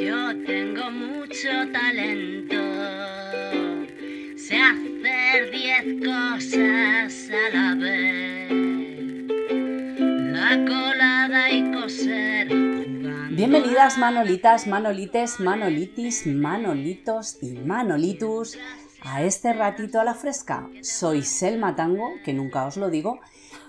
Yo 0.00 0.34
tengo 0.46 0.90
mucho 0.90 1.48
talento. 1.72 2.56
Sé 4.34 4.56
hacer 4.56 5.50
diez 5.50 5.84
cosas 6.02 7.28
a 7.28 7.54
la 7.54 7.74
vez. 7.74 8.50
La 10.32 10.64
colada 10.66 11.50
y 11.50 11.70
coser. 11.70 12.48
Bienvenidas 13.30 13.98
Manolitas, 13.98 14.66
Manolites, 14.66 15.38
Manolitis, 15.38 16.26
Manolitos 16.26 17.36
y 17.42 17.58
Manolitus 17.58 18.56
a 19.02 19.22
este 19.22 19.52
ratito 19.52 20.00
a 20.00 20.04
la 20.04 20.14
fresca. 20.14 20.66
Soy 20.80 21.20
Selma 21.20 21.76
Tango, 21.76 22.14
que 22.24 22.32
nunca 22.32 22.64
os 22.64 22.78
lo 22.78 22.88
digo, 22.88 23.20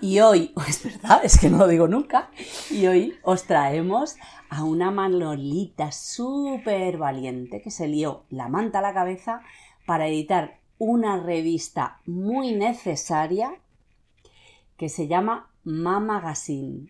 y 0.02 0.18
hoy, 0.20 0.52
es 0.68 0.84
verdad, 0.84 1.20
es 1.24 1.38
que 1.38 1.48
no 1.48 1.58
lo 1.58 1.68
digo 1.68 1.88
nunca, 1.88 2.28
y 2.70 2.86
hoy 2.86 3.14
os 3.22 3.44
traemos 3.44 4.16
a 4.50 4.64
una 4.64 4.90
Manolita 4.90 5.92
súper 5.92 6.98
valiente 6.98 7.62
que 7.62 7.70
se 7.70 7.88
lió 7.88 8.24
la 8.28 8.48
manta 8.48 8.80
a 8.80 8.82
la 8.82 8.92
cabeza 8.92 9.40
para 9.86 10.08
editar 10.08 10.58
una 10.76 11.18
revista 11.18 12.00
muy 12.04 12.52
necesaria 12.52 13.54
que 14.76 14.88
se 14.88 15.06
llama 15.06 15.48
Mama 15.62 16.14
Magazine. 16.14 16.88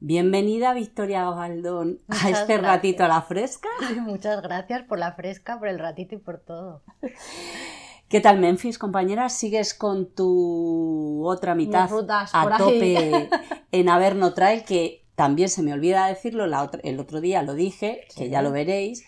Bienvenida 0.00 0.72
Victoria 0.72 1.30
Galdón 1.30 1.98
a 2.08 2.14
Muchas 2.14 2.40
este 2.40 2.54
gracias. 2.54 2.62
ratito 2.62 3.04
a 3.04 3.08
la 3.08 3.20
fresca. 3.20 3.68
Muchas 4.00 4.40
gracias 4.40 4.82
por 4.84 4.98
la 4.98 5.12
fresca, 5.12 5.58
por 5.58 5.68
el 5.68 5.78
ratito 5.78 6.14
y 6.14 6.18
por 6.18 6.38
todo. 6.38 6.82
¿Qué 8.10 8.20
tal 8.20 8.40
Memphis, 8.40 8.76
compañera? 8.76 9.28
¿Sigues 9.28 9.72
con 9.72 10.06
tu 10.14 11.22
otra 11.26 11.54
mitad 11.54 11.88
rutas 11.88 12.30
a 12.34 12.42
tope 12.58 13.30
en 13.72 13.88
Averno 13.88 14.34
Trail? 14.34 14.64
Que 14.64 15.06
también 15.14 15.48
se 15.48 15.62
me 15.62 15.72
olvida 15.72 16.06
decirlo, 16.08 16.46
la 16.48 16.62
otra- 16.64 16.80
el 16.82 16.98
otro 16.98 17.20
día 17.20 17.42
lo 17.42 17.54
dije, 17.54 18.02
que 18.16 18.28
ya 18.28 18.42
lo 18.42 18.50
veréis. 18.50 19.04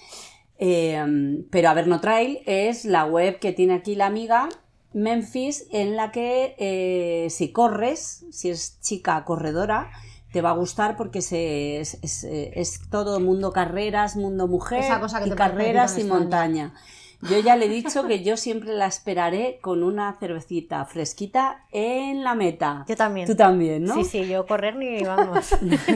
Eh, 0.59 1.45
pero 1.51 1.69
Averno 1.71 2.01
Trail 2.01 2.39
es 2.47 2.85
la 2.85 3.05
web 3.05 3.41
que 3.41 3.53
tiene 3.53 3.75
aquí 3.75 3.97
la 3.97 4.07
amiga 4.07 4.49
Memphis, 4.93 5.67
en 5.73 5.97
la 5.97 6.13
que 6.13 6.55
eh, 6.59 7.29
si 7.31 7.51
corres, 7.51 8.25
si 8.31 8.51
es 8.51 8.79
chica 8.81 9.25
corredora, 9.25 9.91
te 10.33 10.43
va 10.43 10.51
a 10.51 10.55
gustar 10.55 10.97
porque 10.97 11.23
se- 11.23 11.81
es, 11.81 11.99
es- 12.03 12.23
es 12.25 12.81
todo 12.89 13.19
mundo 13.19 13.53
carreras, 13.53 14.15
mundo 14.15 14.47
mujer 14.47 14.81
Esa 14.85 15.01
cosa 15.01 15.21
que 15.23 15.31
y 15.31 15.33
carreras 15.33 15.99
y 15.99 16.05
montaña. 16.05 16.75
Yo 17.23 17.39
ya 17.39 17.57
le 17.57 17.67
he 17.67 17.69
dicho 17.69 18.07
que 18.07 18.25
yo 18.25 18.37
siempre 18.37 18.75
la 18.75 18.87
esperaré 18.87 19.59
con 19.63 19.83
una 19.85 20.17
cervecita 20.19 20.85
fresquita 20.87 21.65
en 21.71 22.25
la 22.25 22.35
meta. 22.35 22.85
Yo 22.89 22.97
también. 22.97 23.27
Tú 23.29 23.37
también, 23.37 23.85
¿no? 23.85 23.95
Sí, 23.95 24.05
sí, 24.05 24.27
yo 24.29 24.45
correr 24.47 24.75
ni 24.77 25.03
vamos. 25.05 25.51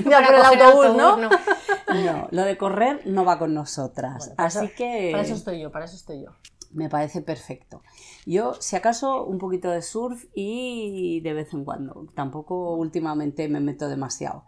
Para 0.05 0.27
por 0.27 0.35
el 0.37 0.43
autobús, 0.63 0.97
¿no? 0.97 1.17
No, 1.17 2.29
lo 2.31 2.43
de 2.45 2.57
correr 2.57 3.03
no 3.07 3.25
va 3.25 3.39
con 3.39 3.55
nosotras. 3.55 4.19
Bueno, 4.19 4.35
para 4.37 4.47
Así 4.47 4.65
eso- 4.67 4.75
que 4.77 5.09
Para 5.13 5.25
eso 5.25 5.35
estoy 5.35 5.61
yo, 5.61 5.73
para 5.73 5.85
eso 5.87 5.97
estoy 5.97 6.23
yo. 6.23 6.31
me 6.73 6.89
parece 6.89 7.23
perfecto. 7.23 7.83
Yo, 8.25 8.55
si 8.61 8.77
acaso, 8.77 9.25
un 9.25 9.39
poquito 9.39 9.71
de 9.71 9.83
surf 9.83 10.25
y 10.35 11.21
de 11.23 11.33
vez 11.33 11.53
en 11.55 11.65
cuando. 11.65 12.07
Tampoco 12.15 12.75
últimamente 12.77 13.49
me 13.49 13.61
meto 13.61 13.89
demasiado. 13.89 14.45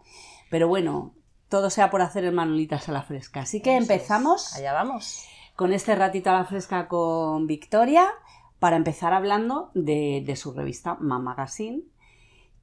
Pero 0.49 0.67
bueno, 0.67 1.13
todo 1.49 1.69
sea 1.69 1.89
por 1.89 2.01
hacer 2.01 2.23
el 2.23 2.31
manolitas 2.33 2.87
a 2.87 2.91
la 2.93 3.01
fresca. 3.03 3.41
Así 3.41 3.61
que 3.61 3.75
empezamos 3.75 4.53
Allá 4.55 4.73
vamos. 4.73 5.25
Con 5.59 5.73
este 5.73 5.93
ratito 5.93 6.29
a 6.29 6.35
la 6.35 6.45
fresca 6.45 6.87
con 6.87 7.45
Victoria 7.45 8.07
para 8.59 8.77
empezar 8.77 9.11
hablando 9.11 9.71
de, 9.73 10.23
de 10.25 10.37
su 10.37 10.53
revista 10.53 10.95
Mama 11.01 11.35
Magazine, 11.35 11.81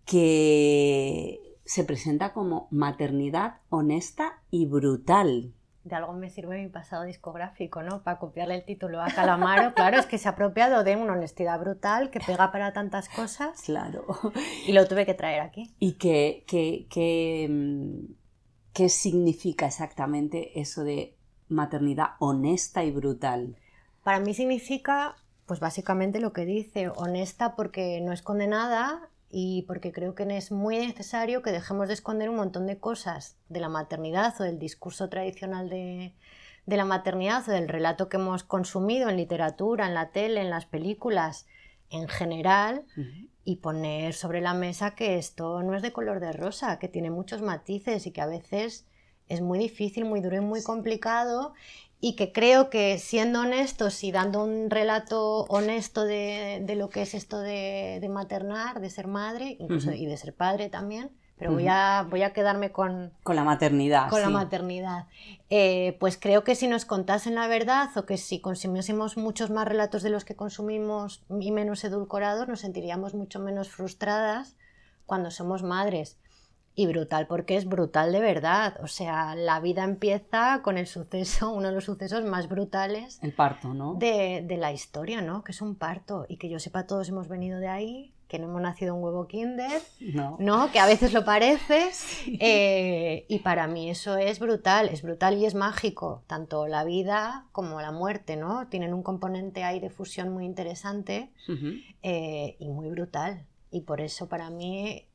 que 0.06 1.38
se 1.66 1.84
presenta 1.84 2.32
como 2.32 2.68
maternidad 2.70 3.58
honesta 3.68 4.40
y 4.50 4.64
brutal. 4.64 5.52
De 5.84 5.94
algo 5.94 6.14
me 6.14 6.30
sirve 6.30 6.56
mi 6.56 6.70
pasado 6.70 7.02
discográfico, 7.02 7.82
¿no? 7.82 8.02
Para 8.02 8.18
copiarle 8.18 8.54
el 8.54 8.64
título 8.64 9.02
a 9.02 9.08
Calamaro. 9.08 9.74
Claro, 9.74 9.98
es 9.98 10.06
que 10.06 10.16
se 10.16 10.28
ha 10.28 10.30
apropiado 10.30 10.82
de 10.82 10.96
una 10.96 11.12
honestidad 11.12 11.60
brutal 11.60 12.08
que 12.08 12.20
pega 12.20 12.50
para 12.50 12.72
tantas 12.72 13.10
cosas 13.10 13.60
Claro. 13.60 14.06
y 14.66 14.72
lo 14.72 14.88
tuve 14.88 15.04
que 15.04 15.12
traer 15.12 15.42
aquí. 15.42 15.70
¿Y 15.78 15.98
qué, 15.98 16.44
qué, 16.46 16.86
qué, 16.88 17.46
mm, 17.50 18.14
qué 18.72 18.88
significa 18.88 19.66
exactamente 19.66 20.58
eso 20.58 20.82
de 20.82 21.15
maternidad 21.48 22.10
honesta 22.18 22.84
y 22.84 22.90
brutal? 22.90 23.56
Para 24.02 24.20
mí 24.20 24.34
significa, 24.34 25.16
pues 25.46 25.60
básicamente 25.60 26.20
lo 26.20 26.32
que 26.32 26.44
dice, 26.44 26.88
honesta 26.88 27.56
porque 27.56 28.00
no 28.00 28.12
esconde 28.12 28.46
nada 28.46 29.08
y 29.30 29.62
porque 29.62 29.92
creo 29.92 30.14
que 30.14 30.24
es 30.36 30.52
muy 30.52 30.78
necesario 30.78 31.42
que 31.42 31.52
dejemos 31.52 31.88
de 31.88 31.94
esconder 31.94 32.30
un 32.30 32.36
montón 32.36 32.66
de 32.66 32.78
cosas 32.78 33.36
de 33.48 33.60
la 33.60 33.68
maternidad 33.68 34.34
o 34.40 34.44
del 34.44 34.58
discurso 34.58 35.08
tradicional 35.08 35.68
de, 35.68 36.14
de 36.66 36.76
la 36.76 36.84
maternidad 36.84 37.48
o 37.48 37.52
del 37.52 37.68
relato 37.68 38.08
que 38.08 38.16
hemos 38.16 38.44
consumido 38.44 39.08
en 39.08 39.16
literatura, 39.16 39.86
en 39.86 39.94
la 39.94 40.10
tele, 40.10 40.40
en 40.40 40.50
las 40.50 40.66
películas 40.66 41.46
en 41.90 42.08
general 42.08 42.84
y 43.44 43.56
poner 43.56 44.14
sobre 44.14 44.40
la 44.40 44.54
mesa 44.54 44.96
que 44.96 45.18
esto 45.18 45.62
no 45.62 45.74
es 45.74 45.82
de 45.82 45.92
color 45.92 46.18
de 46.18 46.32
rosa, 46.32 46.78
que 46.78 46.88
tiene 46.88 47.10
muchos 47.10 47.42
matices 47.42 48.06
y 48.06 48.10
que 48.10 48.20
a 48.20 48.26
veces 48.26 48.86
es 49.28 49.40
muy 49.40 49.58
difícil, 49.58 50.04
muy 50.04 50.20
duro 50.20 50.36
y 50.36 50.40
muy 50.40 50.62
complicado 50.62 51.52
y 52.00 52.14
que 52.14 52.30
creo 52.32 52.68
que 52.68 52.98
siendo 52.98 53.40
honestos 53.40 54.04
y 54.04 54.12
dando 54.12 54.44
un 54.44 54.68
relato 54.70 55.44
honesto 55.48 56.04
de, 56.04 56.62
de 56.64 56.76
lo 56.76 56.90
que 56.90 57.02
es 57.02 57.14
esto 57.14 57.38
de, 57.40 57.98
de 58.00 58.08
maternar, 58.08 58.80
de 58.80 58.90
ser 58.90 59.06
madre 59.06 59.56
incluso, 59.58 59.92
y 59.92 60.04
de 60.06 60.16
ser 60.18 60.34
padre 60.34 60.68
también, 60.68 61.10
pero 61.38 61.52
voy, 61.52 61.64
Ujú. 61.64 61.72
a, 61.72 62.06
voy 62.08 62.22
a 62.22 62.32
quedarme 62.34 62.70
con, 62.70 63.12
Con 63.22 63.34
la 63.34 63.44
maternidad. 63.44 64.10
con 64.10 64.20
la 64.20 64.28
maternidad. 64.28 65.06
Eh, 65.48 65.96
pues 65.98 66.18
creo 66.18 66.44
que 66.44 66.54
si 66.54 66.68
nos 66.68 66.84
contasen 66.84 67.34
la 67.34 67.46
verdad 67.48 67.88
o 67.96 68.04
que 68.04 68.18
si 68.18 68.40
consumiésemos 68.40 69.16
muchos 69.16 69.50
más 69.50 69.66
relatos 69.66 70.02
de 70.02 70.10
los 70.10 70.24
que 70.24 70.36
consumimos 70.36 71.22
y 71.40 71.50
menos 71.50 71.82
edulcorados, 71.84 72.46
nos 72.46 72.60
sentiríamos 72.60 73.14
mucho 73.14 73.40
menos 73.40 73.68
frustradas 73.70 74.56
cuando 75.06 75.30
somos 75.30 75.62
madres. 75.62 76.18
Y 76.78 76.86
brutal, 76.86 77.26
porque 77.26 77.56
es 77.56 77.64
brutal 77.66 78.12
de 78.12 78.20
verdad. 78.20 78.76
O 78.82 78.86
sea, 78.86 79.34
la 79.34 79.58
vida 79.60 79.82
empieza 79.82 80.60
con 80.62 80.76
el 80.76 80.86
suceso, 80.86 81.50
uno 81.54 81.68
de 81.68 81.74
los 81.74 81.84
sucesos 81.84 82.22
más 82.24 82.48
brutales 82.48 83.18
El 83.22 83.32
parto, 83.32 83.72
¿no? 83.74 83.94
de, 83.94 84.44
de 84.46 84.56
la 84.58 84.72
historia, 84.72 85.22
¿no? 85.22 85.42
Que 85.42 85.52
es 85.52 85.62
un 85.62 85.74
parto. 85.74 86.26
Y 86.28 86.36
que 86.36 86.48
yo 86.50 86.58
sepa, 86.60 86.86
todos 86.86 87.08
hemos 87.08 87.28
venido 87.28 87.58
de 87.60 87.68
ahí, 87.68 88.12
que 88.28 88.38
no 88.38 88.48
hemos 88.48 88.60
nacido 88.60 88.94
un 88.94 89.02
huevo 89.02 89.26
kinder, 89.26 89.80
No. 90.00 90.36
¿no? 90.38 90.70
Que 90.70 90.78
a 90.80 90.86
veces 90.86 91.12
lo 91.14 91.24
parece. 91.24 91.90
eh, 92.40 93.24
y 93.28 93.38
para 93.38 93.66
mí 93.68 93.88
eso 93.88 94.18
es 94.18 94.38
brutal, 94.38 94.88
es 94.90 95.00
brutal 95.02 95.38
y 95.38 95.46
es 95.46 95.54
mágico. 95.54 96.24
Tanto 96.26 96.66
la 96.66 96.84
vida 96.84 97.46
como 97.52 97.80
la 97.80 97.90
muerte, 97.92 98.36
¿no? 98.36 98.66
Tienen 98.68 98.92
un 98.92 99.02
componente 99.02 99.64
ahí 99.64 99.80
de 99.80 99.88
fusión 99.90 100.30
muy 100.30 100.44
interesante 100.44 101.30
eh, 102.02 102.56
y 102.58 102.68
muy 102.68 102.90
brutal. 102.90 103.46
Y 103.70 103.80
por 103.82 104.00
eso 104.00 104.28
para 104.28 104.50
mí 104.50 105.05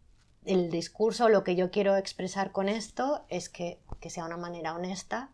el 0.45 0.69
discurso, 0.71 1.29
lo 1.29 1.43
que 1.43 1.55
yo 1.55 1.71
quiero 1.71 1.95
expresar 1.95 2.51
con 2.51 2.69
esto 2.69 3.25
es 3.29 3.49
que, 3.49 3.79
que 3.99 4.09
sea 4.09 4.25
una 4.25 4.37
manera 4.37 4.73
honesta, 4.75 5.29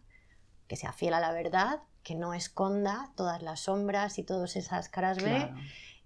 que 0.68 0.76
sea 0.76 0.92
fiel 0.94 1.14
a 1.14 1.20
la 1.20 1.32
verdad, 1.32 1.82
que 2.04 2.16
no 2.16 2.34
esconda 2.34 3.12
todas 3.16 3.42
las 3.42 3.62
sombras 3.62 4.20
y 4.20 4.24
todas 4.24 4.56
esas 4.56 4.90
caras 4.90 5.18
B 5.18 5.24
Claro. 5.30 5.56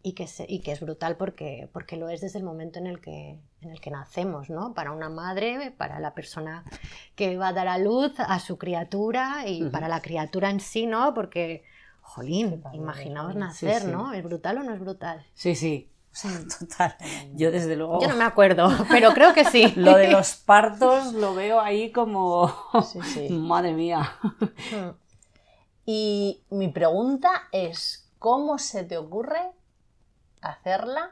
y 0.04 0.14
que, 0.14 0.28
se- 0.28 0.46
y 0.50 0.62
que 0.62 0.72
es 0.72 0.80
brutal 0.82 1.16
porque, 1.18 1.70
porque 1.74 1.96
lo 1.98 2.10
es 2.10 2.22
desde 2.22 2.40
el 2.40 2.46
momento 2.46 2.80
en 2.80 2.88
el, 2.88 3.00
que, 3.02 3.40
en 3.62 3.70
el 3.72 3.80
que 3.82 3.92
nacemos, 3.92 4.50
¿no? 4.50 4.74
Para 4.74 4.92
una 4.92 5.10
madre, 5.10 5.72
para 5.72 6.00
la 6.00 6.14
persona 6.16 6.64
que 7.16 7.38
va 7.38 7.50
a 7.50 7.54
dar 7.54 7.68
a 7.68 7.78
luz 7.78 8.14
a 8.20 8.40
su 8.40 8.58
criatura 8.58 9.48
y 9.48 9.70
para 9.70 9.88
la 9.88 10.02
criatura 10.02 10.50
en 10.50 10.60
sí, 10.60 10.88
¿no? 10.88 11.14
Porque, 11.14 11.64
jolín, 12.02 12.64
imaginaos 12.74 13.34
sí, 13.34 13.40
nacer, 13.40 13.82
sí. 13.84 13.92
¿no? 13.92 14.14
¿Es 14.14 14.24
brutal 14.24 14.58
o 14.60 14.64
no 14.64 14.74
es 14.74 14.80
brutal? 14.80 15.24
Sí, 15.34 15.54
sí. 15.56 15.91
O 16.12 16.16
sea, 16.16 16.32
total. 16.60 16.96
Yo 17.34 17.52
desde 17.52 17.76
luego 17.76 18.02
Yo 18.02 18.08
no 18.10 18.16
me 18.18 18.26
acuerdo, 18.26 18.70
pero 18.90 19.14
creo 19.14 19.34
que 19.34 19.46
sí. 19.46 19.68
lo 19.76 19.96
de 19.96 20.10
los 20.10 20.36
partos 20.36 21.14
lo 21.14 21.34
veo 21.34 21.60
ahí 21.60 21.92
como 21.92 22.54
Sí, 22.86 23.00
sí. 23.14 23.30
madre 23.30 23.74
mía. 23.74 24.12
Mm. 24.40 24.90
Y 25.86 26.44
mi 26.50 26.68
pregunta 26.70 27.30
es, 27.52 28.10
¿cómo 28.20 28.58
se 28.58 28.84
te 28.84 28.98
ocurre 28.98 29.52
hacerla 30.42 31.12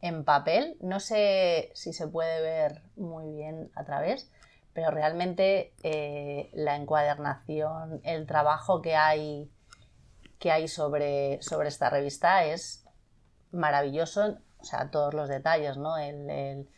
en 0.00 0.24
papel? 0.24 0.76
No 0.80 0.98
sé 0.98 1.70
si 1.74 1.92
se 1.92 2.08
puede 2.08 2.40
ver 2.42 2.82
muy 2.96 3.30
bien 3.30 3.70
a 3.76 3.84
través, 3.84 4.30
pero 4.72 4.90
realmente 4.90 5.72
eh, 5.82 6.50
la 6.54 6.76
encuadernación, 6.76 8.00
el 8.02 8.26
trabajo 8.26 8.82
que 8.82 8.96
hay, 8.96 9.50
que 10.38 10.50
hay 10.50 10.66
sobre, 10.66 11.40
sobre 11.42 11.68
esta 11.68 11.88
revista 11.88 12.44
es 12.44 12.81
maravilloso, 13.52 14.38
o 14.60 14.64
sea, 14.64 14.90
todos 14.90 15.14
los 15.14 15.28
detalles, 15.28 15.76
¿no? 15.76 15.96
El- 15.98 16.28
el- 16.30 16.68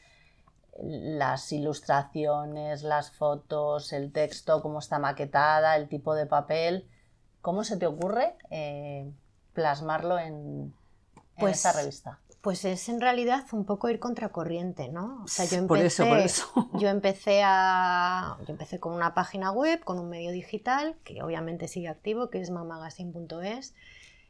las 0.83 1.53
ilustraciones, 1.53 2.83
las 2.83 3.11
fotos, 3.13 3.93
el 3.93 4.11
texto, 4.13 4.61
cómo 4.63 4.81
está 4.81 4.99
maquetada, 4.99 5.77
el 5.77 5.89
tipo 5.89 6.15
de 6.15 6.27
papel. 6.27 6.89
¿Cómo 7.43 7.63
se 7.63 7.77
te 7.77 7.87
ocurre 7.87 8.37
eh, 8.51 9.09
plasmarlo 9.53 10.19
en, 10.19 10.35
en 10.35 10.75
Pues- 11.39 11.57
esta 11.59 11.73
revista? 11.73 12.19
Pues 12.41 12.67
es 12.67 12.91
en 12.91 13.01
realidad 13.01 13.47
un 13.53 13.65
poco 13.65 13.89
ir 13.89 13.99
contracorriente, 13.99 14.89
¿no? 14.91 15.23
O 15.25 15.29
sea, 15.29 15.47
yo 15.47 15.57
empecé, 15.57 15.67
Por 15.69 15.79
eso, 15.79 16.07
por 16.07 16.19
eso. 16.19 16.71
Yo 16.79 16.89
empecé 16.91 17.41
a. 17.43 18.37
Yo 18.47 18.53
empecé 18.53 18.79
con 18.79 18.93
una 18.93 19.15
página 19.15 19.51
web, 19.51 19.83
con 19.83 19.99
un 19.99 20.11
medio 20.11 20.31
digital, 20.31 20.97
que 21.05 21.23
obviamente 21.23 21.69
sigue 21.69 21.89
activo, 21.89 22.29
que 22.29 22.41
es 22.43 22.51
mamagazine.es, 22.51 23.75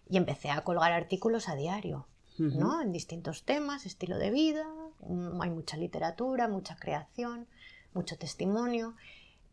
y 0.09 0.17
empecé 0.17 0.51
a 0.53 0.61
colgar 0.63 0.93
artículos 0.93 1.49
a 1.49 1.57
diario, 1.57 2.07
¿no? 2.39 2.81
En 2.81 2.93
distintos 2.93 3.45
temas, 3.45 3.87
estilo 3.87 4.19
de 4.19 4.31
vida, 4.31 4.67
mm, 5.01 5.41
hay 5.41 5.51
mucha 5.51 5.77
literatura, 5.77 6.49
mucha 6.49 6.77
creación, 6.77 7.47
mucho 7.93 8.17
testimonio. 8.19 8.95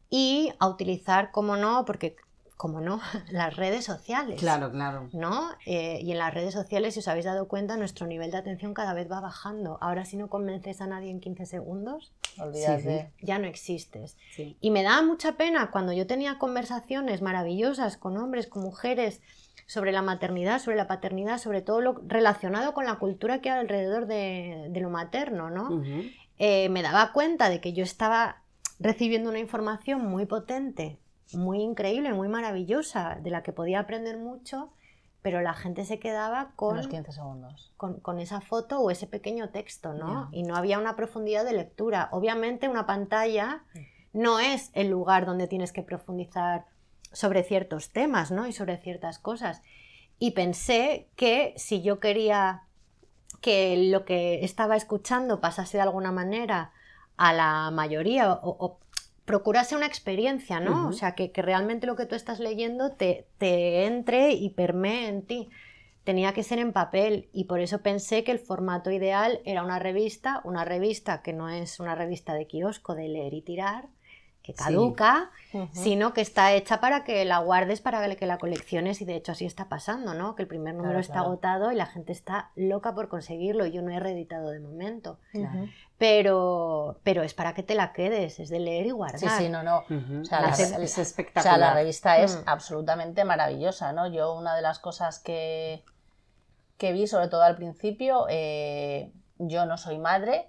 Y 0.10 0.52
a 0.60 0.68
utilizar, 0.68 1.32
como 1.32 1.56
no, 1.56 1.86
porque 1.86 2.16
como 2.62 2.80
no, 2.80 3.02
las 3.32 3.56
redes 3.56 3.86
sociales. 3.86 4.40
Claro, 4.40 4.72
claro. 4.72 5.10
¿No? 5.14 5.50
Eh, 5.66 6.00
y 6.04 6.12
en 6.12 6.20
las 6.20 6.32
redes 6.32 6.54
sociales, 6.54 6.94
si 6.94 7.00
os 7.00 7.08
habéis 7.08 7.26
dado 7.26 7.48
cuenta, 7.48 7.76
nuestro 7.76 8.06
nivel 8.06 8.30
de 8.30 8.38
atención 8.38 8.76
cada 8.76 8.94
vez 8.94 9.12
va 9.12 9.20
bajando. 9.20 9.80
Ahora, 9.82 10.06
si 10.06 10.16
no 10.16 10.30
convences 10.30 10.80
a 10.80 10.86
nadie 10.86 11.10
en 11.10 11.22
15 11.22 11.48
segundos, 11.48 12.12
Olvídate. 12.38 13.12
ya 13.20 13.40
no 13.40 13.48
existes. 13.48 14.16
Sí. 14.36 14.58
Y 14.62 14.70
me 14.70 14.84
da 14.84 15.02
mucha 15.02 15.38
pena 15.38 15.72
cuando 15.72 15.92
yo 15.92 16.06
tenía 16.06 16.38
conversaciones 16.38 17.24
maravillosas 17.24 17.98
con 17.98 18.16
hombres, 18.18 18.46
con 18.46 18.62
mujeres, 18.62 19.22
sobre 19.66 19.92
la 19.92 20.02
maternidad, 20.02 20.60
sobre 20.60 20.78
la 20.78 20.88
paternidad, 20.88 21.38
sobre 21.38 21.62
todo 21.62 21.82
lo 21.82 22.02
relacionado 22.08 22.74
con 22.74 22.86
la 22.86 22.96
cultura 22.96 23.42
que 23.42 23.50
hay 23.50 23.60
alrededor 23.60 24.06
de, 24.06 24.68
de 24.70 24.80
lo 24.80 24.90
materno, 24.90 25.50
¿no? 25.50 25.84
Eh, 26.38 26.70
me 26.70 26.82
daba 26.82 27.12
cuenta 27.14 27.50
de 27.50 27.62
que 27.62 27.74
yo 27.74 27.84
estaba 27.84 28.44
recibiendo 28.80 29.30
una 29.30 29.40
información 29.40 30.06
muy 30.06 30.26
potente, 30.26 31.00
muy 31.34 31.62
increíble, 31.62 32.14
muy 32.14 32.28
maravillosa, 32.28 33.20
de 33.22 33.30
la 33.30 33.44
que 33.44 33.54
podía 33.54 33.80
aprender 33.80 34.18
mucho, 34.18 34.74
pero 35.22 35.42
la 35.42 35.54
gente 35.54 35.86
se 35.86 36.00
quedaba 36.00 36.54
con, 36.56 36.78
los 36.78 36.88
15 36.88 37.12
segundos. 37.12 37.74
con, 37.78 38.00
con 38.00 38.20
esa 38.20 38.42
foto 38.42 38.80
o 38.80 38.90
ese 38.90 39.06
pequeño 39.06 39.50
texto, 39.50 39.94
¿no? 39.94 40.30
Y 40.32 40.44
no 40.44 40.56
había 40.56 40.80
una 40.80 40.96
profundidad 40.96 41.46
de 41.46 41.54
lectura. 41.54 42.10
Obviamente 42.12 42.68
una 42.68 42.88
pantalla 42.88 43.64
no 44.14 44.40
es 44.40 44.72
el 44.74 44.90
lugar 44.90 45.26
donde 45.26 45.48
tienes 45.48 45.72
que 45.72 45.84
profundizar 45.84 46.66
sobre 47.12 47.44
ciertos 47.44 47.92
temas, 47.92 48.32
¿no? 48.32 48.48
Y 48.48 48.54
sobre 48.54 48.78
ciertas 48.78 49.20
cosas. 49.20 49.62
Y 50.20 50.32
pensé 50.32 51.10
que 51.16 51.54
si 51.58 51.82
yo 51.82 52.00
quería 52.00 52.64
que 53.42 53.90
lo 53.90 54.06
que 54.06 54.44
estaba 54.44 54.76
escuchando 54.76 55.42
pasase 55.42 55.78
de 55.78 55.84
alguna 55.84 56.12
manera 56.12 56.72
a 57.18 57.34
la 57.34 57.72
mayoría 57.72 58.32
o, 58.32 58.56
o 58.60 58.80
procurase 59.26 59.76
una 59.76 59.86
experiencia, 59.86 60.60
¿no? 60.60 60.90
O 60.90 60.94
sea, 60.94 61.16
que, 61.16 61.32
que 61.32 61.42
realmente 61.42 61.88
lo 61.88 61.96
que 61.96 62.06
tú 62.06 62.16
estás 62.16 62.40
leyendo 62.40 62.92
te, 62.92 63.28
te 63.38 63.86
entre 63.86 64.34
y 64.34 64.50
permee 64.50 65.08
en 65.08 65.26
ti. 65.26 65.50
Tenía 66.04 66.34
que 66.34 66.44
ser 66.44 66.60
en 66.60 66.74
papel 66.74 67.30
y 67.32 67.46
por 67.46 67.60
eso 67.60 67.82
pensé 67.82 68.24
que 68.24 68.32
el 68.32 68.40
formato 68.40 68.92
ideal 68.92 69.40
era 69.46 69.64
una 69.64 69.80
revista, 69.80 70.42
una 70.44 70.66
revista 70.66 71.22
que 71.22 71.32
no 71.32 71.48
es 71.48 71.80
una 71.80 71.96
revista 71.96 72.34
de 72.34 72.48
kiosco 72.48 72.96
de 72.96 73.08
leer 73.08 73.34
y 73.34 73.42
tirar, 73.42 73.88
que 74.44 74.54
caduca, 74.56 75.30
sino 75.72 76.14
que 76.14 76.22
está 76.22 76.54
hecha 76.54 76.80
para 76.82 77.04
que 77.04 77.24
la 77.26 77.38
guardes, 77.40 77.80
para 77.82 78.16
que 78.16 78.26
la 78.26 78.38
colecciones 78.40 79.00
y 79.02 79.06
de 79.06 79.16
hecho 79.16 79.34
así 79.34 79.46
está 79.46 79.70
pasando, 79.70 80.14
¿no? 80.16 80.36
Que 80.36 80.42
el 80.42 80.48
primer 80.48 80.74
número 80.74 80.94
Claro, 80.94 81.02
está 81.02 81.14
claro. 81.14 81.28
agotado 81.28 81.72
y 81.72 81.76
la 81.76 81.86
gente 81.86 82.12
está 82.12 82.50
loca 82.56 82.96
por 82.96 83.08
conseguirlo 83.08 83.66
yo 83.68 83.82
no 83.84 83.92
he 83.92 84.00
reeditado 84.00 84.50
de 84.50 84.60
momento. 84.60 85.20
Pero, 85.98 87.00
pero 87.04 87.22
es 87.22 87.34
para 87.36 87.54
que 87.54 87.62
te 87.62 87.76
la 87.76 87.94
quedes, 87.94 88.40
es 88.40 88.50
de 88.50 88.60
leer 88.60 88.88
y 88.88 88.92
guardar. 88.92 89.20
Sí, 89.20 89.28
sí, 89.38 89.50
no, 89.50 89.62
no. 89.62 89.84
O 90.22 90.26
sea, 90.26 90.42
La 90.42 90.50
es 90.50 90.98
o 90.98 91.02
espectacular. 91.02 91.44
sea, 91.44 91.58
la 91.58 91.74
revista 91.76 92.18
es 92.18 92.38
Mm. 92.38 92.44
absolutamente 92.48 93.24
maravillosa, 93.26 93.94
¿no? 93.94 94.08
Yo 94.08 94.34
una 94.34 94.56
de 94.56 94.64
las 94.64 94.80
cosas 94.80 95.20
que, 95.20 95.84
que 96.78 96.92
vi, 96.94 97.06
sobre 97.06 97.28
todo 97.28 97.44
al 97.44 97.56
principio, 97.56 98.26
eh, 98.30 99.12
yo 99.38 99.68
no 99.68 99.78
soy 99.78 100.00
madre. 100.00 100.48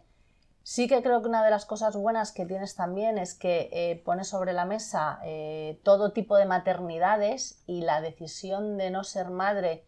Sí 0.65 0.87
que 0.87 1.03
creo 1.03 1.23
que 1.23 1.29
una 1.29 1.45
de 1.45 1.51
las 1.51 1.67
cosas 1.67 1.97
buenas 1.97 2.33
que 2.33 2.47
tienes 2.47 2.75
también 2.77 3.19
es 3.19 3.35
que 3.35 3.69
eh, 3.73 4.03
pones 4.05 4.29
sobre 4.29 4.53
la 4.53 4.65
mesa 4.65 5.19
eh, 5.25 5.81
todo 5.83 6.13
tipo 6.13 6.37
de 6.37 6.47
maternidades 6.47 7.63
y 7.67 7.83
la 7.83 8.01
decisión 8.01 8.77
de 8.77 8.91
no 8.91 9.03
ser 9.03 9.31
madre 9.31 9.87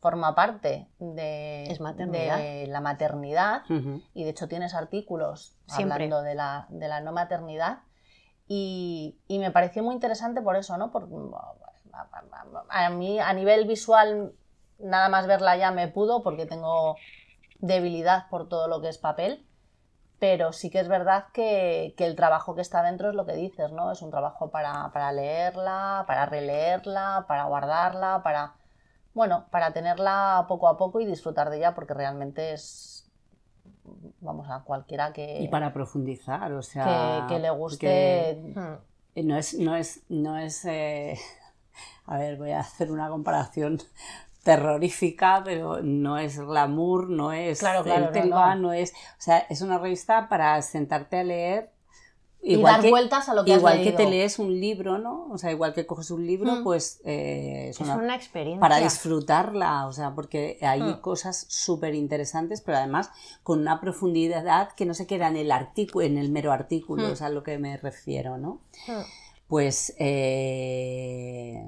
forma 0.00 0.34
parte 0.34 0.88
de, 0.98 1.76
de 2.10 2.66
la 2.68 2.80
maternidad 2.80 3.62
Ujú. 3.70 4.02
y 4.14 4.24
de 4.24 4.30
hecho 4.30 4.46
tienes 4.46 4.74
artículos 4.74 5.56
Siempre. 5.66 5.94
hablando 6.04 6.22
de 6.22 6.34
la, 6.34 6.66
de 6.70 6.88
la 6.88 7.00
no 7.00 7.12
maternidad 7.12 7.78
y, 8.46 9.18
y 9.26 9.38
me 9.38 9.50
pareció 9.50 9.82
muy 9.82 9.94
interesante 9.94 10.42
por 10.42 10.56
eso, 10.56 10.76
¿no? 10.76 10.92
Por, 10.92 11.08
a 12.68 12.90
mí 12.90 13.18
a 13.18 13.32
nivel 13.32 13.66
visual 13.66 14.32
nada 14.78 15.08
más 15.08 15.26
verla 15.26 15.56
ya 15.56 15.70
me 15.70 15.88
pudo 15.88 16.22
porque 16.22 16.46
tengo 16.46 16.96
debilidad 17.58 18.28
por 18.28 18.48
todo 18.48 18.68
lo 18.68 18.80
que 18.80 18.88
es 18.88 18.98
papel, 18.98 19.45
pero 20.18 20.52
sí 20.52 20.70
que 20.70 20.80
es 20.80 20.88
verdad 20.88 21.26
que, 21.32 21.94
que 21.96 22.06
el 22.06 22.16
trabajo 22.16 22.54
que 22.54 22.62
está 22.62 22.82
dentro 22.82 23.10
es 23.10 23.14
lo 23.14 23.26
que 23.26 23.34
dices, 23.34 23.72
¿no? 23.72 23.92
Es 23.92 24.02
un 24.02 24.10
trabajo 24.10 24.50
para, 24.50 24.90
para 24.92 25.12
leerla, 25.12 26.04
para 26.06 26.26
releerla, 26.26 27.26
para 27.28 27.44
guardarla, 27.44 28.22
para, 28.22 28.54
bueno, 29.14 29.46
para 29.50 29.72
tenerla 29.72 30.46
poco 30.48 30.68
a 30.68 30.76
poco 30.78 31.00
y 31.00 31.06
disfrutar 31.06 31.50
de 31.50 31.58
ella 31.58 31.74
porque 31.74 31.94
realmente 31.94 32.52
es, 32.52 33.10
vamos, 34.20 34.48
a 34.50 34.62
cualquiera 34.62 35.12
que, 35.12 35.40
Y 35.40 35.48
para 35.48 35.72
profundizar, 35.72 36.52
o 36.52 36.62
sea. 36.62 37.26
que 37.28 37.38
le 37.38 37.50
guste... 37.50 38.52
Hmm. 38.54 38.76
No 39.16 39.38
es, 39.38 39.54
no 39.54 39.74
es, 39.74 40.02
no 40.10 40.36
es. 40.36 40.64
eh, 40.66 41.18
A 42.06 42.18
ver, 42.18 42.36
voy 42.36 42.52
a 42.52 42.60
hacer 42.60 42.92
una 42.92 43.08
comparación 43.08 43.78
terrorífica, 44.46 45.42
pero 45.44 45.82
no 45.82 46.16
es 46.18 46.38
glamour, 46.38 47.10
no 47.10 47.32
es 47.32 47.58
Claro, 47.58 47.82
claro, 47.82 47.98
el 48.00 48.04
no, 48.06 48.12
telva, 48.12 48.54
no. 48.54 48.62
no 48.62 48.72
es. 48.72 48.92
O 48.92 49.20
sea, 49.20 49.38
es 49.50 49.60
una 49.60 49.76
revista 49.78 50.28
para 50.28 50.60
sentarte 50.62 51.18
a 51.18 51.24
leer. 51.24 51.70
Y 52.48 52.62
dar 52.62 52.88
vueltas 52.88 53.28
a 53.28 53.34
lo 53.34 53.44
que 53.44 53.52
has 53.54 53.58
igual 53.58 53.82
que 53.82 53.90
te 53.90 54.06
lees 54.06 54.38
un 54.38 54.60
libro, 54.60 54.98
¿no? 54.98 55.26
O 55.32 55.36
sea, 55.38 55.50
igual 55.50 55.74
que 55.74 55.84
coges 55.84 56.12
un 56.12 56.24
libro, 56.24 56.52
Mm. 56.52 56.62
pues 56.62 57.00
eh, 57.04 57.70
es 57.70 57.80
Es 57.80 57.88
una, 57.88 58.14
experiencia. 58.14 58.60
para 58.60 58.76
disfrutarla, 58.78 59.84
o 59.88 59.92
sea, 59.92 60.14
porque 60.14 60.56
hay 60.62 60.80
Mm. 60.80 61.00
cosas 61.00 61.44
súper 61.48 61.96
interesantes, 61.96 62.60
pero 62.60 62.78
además 62.78 63.10
con 63.42 63.58
una 63.58 63.80
profundidad 63.80 64.70
que 64.76 64.86
no 64.86 64.94
se 64.94 65.08
queda 65.08 65.26
en 65.26 65.36
el 65.38 65.50
artículo, 65.50 66.06
en 66.06 66.18
el 66.18 66.30
mero 66.30 66.52
artículo, 66.52 67.08
Mm. 67.08 67.12
es 67.12 67.22
a 67.22 67.30
lo 67.30 67.42
que 67.42 67.58
me 67.58 67.76
refiero, 67.78 68.38
¿no? 68.38 68.60
Hmm. 68.86 69.02
Pues 69.48 69.94
eh, 69.98 71.64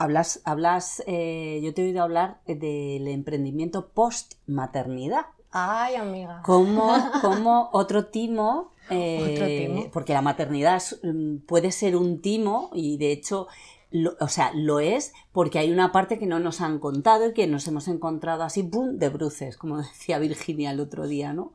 hablas, 0.00 0.40
hablas, 0.44 1.02
eh, 1.06 1.60
yo 1.62 1.72
te 1.74 1.82
he 1.82 1.84
oído 1.86 2.02
hablar 2.02 2.40
del 2.46 3.06
emprendimiento 3.08 3.88
post-maternidad. 3.90 5.26
Ay, 5.52 5.94
amiga. 5.96 6.42
Como, 6.44 6.92
como 7.22 7.70
otro 7.72 8.06
timo, 8.06 8.72
eh, 8.88 9.34
Otro 9.34 9.46
timo. 9.46 9.90
porque 9.92 10.12
la 10.12 10.22
maternidad 10.22 10.82
mm, 11.02 11.38
puede 11.46 11.70
ser 11.72 11.96
un 11.96 12.20
timo 12.20 12.70
y 12.72 12.96
de 12.98 13.12
hecho, 13.12 13.46
lo- 13.90 14.16
o 14.20 14.28
sea, 14.28 14.52
lo 14.54 14.80
es 14.80 15.12
porque 15.32 15.58
hay 15.58 15.72
una 15.72 15.92
parte 15.92 16.18
que 16.18 16.26
no 16.26 16.38
nos 16.38 16.60
han 16.60 16.78
contado 16.78 17.28
y 17.28 17.34
que 17.34 17.46
nos 17.46 17.66
hemos 17.68 17.88
encontrado 17.88 18.42
así, 18.44 18.62
¡pum!, 18.62 18.98
de 18.98 19.08
bruces, 19.08 19.56
como 19.56 19.76
decía 19.82 20.18
Virginia 20.18 20.70
el 20.70 20.80
otro 20.80 21.06
día, 21.06 21.32
¿no? 21.32 21.52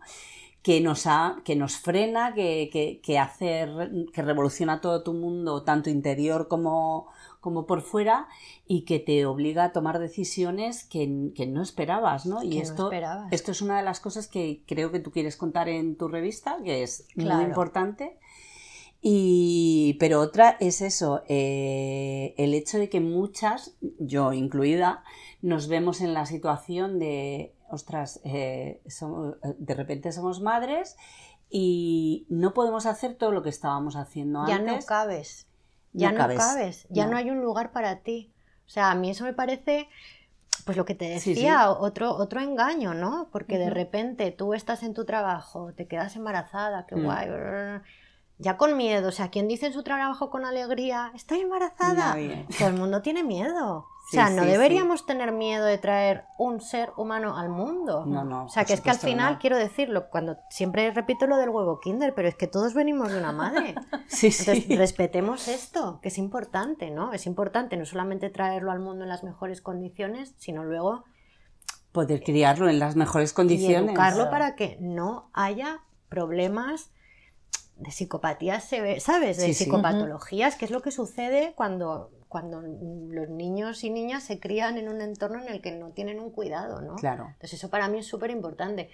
Que 0.62 0.82
nos, 0.82 1.06
ha, 1.08 1.42
que 1.46 1.56
nos 1.56 1.78
frena, 1.78 2.34
que, 2.34 2.70
que, 2.74 3.00
que 3.02 3.20
hace, 3.20 3.68
que 4.12 4.22
revoluciona 4.24 4.82
todo 4.82 5.04
tu 5.04 5.14
mundo, 5.14 5.62
tanto 5.64 5.90
interior 5.92 6.48
como, 6.48 7.08
como 7.46 7.68
por 7.68 7.82
fuera, 7.84 8.28
y 8.66 8.86
que 8.86 8.98
te 9.00 9.26
obliga 9.28 9.66
a 9.66 9.72
tomar 9.72 10.00
decisiones 10.00 10.84
que, 10.84 11.32
que 11.36 11.46
no 11.46 11.62
esperabas, 11.62 12.26
¿no? 12.26 12.42
Y 12.44 12.50
Que 12.50 12.56
no 12.58 12.62
esto, 12.64 12.84
esperabas. 12.92 13.32
esto 13.32 13.52
es 13.52 13.62
una 13.62 13.78
de 13.78 13.84
las 13.84 14.00
cosas 14.00 14.28
que 14.28 14.64
creo 14.66 14.92
que 14.92 15.00
tú 15.00 15.12
quieres 15.12 15.38
contar 15.38 15.70
en 15.70 15.96
tu 15.96 16.08
revista, 16.08 16.58
que 16.64 16.82
es 16.82 17.06
Claro. 17.16 17.36
muy 17.42 17.46
importante. 17.46 18.18
Y, 19.08 19.98
pero 20.00 20.20
otra 20.22 20.58
es 20.60 20.82
eso, 20.82 21.22
eh, 21.28 22.34
el 22.38 22.56
hecho 22.56 22.80
de 22.80 22.90
que 22.90 23.00
muchas, 23.02 23.76
yo 24.00 24.34
incluida, 24.34 25.04
nos 25.44 25.68
vemos 25.68 26.02
en 26.02 26.16
la 26.16 26.26
situación 26.26 26.98
de, 26.98 27.54
ostras, 27.70 28.20
eh, 28.24 28.82
somos- 28.88 29.36
de 29.60 29.74
repente 29.76 30.12
somos 30.12 30.42
madres 30.42 30.98
y 31.52 32.26
no 32.30 32.56
podemos 32.56 32.88
hacer 32.88 33.14
todo 33.14 33.32
lo 33.32 33.44
que 33.44 33.50
estábamos 33.50 33.96
haciendo 33.96 34.48
ya 34.48 34.58
no 34.58 34.72
antes. 34.72 34.86
cabes. 34.88 35.46
No 35.48 35.55
Ya 35.98 36.12
no 36.12 36.18
cabes, 36.18 36.38
cabes. 36.38 36.88
Ya 36.90 37.06
no. 37.06 37.12
no. 37.12 37.18
hay 37.18 37.30
un 37.30 37.42
lugar 37.42 37.72
para 37.72 37.98
ti. 38.00 38.32
O 38.66 38.70
sea, 38.70 38.92
a 38.92 38.96
mí 38.96 39.10
eso 39.12 39.24
me 39.24 39.34
parece, 39.34 39.88
pues 40.66 40.76
lo 40.78 40.86
que 40.86 40.96
te 40.96 41.20
Sí, 41.20 41.32
decía, 41.34 41.70
Otro, 41.70 42.16
otro 42.16 42.40
engaño, 42.42 42.94
¿no? 42.94 43.30
Porque 43.32 43.58
de 43.58 43.70
repente 43.70 44.32
tú 44.32 44.54
estás 44.54 44.84
en 44.84 44.94
tu 44.94 45.06
trabajo, 45.06 45.72
te 45.74 45.88
quedas 45.88 46.16
embarazada, 46.16 46.86
qué 46.88 46.96
Mm. 46.96 47.04
guay. 47.04 47.30
brr, 47.30 47.84
Ya 48.38 48.58
con 48.58 48.76
miedo, 48.76 49.08
o 49.10 49.12
sea, 49.14 49.30
quien 49.30 49.48
dice 49.48 49.68
en 49.68 49.74
su 49.74 49.82
trabajo 49.84 50.30
con 50.30 50.44
alegría, 50.46 51.12
estoy 51.16 51.40
embarazada, 51.40 52.18
todo 52.58 52.68
el 52.68 52.74
mundo 52.74 53.02
tiene 53.02 53.24
miedo. 53.24 53.88
O 54.08 54.08
sea, 54.08 54.30
no 54.30 54.44
sí, 54.44 54.50
deberíamos 54.50 55.06
tener 55.08 55.32
miedo 55.32 55.66
de 55.66 55.80
traer 55.80 56.26
un 56.38 56.62
ser 56.62 56.92
humano 56.96 57.38
al 57.38 57.50
mundo. 57.50 58.06
No, 58.06 58.24
no, 58.24 58.46
O 58.46 58.50
sea, 58.50 58.64
que 58.64 58.74
es 58.74 58.82
que 58.82 58.92
al 58.92 59.00
final, 59.00 59.34
no. 59.34 59.40
quiero 59.40 59.58
decirlo, 59.58 60.10
cuando 60.12 60.38
siempre 60.52 60.92
repito 60.92 61.26
lo 61.26 61.38
del 61.38 61.50
huevo 61.50 61.80
Kinder, 61.80 62.14
pero 62.14 62.28
es 62.28 62.36
que 62.36 62.46
todos 62.48 62.76
venimos 62.76 63.12
de 63.12 63.18
una 63.18 63.32
madre. 63.32 63.74
Sí, 64.08 64.30
sí. 64.32 64.44
Entonces, 64.52 64.78
respetemos 64.78 65.48
esto, 65.48 66.00
que 66.02 66.10
es 66.10 66.18
importante, 66.20 66.92
¿no? 66.92 67.14
Es 67.14 67.26
importante 67.26 67.76
no 67.78 67.86
solamente 67.86 68.30
traerlo 68.30 68.72
al 68.72 68.80
mundo 68.80 69.04
en 69.04 69.10
las 69.10 69.24
mejores 69.24 69.62
condiciones, 69.62 70.36
sino 70.38 70.64
luego 70.64 71.04
poder 71.92 72.22
criarlo 72.22 72.70
en 72.70 72.78
las 72.78 72.96
mejores 72.96 73.32
y 73.32 73.34
condiciones. 73.34 73.90
educarlo 73.90 74.16
Claro. 74.26 74.30
para 74.32 74.56
que 74.56 74.78
no 74.80 75.30
haya 75.34 75.80
problemas 76.10 76.92
de 77.78 77.90
psicopatía, 77.92 78.60
seve- 78.62 79.00
¿sabes? 79.00 79.38
De 79.38 79.54
psicopatologías, 79.54 80.56
que 80.56 80.66
es 80.66 80.72
lo 80.72 80.82
que 80.82 80.92
sucede 80.92 81.54
cuando, 81.56 82.12
cuando 82.36 82.62
los 82.62 83.30
niños 83.30 83.86
y 83.86 83.90
niñas 83.90 84.24
se 84.24 84.42
crían 84.42 84.78
en 84.78 84.90
un 84.90 85.00
entorno 85.00 85.42
en 85.42 85.48
el 85.48 85.62
que 85.62 85.72
no 85.72 85.92
tienen 85.92 86.20
un 86.20 86.32
cuidado, 86.32 86.82
¿no? 86.82 86.98
Claro. 86.98 87.28
Entonces 87.28 87.54
eso 87.54 87.70
para 87.70 87.88
mí 87.88 88.00
es 88.00 88.08
súper 88.08 88.30
importante. 88.30 88.90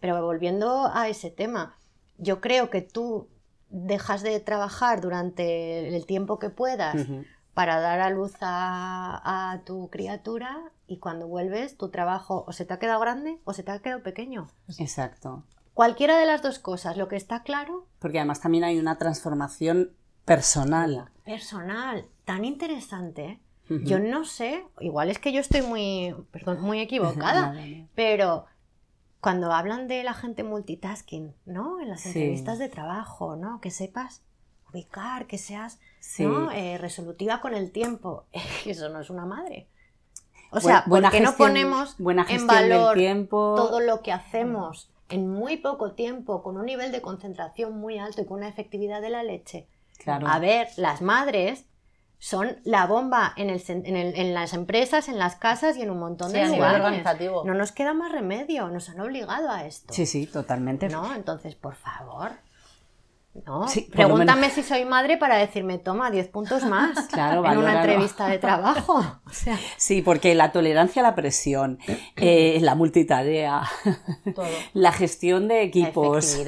Pero 0.00 0.20
volviendo 0.24 0.90
a 0.92 1.06
ese 1.06 1.30
tema, 1.30 1.76
yo 2.18 2.40
creo 2.40 2.68
que 2.68 2.82
tú 2.82 3.28
dejas 3.68 4.24
de 4.24 4.40
trabajar 4.40 5.00
durante 5.00 5.94
el 5.96 6.04
tiempo 6.04 6.40
que 6.40 6.50
puedas 6.50 6.96
Ujú. 6.96 7.24
para 7.54 7.78
dar 7.78 8.00
a 8.00 8.10
luz 8.10 8.32
a, 8.40 9.52
a 9.52 9.60
tu 9.60 9.88
criatura 9.88 10.58
y 10.88 10.98
cuando 10.98 11.28
vuelves 11.28 11.76
tu 11.76 11.90
trabajo 11.90 12.44
o 12.48 12.52
se 12.52 12.64
te 12.64 12.74
ha 12.74 12.80
quedado 12.80 12.98
grande 12.98 13.38
o 13.44 13.52
se 13.52 13.62
te 13.62 13.70
ha 13.70 13.78
quedado 13.78 14.02
pequeño. 14.02 14.48
Exacto. 14.80 15.44
Cualquiera 15.74 16.18
de 16.18 16.26
las 16.26 16.42
dos 16.42 16.58
cosas, 16.58 16.96
lo 16.96 17.06
que 17.06 17.14
está 17.14 17.44
claro, 17.44 17.86
Porque 18.00 18.18
además 18.18 18.40
también 18.40 18.64
hay 18.64 18.80
una 18.80 18.98
transformación 18.98 19.92
personal. 20.24 21.08
Personal, 21.34 22.04
tan 22.24 22.44
interesante. 22.44 23.38
Yo 23.84 24.00
no 24.00 24.24
sé, 24.24 24.64
igual 24.80 25.10
es 25.10 25.20
que 25.20 25.32
yo 25.32 25.38
estoy 25.40 25.62
muy, 25.62 26.12
perdón, 26.32 26.60
muy 26.60 26.80
equivocada, 26.80 27.54
pero 27.94 28.46
cuando 29.20 29.52
hablan 29.52 29.86
de 29.86 30.02
la 30.02 30.12
gente 30.12 30.42
multitasking, 30.42 31.32
¿no? 31.46 31.80
En 31.80 31.88
las 31.88 32.00
Sí. 32.00 32.08
entrevistas 32.08 32.58
de 32.58 32.68
trabajo, 32.68 33.36
¿no? 33.36 33.60
Que 33.60 33.70
sepas 33.70 34.22
ubicar, 34.72 35.26
que 35.28 35.38
seas 35.38 35.78
Sí. 36.00 36.24
¿no? 36.24 36.50
Eh, 36.50 36.78
resolutiva 36.78 37.40
con 37.40 37.54
el 37.54 37.70
tiempo. 37.70 38.24
Eso 38.66 38.88
no 38.88 38.98
es 39.00 39.08
una 39.10 39.24
madre. 39.24 39.68
O 40.50 40.56
Bu- 40.56 40.60
sea, 40.62 40.82
buena 40.88 41.10
¿por 41.10 41.18
qué 41.18 41.24
no 41.24 41.36
ponemos 41.36 41.94
buena 41.98 42.26
en 42.28 42.46
valor 42.48 42.96
tiempo. 42.96 43.54
todo 43.56 43.78
lo 43.78 44.02
que 44.02 44.10
hacemos 44.10 44.90
en 45.10 45.28
muy 45.28 45.58
poco 45.58 45.92
tiempo, 45.92 46.42
con 46.42 46.56
un 46.56 46.66
nivel 46.66 46.90
de 46.90 47.00
concentración 47.02 47.78
muy 47.78 47.98
alto 47.98 48.22
y 48.22 48.24
con 48.26 48.38
una 48.38 48.48
efectividad 48.48 49.00
de 49.00 49.10
la 49.10 49.22
leche? 49.22 49.68
Claro. 50.02 50.26
A 50.26 50.38
ver, 50.38 50.68
las 50.76 51.02
madres 51.02 51.66
son 52.18 52.58
la 52.64 52.86
bomba 52.86 53.32
en, 53.36 53.48
el 53.50 53.62
en, 53.68 53.96
el- 53.96 54.14
en 54.14 54.34
las 54.34 54.52
empresas, 54.52 55.08
en 55.08 55.18
las 55.18 55.36
casas 55.36 55.76
y 55.76 55.82
en 55.82 55.90
un 55.90 55.98
montón 55.98 56.30
Sí, 56.30 56.36
de 56.38 56.46
lugares. 56.48 56.80
No 57.44 57.54
nos 57.54 57.72
queda 57.72 57.94
más 57.94 58.12
remedio, 58.12 58.68
nos 58.68 58.88
han 58.90 59.00
obligado 59.00 59.50
a 59.50 59.64
esto. 59.64 59.92
Sí, 59.94 60.04
sí, 60.06 60.26
totalmente. 60.26 60.88
¿No? 60.88 61.14
Entonces, 61.14 61.54
por 61.54 61.76
favor. 61.76 62.32
No, 63.46 63.68
Sí, 63.68 63.88
pregúntame 63.92 64.50
si 64.50 64.64
soy 64.64 64.84
madre 64.84 65.16
para 65.16 65.36
decirme, 65.36 65.78
toma, 65.78 66.10
10 66.10 66.28
puntos 66.28 66.64
más 66.64 67.06
Claro, 67.12 67.46
en 67.46 67.58
una 67.58 67.76
entrevista 67.80 68.26
de 68.26 68.38
trabajo. 68.38 68.98
O 69.24 69.32
sea, 69.32 69.56
Sí, 69.76 70.02
porque 70.02 70.34
la 70.34 70.50
tolerancia 70.50 71.00
a 71.00 71.04
la 71.04 71.14
presión, 71.14 71.78
eh, 72.16 72.58
la 72.60 72.74
multitarea, 72.74 73.62
Todo. 74.34 74.48
la 74.72 74.90
gestión 74.90 75.46
de 75.46 75.62
equipos, 75.62 76.38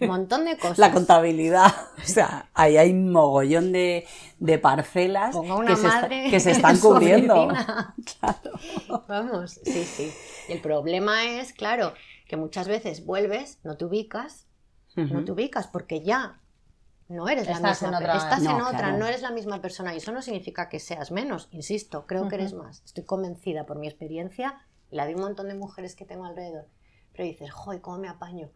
un 0.00 0.06
montón 0.06 0.44
de 0.44 0.56
cosas. 0.56 0.78
la 0.78 0.92
contabilidad, 0.92 1.74
o 1.98 2.06
sea, 2.06 2.48
ahí 2.54 2.76
hay 2.76 2.92
un 2.92 3.10
mogollón 3.10 3.72
de, 3.72 4.06
de 4.38 4.58
parcelas 4.60 5.36
que, 5.66 5.76
se, 5.76 6.30
que 6.30 6.36
están 6.36 6.78
cubriendo. 6.78 7.46
oficina. 7.46 7.94
Vamos, 9.08 9.58
sí, 9.64 9.84
sí. 9.84 10.12
Y 10.48 10.52
el 10.52 10.60
problema 10.60 11.24
es, 11.24 11.52
claro, 11.52 11.92
que 12.28 12.36
muchas 12.36 12.68
veces 12.68 13.04
vuelves, 13.04 13.58
no 13.64 13.76
te 13.76 13.84
ubicas, 13.84 14.45
no 14.96 15.24
te 15.24 15.32
ubicas 15.32 15.66
porque 15.68 16.02
ya 16.02 16.40
no 17.08 17.28
eres 17.28 17.42
Estás 17.46 17.60
la 17.62 17.68
misma 17.70 17.88
en 17.88 17.94
otra- 17.94 18.16
estás 18.16 18.42
No, 18.42 18.50
en 18.56 18.62
otra, 18.62 18.78
claro. 18.78 18.98
no 18.98 19.06
eres 19.06 19.22
la 19.22 19.30
misma 19.30 19.60
persona 19.60 19.94
y 19.94 19.98
eso 19.98 20.10
no 20.12 20.22
significa 20.22 20.68
que 20.68 20.80
seas 20.80 21.10
menos, 21.12 21.48
insisto, 21.52 22.06
creo 22.06 22.28
que 22.28 22.34
eres 22.36 22.52
más. 22.54 22.82
Estoy 22.84 23.04
convencida 23.04 23.64
por 23.66 23.78
mi 23.78 23.86
experiencia 23.86 24.58
y 24.90 24.96
la 24.96 25.06
de 25.06 25.14
un 25.14 25.20
montón 25.20 25.48
de 25.48 25.54
mujeres 25.54 25.94
que 25.94 26.04
tengo 26.04 26.24
alrededor. 26.24 26.66
Pero 27.12 27.24
dices, 27.24 27.50
joder, 27.52 27.80
¿cómo 27.80 27.98
me 27.98 28.08
apaño? 28.08 28.50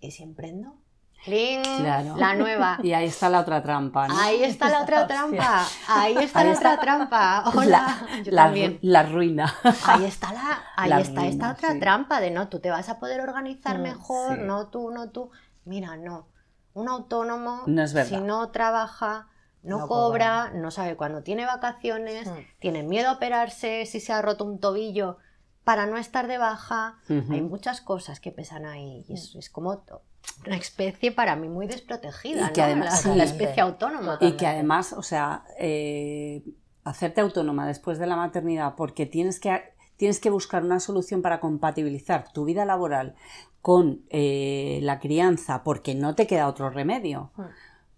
¿Y 0.00 0.10
si 0.12 0.22
emprendo? 0.22 0.76
¡Cling! 1.24 1.62
Claro. 1.80 2.16
La 2.16 2.34
nueva. 2.36 2.78
Y 2.82 2.92
ahí 2.92 3.06
está 3.06 3.28
la 3.28 3.40
otra 3.40 3.60
trampa, 3.62 4.06
¿no? 4.08 4.16
Ahí 4.18 4.44
está 4.44 4.70
la 4.70 4.82
otra 4.82 5.06
trampa. 5.06 5.66
Ahí 5.88 6.16
está 6.16 6.38
Ahí 6.40 6.46
la 6.46 6.52
está. 6.52 6.72
otra 6.74 6.80
trampa. 6.80 7.44
Hola. 7.54 8.06
la, 8.08 8.22
Yo 8.22 8.32
la- 8.32 8.44
también. 8.44 8.78
la 8.82 9.02
ruina. 9.02 9.52
Ahí 9.84 10.04
está 10.04 10.32
la, 10.32 10.62
ahí 10.76 10.88
La 10.90 11.00
está 11.00 11.26
esta 11.26 11.46
ruina, 11.46 11.52
otra 11.52 11.72
sí. 11.72 11.80
trampa 11.80 12.20
de 12.20 12.30
no, 12.30 12.48
tú 12.48 12.60
te 12.60 12.70
vas 12.70 12.88
a 12.88 12.98
poder 13.00 13.20
organizar 13.20 13.78
Mm, 13.78 13.82
mejor, 13.82 14.36
sí. 14.36 14.42
no 14.44 14.68
tú, 14.68 14.90
no 14.92 15.10
tú. 15.10 15.30
Mira, 15.68 15.96
no. 15.96 16.26
Un 16.74 16.88
autónomo, 16.88 17.62
No 17.66 17.82
es 17.82 17.92
verdad. 17.92 18.18
si 18.18 18.24
no 18.24 18.50
trabaja, 18.50 19.28
no, 19.62 19.78
No 19.80 19.88
cobra, 19.88 20.50
no 20.54 20.70
sabe 20.70 20.96
cuándo 20.96 21.22
tiene 21.22 21.44
vacaciones, 21.44 22.28
Mm. 22.28 22.32
tiene 22.60 22.82
miedo 22.82 23.08
a 23.10 23.12
operarse 23.14 23.84
si 23.86 24.00
se 24.00 24.12
ha 24.12 24.22
roto 24.22 24.44
un 24.44 24.58
tobillo 24.60 25.18
para 25.64 25.86
no 25.86 25.98
estar 25.98 26.26
de 26.28 26.38
baja. 26.38 26.98
Hay 27.08 27.42
muchas 27.42 27.80
cosas 27.82 28.20
que 28.20 28.30
pesan 28.32 28.64
ahí 28.64 29.04
y 29.08 29.12
es, 29.14 29.34
es 29.34 29.50
como 29.50 29.78
to- 29.78 30.02
una 30.46 30.56
especie 30.56 31.12
para 31.12 31.36
mí 31.36 31.48
muy 31.48 31.66
desprotegida, 31.66 32.48
Y 32.48 32.52
que 32.52 32.60
¿no? 32.60 32.66
además- 32.66 33.04
la 33.06 33.24
especie 33.24 33.60
autónoma. 33.62 34.18
Y 34.20 34.32
que 34.32 34.46
además, 34.46 34.92
o 34.94 35.02
sea, 35.02 35.44
eh, 35.58 36.42
hacerte 36.84 37.20
autónoma 37.20 37.66
después 37.66 37.98
de 37.98 38.06
la 38.06 38.16
maternidad 38.16 38.74
porque 38.76 39.04
tienes 39.04 39.40
que, 39.40 39.74
tienes 39.96 40.20
que 40.20 40.30
buscar 40.30 40.62
una 40.64 40.80
solución 40.80 41.20
para 41.22 41.40
compatibilizar 41.40 42.32
tu 42.32 42.44
vida 42.44 42.64
laboral 42.64 43.14
con 43.62 44.02
eh, 44.10 44.80
la 44.82 44.98
crianza 44.98 45.62
porque 45.62 45.94
no 45.94 46.14
te 46.14 46.26
queda 46.26 46.48
otro 46.48 46.70
remedio. 46.70 47.30
Mm. 47.36 47.42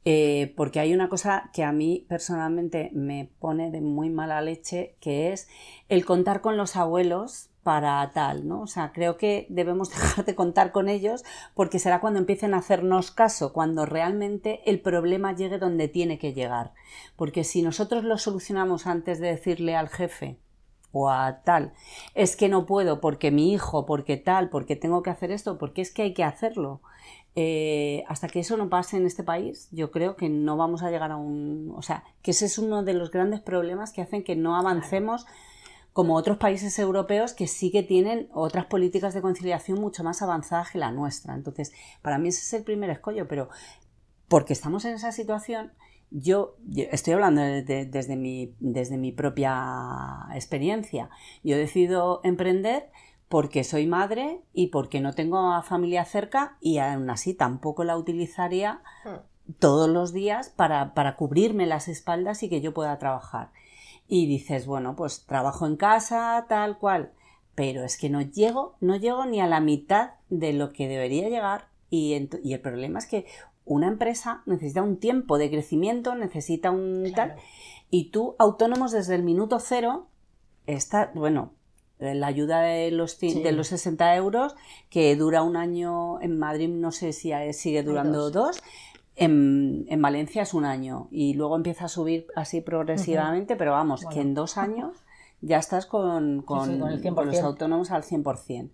Eh, 0.06 0.54
porque 0.56 0.80
hay 0.80 0.94
una 0.94 1.10
cosa 1.10 1.50
que 1.52 1.62
a 1.62 1.72
mí 1.72 2.06
personalmente 2.08 2.90
me 2.94 3.30
pone 3.38 3.70
de 3.70 3.82
muy 3.82 4.08
mala 4.08 4.40
leche, 4.40 4.96
que 5.00 5.32
es 5.32 5.46
el 5.90 6.06
contar 6.06 6.40
con 6.40 6.56
los 6.56 6.74
abuelos 6.76 7.50
para 7.62 8.10
tal, 8.12 8.48
¿no? 8.48 8.62
O 8.62 8.66
sea, 8.66 8.92
creo 8.92 9.18
que 9.18 9.46
debemos 9.50 9.90
dejar 9.94 10.24
de 10.24 10.34
contar 10.34 10.72
con 10.72 10.88
ellos 10.88 11.22
porque 11.54 11.78
será 11.78 12.00
cuando 12.00 12.18
empiecen 12.18 12.54
a 12.54 12.58
hacernos 12.58 13.10
caso, 13.10 13.52
cuando 13.52 13.84
realmente 13.84 14.62
el 14.64 14.80
problema 14.80 15.34
llegue 15.34 15.58
donde 15.58 15.88
tiene 15.88 16.18
que 16.18 16.32
llegar. 16.32 16.72
Porque 17.16 17.44
si 17.44 17.60
nosotros 17.60 18.02
lo 18.04 18.16
solucionamos 18.16 18.86
antes 18.86 19.20
de 19.20 19.28
decirle 19.28 19.76
al 19.76 19.88
jefe 19.90 20.38
o 20.92 21.10
a 21.10 21.42
tal, 21.42 21.72
es 22.14 22.36
que 22.36 22.48
no 22.48 22.66
puedo 22.66 23.00
porque 23.00 23.30
mi 23.30 23.52
hijo, 23.52 23.86
porque 23.86 24.16
tal, 24.16 24.50
porque 24.50 24.76
tengo 24.76 25.02
que 25.02 25.10
hacer 25.10 25.30
esto, 25.30 25.58
porque 25.58 25.82
es 25.82 25.92
que 25.92 26.02
hay 26.02 26.14
que 26.14 26.24
hacerlo. 26.24 26.80
Eh, 27.36 28.02
hasta 28.08 28.26
que 28.26 28.40
eso 28.40 28.56
no 28.56 28.68
pase 28.68 28.96
en 28.96 29.06
este 29.06 29.22
país, 29.22 29.68
yo 29.70 29.92
creo 29.92 30.16
que 30.16 30.28
no 30.28 30.56
vamos 30.56 30.82
a 30.82 30.90
llegar 30.90 31.12
a 31.12 31.16
un... 31.16 31.72
O 31.76 31.82
sea, 31.82 32.04
que 32.22 32.32
ese 32.32 32.46
es 32.46 32.58
uno 32.58 32.82
de 32.82 32.94
los 32.94 33.10
grandes 33.10 33.40
problemas 33.40 33.92
que 33.92 34.02
hacen 34.02 34.24
que 34.24 34.34
no 34.34 34.56
avancemos 34.56 35.26
como 35.92 36.16
otros 36.16 36.38
países 36.38 36.78
europeos 36.78 37.32
que 37.32 37.46
sí 37.46 37.70
que 37.70 37.82
tienen 37.82 38.28
otras 38.32 38.66
políticas 38.66 39.14
de 39.14 39.22
conciliación 39.22 39.80
mucho 39.80 40.04
más 40.04 40.22
avanzadas 40.22 40.70
que 40.70 40.78
la 40.78 40.92
nuestra. 40.92 41.34
Entonces, 41.34 41.72
para 42.02 42.18
mí 42.18 42.28
ese 42.28 42.40
es 42.40 42.52
el 42.52 42.64
primer 42.64 42.90
escollo, 42.90 43.26
pero 43.28 43.48
porque 44.28 44.52
estamos 44.52 44.84
en 44.84 44.94
esa 44.94 45.12
situación, 45.12 45.72
yo, 46.10 46.56
yo 46.66 46.84
estoy 46.90 47.14
hablando 47.14 47.40
de- 47.42 47.62
de- 47.62 47.86
desde, 47.86 48.16
mi, 48.16 48.54
desde 48.60 48.96
mi 48.98 49.12
propia 49.12 50.26
experiencia. 50.34 51.10
Yo 51.42 51.56
decido 51.56 52.20
emprender 52.24 52.90
porque 53.28 53.62
soy 53.62 53.86
madre 53.86 54.40
y 54.52 54.68
porque 54.68 55.00
no 55.00 55.12
tengo 55.12 55.52
a 55.52 55.62
familia 55.62 56.04
cerca 56.04 56.56
y 56.60 56.78
aún 56.78 57.08
así 57.10 57.32
tampoco 57.34 57.84
la 57.84 57.96
utilizaría 57.96 58.82
todos 59.58 59.88
los 59.88 60.12
días 60.12 60.48
para, 60.50 60.94
para 60.94 61.16
cubrirme 61.16 61.66
las 61.66 61.88
espaldas 61.88 62.42
y 62.42 62.48
que 62.48 62.60
yo 62.60 62.74
pueda 62.74 62.98
trabajar. 62.98 63.50
Y 64.08 64.26
dices, 64.26 64.66
bueno, 64.66 64.96
pues 64.96 65.26
trabajo 65.26 65.66
en 65.66 65.76
casa, 65.76 66.46
tal 66.48 66.78
cual, 66.78 67.12
pero 67.54 67.84
es 67.84 67.96
que 67.96 68.10
no 68.10 68.20
llego, 68.20 68.74
no 68.80 68.96
llego 68.96 69.24
ni 69.26 69.40
a 69.40 69.46
la 69.46 69.60
mitad 69.60 70.12
de 70.28 70.52
lo 70.52 70.72
que 70.72 70.88
debería 70.88 71.28
llegar 71.28 71.68
y 71.92 72.14
el 72.14 72.60
problema 72.60 72.98
es 73.00 73.06
que 73.06 73.26
una 73.74 73.88
empresa 73.88 74.42
necesita 74.46 74.82
un 74.82 74.96
tiempo 74.98 75.38
de 75.38 75.50
crecimiento, 75.50 76.14
necesita 76.14 76.70
un 76.70 77.04
Claro. 77.14 77.34
tal, 77.34 77.42
y 77.90 78.10
tú 78.10 78.34
autónomos 78.38 78.92
desde 78.92 79.14
el 79.14 79.22
minuto 79.22 79.58
cero, 79.60 80.06
está, 80.66 81.10
bueno, 81.14 81.52
la 81.98 82.26
ayuda 82.26 82.60
de 82.62 82.90
los, 82.90 83.12
Sí. 83.12 83.42
de 83.42 83.52
los 83.52 83.68
60 83.68 84.14
euros, 84.16 84.54
que 84.88 85.14
dura 85.16 85.42
un 85.42 85.56
año 85.56 86.20
en 86.20 86.38
Madrid, 86.38 86.68
no 86.68 86.92
sé 86.92 87.12
si 87.12 87.32
sigue 87.52 87.82
durando 87.82 88.30
dos. 88.30 88.32
dos, 88.32 88.62
en, 89.16 89.84
en 89.88 90.00
Valencia 90.00 90.42
es 90.42 90.54
un 90.54 90.64
año 90.64 91.08
y 91.10 91.34
luego 91.34 91.56
empieza 91.56 91.84
a 91.84 91.88
subir 91.88 92.26
así 92.36 92.60
progresivamente, 92.62 93.54
pero 93.56 93.72
vamos, 93.72 94.06
que 94.06 94.20
en 94.20 94.34
dos 94.34 94.56
años 94.58 94.96
ya 95.42 95.58
estás 95.58 95.86
con, 95.86 96.42
con, 96.42 96.66
sí, 96.66 96.78
con 96.78 97.14
con 97.14 97.26
los 97.26 97.36
100%. 97.36 97.42
autónomos 97.44 97.90
al 97.90 98.02
100%. 98.02 98.70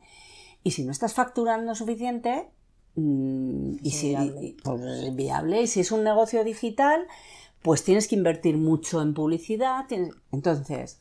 Y 0.63 0.71
si 0.73 0.85
no 0.85 0.93
estás 0.93 1.15
facturando 1.15 1.75
suficiente, 1.75 2.49
mm, 2.97 3.77
y 3.83 3.91
si, 3.91 4.57
pues 4.65 4.81
es 4.83 5.05
inviable, 5.05 5.63
y 5.63 5.67
si 5.67 5.81
es 5.81 5.93
un 5.93 6.03
negocio 6.05 6.43
digital, 6.45 7.07
pues 7.63 7.85
tienes 7.85 8.09
que 8.09 8.15
invertir 8.17 8.57
mucho 8.59 9.01
en 9.03 9.15
publicidad. 9.15 9.87
tienes- 9.89 10.15
Entonces, 10.33 11.01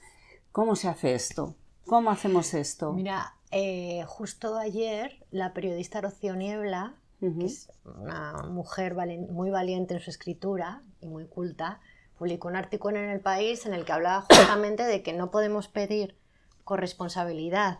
¿cómo 0.52 0.75
se 0.75 0.88
hace 0.88 1.14
esto? 1.14 1.56
¿Cómo 1.86 2.10
hacemos 2.12 2.54
esto? 2.54 2.92
Mira, 2.94 3.36
eh, 3.52 4.04
justo 4.08 4.58
ayer 4.58 5.24
la 5.32 5.54
periodista 5.54 6.02
Rocío 6.02 6.36
Niebla, 6.36 6.96
que 7.40 7.46
es 7.46 7.70
una 7.86 8.44
mujer 8.50 8.94
valen- 8.96 9.30
muy 9.30 9.50
valiente 9.50 9.94
en 9.96 10.00
su 10.00 10.10
escritura 10.10 10.82
y 11.02 11.08
muy 11.08 11.25
culta, 11.28 11.80
publicó 12.18 12.48
un 12.48 12.56
artículo 12.56 12.98
en 13.00 13.10
El 13.10 13.20
País 13.20 13.66
en 13.66 13.74
el 13.74 13.84
que 13.86 13.92
hablaba 13.94 14.22
justamente 14.22 14.84
de 14.84 15.02
que 15.04 15.14
no 15.14 15.32
podemos 15.32 15.68
pedir 15.68 16.16
corresponsabilidad 16.64 17.80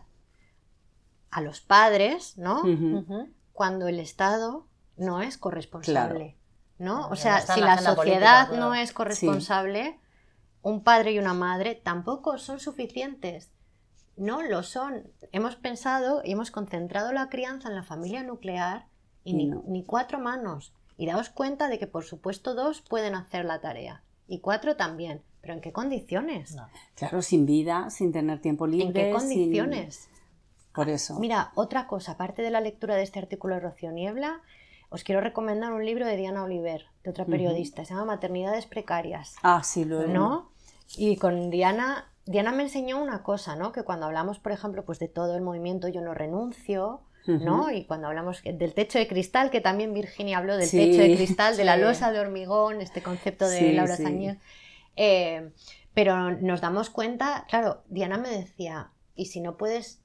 a 1.30 1.40
los 1.40 1.60
padres, 1.60 2.36
¿no? 2.38 2.62
Cuando 3.56 3.88
el 3.88 3.98
Estado 4.00 4.66
no 4.98 5.22
es 5.22 5.38
corresponsable, 5.38 6.36
¿no? 6.78 7.08
O 7.08 7.14
ya 7.14 7.40
sea, 7.40 7.40
si 7.54 7.60
la 7.62 7.78
sociedad 7.78 8.48
política, 8.48 8.60
no 8.60 8.74
es 8.74 8.92
corresponsable, 8.92 9.98
un 10.60 10.82
padre 10.84 11.12
y 11.12 11.18
una 11.18 11.32
madre 11.32 11.74
tampoco 11.74 12.36
son 12.36 12.60
suficientes. 12.60 13.50
No 14.18 14.42
lo 14.42 14.62
son. 14.62 15.10
Hemos 15.32 15.56
pensado 15.56 16.20
y 16.22 16.32
hemos 16.32 16.50
concentrado 16.50 17.12
la 17.12 17.30
crianza 17.30 17.70
en 17.70 17.76
la 17.76 17.82
familia 17.82 18.22
nuclear 18.22 18.88
y 19.24 19.32
ni, 19.32 19.46
No. 19.46 19.62
ni 19.66 19.84
cuatro 19.86 20.18
manos. 20.18 20.74
Y 20.98 21.06
daos 21.06 21.30
cuenta 21.30 21.68
de 21.68 21.78
que, 21.78 21.86
por 21.86 22.04
supuesto, 22.04 22.54
dos 22.54 22.82
pueden 22.82 23.14
hacer 23.14 23.46
la 23.46 23.62
tarea 23.62 24.02
y 24.28 24.40
cuatro 24.40 24.76
también. 24.76 25.22
¿Pero 25.40 25.54
en 25.54 25.60
qué 25.62 25.72
condiciones? 25.72 26.54
No. 26.56 26.68
Claro, 26.94 27.22
sin 27.22 27.46
vida, 27.46 27.88
sin 27.88 28.12
tener 28.12 28.40
tiempo 28.42 28.66
libre. 28.66 28.86
¿En 28.86 28.92
qué 28.92 29.18
sin- 29.20 29.28
condiciones? 29.28 30.10
Por 30.76 30.88
eso. 30.88 31.18
Mira, 31.18 31.50
otra 31.56 31.86
cosa, 31.88 32.12
aparte 32.12 32.42
de 32.42 32.50
la 32.50 32.60
lectura 32.60 32.94
de 32.94 33.02
este 33.02 33.18
artículo 33.18 33.54
de 33.56 33.60
Rocío 33.62 33.90
Niebla, 33.90 34.42
os 34.90 35.02
quiero 35.02 35.20
recomendar 35.20 35.72
un 35.72 35.84
libro 35.84 36.06
de 36.06 36.16
Diana 36.16 36.44
Oliver, 36.44 36.84
de 37.02 37.10
otra 37.10 37.24
periodista, 37.24 37.84
se 37.84 37.94
llama 37.94 38.04
Maternidades 38.04 38.66
Precarias, 38.66 39.34
Ah, 39.42 39.62
sí, 39.64 39.84
lo 39.84 40.02
he 40.02 40.08
¿no? 40.08 40.52
Y 40.96 41.16
con 41.16 41.50
Diana, 41.50 42.12
Diana 42.26 42.52
me 42.52 42.62
enseñó 42.62 43.02
una 43.02 43.24
cosa, 43.24 43.56
¿no? 43.56 43.72
Que 43.72 43.82
cuando 43.82 44.06
hablamos, 44.06 44.38
por 44.38 44.52
ejemplo, 44.52 44.84
pues 44.84 45.00
de 45.00 45.08
todo 45.08 45.34
el 45.34 45.42
movimiento 45.42 45.88
Yo 45.88 46.00
no 46.02 46.14
renuncio, 46.14 47.00
¿no? 47.26 47.72
Y 47.72 47.84
cuando 47.86 48.06
hablamos 48.06 48.40
del 48.44 48.72
techo 48.74 49.00
de 49.00 49.08
cristal, 49.08 49.50
que 49.50 49.60
también 49.60 49.92
Virginia 49.92 50.38
habló 50.38 50.56
del 50.56 50.68
Sí, 50.68 50.76
techo 50.78 51.02
de 51.02 51.16
cristal, 51.16 51.56
de 51.56 51.64
la 51.64 51.76
losa 51.76 52.12
de 52.12 52.20
hormigón, 52.20 52.80
este 52.80 53.02
concepto 53.02 53.48
de 53.48 53.58
Sí, 53.58 53.72
Laura 53.72 53.96
sí. 53.96 54.04
Zañez. 54.04 54.38
Eh, 54.94 55.50
pero 55.92 56.30
nos 56.30 56.60
damos 56.60 56.90
cuenta, 56.90 57.44
claro, 57.48 57.82
Diana 57.88 58.18
me 58.18 58.28
decía, 58.28 58.90
¿y 59.16 59.26
si 59.26 59.40
no 59.40 59.56
puedes 59.56 60.00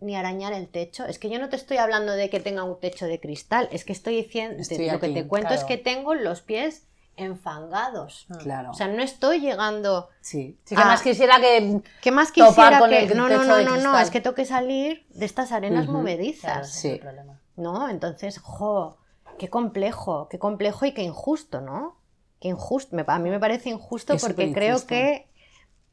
ni 0.00 0.16
arañar 0.16 0.52
el 0.52 0.68
techo? 0.68 1.04
Es 1.06 1.18
que 1.18 1.28
yo 1.30 1.38
no 1.38 1.48
te 1.48 1.56
estoy 1.56 1.76
hablando 1.76 2.12
de 2.12 2.30
que 2.30 2.40
tenga 2.40 2.64
un 2.64 2.78
techo 2.80 3.06
de 3.06 3.20
cristal, 3.20 3.68
es 3.72 3.84
que 3.84 3.92
estoy 3.92 4.16
diciendo, 4.16 4.60
Estoy 4.60 4.90
lo 4.90 5.00
que 5.00 5.08
te 5.10 5.26
cuento 5.26 5.54
es 5.54 5.64
que 5.64 5.76
tengo 5.78 6.14
los 6.14 6.40
pies 6.42 6.86
enfangados. 7.16 8.26
Claro. 8.38 8.70
O 8.70 8.74
sea, 8.74 8.88
no 8.88 9.02
estoy 9.02 9.40
llegando 9.40 10.08
sí. 10.20 10.58
Sí 10.64 10.74
que 10.74 10.80
Ah. 10.80 10.86
más 10.86 11.02
quisiera 11.02 11.38
que... 11.40 11.80
¿Qué 12.00 12.10
más 12.10 12.32
Topar 12.32 12.48
quisiera 12.48 12.78
con 12.78 12.90
que.? 12.90 13.02
el 13.04 13.16
No, 13.16 13.28
no, 13.28 13.40
techo 13.40 13.44
no, 13.44 13.56
de 13.56 13.82
no, 13.82 13.98
es 13.98 14.10
que 14.10 14.20
tengo 14.20 14.34
que 14.34 14.44
salir 14.46 15.06
de 15.10 15.26
estas 15.26 15.52
arenas. 15.52 15.84
Claro, 15.84 15.98
movedizas. 15.98 16.72
Sí. 16.72 17.00
¿No? 17.56 17.88
Entonces, 17.88 18.38
jo, 18.38 18.96
qué 19.38 19.48
complejo, 19.48 20.28
qué 20.28 20.38
complejo 20.38 20.86
y 20.86 20.92
qué 20.92 21.02
injusto, 21.02 21.60
¿no? 21.60 21.98
Qué 22.40 22.48
injusto. 22.48 22.96
A 23.06 23.18
mí 23.18 23.28
me 23.28 23.38
parece 23.38 23.68
injusto 23.68 24.14
Es 24.14 24.22
porque 24.22 24.52
creo 24.52 24.86
que 24.86 25.28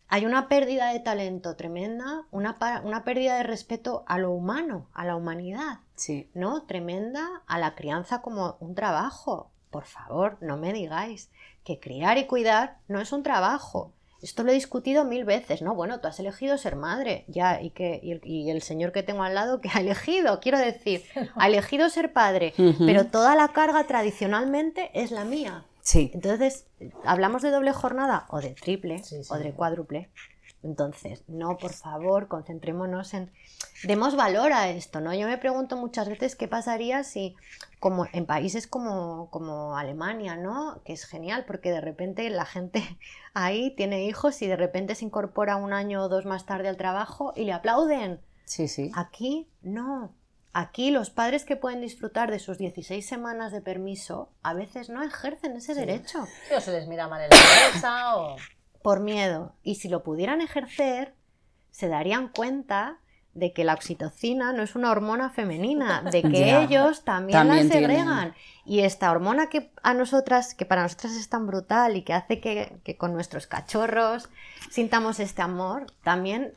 hay 0.10 0.26
una 0.26 0.48
pérdida 0.48 0.94
de 0.94 1.00
talento 1.00 1.56
tremenda, 1.56 2.24
una, 2.32 2.58
una 2.84 3.04
pérdida 3.04 3.38
de 3.38 3.44
respeto 3.44 4.04
a 4.08 4.18
lo 4.18 4.32
humano, 4.32 4.88
a 4.94 5.06
la 5.06 5.16
humanidad, 5.16 5.80
Sí. 5.96 6.30
¿no? 6.34 6.64
Tremenda 6.64 7.28
a 7.48 7.58
la 7.60 7.76
crianza 7.76 8.22
como 8.22 8.56
un 8.60 8.76
trabajo. 8.76 9.52
Por 9.72 9.86
favor, 9.86 10.38
no 10.42 10.56
me 10.58 10.72
digáis 10.74 11.30
que 11.66 11.80
criar 11.80 12.18
y 12.18 12.26
cuidar 12.26 12.78
no 12.88 13.02
es 13.02 13.12
un 13.12 13.24
trabajo. 13.24 13.92
Esto 14.22 14.44
lo 14.44 14.52
he 14.52 14.56
discutido 14.56 15.06
mil 15.06 15.26
veces, 15.26 15.62
¿no? 15.62 15.76
Bueno, 15.76 16.00
tú 16.00 16.08
has 16.08 16.20
elegido 16.20 16.58
ser 16.58 16.76
madre, 16.76 17.24
ya, 17.28 17.62
y, 17.62 17.70
que, 17.70 18.00
y, 18.02 18.14
el, 18.14 18.22
y 18.24 18.50
el 18.50 18.64
señor 18.64 18.92
que 18.92 19.04
tengo 19.04 19.22
al 19.24 19.36
lado 19.36 19.62
que 19.62 19.70
ha 19.72 19.82
elegido, 19.82 20.40
quiero 20.40 20.58
decir, 20.58 21.04
ha 21.36 21.48
elegido 21.48 21.90
ser 21.90 22.14
padre, 22.14 22.54
pero 22.80 23.06
toda 23.08 23.36
la 23.36 23.50
carga 23.50 23.84
tradicionalmente 23.86 24.90
es 24.94 25.12
la 25.12 25.24
mía. 25.24 25.66
Sí. 25.88 26.12
Entonces, 26.14 26.68
¿hablamos 27.06 27.42
de 27.42 27.50
doble 27.50 27.72
jornada 27.72 28.26
o 28.28 28.42
de 28.42 28.50
triple 28.50 29.02
Sí, 29.04 29.24
sí. 29.24 29.34
o 29.34 29.38
de 29.38 29.54
cuádruple? 29.54 30.10
Entonces, 30.62 31.24
no, 31.30 31.58
por 31.58 31.72
favor, 31.72 32.28
concentrémonos 32.28 33.14
en... 33.14 33.32
Demos 33.86 34.18
valor 34.18 34.52
a 34.52 34.68
esto, 34.68 35.00
¿no? 35.00 35.14
Yo 35.14 35.28
me 35.28 35.38
pregunto 35.38 35.78
muchas 35.78 36.10
veces 36.10 36.36
qué 36.36 36.50
pasaría 36.50 37.06
si, 37.06 37.38
como 37.80 38.06
en 38.12 38.26
países 38.26 38.68
como, 38.68 39.30
como 39.32 39.78
Alemania, 39.78 40.36
¿no? 40.36 40.82
Que 40.84 40.92
es 40.92 41.06
genial 41.06 41.46
porque 41.48 41.72
de 41.72 41.80
repente 41.80 42.30
la 42.32 42.44
gente 42.44 42.84
ahí 43.34 43.74
tiene 43.78 44.04
hijos 44.04 44.42
y 44.42 44.48
de 44.48 44.58
repente 44.58 44.94
se 44.94 45.06
incorpora 45.06 45.56
un 45.56 45.72
año 45.72 46.04
o 46.04 46.10
dos 46.10 46.26
más 46.26 46.46
tarde 46.46 46.68
al 46.68 46.76
trabajo 46.76 47.32
y 47.34 47.46
le 47.46 47.54
aplauden. 47.54 48.20
Sí, 48.44 48.68
sí. 48.68 48.92
Aquí 48.94 49.48
no. 49.62 50.12
Aquí 50.54 50.90
los 50.92 51.10
padres 51.12 51.46
que 51.46 51.56
pueden 51.56 51.82
disfrutar 51.82 52.32
de 52.32 52.40
sus 52.40 52.58
16 52.58 53.06
semanas 53.08 53.52
de 53.52 53.62
permiso 53.62 54.32
a 54.42 54.54
veces 54.54 54.90
no 54.90 55.04
ejercen 55.04 55.56
ese 55.56 55.76
derecho 55.76 56.26
o 56.56 56.60
se 56.62 56.72
les 56.72 56.88
mira 56.88 57.08
mal 57.08 57.22
en 57.22 57.30
la 57.30 57.36
cabeza 57.36 58.16
o... 58.18 58.38
por 58.82 59.00
miedo. 59.00 59.54
Y 59.62 59.76
si 59.76 59.88
lo 59.88 60.04
pudieran 60.04 60.42
ejercer, 60.42 61.14
se 61.70 61.88
darían 61.90 62.30
cuenta 62.30 62.98
de 63.36 63.54
que 63.54 63.64
la 63.64 63.76
oxitocina 63.76 64.52
no 64.52 64.64
es 64.64 64.76
una 64.76 64.90
hormona 64.90 65.30
femenina, 65.30 66.02
de 66.02 66.24
que 66.24 66.40
Ya. 66.48 66.64
ellos 66.64 67.04
también, 67.04 67.38
También 67.38 67.68
la 67.68 67.72
tienen. 67.72 67.90
segregan. 67.92 68.36
Y 68.66 68.80
esta 68.80 69.12
hormona 69.12 69.50
que 69.50 69.72
a 69.84 69.94
nosotras, 69.94 70.56
que 70.56 70.66
para 70.66 70.82
nosotras 70.82 71.14
es 71.14 71.30
tan 71.30 71.46
brutal 71.46 71.96
y 71.98 72.02
que 72.02 72.14
hace 72.14 72.40
que, 72.42 72.80
que 72.84 72.98
con 72.98 73.14
nuestros 73.14 73.46
cachorros 73.46 74.30
sintamos 74.72 75.20
este 75.20 75.44
amor, 75.44 75.86
también, 76.04 76.54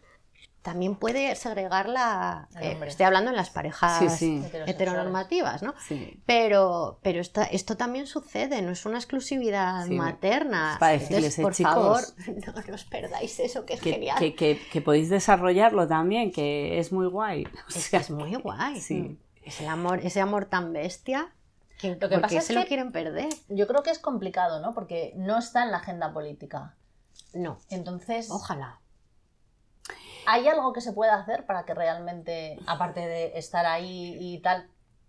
también 0.63 0.95
puede 0.97 1.35
segregarla. 1.37 2.49
Eh, 2.61 2.79
estoy 2.87 3.07
hablando 3.07 3.31
en 3.31 3.37
las 3.37 3.49
parejas 3.51 3.99
Sí, 3.99 4.09
sí. 4.11 4.45
Heteronormativas, 4.67 5.63
¿no? 5.63 5.75
Sí. 5.89 6.21
Pero, 6.27 6.99
pero 7.03 7.21
esta- 7.21 7.45
esto 7.45 7.77
también 7.77 8.07
sucede, 8.07 8.61
no 8.63 8.71
es 8.73 8.85
una 8.85 8.99
exclusividad 8.99 9.87
materna. 9.87 10.77
para 10.79 10.93
decirles, 10.93 11.39
Entonces, 11.39 11.43
por 11.43 11.53
"Eh, 11.53 11.57
chicos, 11.57 11.73
favor, 11.75 12.03
no 12.69 12.75
os 12.75 12.85
perdáis 12.85 13.41
eso, 13.41 13.65
que 13.65 13.75
es 13.75 13.81
Que, 13.81 13.93
genial. 13.93 14.19
que, 14.19 14.35
que- 14.35 14.61
que 14.71 14.81
podéis 14.83 15.09
desarrollarlo 15.09 15.89
también, 15.89 16.31
que 16.33 16.79
es 16.79 16.93
muy 16.93 17.07
guay. 17.07 17.45
O 17.67 17.69
Es 17.69 17.75
que 17.75 17.81
sea, 17.81 18.01
es 18.01 18.11
muy 18.11 18.35
guay. 18.37 18.81
Sí. 18.81 19.19
Es 19.43 19.61
el 19.61 19.69
amor, 19.69 20.01
ese 20.05 20.21
amor 20.21 20.45
tan 20.45 20.73
bestia 20.73 21.33
que, 21.79 21.97
Lo 21.97 22.09
que 22.09 22.09
¿por 22.17 22.21
pasa 22.21 22.37
es 22.39 22.45
se 22.45 22.53
lo 22.53 22.61
que- 22.63 22.67
quieren 22.69 22.93
perder. 22.93 23.29
Yo 23.49 23.67
creo 23.67 23.83
que 23.83 23.91
es 23.91 23.99
complicado, 23.99 24.61
¿no? 24.61 24.75
Porque 24.75 25.15
no 25.17 25.39
está 25.39 25.63
en 25.65 25.71
la 25.71 25.79
agenda 25.79 26.13
política. 26.13 26.75
No, 27.33 27.59
Entonces, 27.71 28.31
ojalá. 28.31 28.81
¿Hay 30.31 30.49
algo 30.49 30.73
que 30.73 30.81
se 30.81 30.93
pueda 30.93 31.15
hacer 31.15 31.47
para 31.47 31.65
que 31.65 31.75
realmente, 31.75 32.59
aparte 32.67 33.01
de 33.01 33.39
estar 33.39 33.67
ahí 33.67 34.17
y 34.21 34.41
tal, 34.41 34.69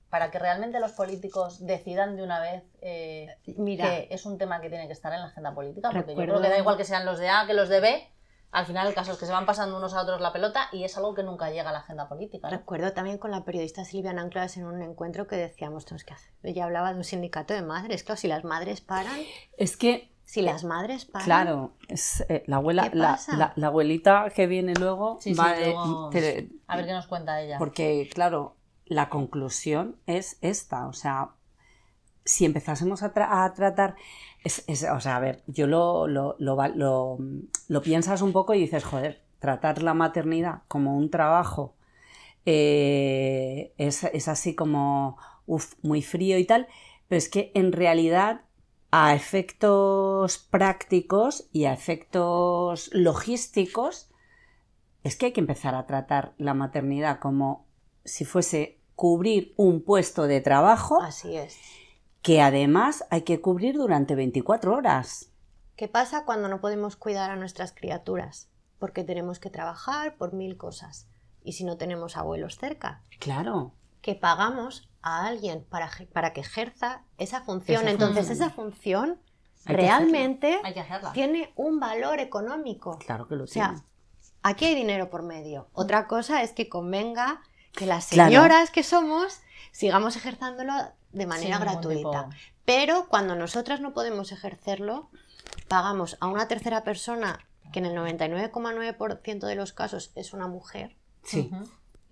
para 0.10 0.30
que 0.32 0.40
realmente 0.40 0.80
los 0.80 0.92
políticos 0.92 1.66
decidan 1.66 2.18
de 2.18 2.24
una 2.24 2.40
vez 2.40 2.64
eh, 2.82 3.28
Mira, 3.58 3.86
que 3.86 4.08
es 4.12 4.26
un 4.26 4.38
tema 4.38 4.60
que 4.60 4.70
tiene 4.70 4.88
que 4.88 4.94
estar 4.94 5.14
en 5.14 5.22
la 5.22 5.28
agenda 5.28 5.54
política? 5.54 5.90
Porque 5.90 6.14
yo 6.14 6.20
Recuerdo- 6.20 6.34
creo 6.40 6.42
que 6.42 6.50
da 6.50 6.58
igual 6.60 6.78
que 6.78 6.84
sean 6.86 7.06
los 7.06 7.18
de 7.20 7.30
A 7.30 7.46
que 7.48 7.54
los 7.54 7.70
de 7.70 7.80
B. 7.80 8.08
Al 8.52 8.66
final 8.66 8.86
el 8.86 8.94
caso 8.94 9.14
es 9.14 9.18
que 9.18 9.26
se 9.26 9.32
van 9.32 9.46
pasando 9.46 9.78
unos 9.78 9.94
a 9.94 10.02
otros 10.02 10.20
la 10.20 10.34
pelota 10.34 10.68
y 10.74 10.84
es 10.84 10.98
algo 10.98 11.14
que 11.14 11.24
nunca 11.24 11.50
llega 11.52 11.70
a 11.70 11.72
la 11.74 11.80
agenda 11.80 12.10
política. 12.10 12.50
¿no? 12.50 12.58
recuerdo 12.58 12.92
también 12.92 13.18
con 13.18 13.32
la 13.32 13.46
periodista 13.46 13.86
Silvia 13.86 14.12
Nanclas 14.12 14.58
en 14.58 14.66
un 14.66 14.82
encuentro 14.82 15.26
que 15.26 15.38
decíamos, 15.38 15.86
tenemos 15.86 16.04
que 16.04 16.14
hacer. 16.16 16.34
Ella 16.44 16.66
hablaba 16.66 16.92
de 16.92 16.98
un 16.98 17.06
sindicato 17.06 17.54
de 17.54 17.62
madres. 17.62 18.04
Claro, 18.04 18.20
si 18.20 18.28
las 18.28 18.44
madres 18.44 18.82
paran, 18.82 19.18
es 19.58 19.78
que, 19.78 20.12
si 20.32 20.42
las 20.42 20.64
madres 20.64 21.06
paran. 21.06 21.26
claro, 21.26 21.74
es, 21.90 22.24
eh, 22.30 22.44
la 22.48 22.56
abuela, 22.58 22.90
¿Qué 22.90 22.96
la, 22.98 23.20
la- 23.38 23.54
la 23.56 23.68
abuelita 23.68 24.30
que 24.34 24.48
viene 24.48 24.74
luego 24.76 25.18
Sí, 25.20 25.34
sí, 25.34 25.40
va 25.40 25.54
de- 25.54 25.66
luego- 25.66 26.10
te- 26.10 26.50
A 26.68 26.78
ver 26.78 26.86
qué 26.86 26.94
nos 26.94 27.08
cuenta 27.08 27.42
ella. 27.42 27.58
Porque, 27.60 28.10
claro, 28.14 28.56
la 28.86 29.10
conclusión 29.10 29.98
es 30.08 30.38
esta. 30.42 30.88
O 30.88 30.94
sea, 30.94 31.32
si 32.24 32.46
empezásemos 32.46 33.04
a, 33.04 33.14
tra- 33.14 33.28
a 33.46 33.54
tratar. 33.54 33.96
es- 34.44 34.64
es- 34.68 34.84
o 34.90 35.00
sea, 35.02 35.18
a 35.18 35.20
ver, 35.20 35.44
yo 35.48 35.68
lo, 35.68 36.08
lo, 36.08 36.36
lo, 36.40 36.56
va- 36.56 36.70
lo- 36.70 37.18
lo 37.68 37.82
piensas 37.82 38.22
un 38.22 38.32
poco 38.32 38.54
y 38.54 38.60
dices, 38.62 38.84
joder, 38.86 39.22
tratar 39.40 39.84
la 39.84 39.94
maternidad 39.94 40.62
como 40.68 40.96
un 40.98 41.10
trabajo 41.10 41.76
eh, 42.46 43.74
es, 43.78 44.04
es 44.06 44.28
así 44.28 44.56
como 44.56 45.18
uf, 45.46 45.74
muy 45.84 46.02
frío 46.02 46.38
y 46.38 46.46
tal. 46.46 46.68
Pero 47.08 47.18
es 47.18 47.30
que 47.30 47.52
en 47.54 47.72
realidad 47.72 48.42
a 48.92 49.16
efectos 49.16 50.38
prácticos 50.38 51.48
y 51.52 51.66
a 51.66 51.74
efectos 51.74 52.90
logísticos, 52.94 54.10
es 55.04 55.16
que 55.16 55.28
hay 55.28 55.32
que 55.32 55.40
empezar 55.40 55.76
a 55.76 55.88
tratar 55.88 56.34
la 56.38 56.54
maternidad 56.54 57.20
como 57.20 57.66
si 58.04 58.26
fuese 58.26 58.80
cubrir 58.96 59.54
un 59.58 59.82
puesto 59.82 60.24
de 60.28 60.42
trabajo 60.42 61.02
Así 61.02 61.36
es. 61.36 61.58
que 62.22 62.42
además 62.42 63.06
hay 63.10 63.22
que 63.24 63.42
cubrir 63.42 63.76
durante 63.76 64.14
24 64.16 64.76
horas. 64.76 65.32
¿Qué 65.76 65.88
pasa 65.88 66.26
cuando 66.26 66.48
no 66.50 66.62
podemos 66.62 66.96
cuidar 66.96 67.32
a 67.32 67.36
nuestras 67.36 67.72
criaturas? 67.72 68.50
Porque 68.78 69.04
tenemos 69.04 69.40
que 69.40 69.50
trabajar 69.50 70.16
por 70.18 70.34
mil 70.34 70.58
cosas. 70.58 71.08
Y 71.44 71.54
si 71.54 71.64
no 71.64 71.78
tenemos 71.78 72.18
abuelos 72.18 72.58
cerca, 72.58 73.02
Claro. 73.20 73.72
que 74.02 74.14
pagamos 74.14 74.91
a 75.04 75.26
alguien 75.26 75.64
para, 75.70 75.90
para 76.14 76.34
que 76.34 76.42
ejerza 76.42 77.04
esa 77.18 77.42
función. 77.42 77.82
Esa 77.84 77.92
Entonces 77.92 78.28
función. 78.28 78.48
esa 78.48 78.56
función 78.56 79.20
Hay 79.66 79.76
realmente 79.76 80.60
que 80.64 80.84
tiene 81.14 81.52
un 81.56 81.80
valor 81.80 82.20
económico. 82.20 82.98
Claro 83.00 83.28
que 83.28 83.36
lo 83.36 83.44
O 83.46 83.48
sea, 83.48 83.70
tiene. 83.70 83.84
aquí 84.44 84.66
hay 84.66 84.76
dinero 84.76 85.10
por 85.10 85.24
medio. 85.24 85.68
Otra 85.74 86.08
cosa 86.08 86.44
es 86.44 86.52
que 86.54 86.70
convenga 86.70 87.42
que 87.74 87.86
las 87.86 88.08
Claro. 88.08 88.30
señoras 88.30 88.70
que 88.72 88.84
somos 88.84 89.40
sigamos 89.72 90.16
ejerzándolo 90.16 90.74
de 91.12 91.26
manera 91.26 91.58
gratuita. 91.58 92.30
Pero 92.66 93.08
cuando 93.10 93.36
nosotras 93.36 93.82
no 93.82 93.94
podemos 93.94 94.32
ejercerlo, 94.32 95.10
pagamos 95.68 96.18
a 96.20 96.28
una 96.28 96.48
tercera 96.48 96.84
persona 96.84 97.40
que 97.74 97.80
en 97.80 97.86
el 97.86 97.96
99,9% 97.96 99.40
de 99.48 99.56
los 99.56 99.74
casos 99.74 100.12
es 100.16 100.34
una 100.34 100.48
mujer, 100.48 100.96
Sí. 101.24 101.50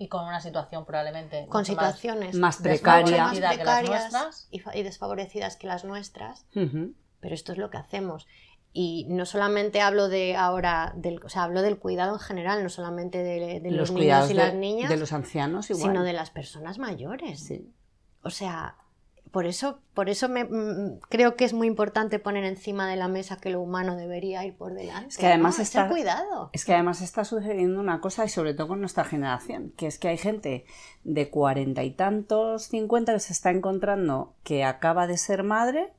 Y 0.01 0.07
con 0.07 0.25
una 0.25 0.39
situación 0.39 0.85
probablemente 0.85 1.45
con 1.49 1.65
situaciones 1.65 2.33
Más 2.35 2.57
precaria. 2.57 3.25
más 3.25 3.33
que 3.33 3.41
las 3.41 3.55
precarias 3.55 4.12
nuestras. 4.13 4.47
y, 4.49 4.62
y 4.79 4.83
desfavorecidas 4.83 5.57
que 5.57 5.67
las 5.67 5.83
nuestras, 5.83 6.45
Ujú. 6.55 6.93
pero 7.19 7.35
esto 7.35 7.51
es 7.51 7.57
lo 7.57 7.69
que 7.69 7.77
hacemos. 7.77 8.25
Y 8.71 9.05
no 9.09 9.25
solamente 9.25 9.81
hablo 9.81 10.07
de 10.09 10.35
ahora, 10.35 10.93
del, 10.95 11.19
o 11.23 11.27
sea, 11.29 11.43
hablo 11.43 11.62
del 11.62 11.79
cuidado 11.79 12.13
en 12.13 12.19
general, 12.19 12.63
no 12.63 12.69
solamente 12.69 13.17
de, 13.17 13.59
de 13.59 13.71
los, 13.71 13.91
niños 13.91 14.25
y 14.25 14.27
de, 14.29 14.33
las 14.35 14.53
niñas, 14.53 14.89
de 14.89 14.97
los 14.97 15.12
ancianos 15.12 15.69
igual. 15.69 15.91
sino 15.91 16.03
de 16.03 16.13
las 16.13 16.29
personas 16.29 16.77
mayores. 16.77 17.39
Sí. 17.41 17.73
O 18.21 18.29
sea, 18.29 18.75
por 19.32 19.46
eso, 19.46 19.80
por 19.94 20.10
eso 20.10 20.28
me, 20.30 20.44
mm, 20.44 21.00
creo 21.10 21.36
que 21.36 21.46
es 21.46 21.54
muy 21.54 21.68
importante 21.68 22.18
poner 22.20 22.44
encima 22.46 22.89
de 22.89 22.96
la 22.96 23.08
mesa 23.08 23.38
que 23.38 23.50
lo 23.50 23.62
humano 23.62 23.96
debería 23.96 24.44
ir 24.46 24.56
por 24.56 24.74
delante. 24.74 25.10
Es 25.10 25.18
que 25.18 25.28
además 25.28 25.60
está- 25.60 25.88
cuidado. 25.88 26.50
Es 26.54 26.65
que 26.65 26.74
además 26.74 27.02
está 27.02 27.24
sucediendo 27.26 27.80
una 27.80 28.02
cosa, 28.02 28.26
y 28.26 28.30
sobre 28.30 28.54
todo 28.54 28.68
con 28.70 28.80
nuestra 28.80 29.04
generación, 29.04 29.72
que 29.78 29.88
es 29.88 30.00
que 30.00 30.08
hay 30.08 30.18
gente 30.18 30.65
de 31.04 31.30
cuarenta 31.30 31.84
y 31.84 31.92
tantos, 31.92 32.63
cincuenta, 32.70 33.13
que 33.13 33.20
se 33.20 33.34
está 33.34 33.52
encontrando 33.52 34.34
que 34.44 34.63
acaba 34.63 35.06
de 35.06 35.18
ser 35.18 35.44
madre, 35.44 35.94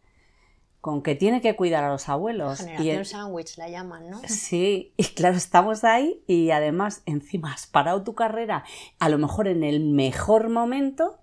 con 0.80 1.02
que 1.02 1.14
tiene 1.14 1.42
que 1.42 1.54
cuidar 1.56 1.84
a 1.84 1.90
los 1.90 2.08
abuelos. 2.08 2.60
Y 2.60 2.64
Generación 2.64 2.96
el- 2.98 3.04
sándwich 3.06 3.58
la 3.58 3.68
llaman, 3.68 4.08
¿no? 4.10 4.20
Sí, 4.26 4.94
y 4.96 5.04
claro, 5.04 5.36
estamos 5.36 5.84
ahí 5.84 6.24
y 6.26 6.50
además 6.52 7.02
encima 7.04 7.52
has 7.52 7.66
parado 7.66 8.02
tu 8.02 8.14
carrera, 8.14 8.64
a 8.98 9.08
lo 9.10 9.18
mejor 9.18 9.46
en 9.46 9.62
el 9.62 9.80
mejor 9.80 10.48
momento, 10.48 11.19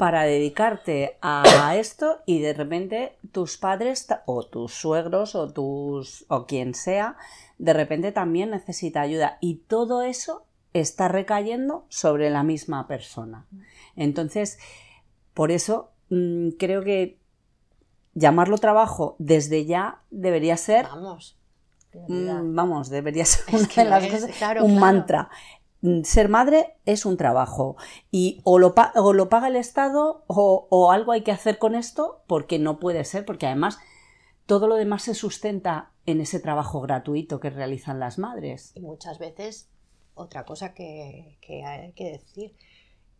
para 0.00 0.22
dedicarte 0.22 1.18
a 1.20 1.76
esto 1.76 2.20
y 2.24 2.40
de 2.40 2.54
repente 2.54 3.18
tus 3.32 3.58
padres 3.58 4.08
o 4.24 4.44
tus 4.44 4.72
suegros 4.72 5.34
o 5.34 5.52
tus 5.52 6.24
o 6.28 6.46
quien 6.46 6.72
sea 6.72 7.18
de 7.58 7.74
repente 7.74 8.10
también 8.10 8.48
necesita 8.50 9.02
ayuda 9.02 9.36
y 9.42 9.56
todo 9.56 10.00
eso 10.00 10.46
está 10.72 11.08
recayendo 11.08 11.84
sobre 11.90 12.30
la 12.30 12.42
misma 12.42 12.86
persona. 12.86 13.46
Entonces, 13.94 14.58
por 15.34 15.50
eso 15.50 15.90
mm, 16.08 16.52
creo 16.58 16.82
que 16.82 17.18
llamarlo 18.14 18.56
trabajo 18.56 19.16
desde 19.18 19.66
ya 19.66 20.00
debería 20.10 20.56
ser 20.56 20.86
Vamos. 20.86 21.36
Mm, 21.92 22.54
Vamos, 22.54 22.88
debería 22.88 23.26
ser 23.26 23.54
Es 23.54 23.60
una 23.60 23.68
que 23.68 23.80
de 23.80 23.84
lo 23.84 23.90
las 23.90 24.04
es, 24.04 24.12
cosas, 24.12 24.36
claro, 24.38 24.64
un 24.64 24.70
claro. 24.70 24.80
mantra. 24.80 25.30
Mm, 25.82 26.02
Ser 26.02 26.28
madre 26.28 26.76
es 26.84 27.06
un 27.06 27.16
trabajo 27.16 27.76
y 28.10 28.40
o 28.44 28.58
lo, 28.58 28.74
pa- 28.74 28.92
o 28.96 29.12
lo 29.12 29.28
paga 29.28 29.48
el 29.48 29.56
Estado 29.56 30.24
o, 30.26 30.66
o 30.70 30.90
algo 30.92 31.12
hay 31.12 31.22
que 31.22 31.32
hacer 31.32 31.58
con 31.58 31.74
esto 31.74 32.22
porque 32.26 32.58
no 32.58 32.78
puede 32.78 33.04
ser, 33.04 33.24
porque 33.24 33.46
además 33.46 33.78
todo 34.46 34.66
lo 34.68 34.74
demás 34.74 35.02
se 35.04 35.14
sustenta 35.14 35.92
en 36.06 36.20
ese 36.20 36.40
trabajo 36.40 36.80
gratuito 36.80 37.40
que 37.40 37.50
realizan 37.50 38.00
las 38.00 38.18
madres. 38.18 38.72
Y 38.74 38.80
muchas 38.80 39.18
veces, 39.18 39.68
otra 40.14 40.44
cosa 40.44 40.74
que, 40.74 41.38
que 41.40 41.64
hay 41.64 41.92
que 41.92 42.12
decir, 42.12 42.54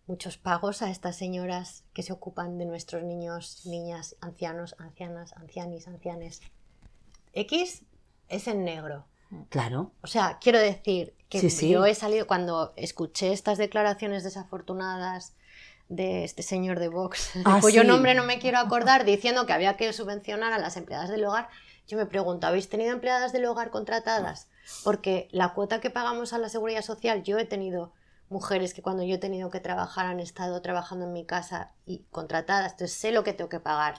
muchos 0.06 0.38
pagos 0.38 0.82
a 0.82 0.90
estas 0.90 1.16
señoras 1.16 1.84
que 1.94 2.02
se 2.02 2.12
ocupan 2.12 2.58
de 2.58 2.66
nuestros 2.66 3.04
niños, 3.04 3.64
niñas, 3.64 4.16
ancianos, 4.20 4.74
ancianas, 4.78 5.32
ancianis, 5.34 5.86
ancianes. 5.86 6.40
X 7.32 7.84
es 8.28 8.48
en 8.48 8.64
negro. 8.64 9.06
Claro, 9.50 9.92
O 10.02 10.08
sea, 10.08 10.38
quiero 10.40 10.58
decir 10.58 11.14
que 11.30 11.40
Sí, 11.40 11.48
sí. 11.48 11.70
yo 11.70 11.86
he 11.86 11.94
salido 11.94 12.26
cuando 12.26 12.72
escuché 12.76 13.32
estas 13.32 13.56
declaraciones 13.56 14.22
desafortunadas 14.24 15.32
de 15.88 16.24
este 16.24 16.42
señor 16.42 16.78
de 16.78 16.88
Vox, 16.88 17.30
Ah, 17.46 17.58
cuyo 17.62 17.80
sí. 17.82 17.86
nombre 17.86 18.14
no 18.14 18.24
me 18.24 18.38
quiero 18.38 18.58
acordar, 18.58 19.04
diciendo 19.04 19.46
que 19.46 19.52
había 19.54 19.76
que 19.78 19.92
subvencionar 19.92 20.52
a 20.52 20.58
las 20.58 20.76
empleadas 20.76 21.08
del 21.08 21.24
hogar. 21.24 21.48
Yo 21.88 21.96
me 21.96 22.06
pregunto, 22.06 22.46
¿habéis 22.46 22.68
tenido 22.68 22.92
empleadas 22.92 23.32
del 23.32 23.46
hogar 23.46 23.70
contratadas? 23.70 24.48
Porque 24.84 25.28
la 25.32 25.54
cuota 25.54 25.80
que 25.80 25.90
pagamos 25.90 26.32
a 26.32 26.38
la 26.38 26.48
seguridad 26.48 26.82
social, 26.82 27.22
yo 27.24 27.38
he 27.38 27.44
tenido 27.44 27.92
mujeres 28.28 28.74
que 28.74 28.82
cuando 28.82 29.02
yo 29.02 29.16
he 29.16 29.18
tenido 29.18 29.50
que 29.50 29.58
trabajar 29.58 30.06
han 30.06 30.20
estado 30.20 30.62
trabajando 30.62 31.06
en 31.06 31.12
mi 31.12 31.24
casa 31.24 31.72
y 31.86 32.04
contratadas, 32.12 32.72
entonces 32.72 32.96
sé 32.96 33.10
lo 33.10 33.24
que 33.24 33.32
tengo 33.32 33.48
que 33.48 33.58
pagar. 33.58 33.94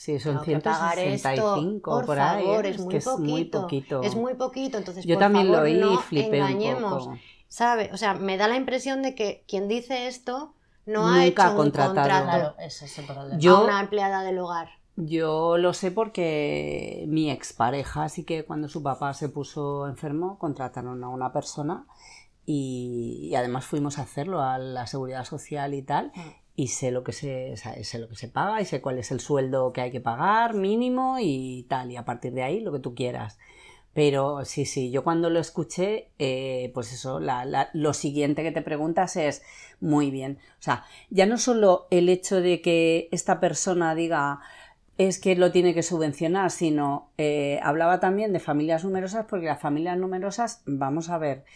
Sí, 0.00 0.18
son 0.18 0.40
Tengo 0.40 0.44
que 0.44 0.60
pagar 0.60 0.98
esto, 0.98 1.56
165 1.56 1.90
por, 1.90 2.06
por, 2.06 2.18
ahí. 2.18 2.44
favor, 2.44 2.64
¿eh? 2.64 2.70
es, 2.70 2.78
muy 2.80 2.88
que 2.88 2.96
es 2.96 3.04
poquito, 3.04 3.28
muy 3.30 3.44
poquito. 3.44 4.02
Es 4.02 4.14
muy 4.16 4.34
poquito, 4.34 4.78
entonces 4.78 5.04
Yo 5.04 5.16
por 5.16 5.20
también 5.20 5.46
favor, 5.48 5.58
lo 5.60 5.64
oí 5.64 5.74
no 5.74 5.92
y 5.94 5.96
flipé 5.98 6.42
un 6.42 6.80
poco. 6.80 7.18
¿sabe? 7.48 7.90
O 7.92 7.98
sea, 7.98 8.14
me 8.14 8.38
da 8.38 8.48
la 8.48 8.56
impresión 8.56 9.02
de 9.02 9.14
que 9.14 9.44
quien 9.46 9.68
dice 9.68 10.06
esto 10.06 10.54
no 10.86 11.06
ha 11.06 11.10
Nunca 11.16 11.24
hecho 11.26 11.42
ha 11.42 11.50
un 11.50 11.56
contratado. 11.56 11.94
contrato 11.94 12.24
Claro, 12.24 12.54
ese 12.60 12.86
es 12.86 12.98
el 12.98 13.04
problema. 13.04 13.38
Yo- 13.38 13.56
a 13.58 13.64
una 13.64 13.80
empleada 13.80 14.22
del 14.22 14.38
hogar. 14.38 14.70
Yo 14.96 15.56
lo 15.58 15.72
sé 15.72 15.90
porque 15.90 17.04
mi 17.08 17.30
expareja, 17.30 18.04
así 18.04 18.24
que 18.24 18.44
cuando 18.44 18.68
su 18.68 18.82
papá 18.82 19.14
se 19.14 19.28
puso 19.28 19.86
enfermo, 19.86 20.38
contrataron 20.38 21.02
a 21.04 21.08
una 21.08 21.32
persona 21.32 21.86
y, 22.44 23.28
y 23.30 23.34
además 23.34 23.64
fuimos 23.66 23.98
a 23.98 24.02
hacerlo 24.02 24.42
a 24.42 24.58
la 24.58 24.86
seguridad 24.86 25.24
social 25.24 25.74
y 25.74 25.82
tal. 25.82 26.12
Y 26.60 26.66
sé 26.66 26.90
lo 26.90 27.02
que 27.02 27.12
se, 27.12 27.56
sé 27.56 27.98
lo 27.98 28.06
que 28.06 28.16
se 28.16 28.28
paga 28.28 28.60
y 28.60 28.66
sé 28.66 28.82
cuál 28.82 28.98
es 28.98 29.10
el 29.10 29.20
sueldo 29.20 29.72
que 29.72 29.80
hay 29.80 29.90
que 29.90 30.02
pagar 30.02 30.52
mínimo 30.52 31.16
y 31.18 31.64
tal. 31.70 31.90
Y 31.90 31.96
a 31.96 32.04
partir 32.04 32.34
de 32.34 32.42
ahí 32.42 32.60
lo 32.60 32.70
que 32.70 32.80
tú 32.80 32.94
quieras. 32.94 33.38
Pero 33.94 34.44
sí, 34.44 34.66
sí, 34.66 34.90
yo 34.90 35.02
cuando 35.02 35.30
lo 35.30 35.40
escuché, 35.40 36.10
eh, 36.18 36.70
pues 36.74 36.92
eso, 36.92 37.18
lo 37.72 37.94
siguiente 37.94 38.42
que 38.42 38.52
te 38.52 38.60
preguntas 38.60 39.16
es 39.16 39.42
muy 39.80 40.10
bien. 40.10 40.38
O 40.58 40.62
sea, 40.62 40.84
ya 41.08 41.24
no 41.24 41.38
solo 41.38 41.86
el 41.90 42.10
hecho 42.10 42.42
de 42.42 42.60
que 42.60 43.08
esta 43.10 43.40
persona 43.40 43.94
diga 43.94 44.40
es 44.98 45.18
que 45.18 45.36
lo 45.36 45.52
tiene 45.52 45.72
que 45.72 45.82
subvencionar, 45.82 46.50
sino 46.50 47.08
eh, 47.16 47.58
hablaba 47.62 48.00
también 48.00 48.34
de 48.34 48.38
familias 48.38 48.84
numerosas, 48.84 49.24
porque 49.30 49.46
las 49.46 49.62
familias 49.62 49.96
numerosas, 49.96 50.62
vamos 50.66 51.08
a 51.08 51.16
ver, 51.16 51.46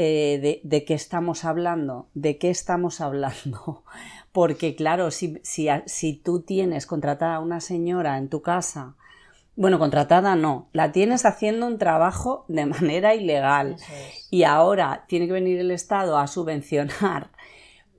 eh, 0.00 0.38
de, 0.40 0.60
de 0.62 0.84
qué 0.84 0.94
estamos 0.94 1.44
hablando, 1.44 2.08
de 2.14 2.38
qué 2.38 2.50
estamos 2.50 3.00
hablando. 3.00 3.82
Porque 4.32 4.76
claro, 4.76 5.10
si, 5.10 5.40
si, 5.42 5.68
si 5.86 6.14
tú 6.14 6.42
tienes 6.42 6.86
contratada 6.86 7.34
a 7.34 7.40
una 7.40 7.60
señora 7.60 8.16
en 8.16 8.28
tu 8.28 8.40
casa, 8.40 8.94
bueno, 9.56 9.80
contratada 9.80 10.36
no, 10.36 10.68
la 10.72 10.92
tienes 10.92 11.24
haciendo 11.24 11.66
un 11.66 11.78
trabajo 11.78 12.44
de 12.46 12.66
manera 12.66 13.16
ilegal 13.16 13.74
es. 13.74 14.28
y 14.30 14.44
ahora 14.44 15.04
tiene 15.08 15.26
que 15.26 15.32
venir 15.32 15.58
el 15.58 15.72
Estado 15.72 16.16
a 16.16 16.28
subvencionar 16.28 17.32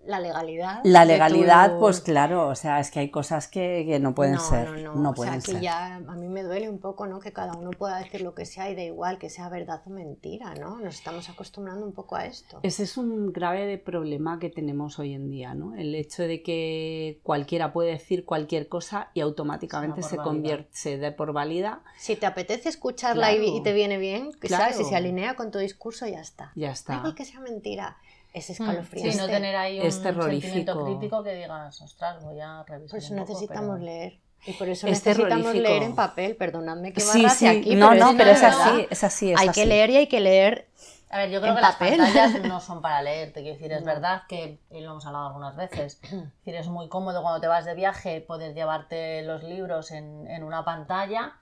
La 0.10 0.20
legalidad. 0.20 0.82
la 0.84 1.06
legalidad, 1.06 1.74
tu- 1.74 1.80
pues 1.82 2.02
claro, 2.02 2.48
o 2.48 2.56
sea, 2.56 2.80
es 2.80 2.90
que 2.90 3.00
hay 3.00 3.12
cosas 3.12 3.48
que, 3.48 3.86
que 3.88 4.00
no 4.00 4.16
pueden 4.16 4.34
no, 4.34 4.40
ser. 4.40 4.70
No, 4.72 4.96
No, 4.96 5.02
no, 5.02 5.14
pueden 5.14 5.36
o 5.36 5.42
sea, 5.42 5.52
ser. 5.52 5.56
que 5.56 5.62
ya 5.64 5.96
a 5.98 6.16
mí 6.16 6.28
me 6.28 6.42
duele 6.42 6.68
un 6.68 6.80
poco, 6.80 7.06
¿no? 7.06 7.20
Que 7.20 7.32
cada 7.32 7.54
uno 7.54 7.70
pueda 7.72 7.98
decir 8.00 8.22
lo 8.22 8.34
que 8.34 8.46
sea 8.46 8.70
y 8.72 8.76
da 8.76 8.82
igual 8.82 9.20
que 9.20 9.30
sea 9.30 9.50
verdad 9.50 9.82
o 9.86 9.90
mentira, 9.92 10.56
¿no? 10.56 10.80
Nos 10.80 10.96
estamos 10.96 11.30
acostumbrando 11.30 11.86
un 11.86 11.94
poco 11.94 12.16
a 12.16 12.26
esto. 12.26 12.60
Ese 12.64 12.84
es 12.84 12.98
un 12.98 13.32
grave 13.32 13.78
problema 13.78 14.40
que 14.40 14.50
tenemos 14.50 14.98
hoy 14.98 15.14
en 15.14 15.30
día, 15.30 15.54
¿no? 15.54 15.76
El 15.76 15.94
hecho 15.94 16.24
de 16.24 16.42
que 16.42 17.20
cualquiera 17.24 17.72
puede 17.72 17.92
decir 17.92 18.26
cualquier 18.26 18.68
cosa 18.68 19.10
y 19.14 19.22
automáticamente 19.22 20.02
Se 20.02 20.18
da 20.18 20.24
convierte, 20.24 20.70
se 20.72 20.98
dé 20.98 21.12
por 21.12 21.34
válida, 21.34 21.82
Si 21.98 22.16
te 22.16 22.26
apetece 22.26 22.70
escucharla 22.70 23.32
y- 23.32 23.38
Claro. 23.38 23.58
y, 23.58 23.62
te 23.64 23.74
viene 23.74 23.98
bien, 24.00 24.32
que 24.34 24.48
Claro. 24.48 24.64
sabes, 24.64 24.78
si 24.78 24.86
se 24.86 24.96
alinea 24.96 25.36
con 25.36 25.52
tu 25.52 25.60
discurso, 25.60 26.08
ya 26.08 26.20
está. 26.22 26.52
ya 26.56 26.68
Da 26.68 26.74
está. 26.74 26.96
igual 26.98 27.14
que 27.16 27.26
sea 27.26 27.40
mentira. 27.42 27.98
Es 28.34 28.48
Mm, 28.50 28.54
escalofriante. 28.54 29.12
Sí, 29.12 29.18
no 29.18 29.28
tener 29.28 29.56
ahí 29.56 29.80
un 29.80 29.86
es 29.88 29.96
sentimiento 29.96 30.86
crítico 30.86 31.24
que 31.24 31.34
digas, 31.36 31.82
ostras, 31.82 32.24
voy 32.24 32.40
a 32.40 32.64
revisar. 32.64 32.90
Por 32.92 33.00
eso 33.00 33.14
un 33.14 33.20
poco", 33.22 33.32
necesitamos 33.34 33.76
pero- 33.80 33.86
leer. 33.86 34.20
Y 34.46 34.54
por 34.54 34.70
eso 34.70 34.88
Es 34.88 35.04
necesitamos 35.06 35.30
terrorífico. 35.44 35.64
leer 35.70 35.84
en 35.84 35.96
papel. 35.96 36.36
Perdonadme 36.38 36.94
que 36.94 37.02
Sí, 37.02 37.28
sí, 37.30 37.46
aquí, 37.48 37.76
no, 37.76 37.90
pero 37.90 38.00
no, 38.06 38.10
es 38.12 38.16
pero 38.18 38.32
es 38.32 38.44
así, 38.44 38.88
es 38.90 39.04
así, 39.04 39.32
es 39.34 39.40
Hay 39.40 39.48
así. 39.50 39.60
que 39.62 39.66
leer 39.68 39.90
y 39.90 39.98
hay 39.98 40.08
que 40.08 40.20
leer. 40.22 40.70
A 41.12 41.18
ver, 41.18 41.32
yo 41.32 41.40
creo 41.42 41.52
en 41.54 41.56
que 41.58 41.62
las 41.62 41.76
papel. 41.76 41.98
pantallas 41.98 42.42
no 42.44 42.60
son 42.62 42.82
para 42.82 43.02
leer, 43.02 43.34
te 43.34 43.42
quiero 43.42 43.56
decir, 43.58 43.72
es 43.74 43.80
No. 43.82 43.86
verdad 43.88 44.22
que, 44.30 44.60
y 44.72 44.80
lo 44.82 44.92
hemos 44.92 45.06
hablado 45.08 45.28
algunas 45.28 45.56
veces, 45.58 46.00
es 46.04 46.12
decir, 46.12 46.56
es 46.56 46.68
muy 46.68 46.88
cómodo 46.88 47.22
cuando 47.24 47.42
te 47.42 47.48
vas 47.48 47.66
de 47.66 47.74
viaje 47.74 48.22
poder 48.22 48.54
llevarte 48.54 49.24
los 49.24 49.44
libros 49.44 49.92
en, 49.92 50.28
en 50.30 50.44
una 50.44 50.64
pantalla, 50.64 51.34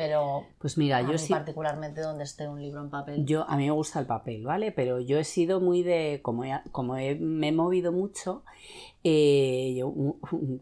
pero 0.00 0.46
Pues 0.58 0.78
mira, 0.78 0.96
a 0.98 1.02
yo 1.02 1.08
mí 1.08 1.18
sí, 1.18 1.30
particularmente 1.30 2.00
donde 2.00 2.24
esté 2.24 2.48
un 2.48 2.58
libro 2.62 2.80
en 2.80 2.88
papel. 2.88 3.26
Yo, 3.26 3.44
a 3.46 3.56
mí 3.58 3.66
me 3.66 3.70
gusta 3.70 4.00
el 4.00 4.06
papel, 4.06 4.44
¿vale? 4.44 4.72
Pero 4.72 4.98
yo 4.98 5.18
he 5.18 5.24
sido 5.24 5.60
muy 5.60 5.82
de, 5.82 6.20
como, 6.22 6.44
he- 6.44 6.62
como 6.72 6.96
he- 6.96 7.16
me 7.16 7.48
he 7.48 7.52
movido 7.52 7.92
mucho, 7.92 8.42
eh, 9.04 9.74
yo, 9.78 9.92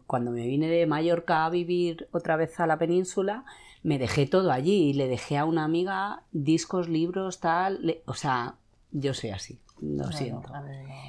cuando 0.07 0.31
me 0.31 0.45
vine 0.45 0.67
de 0.67 0.85
Mallorca 0.87 1.45
a 1.45 1.49
vivir 1.49 2.09
otra 2.11 2.35
vez 2.35 2.59
a 2.59 2.67
la 2.67 2.77
península, 2.77 3.45
me 3.81 3.97
dejé 3.97 4.25
todo 4.25 4.51
allí 4.51 4.89
y 4.89 4.93
le 4.93 5.07
dejé 5.07 5.37
a 5.37 5.45
una 5.45 5.63
amiga 5.63 6.23
discos, 6.33 6.89
libros, 6.89 7.39
tal, 7.39 7.79
le- 7.81 8.01
o 8.07 8.13
sea, 8.15 8.55
yo 8.91 9.13
soy 9.13 9.29
así, 9.29 9.57
lo 9.81 10.11
siento. 10.11 10.51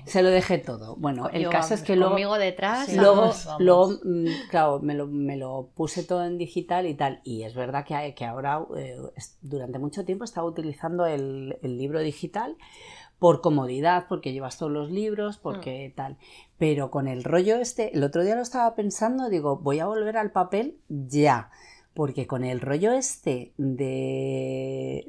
Se 0.06 0.22
lo 0.22 0.30
dejé 0.30 0.58
todo. 0.58 0.96
Bueno, 0.96 1.28
el 1.28 1.42
Yo, 1.44 1.50
caso 1.50 1.74
es 1.74 1.82
que 1.82 1.94
luego... 1.96 2.12
Conmigo 2.12 2.38
detrás. 2.38 2.86
Sí, 2.86 2.96
Luego, 2.96 3.16
vamos, 3.20 3.44
vamos. 3.44 3.62
luego 3.62 3.90
mm, 4.02 4.26
claro, 4.50 4.80
me 4.80 4.94
lo, 4.94 5.06
me 5.06 5.36
lo 5.36 5.70
puse 5.74 6.02
todo 6.02 6.24
en 6.24 6.38
digital 6.38 6.86
y 6.86 6.94
tal. 6.94 7.20
Y 7.24 7.42
es 7.42 7.54
verdad 7.54 7.84
que, 7.84 7.94
hay- 7.94 8.14
que 8.14 8.24
ahora, 8.24 8.64
eh, 8.76 8.96
durante 9.42 9.78
mucho 9.78 10.04
tiempo, 10.04 10.24
estaba 10.24 10.46
utilizando 10.46 11.06
el, 11.06 11.58
el 11.62 11.76
libro 11.78 12.00
digital 12.00 12.56
por 13.18 13.42
comodidad, 13.42 14.06
porque 14.08 14.32
llevas 14.32 14.56
todos 14.56 14.72
los 14.72 14.90
libros, 14.90 15.36
porque 15.36 15.92
tal. 15.94 16.16
Pero 16.56 16.90
con 16.90 17.06
el 17.06 17.22
rollo 17.22 17.56
este, 17.56 17.94
el 17.94 18.02
otro 18.02 18.24
día 18.24 18.34
lo 18.34 18.42
estaba 18.42 18.74
pensando, 18.74 19.28
digo, 19.28 19.58
voy 19.58 19.78
a 19.78 19.86
volver 19.86 20.16
al 20.16 20.30
papel 20.32 20.78
ya. 20.88 21.50
Porque 21.94 22.26
con 22.26 22.44
el 22.44 22.60
rollo 22.60 22.92
este 22.92 23.52
de, 23.58 25.06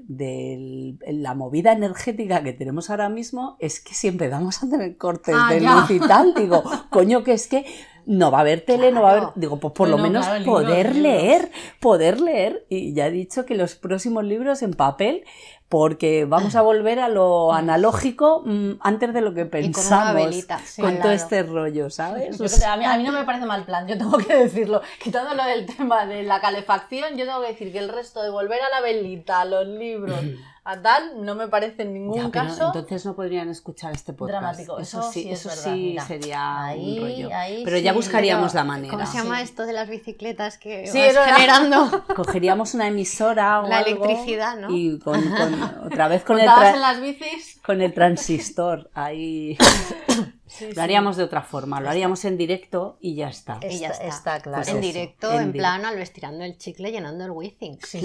el- 1.05 1.21
la 1.23 1.35
movida 1.35 1.71
energética 1.73 2.43
que 2.43 2.53
tenemos 2.53 2.89
ahora 2.89 3.09
mismo 3.09 3.55
es 3.59 3.79
que 3.79 3.93
si 3.93 4.07
empezamos 4.07 4.63
a 4.63 4.69
tener 4.69 4.97
cortes 4.97 5.35
Ah, 5.37 5.53
de 5.53 5.61
ya. 5.61 5.75
luz 5.75 5.91
y 5.91 5.99
tal, 5.99 6.33
digo, 6.33 6.63
coño, 6.89 7.23
que 7.23 7.33
es 7.33 7.47
que 7.47 7.65
no 8.07 8.31
va 8.31 8.39
a 8.39 8.41
haber 8.41 8.61
tele, 8.65 8.91
no 8.91 9.03
va 9.03 9.09
a 9.11 9.17
haber. 9.17 9.29
Digo, 9.35 9.59
pues 9.59 9.73
por 9.73 9.87
lo 9.87 9.97
No, 9.97 10.03
no, 10.03 10.09
menos 10.09 10.25
claro, 10.25 10.43
poder 10.45 10.95
leer, 10.95 11.51
poder 11.79 12.19
leer. 12.19 12.65
Y 12.67 12.93
ya 12.93 13.07
he 13.07 13.11
dicho 13.11 13.45
que 13.45 13.53
los 13.55 13.75
próximos 13.75 14.23
libros 14.23 14.63
en 14.63 14.71
papel, 14.73 15.23
porque 15.71 16.25
vamos 16.25 16.57
a 16.57 16.61
volver 16.61 16.99
a 16.99 17.07
lo 17.07 17.53
analógico 17.53 18.43
mm, 18.45 18.71
antes 18.81 19.13
de 19.13 19.21
lo 19.21 19.33
que 19.33 19.43
Y 19.43 19.45
con 19.45 19.53
una 19.53 19.61
pensamos. 19.61 20.15
velita. 20.15 20.59
Sí, 20.59 20.81
con 20.81 20.99
todo 20.99 21.13
este 21.13 21.43
rollo, 21.43 21.89
¿sabes? 21.89 22.37
Yo 22.37 22.45
a, 22.67 22.75
mí, 22.75 22.83
a 22.83 22.97
mí 22.97 23.03
no 23.05 23.13
me 23.13 23.23
parece 23.23 23.45
mal 23.45 23.63
plan, 23.63 23.87
yo 23.87 23.97
tengo 23.97 24.17
que 24.17 24.35
decirlo. 24.35 24.81
Quitando 25.01 25.33
lo 25.33 25.45
del 25.45 25.65
tema 25.65 26.05
de 26.05 26.23
la 26.23 26.41
calefacción, 26.41 27.15
yo 27.15 27.25
tengo 27.25 27.39
que 27.39 27.47
decir 27.47 27.71
que 27.71 27.79
el 27.79 27.87
resto 27.87 28.21
de 28.21 28.29
volver 28.29 28.59
a 28.61 28.67
la 28.69 28.81
velita, 28.81 29.39
a 29.39 29.45
los 29.45 29.65
libros, 29.65 30.19
a 30.63 30.79
tal, 30.79 31.25
no 31.25 31.33
me 31.33 31.47
parece 31.47 31.81
en 31.81 31.93
ningún 31.93 32.15
Ya, 32.15 32.29
pero 32.31 32.45
caso. 32.47 32.67
entonces 32.67 33.03
no 33.05 33.15
podrían 33.15 33.49
escuchar 33.49 33.93
este 33.93 34.13
podcast. 34.13 34.41
Dramático. 34.41 34.79
Eso 34.79 35.01
sí 35.11 35.27
es 35.29 35.43
eso 35.43 35.49
sí 35.49 35.69
mira. 35.71 36.05
sería 36.05 36.65
Ahí- 36.65 36.99
un 36.99 37.01
rollo. 37.05 37.29
ahí 37.35 37.61
pero 37.65 37.77
ya 37.79 37.93
buscaríamos 37.93 38.51
pero 38.51 38.63
la 38.63 38.67
manera. 38.67 38.91
¿Cómo 38.93 39.05
se 39.07 39.17
llama 39.17 39.37
Sí. 39.37 39.43
esto 39.45 39.65
de 39.65 39.73
las 39.73 39.89
bicicletas 39.89 40.57
que 40.59 40.85
Sí, 40.87 40.99
vas 40.99 41.31
generando? 41.35 42.05
Cogeríamos 42.15 42.73
una 42.75 42.87
emisora 42.87 43.61
o 43.61 43.67
La 43.67 43.79
algo 43.79 44.05
electricidad, 44.05 44.55
¿no? 44.57 44.69
Y 44.69 44.99
con, 44.99 45.19
con- 45.21 45.63
otra 45.85 46.07
vez 46.07 46.23
con 46.23 46.39
el, 46.39 46.45
en 46.47 46.81
las 46.81 47.01
bicis. 47.01 47.59
con 47.65 47.81
el 47.81 47.93
transistor 47.93 48.89
ahí. 48.93 49.57
Sí, 50.51 50.67
Lo 50.67 50.73
sí. 50.73 50.79
haríamos 50.81 51.15
de 51.15 51.23
otra 51.23 51.41
forma, 51.43 51.79
lo 51.79 51.89
haríamos 51.89 52.25
en 52.25 52.37
directo 52.37 52.97
y 52.99 53.15
ya 53.15 53.29
está. 53.29 53.57
Y 53.61 53.79
ya 53.79 53.89
Está, 53.89 54.39
claro. 54.41 54.57
Pues 54.63 54.67
en 54.67 54.77
eso, 54.79 54.85
directo, 54.87 55.31
en 55.31 55.39
en, 55.43 55.51
di- 55.53 55.59
plan, 55.59 55.85
al 55.85 55.97
estirando 55.99 56.43
el 56.43 56.57
chicle, 56.57 56.91
llenando 56.91 57.23
el 57.23 57.31
Withings. 57.31 57.87
Sí. 57.87 58.01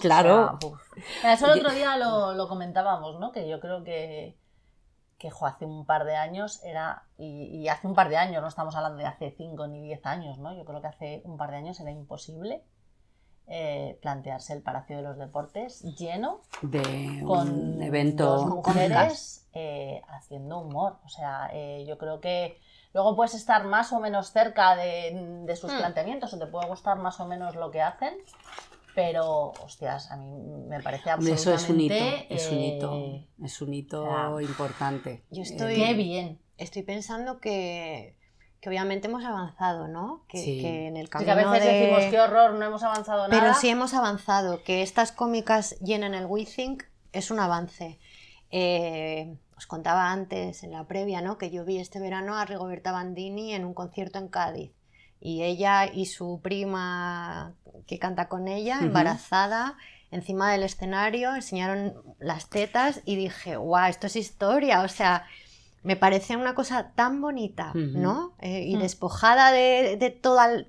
Claro. 0.00 0.56
O 0.56 0.58
sea, 0.60 0.68
uf. 0.70 0.80
Mira, 1.22 1.32
Eso 1.34 1.52
el 1.52 1.58
otro 1.60 1.72
día 1.72 1.96
lo, 1.96 2.32
lo 2.34 2.48
comentábamos, 2.48 3.20
¿no? 3.20 3.30
Que 3.30 3.48
yo 3.48 3.60
creo 3.60 3.84
que, 3.84 4.36
que 5.16 5.30
jo, 5.30 5.46
hace 5.46 5.64
un 5.64 5.86
par 5.86 6.04
de 6.04 6.16
años 6.16 6.60
era, 6.64 7.04
y, 7.18 7.44
y 7.44 7.68
hace 7.68 7.86
un 7.86 7.94
par 7.94 8.08
de 8.08 8.16
años, 8.16 8.42
no 8.42 8.48
estamos 8.48 8.74
hablando 8.74 8.98
de 8.98 9.06
hace 9.06 9.34
5 9.36 9.66
ni 9.68 9.80
10 9.80 10.04
años, 10.06 10.38
¿no? 10.38 10.52
Yo 10.56 10.64
creo 10.64 10.80
que 10.80 10.88
hace 10.88 11.22
un 11.24 11.36
par 11.36 11.50
de 11.52 11.58
años 11.58 11.78
era 11.78 11.92
imposible 11.92 12.64
eh, 13.46 13.98
plantearse 14.02 14.52
el 14.54 14.62
Palacio 14.62 14.96
de 14.96 15.02
los 15.02 15.18
Deportes 15.18 15.82
lleno 15.98 16.40
De 16.62 17.22
con 17.26 17.48
un 17.48 17.82
evento. 17.82 18.24
dos 18.26 18.42
con 18.44 18.54
mujeres 18.74 19.39
eh, 19.54 20.02
haciendo 20.08 20.58
humor. 20.60 20.98
O 21.04 21.08
sea, 21.08 21.50
eh, 21.52 21.84
yo 21.88 21.98
creo 21.98 22.20
que 22.20 22.60
luego 22.94 23.16
puedes 23.16 23.34
estar 23.34 23.64
más 23.64 23.92
o 23.92 24.00
menos 24.00 24.32
cerca 24.32 24.76
de, 24.76 25.42
de 25.44 25.56
sus 25.56 25.72
Hmm. 25.72 25.78
planteamientos 25.78 26.32
o 26.34 26.38
te 26.38 26.46
puede 26.46 26.66
gustar 26.68 26.98
más 26.98 27.18
o 27.20 27.26
menos 27.26 27.54
lo 27.56 27.70
que 27.70 27.80
hacen, 27.82 28.14
pero, 28.94 29.52
hostias, 29.64 30.10
a 30.10 30.16
mí 30.16 30.26
me 30.68 30.80
parece 30.82 31.10
absolutamente... 31.10 31.42
Eso 31.42 31.54
es 31.54 31.68
un 31.70 31.80
hito, 31.80 31.94
es 32.28 32.50
un 32.50 32.58
hito, 32.58 32.94
eh, 32.96 33.28
es 33.44 33.62
un 33.62 33.74
hito 33.74 34.04
claro. 34.04 34.40
importante. 34.40 35.24
Yo 35.30 35.42
estoy- 35.42 35.76
¡Qué 35.76 35.94
bien! 35.94 36.40
Estoy 36.58 36.82
pensando 36.82 37.38
que, 37.40 38.16
que 38.60 38.68
obviamente 38.68 39.06
hemos 39.08 39.24
avanzado, 39.24 39.86
¿no? 39.88 40.24
Que, 40.28 40.38
Sí. 40.38 40.60
que 40.60 40.88
en 40.88 40.96
el 40.96 41.06
Sí, 41.06 41.10
camino 41.12 41.34
que 41.34 41.40
a 41.40 41.50
veces 41.52 41.64
de- 41.72 41.72
decimos, 41.80 42.04
qué 42.10 42.20
horror, 42.20 42.54
no 42.54 42.66
hemos 42.66 42.82
avanzado 42.82 43.28
nada. 43.28 43.40
Pero 43.40 43.54
sí 43.54 43.68
hemos 43.68 43.94
avanzado. 43.94 44.62
Que 44.64 44.82
estas 44.82 45.12
cómicas 45.12 45.78
llenen 45.80 46.12
el 46.14 46.26
WeThink 46.26 46.82
es 47.12 47.30
un 47.30 47.38
avance. 47.40 47.98
Eh, 48.50 49.36
os 49.56 49.66
contaba 49.66 50.10
antes, 50.10 50.62
en 50.64 50.72
la 50.72 50.84
previa, 50.84 51.20
¿no? 51.20 51.36
que 51.38 51.50
yo 51.50 51.64
vi 51.64 51.78
este 51.78 52.00
verano 52.00 52.36
a 52.36 52.44
Rigoberta 52.46 52.92
Bandini 52.92 53.54
en 53.54 53.64
un 53.64 53.74
concierto 53.74 54.18
en 54.18 54.28
Cádiz. 54.28 54.72
Y 55.20 55.42
ella 55.42 55.84
y 55.92 56.06
su 56.06 56.40
prima 56.42 57.54
que 57.86 57.98
canta 57.98 58.28
con 58.28 58.48
ella, 58.48 58.78
embarazada, 58.80 59.76
encima 60.10 60.50
del 60.50 60.62
escenario, 60.62 61.34
enseñaron 61.36 61.94
las 62.18 62.48
tetas 62.48 63.02
y 63.04 63.16
dije, 63.16 63.56
guau, 63.56 63.88
esto 63.90 64.06
es 64.06 64.16
historia. 64.16 64.80
O 64.80 64.88
sea, 64.88 65.26
me 65.82 65.94
parece 65.96 66.36
una 66.36 66.54
cosa 66.54 66.92
tan 66.94 67.20
bonita. 67.20 67.72
¿no? 67.74 68.32
Eh, 68.40 68.64
y 68.66 68.76
Mm. 68.76 68.80
despojada 68.80 69.52
de, 69.52 69.98
de 69.98 70.10
todo 70.10 70.42
el, 70.42 70.68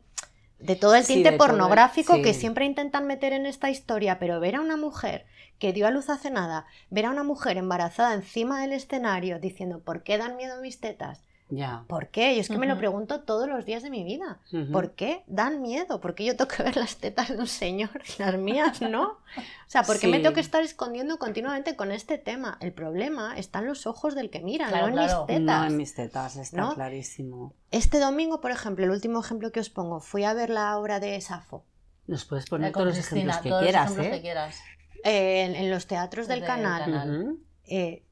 de 0.60 0.76
todo 0.76 0.96
el 0.96 1.06
Sí, 1.06 1.14
tinte 1.14 1.32
de 1.32 1.38
todo 1.38 1.46
el- 1.48 1.52
pornográfico 1.54 2.16
sí. 2.16 2.22
que 2.22 2.34
siempre 2.34 2.66
intentan 2.66 3.08
meter 3.08 3.32
en 3.32 3.46
esta 3.46 3.70
historia, 3.70 4.20
pero 4.20 4.40
ver 4.42 4.58
a 4.58 4.62
una 4.62 4.76
mujer 4.76 5.26
que 5.62 5.74
dio 5.74 5.86
a 5.86 5.92
luz 5.92 6.10
hace 6.10 6.32
nada, 6.32 6.66
ver 6.90 7.06
a 7.06 7.12
una 7.12 7.24
mujer 7.24 7.58
embarazada 7.58 8.16
encima 8.16 8.62
del 8.62 8.74
escenario 8.74 9.40
diciendo, 9.40 9.80
¿por 9.80 10.02
qué 10.02 10.18
dan 10.18 10.36
miedo 10.36 10.60
mis 10.60 10.80
tetas? 10.80 11.22
Ya. 11.50 11.84
¿Por 11.88 12.08
qué? 12.08 12.34
Yo 12.34 12.42
es 12.42 12.48
que 12.48 12.58
me 12.58 12.66
lo 12.66 12.78
pregunto 12.78 13.22
todos 13.22 13.48
los 13.48 13.64
días 13.66 13.84
de 13.84 13.92
mi 13.92 14.04
vida. 14.04 14.40
¿Por 14.72 14.94
qué 14.94 15.24
dan 15.28 15.62
miedo? 15.62 16.02
¿Por 16.02 16.16
qué 16.16 16.26
yo 16.26 16.36
tengo 16.36 16.50
que 16.50 16.64
ver 16.64 16.78
las 16.78 16.96
tetas 16.96 17.30
de 17.30 17.38
un 17.38 17.46
señor 17.46 17.92
y 18.18 18.22
las 18.24 18.38
mías 18.38 18.82
no? 18.82 19.04
O 19.38 19.72
sea, 19.72 19.84
¿por 19.84 20.00
qué 20.00 20.08
me 20.08 20.20
tengo 20.20 20.34
que 20.34 20.40
estar 20.42 20.64
escondiendo 20.64 21.20
continuamente 21.20 21.76
con 21.76 21.92
este 21.92 22.18
tema? 22.18 22.58
El 22.60 22.74
problema 22.74 23.38
está 23.38 23.60
en 23.60 23.68
los 23.68 23.86
ojos 23.86 24.16
del 24.16 24.30
que 24.32 24.40
mira, 24.40 24.68
Claro, 24.70 24.88
no 24.88 24.88
en 24.88 24.94
claro. 25.06 25.20
mis 25.20 25.28
tetas. 25.28 25.62
No 25.62 25.68
en 25.68 25.78
mis 25.78 25.94
tetas, 25.94 26.36
está 26.38 26.58
¿no? 26.58 26.74
clarísimo. 26.74 27.54
Este 27.70 28.00
domingo, 28.00 28.42
por 28.42 28.50
ejemplo, 28.52 28.84
el 28.86 28.92
último 28.92 29.20
ejemplo 29.20 29.52
que 29.52 29.60
os 29.60 29.70
pongo, 29.70 30.00
fui 30.00 30.24
a 30.24 30.34
ver 30.34 30.50
la 30.50 30.78
obra 30.78 31.00
de 31.00 31.22
Safo 31.22 31.64
Nos 32.08 32.26
puedes 32.26 32.48
poner 32.48 32.72
con 32.72 32.84
todos 32.84 32.98
los 32.98 33.06
ejemplos 33.06 33.38
que 33.38 33.50
todos 33.50 33.62
los 33.62 33.70
quieras, 33.70 33.92
ejemplos 33.92 34.08
¿eh? 34.08 34.12
que 34.12 34.22
quieras. 34.22 34.56
Eh, 35.04 35.44
en, 35.44 35.56
en 35.56 35.70
los 35.70 35.88
teatros 35.88 36.28
del 36.28 36.40
Del 36.40 36.48
canal. 36.48 37.38
Eh, 37.66 38.04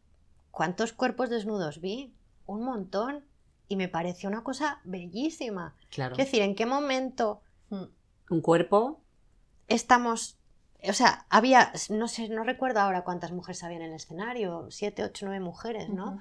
¿Cuántos 0.52 0.94
cuerpos 0.94 1.30
desnudos 1.30 1.82
vi? 1.82 2.14
Un 2.46 2.64
montón. 2.64 3.26
Y 3.68 3.76
me 3.76 3.88
pareció 3.88 4.30
una 4.30 4.44
cosa 4.44 4.80
bellísima. 4.84 5.76
Claro. 5.92 6.14
Es 6.14 6.18
decir, 6.18 6.42
¿en 6.42 6.56
qué 6.56 6.66
momento 6.66 7.42
Mm. 7.70 7.84
Un 8.32 8.42
cuerpo, 8.42 9.00
estamos... 9.68 10.38
O 10.88 10.94
sea, 10.94 11.26
había, 11.30 11.74
no 11.90 12.08
sé, 12.08 12.30
no 12.30 12.44
recuerdo 12.44 12.80
ahora 12.80 13.04
cuántas 13.04 13.32
mujeres 13.32 13.64
había 13.64 13.78
en 13.78 13.84
el 13.84 13.94
escenario, 13.94 14.68
siete, 14.70 15.04
ocho, 15.04 15.26
nueve 15.26 15.44
mujeres, 15.44 15.90
¿no? 15.90 16.20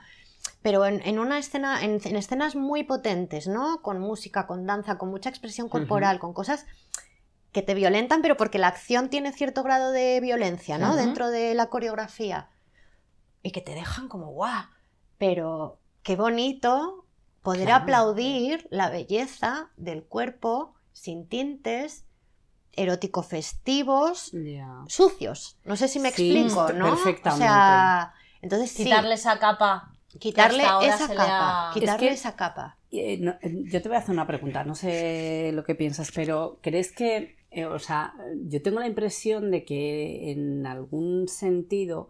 Pero 0.62 0.84
en, 0.84 1.00
en 1.06 1.18
una 1.20 1.38
escena, 1.38 1.84
en, 1.84 2.00
en 2.04 2.16
escenas 2.16 2.56
muy 2.56 2.82
potentes, 2.82 3.46
¿no? 3.46 3.82
Con 3.82 4.00
música, 4.00 4.46
con 4.46 4.66
danza, 4.66 4.98
con 4.98 5.10
mucha 5.10 5.28
expresión 5.28 5.68
corporal, 5.68 6.18
con 6.18 6.32
cosas 6.32 6.66
que 7.58 7.66
te 7.66 7.74
violentan, 7.74 8.22
pero 8.22 8.36
porque 8.36 8.58
la 8.58 8.68
acción 8.68 9.08
tiene 9.10 9.32
cierto 9.32 9.64
grado 9.64 9.90
de 9.90 10.20
violencia, 10.20 10.78
¿no? 10.78 10.94
Dentro 10.94 11.28
de 11.28 11.54
la 11.54 11.66
coreografía. 11.66 12.50
Y 13.42 13.50
que 13.50 13.60
te 13.60 13.74
dejan 13.74 14.06
como 14.08 14.28
guau. 14.30 14.64
Pero 15.18 15.80
qué 16.04 16.14
bonito 16.14 17.04
poder 17.42 17.64
Claro. 17.66 17.82
aplaudir 17.82 18.68
la 18.70 18.90
belleza 18.90 19.70
del 19.76 20.04
cuerpo 20.04 20.74
sin 20.92 21.28
tintes, 21.28 22.04
erótico 22.74 23.24
festivos, 23.24 24.30
sucios. 24.86 25.58
No 25.64 25.74
sé 25.74 25.88
si 25.88 25.98
me 25.98 26.12
Sí, 26.12 26.38
explico, 26.38 26.72
¿no? 26.72 26.84
perfectamente. 26.84 27.44
O 27.44 27.48
sea, 27.48 28.12
entonces 28.40 28.70
sí, 28.70 28.84
Quitarle 28.84 29.14
esa 29.14 29.40
capa. 29.40 29.90
quitarle 30.20 30.62
esa 30.82 31.08
capa, 31.08 31.70
ha- 31.70 31.74
quitarle 31.74 32.06
Es 32.06 32.12
que- 32.12 32.14
esa 32.20 32.36
capa. 32.36 32.76
Eh, 32.90 33.18
no, 33.20 33.34
yo 33.42 33.82
te 33.82 33.88
voy 33.88 33.96
a 33.96 34.00
hacer 34.00 34.12
una 34.12 34.26
pregunta, 34.26 34.64
no 34.64 34.74
sé 34.74 35.50
lo 35.54 35.62
que 35.64 35.74
piensas, 35.74 36.10
pero 36.14 36.58
¿crees 36.62 36.90
que, 36.92 37.36
eh, 37.50 37.66
o 37.66 37.78
sea, 37.78 38.14
yo 38.46 38.62
tengo 38.62 38.80
la 38.80 38.86
impresión 38.86 39.50
de 39.50 39.64
que 39.64 40.30
en 40.32 40.66
algún 40.66 41.28
sentido 41.28 42.08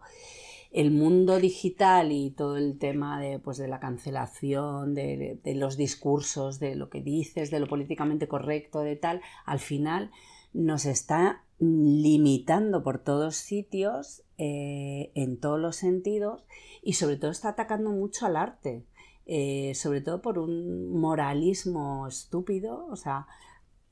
el 0.71 0.91
mundo 0.91 1.39
digital 1.39 2.11
y 2.11 2.31
todo 2.31 2.57
el 2.57 2.77
tema 2.77 3.19
de, 3.19 3.39
pues, 3.39 3.57
de 3.57 3.67
la 3.67 3.79
cancelación, 3.79 4.93
de, 4.93 5.39
de- 5.43 5.55
los 5.55 5.77
discursos, 5.77 6.59
de 6.59 6.75
lo 6.75 6.89
que 6.89 7.01
dices, 7.01 7.49
de 7.51 7.59
lo 7.59 7.67
políticamente 7.67 8.27
correcto, 8.27 8.81
de 8.81 8.95
tal, 8.95 9.21
al 9.45 9.59
final 9.59 10.11
nos 10.53 10.85
está 10.85 11.43
limitando 11.59 12.83
por 12.83 12.99
todos 12.99 13.35
sitios, 13.35 14.23
eh, 14.37 15.11
en 15.15 15.39
todos 15.39 15.59
los 15.59 15.75
sentidos, 15.75 16.45
y 16.83 16.93
sobre 16.93 17.17
todo 17.17 17.31
está 17.31 17.49
atacando 17.49 17.91
mucho 17.91 18.25
al 18.25 18.35
arte 18.37 18.85
eh, 19.31 19.73
sobre 19.75 20.01
todo 20.01 20.21
por 20.23 20.39
un 20.39 20.91
moralismo 20.99 22.07
estúpido, 22.07 22.87
o 22.87 22.95
sea, 22.95 23.27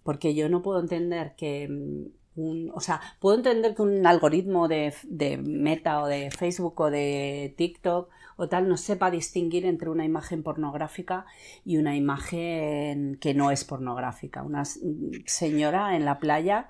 porque 0.08 0.34
yo 0.34 0.48
no 0.48 0.62
puedo 0.62 0.80
entender 0.80 1.36
que 1.36 1.67
mm, 1.67 2.39
un, 2.39 2.72
o 2.74 2.80
sea, 2.80 3.02
puedo 3.20 3.36
entender 3.36 3.76
que 3.76 3.82
un 3.82 4.06
algoritmo 4.08 4.70
de, 4.70 4.93
de 5.04 5.36
Meta 5.38 6.02
o 6.02 6.08
de 6.08 6.32
Facebook 6.32 6.80
o 6.80 6.89
de 6.89 7.54
TikTok 7.58 8.10
o 8.38 8.48
tal 8.48 8.70
no 8.70 8.78
sepa 8.78 9.12
distinguir 9.12 9.65
entre 9.65 9.89
una 9.89 10.06
imagen 10.06 10.43
pornográfica 10.43 11.26
y 11.65 11.76
una 11.78 11.96
imagen 11.98 13.17
que 13.20 13.34
no 13.34 13.52
es 13.52 13.65
pornográfica, 13.65 14.43
una 14.43 14.62
s- 14.62 14.80
señora 15.26 15.96
en 15.98 16.06
la 16.06 16.20
playa 16.20 16.70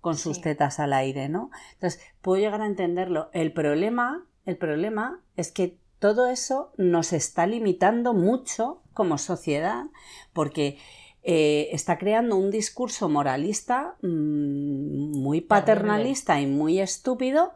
con 0.00 0.16
sus 0.16 0.36
Sí. 0.36 0.42
tetas 0.44 0.78
al 0.80 0.92
aire, 0.94 1.28
¿no? 1.28 1.50
Entonces, 1.74 2.00
puedo 2.22 2.40
llegar 2.40 2.62
a 2.62 2.66
entenderlo. 2.66 3.28
El 3.34 3.52
problema, 3.52 4.24
el 4.46 4.56
problema 4.56 5.20
es 5.36 5.52
que 5.52 5.76
todo 5.98 6.28
eso 6.28 6.72
nos 6.78 7.12
está 7.12 7.46
limitando 7.48 8.14
mucho 8.14 8.80
como 8.94 9.18
sociedad, 9.18 9.86
porque 10.32 10.78
eh, 11.22 11.68
está 11.72 11.98
creando 11.98 12.36
un 12.36 12.50
discurso 12.50 13.08
moralista 13.08 13.96
mm, 14.02 15.18
muy 15.20 15.40
paternalista 15.40 16.40
y 16.40 16.46
muy 16.46 16.80
estúpido, 16.80 17.52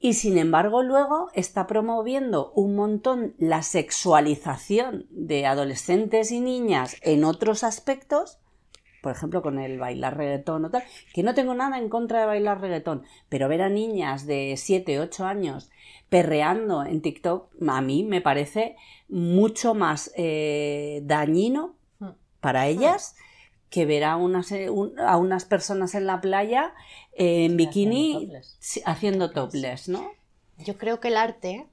y 0.00 0.14
sin 0.14 0.36
embargo 0.38 0.82
luego 0.82 1.28
está 1.34 1.66
promoviendo 1.66 2.52
un 2.54 2.76
montón 2.76 3.34
la 3.38 3.62
sexualización 3.62 5.06
de 5.10 5.46
adolescentes 5.46 6.30
y 6.30 6.40
niñas 6.40 6.96
en 7.02 7.24
otros 7.24 7.64
aspectos 7.64 8.38
por 9.04 9.12
ejemplo, 9.12 9.42
con 9.42 9.58
el 9.58 9.78
bailar 9.78 10.16
reggaetón 10.16 10.64
o 10.64 10.70
tal, 10.70 10.82
que 11.12 11.22
no 11.22 11.34
tengo 11.34 11.52
nada 11.52 11.76
en 11.78 11.90
contra 11.90 12.20
de 12.20 12.26
bailar 12.26 12.62
reggaetón, 12.62 13.02
pero 13.28 13.50
ver 13.50 13.60
a 13.60 13.68
niñas 13.68 14.26
de 14.26 14.54
7, 14.56 14.98
8 14.98 15.26
años 15.26 15.70
perreando 16.08 16.82
en 16.84 17.02
TikTok, 17.02 17.50
a 17.68 17.82
mí 17.82 18.02
me 18.04 18.22
parece 18.22 18.76
mucho 19.10 19.74
más 19.74 20.10
eh, 20.16 21.02
dañino. 21.04 21.74
Para 22.44 22.66
ellas 22.68 23.16
que 23.70 23.86
ver 23.86 24.04
a 24.04 24.16
unas, 24.16 24.52
eh, 24.52 24.70
un- 24.70 24.98
a 25.00 25.16
unas 25.16 25.44
personas 25.44 25.94
en 25.96 26.06
la 26.06 26.20
playa 26.20 26.74
eh, 27.12 27.46
en 27.46 27.52
Sí, 27.52 27.56
bikini 27.56 28.12
haciendo 28.14 28.20
topless. 28.26 28.56
sí, 28.60 28.82
haciendo 28.86 29.30
topless, 29.32 29.88
¿no? 29.88 30.10
Yo 30.58 30.78
creo 30.78 31.00
que 31.00 31.08
el 31.08 31.16
arte, 31.16 31.66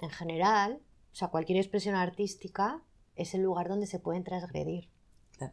en 0.00 0.10
general, 0.10 0.80
o 1.12 1.16
sea, 1.16 1.28
cualquier 1.28 1.58
expresión 1.58 1.96
artística, 1.96 2.80
es 3.16 3.34
el 3.34 3.42
lugar 3.42 3.68
donde 3.68 3.86
se 3.86 3.98
pueden 3.98 4.22
transgredir. 4.22 4.88
Claro. 5.36 5.52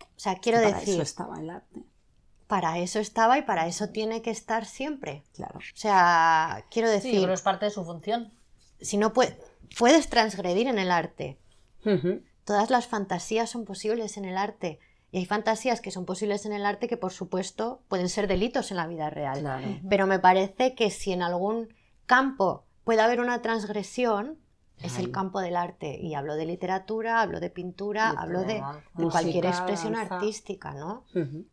O 0.00 0.18
sea, 0.20 0.36
quiero 0.36 0.58
Para 0.62 0.78
decir, 0.78 0.94
eso 0.94 1.02
estaba 1.02 1.40
el 1.40 1.50
arte, 1.50 1.82
para 2.46 2.78
eso 2.78 3.00
estaba 3.00 3.38
y 3.38 3.42
para 3.42 3.66
eso 3.66 3.88
tiene 3.88 4.22
que 4.22 4.30
estar 4.30 4.64
siempre. 4.66 5.24
claro. 5.34 5.58
O 5.58 5.76
sea, 5.76 6.64
quiero 6.70 6.88
Sí, 6.88 6.94
decir, 6.94 7.20
pero 7.22 7.32
es 7.34 7.42
parte 7.42 7.64
de 7.64 7.70
su 7.72 7.84
función. 7.84 8.32
si 8.80 8.96
no 8.98 9.12
pue- 9.12 9.36
puedes 9.78 10.08
transgredir 10.08 10.68
en 10.68 10.78
el 10.78 10.90
arte. 10.92 11.38
Todas 12.46 12.70
las 12.70 12.86
fantasías 12.86 13.50
son 13.50 13.66
posibles 13.66 14.16
en 14.16 14.24
el 14.24 14.38
arte. 14.38 14.78
Y 15.10 15.18
hay 15.18 15.26
fantasías 15.26 15.80
que 15.80 15.90
son 15.90 16.06
posibles 16.06 16.46
en 16.46 16.52
el 16.52 16.64
arte 16.64 16.88
que, 16.88 16.96
por 16.96 17.12
supuesto, 17.12 17.82
pueden 17.88 18.08
ser 18.08 18.28
delitos 18.28 18.70
en 18.70 18.78
la 18.78 18.86
vida 18.86 19.10
real. 19.10 19.40
Claro. 19.40 19.66
Pero 19.90 20.06
me 20.06 20.18
parece 20.18 20.74
que 20.74 20.90
si 20.90 21.12
en 21.12 21.22
algún 21.22 21.74
campo 22.06 22.64
puede 22.84 23.02
haber 23.02 23.20
una 23.20 23.42
transgresión, 23.42 24.38
es 24.80 24.98
el 24.98 25.10
campo 25.10 25.40
del 25.40 25.56
arte. 25.56 25.98
Y 26.00 26.14
hablo 26.14 26.36
de 26.36 26.46
literatura, 26.46 27.20
hablo 27.20 27.40
de 27.40 27.50
pintura, 27.50 28.10
hablo 28.10 28.42
de, 28.42 28.62
cualquier 28.94 29.46
expresión 29.46 29.94
danza. 29.94 30.16
artística, 30.16 30.72
¿no? 30.74 31.04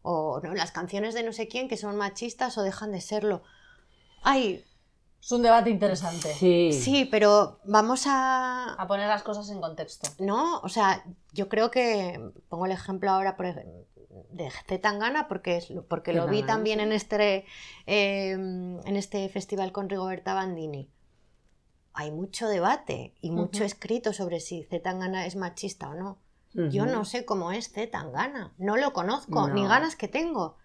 O 0.04 0.42
¿no? 0.44 0.54
las 0.54 0.72
canciones 0.72 1.16
de 1.16 1.24
no 1.24 1.34
sé 1.34 1.48
quién 1.48 1.68
que 1.68 1.78
son 1.78 1.96
machistas 1.96 2.58
o 2.58 2.64
dejan 2.64 2.92
de 2.92 3.02
serlo. 3.02 3.44
Ay, 4.22 4.64
Es 5.24 5.32
un 5.32 5.42
debate 5.42 5.70
interesante. 5.70 6.34
Sí. 6.34 6.72
sí, 6.74 7.06
pero 7.06 7.60
vamos 7.64 8.04
a, 8.08 8.74
A 8.74 8.88
poner 8.88 9.08
las 9.08 9.24
cosas 9.24 9.50
en 9.50 9.62
contexto. 9.62 10.10
No, 10.20 10.60
o 10.60 10.68
sea, 10.68 11.06
yo 11.32 11.48
creo 11.48 11.72
que 11.72 12.20
pongo 12.50 12.66
el 12.66 12.74
ejemplo 12.74 13.10
ahora 13.10 13.38
por 13.38 13.46
de 13.56 14.52
Z 14.52 14.80
Tangana 14.82 15.28
porque 15.30 15.56
es 15.58 15.70
lo- 15.70 15.86
porque 15.88 16.12
lo 16.14 16.28
vi 16.28 16.44
también 16.44 16.80
en 16.82 16.92
este 16.92 17.46
eh, 17.88 18.32
en 18.32 18.96
este 18.98 19.30
festival 19.30 19.72
con 19.72 19.88
Rigoberta 19.90 20.34
Bandini. 20.34 20.90
Hay 21.94 22.12
mucho 22.12 22.48
debate 22.50 23.14
y 23.22 23.32
mucho 23.32 23.64
escrito 23.64 24.12
sobre 24.14 24.40
si 24.40 24.64
Z 24.64 24.82
Tangana 24.84 25.26
es 25.26 25.36
machista 25.36 25.90
o 25.90 25.94
no. 25.94 26.18
Yo 26.56 26.86
no 26.86 27.06
sé 27.06 27.24
cómo 27.26 27.52
es 27.52 27.72
Z 27.72 27.90
Tangana, 27.92 28.54
no 28.58 28.76
lo 28.78 28.92
conozco, 28.94 29.48
ni 29.50 29.66
ganas 29.66 29.96
que 29.96 30.08
tengo. 30.08 30.58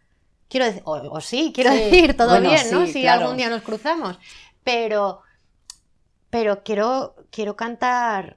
Quiero 0.51 0.65
decir, 0.67 0.83
o, 0.87 0.93
o 0.97 1.21
sí, 1.21 1.53
quiero 1.55 1.71
Sí, 1.73 1.77
decir, 1.79 2.17
todo 2.17 2.31
bueno, 2.31 2.49
bien, 2.49 2.71
¿no? 2.71 2.87
sí, 2.87 2.93
Si 2.95 3.01
claro. 3.03 3.21
algún 3.23 3.37
día 3.37 3.51
nos 3.51 3.61
cruzamos. 3.63 4.19
Pero, 4.71 5.23
pero 6.29 6.63
quiero, 6.63 7.17
quiero 7.31 7.57
cantar 7.57 8.37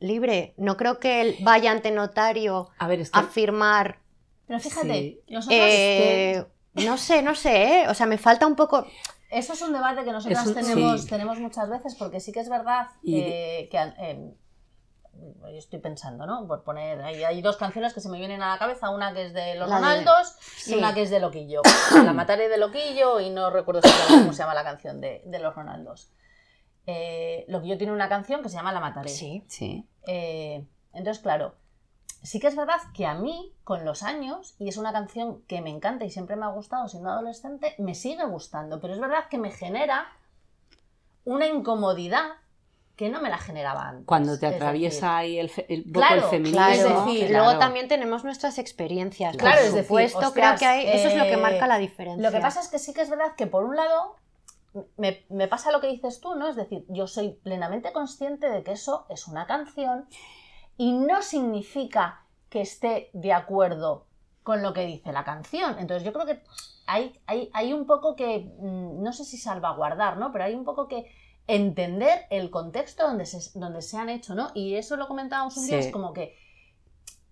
libre. 0.00 0.52
No 0.58 0.76
creo 0.76 1.00
que 1.00 1.22
él 1.22 1.36
vaya 1.40 1.70
ante 1.70 1.90
notario 1.90 2.68
A 2.78 2.86
ver, 2.86 3.00
es 3.00 3.10
que 3.10 3.18
a 3.18 3.22
firmar. 3.22 3.98
Pero 4.46 4.60
fíjate, 4.60 4.92
Sí. 4.92 5.20
nosotros. 5.28 5.58
eh, 5.58 6.44
no 6.74 6.98
sé, 6.98 7.22
no 7.22 7.34
sé, 7.34 7.80
¿eh? 7.82 7.88
O 7.88 7.94
sea, 7.94 8.04
me 8.04 8.18
falta 8.18 8.46
un 8.46 8.54
poco. 8.54 8.86
Eso 9.30 9.54
es 9.54 9.62
un 9.62 9.72
debate 9.72 10.04
que 10.04 10.12
un- 10.46 10.54
tenemos, 10.54 11.02
sí. 11.02 11.08
tenemos 11.08 11.38
muchas 11.40 11.70
veces, 11.70 11.94
porque 11.94 12.20
sí 12.20 12.32
que 12.32 12.40
es 12.40 12.48
verdad 12.50 12.88
Y- 13.02 13.18
eh, 13.20 13.68
que 13.70 13.78
eh, 13.98 14.34
yo 15.40 15.58
estoy 15.58 15.78
pensando, 15.78 16.26
¿no? 16.26 16.46
Por 16.46 16.62
poner, 16.64 17.00
hay, 17.02 17.22
hay 17.24 17.40
dos 17.42 17.56
canciones 17.56 17.92
que 17.94 18.00
se 18.00 18.08
me 18.08 18.18
vienen 18.18 18.42
a 18.42 18.50
la 18.50 18.58
cabeza, 18.58 18.90
una 18.90 19.12
que 19.14 19.26
es 19.26 19.32
de 19.32 19.54
Los 19.54 19.68
La 19.68 19.76
de- 19.76 19.80
Ronaldos 19.82 20.36
sí. 20.56 20.74
y 20.74 20.78
una 20.78 20.94
que 20.94 21.02
es 21.02 21.10
de 21.10 21.20
Loquillo. 21.20 21.62
la 22.04 22.12
mataré 22.12 22.48
de 22.48 22.58
Loquillo 22.58 23.20
y 23.20 23.30
no 23.30 23.50
recuerdo 23.50 23.80
exactamente 23.80 24.22
cómo 24.24 24.32
se 24.32 24.38
llama 24.42 24.54
la 24.54 24.64
canción 24.64 25.00
de, 25.00 25.22
de 25.24 25.38
Los 25.38 25.54
Ronaldos. 25.54 26.10
Eh, 26.86 27.44
Loquillo 27.48 27.78
tiene 27.78 27.92
una 27.92 28.08
canción 28.08 28.42
que 28.42 28.48
se 28.48 28.56
llama 28.56 28.72
La 28.72 28.80
mataré. 28.80 29.08
Sí. 29.08 29.44
sí. 29.48 29.88
Eh, 30.06 30.66
entonces, 30.92 31.22
claro, 31.22 31.56
sí 32.22 32.38
que 32.40 32.46
es 32.46 32.56
verdad 32.56 32.76
que 32.94 33.06
a 33.06 33.14
mí, 33.14 33.54
con 33.64 33.84
los 33.84 34.02
años, 34.02 34.54
y 34.58 34.68
es 34.68 34.76
una 34.76 34.92
canción 34.92 35.42
que 35.42 35.60
me 35.60 35.70
encanta 35.70 36.04
y 36.04 36.10
siempre 36.10 36.36
me 36.36 36.44
ha 36.44 36.48
gustado 36.48 36.88
siendo 36.88 37.10
adolescente, 37.10 37.74
me 37.78 37.94
sigue 37.94 38.24
gustando, 38.26 38.80
pero 38.80 38.94
es 38.94 39.00
verdad 39.00 39.28
que 39.30 39.38
me 39.38 39.50
genera 39.50 40.06
una 41.24 41.46
incomodidad 41.46 42.26
que 42.96 43.10
no 43.10 43.20
me 43.20 43.28
la 43.28 43.36
generaba 43.38 43.88
antes. 43.88 44.06
Cuando 44.06 44.38
te 44.38 44.46
Es 44.48 44.54
atraviesa 44.54 45.18
ahí 45.18 45.38
el, 45.38 45.50
fe- 45.50 45.66
el, 45.72 45.84
poco 45.84 45.98
Claro, 46.06 46.14
el 46.16 46.22
feminismo. 46.22 46.56
Claro, 46.58 46.88
Es 46.88 47.04
decir, 47.06 47.28
y 47.28 47.32
luego 47.32 47.58
también 47.58 47.88
tenemos 47.88 48.24
nuestras 48.24 48.58
experiencias. 48.58 49.36
Claro, 49.36 49.56
por 49.58 49.66
es 49.66 49.74
decir, 49.74 49.84
supuesto, 49.86 50.18
ostras, 50.18 50.32
creo 50.32 50.58
que 50.58 50.66
hay, 50.66 50.86
eso 50.88 51.08
es 51.08 51.14
lo 51.14 51.24
que 51.24 51.34
eh, 51.34 51.36
marca 51.36 51.66
la 51.66 51.78
diferencia. 51.78 52.22
Lo 52.28 52.34
que 52.34 52.40
pasa 52.42 52.60
es 52.60 52.68
que 52.68 52.78
sí 52.78 52.94
que 52.94 53.02
es 53.02 53.10
verdad 53.10 53.34
que 53.36 53.46
por 53.46 53.64
un 53.64 53.76
lado 53.76 54.16
me, 54.96 55.24
me 55.28 55.46
pasa 55.46 55.72
lo 55.72 55.80
que 55.82 55.88
dices 55.88 56.20
tú, 56.20 56.34
¿no? 56.36 56.48
Es 56.48 56.56
decir, 56.56 56.84
yo 56.88 57.06
soy 57.06 57.32
plenamente 57.42 57.92
consciente 57.92 58.48
de 58.48 58.62
que 58.62 58.72
eso 58.72 59.06
es 59.10 59.26
una 59.28 59.46
canción 59.46 60.06
y 60.78 60.92
no 60.92 61.20
significa 61.22 62.24
que 62.48 62.62
esté 62.62 63.10
de 63.12 63.32
acuerdo 63.34 64.06
con 64.42 64.62
lo 64.62 64.72
que 64.72 64.86
dice 64.86 65.12
la 65.12 65.24
canción. 65.24 65.76
Entonces 65.78 66.02
yo 66.04 66.12
creo 66.14 66.24
que 66.24 66.42
hay, 66.86 67.20
hay, 67.26 67.50
hay 67.52 67.72
un 67.72 67.86
poco 67.86 68.16
que, 68.16 68.38
mm, 68.58 69.02
no 69.02 69.12
sé 69.12 69.24
si 69.24 69.36
salvaguardar, 69.36 70.16
¿no? 70.16 70.32
Pero 70.32 70.44
hay 70.44 70.54
un 70.54 70.64
poco 70.64 70.86
que 70.88 71.10
entender 71.46 72.26
el 72.30 72.50
contexto 72.50 73.06
donde 73.06 73.26
se, 73.26 73.58
donde 73.58 73.82
se 73.82 73.96
han 73.96 74.08
hecho, 74.08 74.34
¿no? 74.34 74.50
Y 74.54 74.74
eso 74.74 74.96
lo 74.96 75.08
comentábamos 75.08 75.56
un 75.56 75.66
día, 75.66 75.78
es 75.78 75.92
como 75.92 76.12
que 76.12 76.34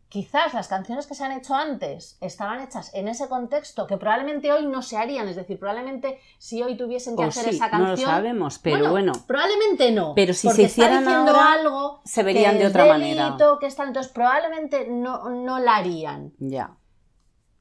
quizás 0.08 0.54
las 0.54 0.68
canciones 0.68 1.08
que 1.08 1.16
se 1.16 1.24
han 1.24 1.32
hecho 1.32 1.56
antes 1.56 2.16
estaban 2.20 2.60
hechas 2.60 2.94
en 2.94 3.08
ese 3.08 3.28
contexto 3.28 3.88
que 3.88 3.96
probablemente 3.96 4.52
hoy 4.52 4.64
no 4.64 4.80
se 4.80 4.96
harían. 4.96 5.28
Es 5.28 5.34
decir, 5.34 5.58
probablemente 5.58 6.20
si 6.38 6.62
hoy 6.62 6.76
tuviesen 6.76 7.16
que 7.16 7.24
O 7.24 7.26
hacer 7.26 7.50
sí, 7.50 7.56
esa 7.56 7.68
no 7.70 7.78
lo 7.78 7.84
canción. 7.86 8.10
sabemos, 8.10 8.60
pero 8.60 8.90
bueno, 8.90 9.12
Probablemente 9.26 9.90
no. 9.90 10.14
Pero 10.14 10.32
si 10.32 10.48
se 10.50 10.62
hicieran 10.62 11.08
ahora, 11.08 11.54
algo 11.54 12.00
se 12.04 12.22
verían 12.22 12.52
que 12.52 12.60
de 12.60 12.66
otra 12.68 12.84
manera. 12.84 13.36
Que 13.58 13.66
está, 13.66 13.82
entonces 13.82 14.12
probablemente 14.12 14.86
no, 14.88 15.30
no 15.30 15.58
la 15.58 15.76
harían. 15.76 16.32
ya. 16.38 16.76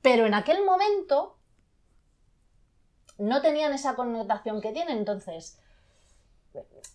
Pero 0.03 0.27
en 0.27 0.35
aquel 0.35 0.63
momento 0.63 1.39
no 3.17 3.41
tenían 3.41 3.73
esa 3.73 3.95
connotación 3.95 4.61
que 4.61 4.71
tienen. 4.73 4.99
Entonces, 4.99 5.59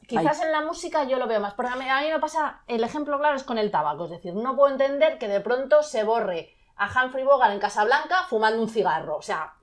quizás 0.07 0.41
en 0.43 0.53
la 0.53 0.63
música 0.63 1.05
yo 1.05 1.19
lo 1.19 1.27
veo 1.27 1.41
más. 1.41 1.55
Porque 1.55 1.73
a 1.73 1.77
mí, 1.77 1.89
a 1.89 2.01
mí 2.01 2.09
me 2.11 2.19
pasa, 2.19 2.63
el 2.67 2.83
ejemplo 2.85 3.19
claro 3.19 3.37
es 3.37 3.45
con 3.45 3.59
el 3.59 3.71
tabaco. 3.71 4.05
Es 4.05 4.11
decir, 4.11 4.35
no 4.35 4.57
puedo 4.57 4.73
entender 4.73 5.19
que 5.19 5.29
de 5.29 5.41
pronto 5.41 5.83
se 5.83 6.05
borre 6.05 6.55
a 6.77 6.87
Humphrey 6.87 7.25
Bogart 7.25 7.53
en 7.53 7.61
Casablanca 7.61 8.25
fumando 8.29 8.63
un 8.63 8.69
cigarro. 8.69 9.17
O 9.17 9.23
sea, 9.23 9.55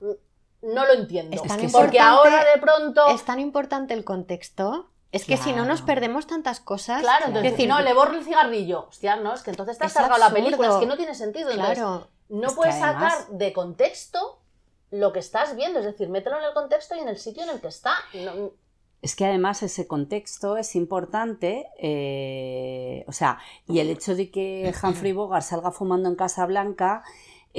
no 0.62 0.86
lo 0.86 0.92
entiendo. 0.92 1.34
Es 1.36 1.42
tan 1.42 1.70
porque 1.70 2.00
ahora 2.00 2.44
de 2.44 2.60
pronto... 2.60 3.06
Es 3.08 3.24
tan 3.24 3.40
importante 3.40 3.94
el 3.94 4.04
contexto. 4.04 4.90
Es 5.12 5.24
que 5.24 5.36
si 5.36 5.52
no 5.52 5.64
nos 5.64 5.80
perdemos 5.82 6.26
tantas 6.26 6.60
cosas. 6.60 7.00
Claro, 7.00 7.26
entonces, 7.26 7.52
es 7.52 7.56
decir, 7.56 7.68
no, 7.68 7.80
le 7.80 7.94
borro 7.94 8.14
el 8.16 8.24
cigarrillo. 8.24 8.86
Hostia, 8.88 9.16
no, 9.16 9.32
es 9.32 9.42
que 9.42 9.50
entonces 9.50 9.78
te 9.78 9.86
has 9.86 9.94
cargado 9.94 10.18
la 10.18 10.30
película, 10.30 10.68
es 10.68 10.74
que 10.76 10.86
no 10.86 10.96
tiene 10.96 11.14
sentido. 11.14 11.50
Entonces, 11.50 11.78
claro. 11.78 12.08
no 12.28 12.48
Es 12.48 12.54
puedes 12.54 12.74
además- 12.82 13.14
sacar 13.14 13.28
de 13.30 13.52
contexto 13.52 14.40
lo 14.90 15.12
que 15.12 15.20
estás 15.20 15.56
viendo, 15.56 15.78
es 15.78 15.86
decir, 15.86 16.08
mételo 16.10 16.38
en 16.38 16.44
el 16.44 16.52
contexto 16.52 16.94
y 16.96 16.98
en 16.98 17.08
el 17.08 17.16
sitio 17.18 17.44
en 17.44 17.50
el 17.50 17.60
que 17.60 17.68
está. 17.68 17.94
No- 18.14 18.50
Es 19.02 19.14
que 19.14 19.24
además 19.24 19.62
ese 19.62 19.86
contexto 19.86 20.56
es 20.56 20.74
importante, 20.74 21.66
eh, 21.78 23.04
o 23.06 23.12
sea, 23.12 23.38
y 23.68 23.78
el 23.78 23.90
hecho 23.90 24.14
de 24.14 24.30
que 24.30 24.72
Humphrey 24.82 25.12
Bogart 25.12 25.44
salga 25.44 25.70
fumando 25.70 26.08
en 26.08 26.16
Casa 26.16 26.46
Blanca 26.46 27.04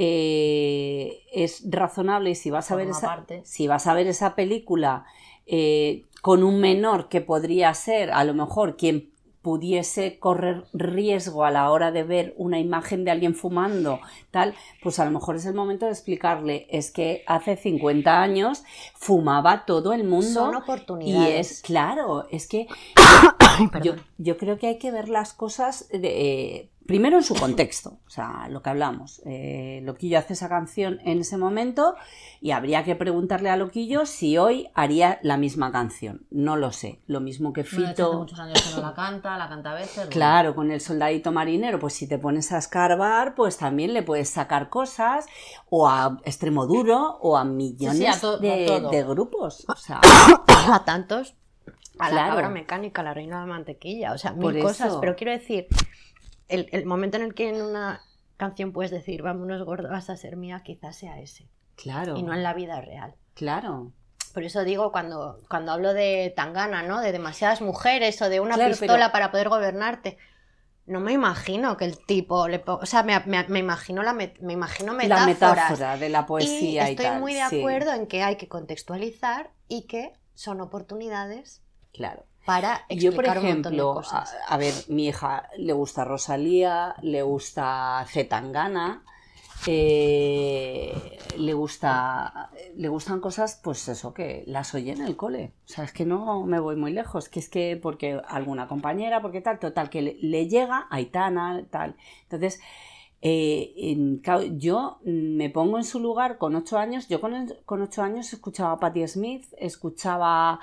eh, 0.00 1.22
es 1.32 1.62
razonable 1.68 2.30
y 2.30 2.34
si 2.34 2.50
vas 2.50 2.70
a 2.70 2.76
ver 2.76 2.88
esa, 2.88 3.06
parte. 3.08 3.40
si 3.44 3.66
vas 3.66 3.86
a 3.86 3.94
ver 3.94 4.06
esa 4.06 4.36
película 4.36 5.06
eh, 5.46 6.04
con 6.22 6.44
un 6.44 6.60
menor 6.60 7.08
que 7.08 7.20
podría 7.20 7.74
ser 7.74 8.12
a 8.12 8.22
lo 8.22 8.34
mejor 8.34 8.76
quien 8.76 9.10
pudiese 9.48 10.18
correr 10.18 10.66
riesgo 10.74 11.42
a 11.42 11.50
la 11.50 11.70
hora 11.70 11.90
de 11.90 12.02
ver 12.02 12.34
una 12.36 12.58
imagen 12.58 13.06
de 13.06 13.12
alguien 13.12 13.34
fumando, 13.34 13.98
tal, 14.30 14.54
pues 14.82 14.98
a 14.98 15.06
lo 15.06 15.10
mejor 15.10 15.36
es 15.36 15.46
el 15.46 15.54
momento 15.54 15.86
de 15.86 15.92
explicarle, 15.92 16.66
es 16.68 16.90
que 16.90 17.24
hace 17.26 17.56
50 17.56 18.20
años 18.20 18.62
fumaba 18.94 19.64
todo 19.64 19.94
el 19.94 20.04
mundo 20.04 20.28
Son 20.28 20.52
y 20.52 20.56
oportunidades. 20.58 21.50
es, 21.50 21.62
claro, 21.62 22.26
es 22.30 22.46
que 22.46 22.66
yo, 23.82 23.94
yo 24.18 24.36
creo 24.36 24.58
que 24.58 24.68
hay 24.68 24.78
que 24.78 24.90
ver 24.90 25.08
las 25.08 25.32
cosas 25.32 25.88
de, 25.90 26.00
eh, 26.02 26.70
primero 26.88 27.18
en 27.18 27.22
su 27.22 27.34
contexto, 27.34 27.98
o 28.06 28.10
sea, 28.10 28.48
lo 28.48 28.62
que 28.62 28.70
hablamos. 28.70 29.20
Eh, 29.26 29.82
Loquillo 29.84 30.18
hace 30.18 30.32
esa 30.32 30.48
canción 30.48 31.00
en 31.04 31.20
ese 31.20 31.36
momento 31.36 31.94
y 32.40 32.52
habría 32.52 32.82
que 32.82 32.96
preguntarle 32.96 33.50
a 33.50 33.58
Loquillo 33.58 34.06
si 34.06 34.38
hoy 34.38 34.68
haría 34.74 35.18
la 35.22 35.36
misma 35.36 35.70
canción. 35.70 36.26
No 36.30 36.56
lo 36.56 36.72
sé. 36.72 37.02
Lo 37.06 37.20
mismo 37.20 37.52
que 37.52 37.60
hace 37.60 37.76
Fito. 37.76 38.20
muchos 38.20 38.40
años 38.40 38.62
que 38.62 38.74
no 38.74 38.80
la 38.80 38.94
canta, 38.94 39.36
la 39.36 39.50
canta 39.50 39.72
a 39.72 39.74
veces. 39.74 39.96
bueno. 39.96 40.10
Claro, 40.10 40.54
con 40.54 40.70
el 40.70 40.80
soldadito 40.80 41.30
marinero, 41.30 41.78
pues 41.78 41.92
si 41.92 42.08
te 42.08 42.18
pones 42.18 42.52
a 42.52 42.58
escarbar, 42.58 43.34
pues 43.34 43.58
también 43.58 43.92
le 43.92 44.02
puedes 44.02 44.30
sacar 44.30 44.70
cosas, 44.70 45.26
o 45.68 45.86
a 45.86 46.18
extremo 46.24 46.66
duro, 46.66 47.18
o 47.20 47.36
a 47.36 47.44
millones 47.44 48.24
a 48.24 48.38
de, 48.38 48.88
de 48.90 49.04
grupos. 49.04 49.66
O 49.68 49.76
sea, 49.76 50.00
a 50.72 50.84
tantos. 50.86 51.34
A 51.98 52.06
la 52.06 52.10
Claro. 52.10 52.30
cabra 52.34 52.48
mecánica, 52.50 53.00
a 53.00 53.04
la 53.04 53.14
reina 53.14 53.40
de 53.40 53.46
la 53.46 53.52
mantequilla, 53.52 54.12
o 54.12 54.18
sea, 54.18 54.34
Por 54.34 54.54
mil 54.54 54.62
cosas. 54.62 54.88
eso. 54.88 55.00
Pero 55.00 55.16
quiero 55.16 55.32
decir, 55.32 55.66
el, 56.48 56.68
el 56.72 56.86
momento 56.86 57.16
en 57.16 57.24
el 57.24 57.34
que 57.34 57.48
en 57.48 57.62
una 57.62 58.00
canción 58.36 58.72
puedes 58.72 58.90
decir, 58.90 59.22
vámonos 59.22 59.62
gordo, 59.64 59.88
vas 59.90 60.10
a 60.10 60.16
ser 60.16 60.36
mía, 60.36 60.62
quizás 60.64 60.96
sea 60.96 61.18
ese. 61.20 61.48
Claro. 61.76 62.16
Y 62.16 62.22
no 62.22 62.32
en 62.34 62.42
la 62.42 62.54
vida 62.54 62.80
real. 62.80 63.14
Claro. 63.34 63.92
Por 64.34 64.42
eso 64.44 64.62
digo, 64.64 64.92
cuando, 64.92 65.40
cuando 65.48 65.72
hablo 65.72 65.94
de 65.94 66.32
tangana, 66.36 66.82
¿no? 66.82 67.00
De 67.00 67.12
demasiadas 67.12 67.60
mujeres 67.62 68.20
o 68.22 68.28
de 68.28 68.40
una 68.40 68.54
Claro, 68.54 68.70
pistola 68.70 68.92
pero- 68.94 69.12
para 69.12 69.30
poder 69.30 69.48
gobernarte. 69.48 70.18
No 70.86 71.00
me 71.00 71.12
imagino 71.12 71.76
que 71.76 71.84
el 71.84 71.98
tipo 72.06 72.48
le 72.48 72.62
O 72.66 72.86
sea, 72.86 73.02
me, 73.02 73.18
me- 73.26 73.46
me 73.48 73.58
imagino 73.58 74.02
la 74.02 74.14
met- 74.14 74.38
me 74.40 74.54
imagino 74.54 74.92
La 74.94 74.98
metáforas. 75.26 75.26
metáfora 75.70 75.96
de 75.98 76.08
la 76.08 76.24
poesía 76.26 76.84
y, 76.84 76.88
y 76.88 76.90
estoy 76.92 77.04
tal. 77.06 77.20
muy 77.20 77.34
de 77.34 77.42
sí, 77.50 77.58
acuerdo 77.58 77.92
en 77.92 78.06
que 78.06 78.22
hay 78.22 78.36
que 78.36 78.48
contextualizar 78.48 79.50
y 79.66 79.86
que 79.86 80.12
son 80.34 80.60
oportunidades 80.62 81.62
claro. 81.98 82.22
para 82.46 82.86
Yo, 82.88 83.14
por 83.14 83.26
ejemplo, 83.26 83.90
a, 83.90 83.94
cosas. 83.96 84.34
a 84.48 84.56
ver, 84.56 84.74
mi 84.88 85.08
hija 85.08 85.50
le 85.58 85.74
gusta 85.74 86.04
Rosalía, 86.04 86.94
le 87.02 87.20
gusta 87.22 88.06
Zetangana, 88.08 89.02
eh, 89.66 91.18
le 91.36 91.52
gusta, 91.52 92.50
le 92.76 92.88
gustan 92.88 93.20
cosas, 93.20 93.60
pues 93.62 93.86
eso, 93.88 94.14
que 94.14 94.44
las 94.46 94.74
oye 94.74 94.92
en 94.92 95.02
el 95.02 95.16
cole. 95.16 95.52
O 95.66 95.68
sea, 95.68 95.84
es 95.84 95.92
que 95.92 96.06
no 96.06 96.42
me 96.44 96.58
voy 96.60 96.76
muy 96.76 96.92
lejos, 96.92 97.28
que 97.28 97.40
es 97.40 97.48
que 97.50 97.76
porque 97.76 98.20
alguna 98.28 98.66
compañera, 98.68 99.20
porque 99.20 99.40
tal, 99.42 99.58
total, 99.58 99.90
que 99.90 100.00
le, 100.02 100.16
le 100.22 100.48
llega 100.48 100.86
Aitana, 100.90 101.64
tal. 101.70 101.96
Entonces, 102.22 102.60
eh, 103.20 103.74
en- 103.76 104.22
yo 104.58 105.00
me 105.04 105.50
pongo 105.50 105.76
en 105.78 105.84
su 105.84 106.00
lugar 106.00 106.38
con 106.38 106.54
ocho 106.56 106.78
años. 106.78 107.08
Yo 107.08 107.20
con, 107.20 107.32
con 107.66 107.82
ocho 107.82 108.02
años 108.02 108.32
escuchaba 108.32 108.72
a 108.72 108.78
Patti 108.80 109.06
Smith, 109.08 109.44
escuchaba 109.58 110.60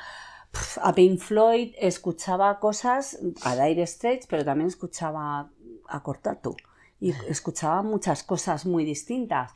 a 0.81 0.93
Pink 0.93 1.19
Floyd, 1.19 1.73
escuchaba 1.77 2.59
cosas, 2.59 3.19
a 3.43 3.55
Dire 3.55 3.83
Straits, 3.83 4.27
pero 4.27 4.43
también 4.45 4.67
escuchaba 4.67 5.49
a 5.87 6.03
Cortatu. 6.03 6.55
Y 6.99 7.11
escuchaba 7.27 7.81
muchas 7.83 8.23
cosas 8.23 8.65
muy 8.65 8.85
distintas. 8.85 9.51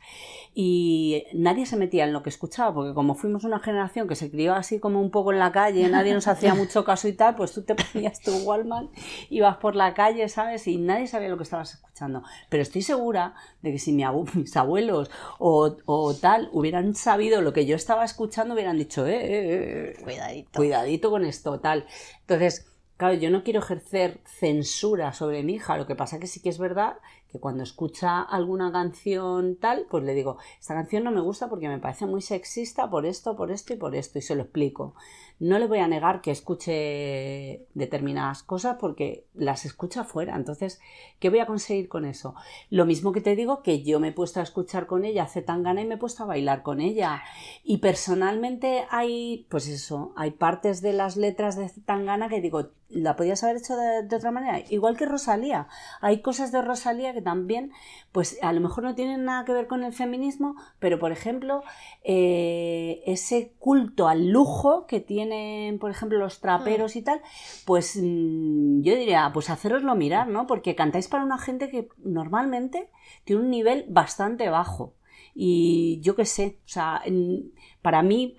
Y 0.54 1.24
nadie 1.32 1.64
se 1.66 1.76
metía 1.76 2.04
en 2.04 2.12
lo 2.12 2.22
que 2.22 2.28
escuchaba, 2.28 2.74
porque 2.74 2.94
como 2.94 3.14
fuimos 3.14 3.44
una 3.44 3.60
generación 3.60 4.08
que 4.08 4.14
se 4.14 4.30
crió 4.30 4.54
así 4.54 4.78
como 4.78 5.00
un 5.00 5.10
poco 5.10 5.32
en 5.32 5.38
la 5.38 5.50
calle, 5.52 5.88
nadie 5.88 6.12
nos 6.12 6.26
hacía 6.28 6.54
mucho 6.54 6.84
caso 6.84 7.08
y 7.08 7.12
tal, 7.14 7.36
pues 7.36 7.52
tú 7.52 7.62
te 7.62 7.74
ponías 7.74 8.20
tu 8.20 8.32
Wallman, 8.42 8.90
ibas 9.30 9.56
por 9.56 9.74
la 9.74 9.94
calle, 9.94 10.28
¿sabes? 10.28 10.66
Y 10.66 10.76
nadie 10.76 11.06
sabía 11.06 11.28
lo 11.28 11.36
que 11.38 11.44
estabas 11.44 11.72
escuchando. 11.74 12.22
Pero 12.50 12.62
estoy 12.62 12.82
segura 12.82 13.34
de 13.62 13.72
que 13.72 13.78
si 13.78 13.92
mi 13.92 14.02
abu- 14.04 14.26
mis 14.34 14.56
abuelos 14.56 15.10
o, 15.38 15.76
o 15.86 16.14
tal 16.14 16.50
hubieran 16.52 16.94
sabido 16.94 17.40
lo 17.42 17.52
que 17.52 17.64
yo 17.66 17.74
estaba 17.76 18.04
escuchando, 18.04 18.54
hubieran 18.54 18.76
dicho, 18.76 19.06
eh, 19.06 19.16
eh, 19.16 19.94
eh, 19.98 20.02
Cuidadito. 20.02 20.50
cuidadito 20.58 21.10
con 21.10 21.24
esto, 21.24 21.58
tal. 21.60 21.86
Entonces, 22.20 22.66
claro, 22.96 23.14
yo 23.14 23.30
no 23.30 23.44
quiero 23.44 23.60
ejercer 23.60 24.20
censura 24.24 25.12
sobre 25.12 25.42
mi 25.42 25.54
hija, 25.54 25.76
lo 25.78 25.86
que 25.86 25.94
pasa 25.94 26.18
que 26.20 26.26
sí 26.26 26.40
que 26.42 26.48
es 26.50 26.58
verdad 26.58 26.96
que 27.30 27.38
cuando 27.38 27.62
escucha 27.62 28.22
alguna 28.22 28.72
canción 28.72 29.56
tal, 29.56 29.86
pues 29.88 30.04
le 30.04 30.14
digo, 30.14 30.38
esta 30.58 30.74
canción 30.74 31.04
no 31.04 31.10
me 31.10 31.20
gusta 31.20 31.48
porque 31.48 31.68
me 31.68 31.78
parece 31.78 32.06
muy 32.06 32.22
sexista 32.22 32.90
por 32.90 33.06
esto, 33.06 33.36
por 33.36 33.50
esto 33.50 33.72
y 33.72 33.76
por 33.76 33.94
esto, 33.94 34.18
y 34.18 34.22
se 34.22 34.34
lo 34.34 34.42
explico. 34.42 34.94
No 35.40 35.58
le 35.58 35.66
voy 35.66 35.78
a 35.78 35.88
negar 35.88 36.20
que 36.20 36.30
escuche 36.30 37.66
determinadas 37.74 38.42
cosas 38.42 38.76
porque 38.78 39.26
las 39.34 39.64
escucha 39.64 40.04
fuera. 40.04 40.36
Entonces, 40.36 40.80
¿qué 41.18 41.30
voy 41.30 41.40
a 41.40 41.46
conseguir 41.46 41.88
con 41.88 42.04
eso? 42.04 42.34
Lo 42.68 42.86
mismo 42.86 43.10
que 43.12 43.22
te 43.22 43.34
digo 43.34 43.62
que 43.62 43.82
yo 43.82 44.00
me 44.00 44.08
he 44.08 44.12
puesto 44.12 44.38
a 44.38 44.42
escuchar 44.42 44.86
con 44.86 45.04
ella 45.04 45.24
hace 45.24 45.40
tan 45.40 45.62
gana 45.62 45.80
y 45.80 45.86
me 45.86 45.94
he 45.94 45.98
puesto 45.98 46.22
a 46.22 46.26
bailar 46.26 46.62
con 46.62 46.80
ella. 46.80 47.22
Y 47.64 47.78
personalmente 47.78 48.84
hay, 48.90 49.46
pues 49.48 49.66
eso, 49.66 50.12
hay 50.14 50.32
partes 50.32 50.82
de 50.82 50.92
las 50.92 51.16
letras 51.16 51.56
de 51.56 51.70
Tangana 51.86 52.28
que 52.28 52.40
digo, 52.40 52.70
la 52.90 53.16
podías 53.16 53.42
haber 53.44 53.56
hecho 53.56 53.76
de, 53.76 54.14
otra 54.14 54.30
manera. 54.30 54.60
Igual 54.68 54.96
que 54.96 55.06
Rosalía. 55.06 55.68
Hay 56.00 56.20
cosas 56.22 56.52
de 56.52 56.60
Rosalía 56.60 57.14
que 57.14 57.22
también, 57.22 57.72
pues 58.12 58.38
a 58.42 58.52
lo 58.52 58.60
mejor 58.60 58.84
no 58.84 58.94
tienen 58.94 59.24
nada 59.24 59.44
que 59.44 59.52
ver 59.52 59.66
con 59.66 59.84
el 59.84 59.92
feminismo, 59.92 60.56
pero 60.78 60.98
por 60.98 61.12
ejemplo, 61.12 61.62
eh, 62.02 63.02
ese 63.06 63.54
culto 63.58 64.08
al 64.08 64.28
lujo 64.28 64.86
que 64.86 65.00
tienen, 65.34 65.78
por 65.78 65.90
ejemplo, 65.90 66.18
los 66.18 66.40
traperos 66.40 66.96
y 66.96 67.02
tal, 67.02 67.20
pues 67.64 67.96
mm, 67.96 68.82
yo 68.82 68.94
diría, 68.96 69.30
pues 69.32 69.50
haceroslo 69.50 69.94
mirar, 69.94 70.28
¿no? 70.28 70.46
Porque 70.46 70.74
cantáis 70.74 71.08
para 71.08 71.24
una 71.24 71.38
gente 71.38 71.70
que 71.70 71.88
normalmente 71.98 72.90
tiene 73.24 73.42
un 73.42 73.50
nivel 73.50 73.86
bastante 73.88 74.48
bajo. 74.48 74.94
Y 75.32 76.00
yo 76.02 76.16
qué 76.16 76.24
sé, 76.24 76.58
o 76.64 76.68
sea, 76.68 77.00
en- 77.04 77.52
para 77.82 78.02
mí, 78.02 78.34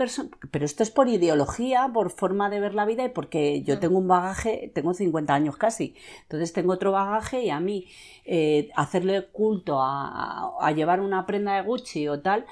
pero 0.51 0.65
esto 0.65 0.83
es 0.83 0.91
por 0.91 1.07
ideología, 1.07 1.89
por 1.93 2.11
forma 2.11 2.49
de 2.49 2.59
ver 2.59 2.73
la 2.75 2.85
vida 2.85 3.03
y 3.05 3.09
porque 3.09 3.63
yo 3.63 3.79
tengo 3.79 3.97
un 3.97 4.07
bagaje, 4.09 4.71
tengo 4.75 4.93
50 4.93 5.33
años 5.33 5.55
casi, 5.57 5.95
entonces 6.23 6.51
tengo 6.53 6.73
otro 6.73 6.91
bagaje 6.91 7.43
y 7.45 7.49
a 7.49 7.59
mí 7.59 7.87
eh, 8.25 8.69
hacerle 8.75 9.27
culto 9.31 9.81
a, 9.81 10.09
a- 10.09 10.51
a 10.67 10.71
llevar 10.73 10.99
una 10.99 11.25
prenda 11.25 11.55
de 11.55 11.61
Gucci 11.63 12.07
o 12.09 12.19
tal, 12.21 12.45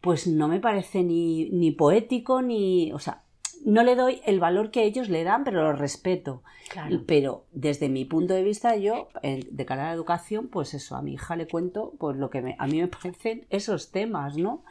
pues 0.00 0.26
no 0.28 0.46
me 0.48 0.60
parece 0.60 1.02
ni, 1.02 1.48
ni 1.50 1.72
poético 1.72 2.40
ni, 2.42 2.92
o 2.92 2.98
sea, 3.00 3.22
no 3.64 3.82
le 3.82 3.94
doy 3.96 4.20
el 4.24 4.40
valor 4.40 4.70
que 4.70 4.84
ellos 4.84 5.08
le 5.08 5.24
dan, 5.24 5.44
pero 5.44 5.62
lo 5.62 5.72
respeto. 5.72 6.42
Claro. 6.70 7.02
Pero 7.06 7.44
desde 7.52 7.88
mi 7.88 8.04
punto 8.04 8.34
de 8.34 8.42
vista, 8.42 8.76
yo, 8.76 9.08
de 9.22 9.66
cara 9.66 9.84
a 9.84 9.86
la 9.88 9.92
educación, 9.94 10.48
pues 10.48 10.74
eso, 10.74 10.96
a 10.96 11.02
mi 11.02 11.14
hija 11.14 11.36
le 11.36 11.46
cuento 11.46 11.94
pues 11.98 12.16
lo 12.16 12.30
que 12.30 12.42
me- 12.42 12.56
a 12.58 12.66
mí 12.66 12.80
me 12.80 12.88
parecen 12.88 13.46
esos 13.50 13.90
temas, 13.90 14.36
¿no? 14.36 14.64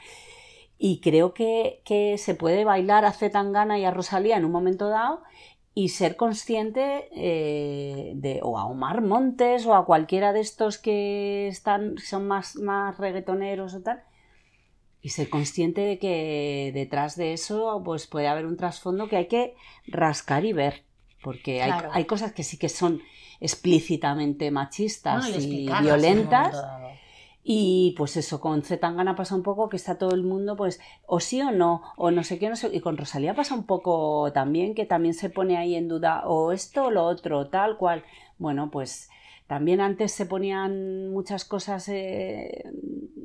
Y 0.80 1.00
creo 1.02 1.34
que, 1.34 1.82
que 1.86 2.18
se 2.20 2.36
puede 2.36 2.64
bailar 2.64 3.04
a 3.06 3.12
Zetangana 3.12 3.80
y 3.80 3.86
a 3.86 3.92
Rosalía 3.92 4.38
en 4.38 4.46
un 4.46 4.52
momento 4.52 4.90
dado 4.90 5.24
y 5.74 5.90
ser 5.90 6.16
consciente 6.16 7.08
eh, 7.14 8.14
de, 8.16 8.40
o 8.44 8.58
a 8.60 8.66
Omar 8.66 9.02
Montes 9.02 9.66
o 9.66 9.76
a 9.76 9.86
cualquiera 9.86 10.34
de 10.34 10.40
estos 10.42 10.78
que 10.78 11.48
están, 11.48 11.98
son 11.98 12.28
más, 12.28 12.56
más 12.58 12.98
reggaetoneros 12.98 13.74
o 13.76 13.82
tal, 13.82 14.04
y 15.08 15.10
ser 15.10 15.30
consciente 15.30 15.80
de 15.80 16.00
que 16.00 16.72
detrás 16.74 17.16
de 17.16 17.32
eso 17.32 17.82
pues 17.86 18.08
puede 18.08 18.28
haber 18.28 18.46
un 18.46 18.58
trasfondo 18.58 19.08
que 19.08 19.16
hay 19.16 19.28
que 19.28 19.56
rascar 19.88 20.44
y 20.44 20.52
ver, 20.52 20.84
porque 21.24 21.62
hay, 21.64 21.72
Claro. 21.72 21.92
hay 21.94 22.04
cosas 22.04 22.34
que 22.34 22.44
sí 22.44 22.58
que 22.58 22.68
son 22.68 23.02
explícitamente 23.40 24.52
machistas 24.52 25.30
y 25.30 25.70
violentas. 25.82 26.62
Y 27.42 27.94
pues 27.98 28.18
eso, 28.18 28.42
con 28.42 28.64
Zetangana 28.64 29.16
pasa 29.16 29.34
un 29.34 29.44
poco 29.44 29.70
que 29.70 29.78
está 29.78 29.98
todo 29.98 30.12
el 30.14 30.24
mundo, 30.24 30.58
pues, 30.58 30.82
o 31.06 31.22
sí 31.22 31.42
o 31.42 31.52
no, 31.52 31.82
o 31.96 32.12
no 32.12 32.26
sé 32.26 32.38
qué, 32.38 32.50
no 32.50 32.58
sé. 32.58 32.70
Y 32.74 32.82
con 32.82 32.98
Rosalía 32.98 33.34
pasa 33.34 33.56
un 33.56 33.66
poco 33.66 34.34
también, 34.34 34.76
que 34.76 34.86
también 34.86 35.14
se 35.14 35.30
pone 35.30 35.56
ahí 35.56 35.76
en 35.76 35.88
duda, 35.88 36.28
o 36.28 36.52
esto 36.52 36.88
o 36.88 36.92
lo 36.92 37.06
otro, 37.06 37.48
tal 37.48 37.78
cual. 37.78 38.04
Bueno, 38.38 38.70
pues 38.70 39.10
también 39.48 39.80
antes 39.82 40.12
se 40.12 40.26
ponían 40.26 41.10
muchas 41.10 41.46
cosas 41.46 41.88
eh, 41.90 42.64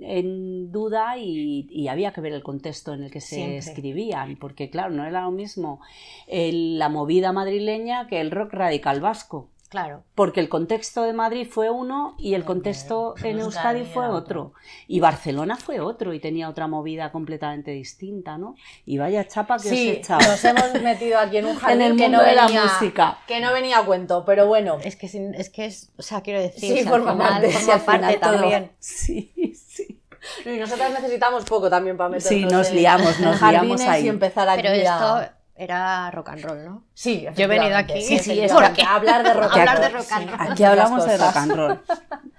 en 0.00 0.70
duda 0.72 1.18
y, 1.18 1.66
y 1.70 1.88
había 1.88 2.12
que 2.12 2.20
ver 2.20 2.32
el 2.32 2.42
contexto 2.42 2.94
en 2.94 3.02
el 3.04 3.10
que 3.10 3.20
se 3.20 3.34
Siempre. 3.36 3.58
escribían, 3.58 4.36
porque 4.36 4.70
claro, 4.70 4.90
no 4.94 5.04
era 5.04 5.22
lo 5.22 5.30
mismo 5.32 5.80
el- 6.28 6.78
la 6.78 6.88
movida 6.88 7.32
madrileña 7.32 8.06
que 8.06 8.20
el 8.20 8.30
rock 8.30 8.52
radical 8.52 9.00
vasco. 9.00 9.48
Claro. 9.72 10.04
Porque 10.14 10.38
el 10.40 10.50
contexto 10.50 11.02
de 11.04 11.14
Madrid 11.14 11.48
fue 11.50 11.70
uno 11.70 12.14
y 12.18 12.34
el 12.34 12.44
contexto 12.44 13.14
en 13.24 13.40
Euskadi 13.40 13.86
fue 13.86 14.04
otro. 14.06 14.18
otro. 14.18 14.52
Y 14.86 15.00
Barcelona 15.00 15.56
fue 15.56 15.80
otro 15.80 16.12
y 16.12 16.20
tenía 16.20 16.50
otra 16.50 16.66
movida 16.66 17.10
completamente 17.10 17.70
distinta, 17.70 18.36
¿no? 18.36 18.54
Y 18.84 18.98
vaya 18.98 19.26
chapa 19.26 19.56
que 19.56 19.68
os 19.68 19.72
he 19.72 19.76
Sí, 19.76 19.88
echado. 19.92 20.20
nos 20.20 20.44
hemos 20.44 20.74
metido 20.82 21.18
aquí 21.18 21.38
en 21.38 21.46
un 21.46 21.56
jardín 21.58 21.80
En 21.80 21.90
el 21.92 21.96
que 21.96 22.02
mundo 22.02 22.18
no 22.18 22.22
de 22.24 22.34
la 22.34 22.44
venía, 22.44 22.64
música. 22.64 23.18
Que 23.26 23.40
no 23.40 23.50
venía 23.54 23.78
a 23.78 23.86
cuento, 23.86 24.24
pero 24.26 24.46
bueno. 24.46 24.76
Es 24.84 24.94
que, 24.96 25.08
sin- 25.08 25.32
es 25.34 25.48
que 25.48 25.64
es, 25.64 25.90
o 25.96 26.02
sea, 26.02 26.20
quiero 26.20 26.40
decir, 26.42 26.76
Sí, 26.78 26.84
forma 26.84 27.12
final 27.14 27.28
parte, 27.32 27.48
forma 27.50 27.64
Sí, 27.64 27.70
al 27.72 27.80
parte 28.00 28.18
todo- 28.18 28.32
también. 28.40 28.72
Sí, 28.78 29.32
sí. 29.56 29.98
Y 30.44 30.58
nosotras 30.58 30.92
necesitamos 30.92 31.44
poco 31.46 31.70
también 31.70 31.96
para 31.96 32.10
meternos 32.10 32.28
Sí, 32.28 32.44
nos 32.44 32.68
en 32.68 32.76
liamos, 32.76 33.18
nos 33.20 33.40
liamos 33.40 33.80
ahí. 33.80 34.04
y 34.04 34.08
empezar 34.08 34.48
aquí 34.50 34.60
Pero 34.62 34.74
esto 34.74 35.32
era 35.54 36.10
rock 36.10 36.30
and 36.30 36.44
roll, 36.44 36.64
¿no? 36.64 36.84
Sí, 36.94 37.26
Yo 37.34 37.44
he 37.44 37.46
venido 37.46 37.76
aquí 37.76 38.00
Sí, 38.02 38.18
sí, 38.18 38.40
es 38.40 38.52
porque- 38.52 38.82
hablar 38.82 39.22
de 39.22 39.34
rock 39.34 39.52
and 39.52 39.60
Hablar 39.68 39.80
de 39.80 39.88
roll, 39.90 40.02
rock 40.02 40.12
and 40.12 40.24
sí. 40.24 40.30
roll. 40.30 40.40
Aquí 40.40 40.50
Muchas 40.50 40.70
hablamos 40.70 41.06
de 41.06 41.18
rock 41.18 41.36
and 41.36 41.52
roll. 41.52 41.82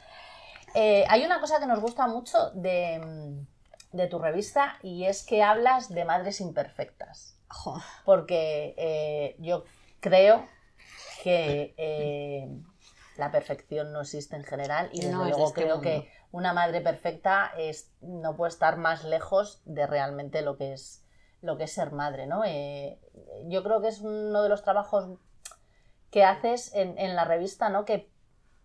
Eh, 0.76 1.06
hay 1.08 1.24
una 1.24 1.40
cosa 1.40 1.60
que 1.60 1.68
nos 1.68 1.80
gusta 1.80 2.08
mucho 2.08 2.50
de, 2.56 3.00
de 3.92 4.08
tu 4.08 4.18
revista 4.18 4.78
y 4.82 5.06
es 5.06 5.24
que 5.24 5.44
hablas 5.44 5.90
de 5.90 6.04
madres 6.04 6.42
imperfectas. 6.42 7.38
Porque 8.06 8.74
eh, 8.78 9.36
yo 9.38 9.66
creo 10.00 10.48
que 11.22 11.76
eh, 11.78 12.50
la 13.18 13.30
perfección 13.32 13.94
no 13.94 14.02
existe 14.02 14.36
en 14.36 14.44
general 14.44 14.90
y 14.92 15.02
desde 15.02 15.12
No 15.12 15.26
luego 15.26 15.48
este 15.50 15.62
creo 15.62 15.76
mundo. 15.76 15.88
que 15.92 16.12
una 16.32 16.54
madre 16.54 16.82
perfecta 16.82 17.52
es, 17.56 17.92
no 18.02 18.36
puede 18.36 18.50
estar 18.50 18.78
más 18.78 19.04
lejos 19.04 19.62
de 19.66 19.86
realmente 19.86 20.42
lo 20.42 20.58
que 20.58 20.74
es, 20.74 21.03
lo 21.44 21.58
que 21.58 21.66
es 21.66 21.72
ser 21.74 21.92
madre. 21.92 22.26
¿no? 22.26 22.44
Eh, 22.44 23.00
yo 23.48 23.64
creo 23.64 23.82
que 23.82 23.90
es 23.90 24.02
uno 24.02 24.42
de 24.42 24.50
los 24.50 24.64
trabajos 24.64 25.20
que 26.10 26.24
haces 26.24 26.74
en, 26.74 26.98
en 26.98 27.16
la 27.16 27.26
revista, 27.26 27.70
¿no? 27.70 27.86
que 27.86 28.12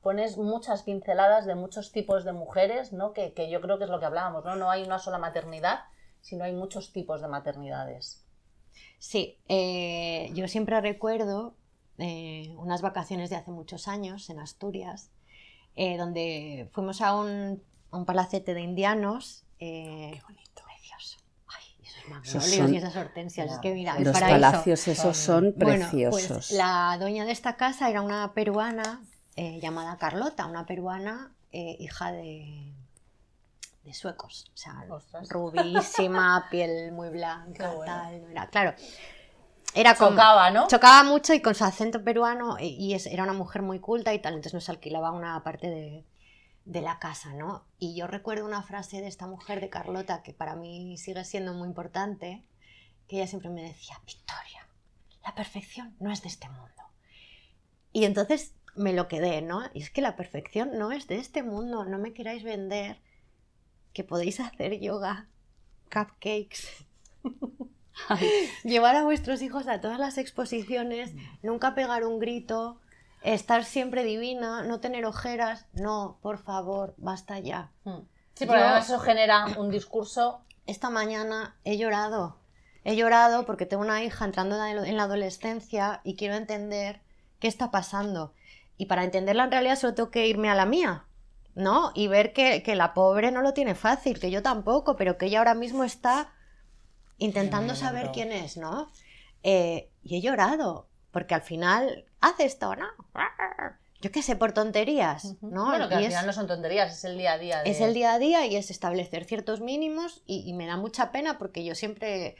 pones 0.02 0.38
muchas 0.38 0.84
pinceladas 0.84 1.44
de 1.44 1.54
muchos 1.54 1.92
tipos 1.92 2.24
de 2.24 2.32
mujeres, 2.32 2.92
¿no? 2.92 3.12
que, 3.12 3.34
que 3.34 3.50
yo 3.50 3.60
creo 3.60 3.78
que 3.78 3.84
es 3.84 3.90
lo 3.90 4.00
que 4.00 4.06
hablábamos, 4.06 4.44
¿no? 4.44 4.56
no 4.56 4.70
hay 4.70 4.82
una 4.84 4.98
sola 4.98 5.18
maternidad, 5.18 5.80
sino 6.20 6.44
hay 6.44 6.52
muchos 6.52 6.92
tipos 6.92 7.20
de 7.20 7.28
maternidades. 7.28 8.24
Sí, 8.98 9.38
eh, 9.48 10.30
yo 10.34 10.48
siempre 10.48 10.80
recuerdo 10.80 11.54
eh, 11.98 12.54
unas 12.56 12.80
vacaciones 12.80 13.28
de 13.30 13.36
hace 13.36 13.50
muchos 13.50 13.88
años 13.88 14.30
en 14.30 14.38
Asturias, 14.38 15.10
eh, 15.74 15.96
donde 15.96 16.68
fuimos 16.72 17.00
a 17.00 17.14
un 17.16 17.62
un 17.90 18.04
palacete 18.04 18.54
de 18.54 18.60
indianos. 18.60 19.44
eh, 19.58 20.12
Qué 20.14 20.22
bonito. 20.22 20.62
Precioso. 20.64 21.18
Ay, 21.46 21.64
esos 21.82 21.96
Esos 21.96 21.97
magnolios 22.08 22.44
son- 22.44 22.74
y 22.74 22.76
esas 22.76 22.96
hortensias. 22.96 23.52
Es 23.52 23.58
que 23.58 23.72
mira, 23.72 23.96
el 23.96 24.04
Los 24.04 24.12
paraíso. 24.12 24.34
palacios 24.40 24.88
esos 24.88 25.16
son 25.16 25.54
Bueno, 25.56 25.86
preciosos. 25.88 26.28
pues 26.28 26.50
la 26.52 26.96
dueña 26.98 27.24
de 27.24 27.32
esta 27.32 27.56
casa 27.56 27.88
era 27.90 28.02
una 28.02 28.32
peruana 28.34 29.00
eh, 29.36 29.60
llamada 29.60 29.96
Carlota, 29.98 30.46
una 30.46 30.66
peruana 30.66 31.32
eh, 31.52 31.76
hija 31.78 32.10
de, 32.12 32.72
de 33.84 33.94
suecos. 33.94 34.50
O 34.52 34.56
sea, 34.56 34.84
Ostras. 34.90 35.28
rubísima, 35.28 36.46
piel 36.50 36.92
muy 36.92 37.08
blanca, 37.10 37.70
bueno. 37.72 37.84
tal. 37.92 38.20
no 38.22 38.28
era- 38.28 38.46
claro, 38.48 38.74
era 39.74 39.94
como... 39.94 40.10
Chocaba, 40.10 40.50
¿no? 40.50 40.66
Chocaba 40.66 41.04
mucho 41.04 41.34
y 41.34 41.40
con 41.40 41.54
su 41.54 41.64
acento 41.64 42.02
peruano, 42.02 42.58
y, 42.58 42.66
y 42.68 42.94
es- 42.94 43.06
era 43.06 43.22
una 43.22 43.32
mujer 43.32 43.62
muy 43.62 43.78
culta 43.78 44.12
y 44.12 44.18
tal, 44.18 44.32
entonces 44.34 44.54
nos 44.54 44.68
alquilaba 44.68 45.12
una 45.12 45.42
parte 45.44 45.68
de, 45.68 46.04
de 46.68 46.82
la 46.82 46.98
casa, 46.98 47.32
¿no? 47.32 47.64
Y 47.78 47.96
yo 47.96 48.06
recuerdo 48.06 48.44
una 48.44 48.62
frase 48.62 49.00
de 49.00 49.08
esta 49.08 49.26
mujer, 49.26 49.60
de 49.60 49.70
Carlota, 49.70 50.22
que 50.22 50.34
para 50.34 50.54
mí 50.54 50.98
sigue 50.98 51.24
siendo 51.24 51.54
muy 51.54 51.66
importante, 51.66 52.44
que 53.08 53.16
ella 53.16 53.26
siempre 53.26 53.48
me 53.48 53.62
decía, 53.62 53.98
Victoria, 54.06 54.68
la 55.24 55.34
perfección 55.34 55.96
no 55.98 56.12
es 56.12 56.20
de 56.20 56.28
este 56.28 56.46
mundo. 56.50 56.82
Y 57.92 58.04
entonces 58.04 58.54
me 58.76 58.92
lo 58.92 59.08
quedé, 59.08 59.40
¿no? 59.40 59.62
Y 59.72 59.80
es 59.80 59.90
que 59.90 60.02
la 60.02 60.14
perfección 60.14 60.72
no 60.78 60.92
es 60.92 61.06
de 61.06 61.16
este 61.16 61.42
mundo, 61.42 61.86
no 61.86 61.98
me 61.98 62.12
queráis 62.12 62.42
vender 62.42 63.00
que 63.94 64.04
podéis 64.04 64.38
hacer 64.38 64.78
yoga, 64.78 65.26
cupcakes, 65.90 66.68
llevar 68.62 68.94
a 68.94 69.04
vuestros 69.04 69.40
hijos 69.40 69.68
a 69.68 69.80
todas 69.80 69.98
las 69.98 70.18
exposiciones, 70.18 71.14
nunca 71.42 71.74
pegar 71.74 72.04
un 72.04 72.18
grito, 72.18 72.78
estar 73.22 73.64
siempre 73.64 74.04
divina, 74.04 74.62
no 74.62 74.80
tener 74.80 75.04
ojeras. 75.04 75.66
No, 75.72 76.18
por 76.22 76.38
favor, 76.38 76.94
basta 76.98 77.38
ya. 77.38 77.70
Mm. 77.84 77.98
Sí, 78.34 78.46
Yo- 78.46 78.52
además 78.52 78.86
eso 78.88 78.98
genera 79.00 79.46
un 79.58 79.70
discurso. 79.70 80.42
Esta 80.66 80.90
mañana 80.90 81.56
he 81.64 81.76
llorado. 81.78 82.38
He 82.84 82.94
llorado 82.96 83.44
porque 83.46 83.66
tengo 83.66 83.82
una 83.82 84.02
hija 84.04 84.24
entrando 84.24 84.64
en 84.64 84.76
la- 84.76 84.88
en 84.88 84.96
la 84.96 85.02
adolescencia 85.04 86.00
y 86.04 86.14
quiero 86.14 86.34
entender 86.36 87.00
qué 87.40 87.48
está 87.48 87.70
pasando. 87.70 88.32
Y 88.76 88.86
para 88.86 89.02
entenderla 89.04 89.44
en 89.44 89.50
realidad 89.50 89.76
solo 89.76 89.94
tengo 89.94 90.10
que 90.10 90.26
irme 90.28 90.48
a 90.50 90.54
la 90.54 90.64
mía, 90.66 91.04
¿no? 91.54 91.90
Y 91.94 92.06
ver 92.06 92.32
que, 92.32 92.62
que 92.62 92.76
la 92.76 92.94
pobre 92.94 93.32
no 93.32 93.42
lo 93.42 93.52
tiene 93.54 93.74
fácil, 93.74 94.20
que 94.20 94.30
yo 94.30 94.42
tampoco, 94.42 94.94
pero 94.96 95.18
que 95.18 95.26
ella 95.26 95.38
ahora 95.40 95.54
mismo 95.54 95.82
está 95.82 96.32
intentando 97.18 97.74
saber 97.74 98.10
quién 98.12 98.30
es, 98.32 98.56
¿no? 98.56 98.90
Eh, 99.42 99.90
y 100.04 100.16
he 100.16 100.20
llorado, 100.20 100.88
porque 101.10 101.34
al 101.34 101.42
final 101.42 102.04
hace 102.20 102.44
esto, 102.44 102.74
¿no? 102.76 102.86
Yo 104.00 104.12
qué 104.12 104.22
sé, 104.22 104.36
por 104.36 104.52
tonterías, 104.52 105.34
¿no? 105.42 105.66
Bueno, 105.66 105.88
que 105.88 105.94
Y 105.94 105.98
al 105.98 106.02
es- 106.04 106.08
final 106.10 106.26
no 106.26 106.32
son 106.32 106.46
tonterías, 106.46 106.92
es 106.92 107.04
el 107.04 107.18
día 107.18 107.32
a 107.32 107.38
día. 107.38 107.62
de- 107.62 107.70
es 107.70 107.80
el 107.80 107.94
día 107.94 108.12
a 108.14 108.18
día 108.18 108.46
y 108.46 108.54
es 108.56 108.70
establecer 108.70 109.24
ciertos 109.24 109.60
mínimos 109.60 110.22
y, 110.24 110.48
y 110.48 110.52
me 110.52 110.66
da 110.66 110.76
mucha 110.76 111.10
pena 111.10 111.36
porque 111.36 111.64
yo 111.64 111.74
siempre, 111.74 112.36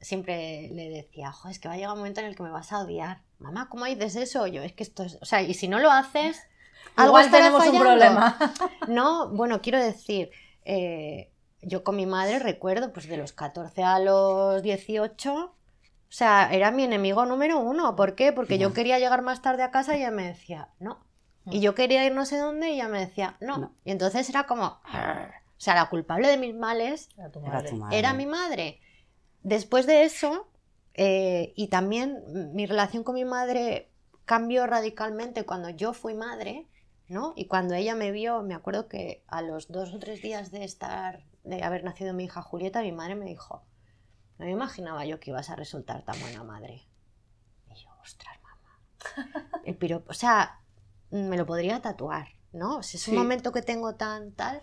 siempre 0.00 0.68
le 0.72 0.88
decía, 0.90 1.32
jo, 1.32 1.48
es 1.48 1.58
que 1.58 1.66
va 1.68 1.74
a 1.74 1.76
llegar 1.76 1.92
un 1.92 1.98
momento 1.98 2.20
en 2.20 2.26
el 2.26 2.36
que 2.36 2.42
me 2.44 2.50
vas 2.50 2.70
a 2.72 2.78
odiar. 2.80 3.20
Mamá, 3.40 3.68
¿cómo 3.68 3.84
dices 3.86 4.14
eso? 4.14 4.46
Yo, 4.46 4.62
es 4.62 4.72
que 4.74 4.84
esto 4.84 5.02
es... 5.02 5.18
O 5.20 5.24
sea, 5.24 5.42
y 5.42 5.54
si 5.54 5.66
no 5.66 5.80
lo 5.80 5.90
haces, 5.90 6.40
algo 6.96 7.18
Igual 7.18 7.30
tenemos 7.32 7.66
un 7.66 7.78
problema. 7.80 8.38
No, 8.86 9.28
bueno, 9.30 9.60
quiero 9.60 9.80
decir, 9.82 10.30
eh, 10.64 11.32
yo 11.62 11.82
con 11.82 11.96
mi 11.96 12.06
madre 12.06 12.38
recuerdo, 12.38 12.92
pues 12.92 13.08
de 13.08 13.16
los 13.16 13.32
14 13.32 13.82
a 13.82 13.98
los 13.98 14.62
18, 14.62 15.54
o 16.12 16.14
sea, 16.14 16.52
era 16.52 16.70
mi 16.70 16.84
enemigo 16.84 17.24
número 17.24 17.58
uno. 17.58 17.96
¿Por 17.96 18.14
qué? 18.14 18.34
Porque 18.34 18.58
yo 18.58 18.74
quería 18.74 18.98
llegar 18.98 19.22
más 19.22 19.40
tarde 19.40 19.62
a 19.62 19.70
casa 19.70 19.96
y 19.96 20.00
ella 20.00 20.10
me 20.10 20.26
decía, 20.26 20.68
no. 20.78 20.98
Y 21.46 21.60
yo 21.60 21.74
quería 21.74 22.04
ir 22.04 22.12
no 22.14 22.26
sé 22.26 22.36
dónde 22.36 22.68
y 22.68 22.74
ella 22.74 22.86
me 22.88 23.00
decía, 23.00 23.38
no. 23.40 23.56
No. 23.56 23.74
Y 23.82 23.92
entonces 23.92 24.28
era 24.28 24.46
como, 24.46 24.78
"Arr". 24.84 25.32
o 25.56 25.60
sea, 25.64 25.74
la 25.74 25.88
culpable 25.88 26.28
de 26.28 26.36
mis 26.36 26.54
males 26.54 27.08
Era 27.16 27.30
tu 27.30 27.38
Era 27.40 27.48
madre. 27.54 27.70
tu 27.70 27.76
madre. 27.76 27.98
era 27.98 28.12
mi 28.12 28.26
madre. 28.26 28.80
Después 29.42 29.86
de 29.86 30.02
eso, 30.04 30.48
eh, 30.92 31.54
y 31.56 31.68
también 31.68 32.22
mi 32.52 32.66
relación 32.66 33.04
con 33.04 33.14
mi 33.14 33.24
madre 33.24 33.90
cambió 34.26 34.66
radicalmente 34.66 35.46
cuando 35.46 35.70
yo 35.70 35.94
fui 35.94 36.12
madre, 36.12 36.66
¿no? 37.08 37.32
Y 37.36 37.46
cuando 37.46 37.72
ella 37.74 37.94
me 37.94 38.10
vio, 38.12 38.42
me 38.42 38.54
acuerdo 38.54 38.86
que 38.86 39.24
a 39.28 39.40
los 39.40 39.72
dos 39.72 39.94
o 39.94 39.98
tres 39.98 40.20
días 40.20 40.50
de 40.50 40.62
estar, 40.64 41.24
de 41.42 41.62
haber 41.62 41.84
nacido 41.84 42.12
mi 42.12 42.24
hija 42.24 42.42
Julieta, 42.42 42.82
mi 42.82 42.92
madre 42.92 43.14
me 43.14 43.24
dijo, 43.24 43.64
no 44.42 44.46
me 44.46 44.52
imaginaba 44.52 45.04
yo 45.06 45.20
que 45.20 45.30
ibas 45.30 45.50
a 45.50 45.56
resultar 45.56 46.04
tan 46.04 46.18
buena 46.20 46.42
madre. 46.42 46.82
Y 47.70 47.74
yo, 47.80 47.88
ostras, 48.02 48.36
mamá. 48.42 49.60
El 49.64 49.76
piropo, 49.76 50.10
o 50.10 50.14
sea, 50.14 50.60
me 51.10 51.36
lo 51.36 51.46
podría 51.46 51.80
tatuar, 51.80 52.28
¿no? 52.52 52.78
O 52.78 52.82
sea, 52.82 52.98
es 52.98 53.06
un 53.08 53.14
Sí. 53.14 53.18
momento 53.18 53.52
que 53.52 53.62
tengo 53.62 53.94
tan 53.94 54.32
tal. 54.32 54.60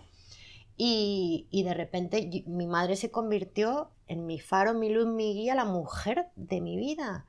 Y, 0.76 1.48
y 1.52 1.64
de 1.64 1.74
repente 1.74 2.30
mi 2.46 2.66
madre 2.68 2.96
se 2.96 3.12
convirtió 3.12 3.92
en 4.08 4.26
mi 4.26 4.40
faro, 4.40 4.74
mi 4.74 4.90
luz, 4.90 5.08
mi 5.08 5.34
guía, 5.34 5.56
la 5.56 5.66
mujer 5.66 6.28
de 6.36 6.62
mi 6.62 6.78
vida. 6.78 7.26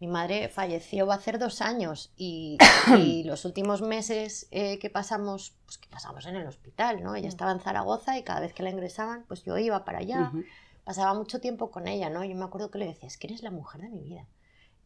Mi 0.00 0.06
madre 0.06 0.48
falleció 0.48 1.10
hacer 1.10 1.38
dos 1.40 1.60
años 1.60 2.12
y, 2.16 2.58
y 2.98 3.24
los 3.24 3.44
últimos 3.44 3.82
meses 3.82 4.46
eh, 4.52 4.78
que 4.78 4.90
pasamos, 4.90 5.56
pues 5.64 5.78
que 5.78 5.88
pasamos 5.88 6.26
en 6.26 6.36
el 6.36 6.46
hospital, 6.46 7.02
¿no? 7.02 7.14
Ella 7.16 7.28
estaba 7.28 7.50
en 7.52 7.60
Zaragoza 7.60 8.16
y 8.18 8.22
cada 8.24 8.40
vez 8.40 8.52
que 8.52 8.62
la 8.62 8.70
ingresaban, 8.70 9.24
pues 9.26 9.42
yo 9.44 9.58
iba 9.58 9.84
para 9.84 9.98
allá 9.98 10.28
Ujú. 10.32 10.44
Pasaba 10.88 11.12
mucho 11.12 11.38
tiempo 11.38 11.70
con 11.70 11.86
ella, 11.86 12.08
¿no? 12.08 12.24
Yo 12.24 12.34
me 12.34 12.46
acuerdo 12.46 12.70
que 12.70 12.78
le 12.78 12.86
decía, 12.86 13.06
es 13.08 13.18
que 13.18 13.26
eres 13.26 13.42
la 13.42 13.50
mujer 13.50 13.82
de 13.82 13.90
mi 13.90 14.00
vida. 14.02 14.24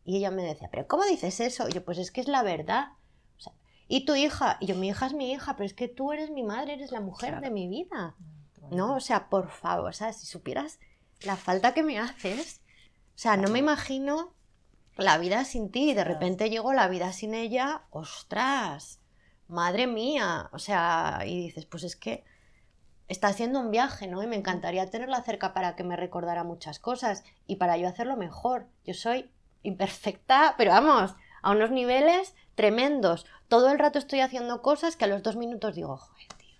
Y 0.05 0.17
ella 0.17 0.33
me 0.33 0.43
decía, 0.43 0.69
¿pero 0.69 0.89
cómo 0.89 1.05
dices 1.05 1.39
eso? 1.39 1.69
Y 1.69 1.73
yo, 1.75 1.85
pues 1.85 1.97
es 1.99 2.11
que 2.11 2.21
es 2.21 2.27
la 2.27 2.43
verdad. 2.43 2.89
O 3.37 3.41
sea, 3.41 3.53
¿y 3.87 4.05
tu 4.05 4.17
hija? 4.17 4.57
Y 4.59 4.67
yo, 4.67 4.75
mi 4.75 4.89
hija 4.89 5.07
es 5.07 5.13
mi 5.15 5.31
hija, 5.31 5.55
pero 5.55 5.65
es 5.65 5.75
que 5.75 5.87
tú 5.87 6.13
eres 6.13 6.33
mi 6.33 6.43
madre, 6.43 6.73
eres 6.73 6.91
la 6.91 7.01
mujer 7.01 7.29
Claro. 7.29 7.45
de 7.45 7.51
mi 7.53 7.69
vida. 7.69 8.17
¿No? 8.73 8.97
O 8.97 9.01
sea, 9.01 9.29
por 9.29 9.49
favor, 9.51 9.91
o 9.91 9.93
sea, 9.93 10.13
si 10.13 10.27
supieras 10.27 10.81
la 11.21 11.37
falta 11.37 11.73
que 11.73 11.85
me 11.85 12.01
haces, 12.01 12.63
o 13.15 13.19
sea, 13.19 13.37
no 13.37 13.49
me 13.49 13.61
imagino 13.61 14.35
la 14.97 15.19
vida 15.19 15.45
sin 15.45 15.71
ti 15.71 15.91
y 15.91 15.95
de 15.95 16.03
repente 16.03 16.51
llegó 16.51 16.73
la 16.73 16.89
vida 16.89 17.13
sin 17.13 17.33
ella, 17.33 17.83
ostras, 17.91 18.99
madre 19.47 19.87
mía, 19.87 20.51
o 20.53 20.59
sea, 20.59 21.21
y 21.25 21.43
dices, 21.45 21.65
pues 21.67 21.85
es 21.85 21.95
que 21.95 22.25
está 23.13 23.29
haciendo 23.29 23.61
un 23.61 23.71
viaje, 23.71 24.09
¿no? 24.09 24.23
Y 24.23 24.27
me 24.27 24.37
encantaría 24.37 24.91
tenerla 24.91 25.23
cerca 25.23 25.53
para 25.55 25.77
que 25.77 25.85
me 25.85 25.97
recordara 25.97 26.43
muchas 26.45 26.79
cosas 26.79 27.23
y 27.47 27.57
para 27.57 27.77
yo 27.77 27.87
hacerlo 27.89 28.17
mejor. 28.17 28.67
Yo 28.85 28.95
soy 28.95 29.31
imperfecta, 29.63 30.55
pero 30.59 30.73
vamos, 30.73 31.15
a 31.43 31.51
unos 31.53 31.71
niveles 31.71 32.35
tremendos. 32.55 33.27
Todo 33.49 33.71
el 33.71 33.79
rato 33.79 33.99
estoy 33.99 34.21
haciendo 34.21 34.63
cosas 34.63 34.97
que 34.97 35.05
a 35.05 35.09
los 35.09 35.23
dos 35.23 35.37
minutos 35.37 35.75
digo, 35.75 35.97
joder, 35.97 36.27
tío, 36.39 36.57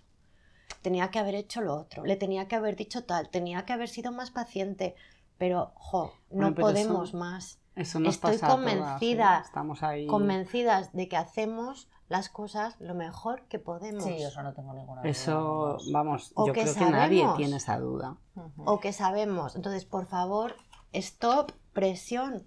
tenía 0.81 1.09
que 1.11 1.19
haber 1.19 1.35
hecho 1.35 1.61
lo 1.61 1.75
otro, 1.75 2.05
le 2.05 2.15
tenía 2.15 2.47
que 2.47 2.55
haber 2.55 2.75
dicho 2.75 3.03
tal, 3.03 3.29
tenía 3.29 3.65
que 3.65 3.73
haber 3.73 3.89
sido 3.89 4.11
más 4.11 4.31
paciente, 4.31 4.95
pero, 5.37 5.73
jo, 5.75 6.13
no 6.29 6.37
Bueno, 6.37 6.55
pero 6.55 6.67
eso- 6.69 6.87
podemos 6.87 7.13
más. 7.13 7.59
Eso 7.75 7.99
nos 7.99 8.15
Estoy 8.15 8.33
pasa 8.33 8.45
a 8.45 8.49
todas, 8.55 8.73
¿eh? 8.73 8.77
convencida, 8.77 9.41
Estamos 9.45 9.83
ahí. 9.83 10.05
Convencidas 10.07 10.93
de 10.93 11.07
que 11.07 11.17
hacemos 11.17 11.89
las 12.07 12.29
cosas 12.29 12.75
lo 12.79 12.93
mejor 12.93 13.47
que 13.47 13.57
podemos. 13.57 14.03
Sí, 14.03 14.21
eso 14.21 14.43
no 14.43 14.53
tengo 14.53 14.73
ninguna 14.73 15.01
duda. 15.01 15.09
Eso, 15.09 15.77
vamos, 15.91 16.31
O 16.35 16.45
yo 16.47 16.53
que 16.53 16.61
creo 16.61 16.75
que 16.75 16.85
nadie 16.91 17.19
sabemos. 17.21 17.37
tiene 17.37 17.55
esa 17.57 17.79
duda. 17.79 18.17
O 18.57 18.79
que 18.79 18.93
sabemos. 18.93 19.55
Entonces, 19.55 19.85
por 19.85 20.05
favor, 20.05 20.55
stop, 20.91 21.51
presión. 21.73 22.45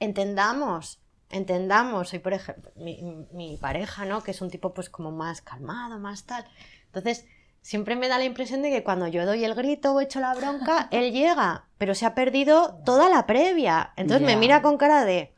Entendamos, 0.00 1.00
entendamos. 1.30 2.10
Soy, 2.10 2.18
por 2.18 2.34
ejemplo, 2.34 2.70
mi, 2.76 3.26
mi 3.32 3.56
pareja, 3.56 4.04
¿no? 4.04 4.22
Que 4.22 4.32
es 4.32 4.42
un 4.42 4.50
tipo 4.50 4.74
pues 4.74 4.90
como 4.90 5.10
más 5.12 5.40
calmado, 5.40 5.98
más 5.98 6.24
tal. 6.24 6.44
Entonces, 6.86 7.26
siempre 7.64 7.96
me 7.96 8.08
da 8.08 8.18
la 8.18 8.24
impresión 8.24 8.60
de 8.60 8.70
que 8.70 8.84
cuando 8.84 9.08
yo 9.08 9.24
doy 9.24 9.42
el 9.42 9.54
grito 9.54 9.94
o 9.94 10.00
echo 10.00 10.20
la 10.20 10.34
bronca, 10.34 10.86
él 10.92 11.12
llega, 11.12 11.64
pero 11.78 11.94
se 11.94 12.04
ha 12.04 12.14
perdido 12.14 12.74
toda 12.84 13.08
la 13.08 13.26
previa. 13.26 13.94
Entonces 13.96 14.24
me 14.24 14.36
mira 14.36 14.60
con 14.60 14.76
cara 14.76 15.04
de... 15.06 15.34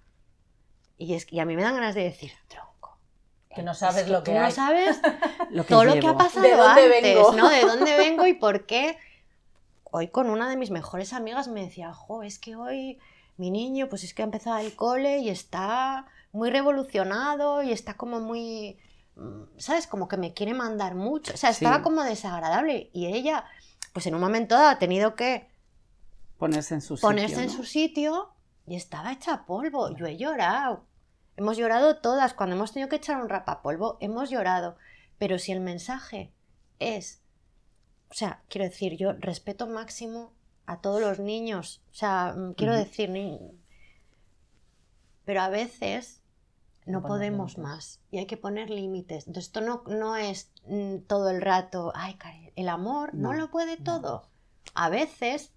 Y, 0.99 1.15
es, 1.15 1.33
y 1.33 1.39
a 1.39 1.45
mí 1.45 1.55
me 1.55 1.63
dan 1.63 1.75
ganas 1.75 1.95
de 1.95 2.03
decir, 2.03 2.33
tronco. 2.49 2.99
Que 3.55 3.63
no 3.63 3.71
es 3.73 3.79
sabes 3.79 4.09
lo 4.09 4.25
que 4.25 4.33
tú 4.33 4.39
no 4.39 4.45
hay". 4.45 4.51
sabes 4.53 5.01
Lo 5.51 5.63
que 5.63 5.69
todo 5.69 5.85
lo 5.85 6.01
que 6.01 6.07
ha 6.09 6.17
pasado 6.17 6.43
¿De 6.43 6.57
dónde 6.57 6.83
antes, 6.83 7.03
vengo? 7.03 7.33
¿no? 7.33 7.49
De 7.49 7.61
dónde 7.65 7.97
vengo 7.97 8.27
y 8.27 8.35
por 8.35 8.67
qué. 8.67 8.99
Hoy 9.85 10.09
con 10.09 10.29
una 10.29 10.51
de 10.51 10.57
mis 10.57 10.71
mejores 10.73 11.13
amigas 11.13 11.47
me 11.47 11.63
decía, 11.63 11.95
jo, 11.95 12.25
es 12.25 12.41
que 12.41 12.57
hoy 12.57 12.99
mi 13.37 13.53
niño, 13.53 13.89
pues 13.89 14.03
es 14.03 14.15
que 14.15 14.23
ha 14.23 14.25
empezado 14.25 14.59
el 14.59 14.75
cole 14.75 15.19
y 15.19 15.29
está 15.29 16.07
muy 16.33 16.51
revolucionado 16.51 17.63
y 17.63 17.71
está 17.71 17.95
como 17.95 18.19
muy, 18.19 18.79
¿sabes? 19.57 19.87
Como 19.87 20.09
que 20.09 20.17
me 20.17 20.35
quiere 20.35 20.55
mandar 20.55 20.95
mucho. 20.95 21.33
O 21.35 21.37
sea, 21.37 21.53
Sí. 21.53 21.65
estaba 21.65 21.83
como 21.83 22.03
desagradable 22.03 22.91
y 22.93 23.07
ella, 23.07 23.45
pues 23.93 24.07
en 24.07 24.15
un 24.15 24.21
momento 24.21 24.55
dado 24.55 24.69
ha 24.69 24.79
tenido 24.79 25.15
que 25.15 25.49
Ponerse 26.39 26.75
en 26.75 26.81
su 26.83 26.97
sitio. 26.97 27.09
ponerse 27.09 27.41
en 27.41 27.47
¿no? 27.47 27.53
su 27.53 27.65
sitio 27.65 28.31
y 28.67 28.77
estaba 28.77 29.13
hecha 29.13 29.47
polvo. 29.47 29.97
Yo 29.97 30.07
he 30.07 30.17
llorado. 30.17 30.85
Hemos 31.37 31.57
llorado 31.57 31.97
todas. 31.99 32.35
Cuando 32.35 32.57
hemos 32.57 32.73
tenido 32.73 32.89
que 32.89 32.97
echar 32.97 33.21
un 33.21 33.29
rapapolvo, 33.29 33.97
hemos 34.01 34.29
llorado. 34.31 34.77
Pero 35.19 35.39
si 35.39 35.53
el 35.53 35.61
mensaje 35.61 36.33
es. 36.79 37.23
O 38.11 38.15
sea, 38.15 38.43
quiero 38.49 38.65
decir, 38.67 38.97
yo 38.97 39.13
respeto 39.15 39.67
máximo 39.67 40.33
a 40.67 40.81
todos 40.81 41.01
los 41.01 41.19
niños. 41.19 41.83
O 41.91 41.95
sea, 41.95 42.35
mm, 42.37 42.53
quiero 42.55 42.75
decir. 42.75 43.09
ni- 43.11 43.39
Pero 45.25 45.41
a 45.43 45.49
veces 45.49 46.21
no 46.87 47.03
podemos 47.03 47.59
más 47.59 48.01
y 48.11 48.19
hay 48.19 48.27
que 48.27 48.37
poner 48.37 48.71
límites. 48.71 49.27
Entonces, 49.27 49.49
esto 49.49 49.61
no, 49.61 49.83
no 49.87 50.17
es 50.17 50.51
mm, 50.67 50.99
todo 51.07 51.31
el 51.31 51.43
rato, 51.43 51.93
ay, 51.95 52.15
Cari, 52.15 52.53
el 52.57 52.69
amor 52.69 53.15
no, 53.15 53.33
No, 53.33 53.39
lo 53.39 53.51
puede 53.51 53.77
todo. 53.77 54.29
A 54.75 54.89
veces 54.89 55.53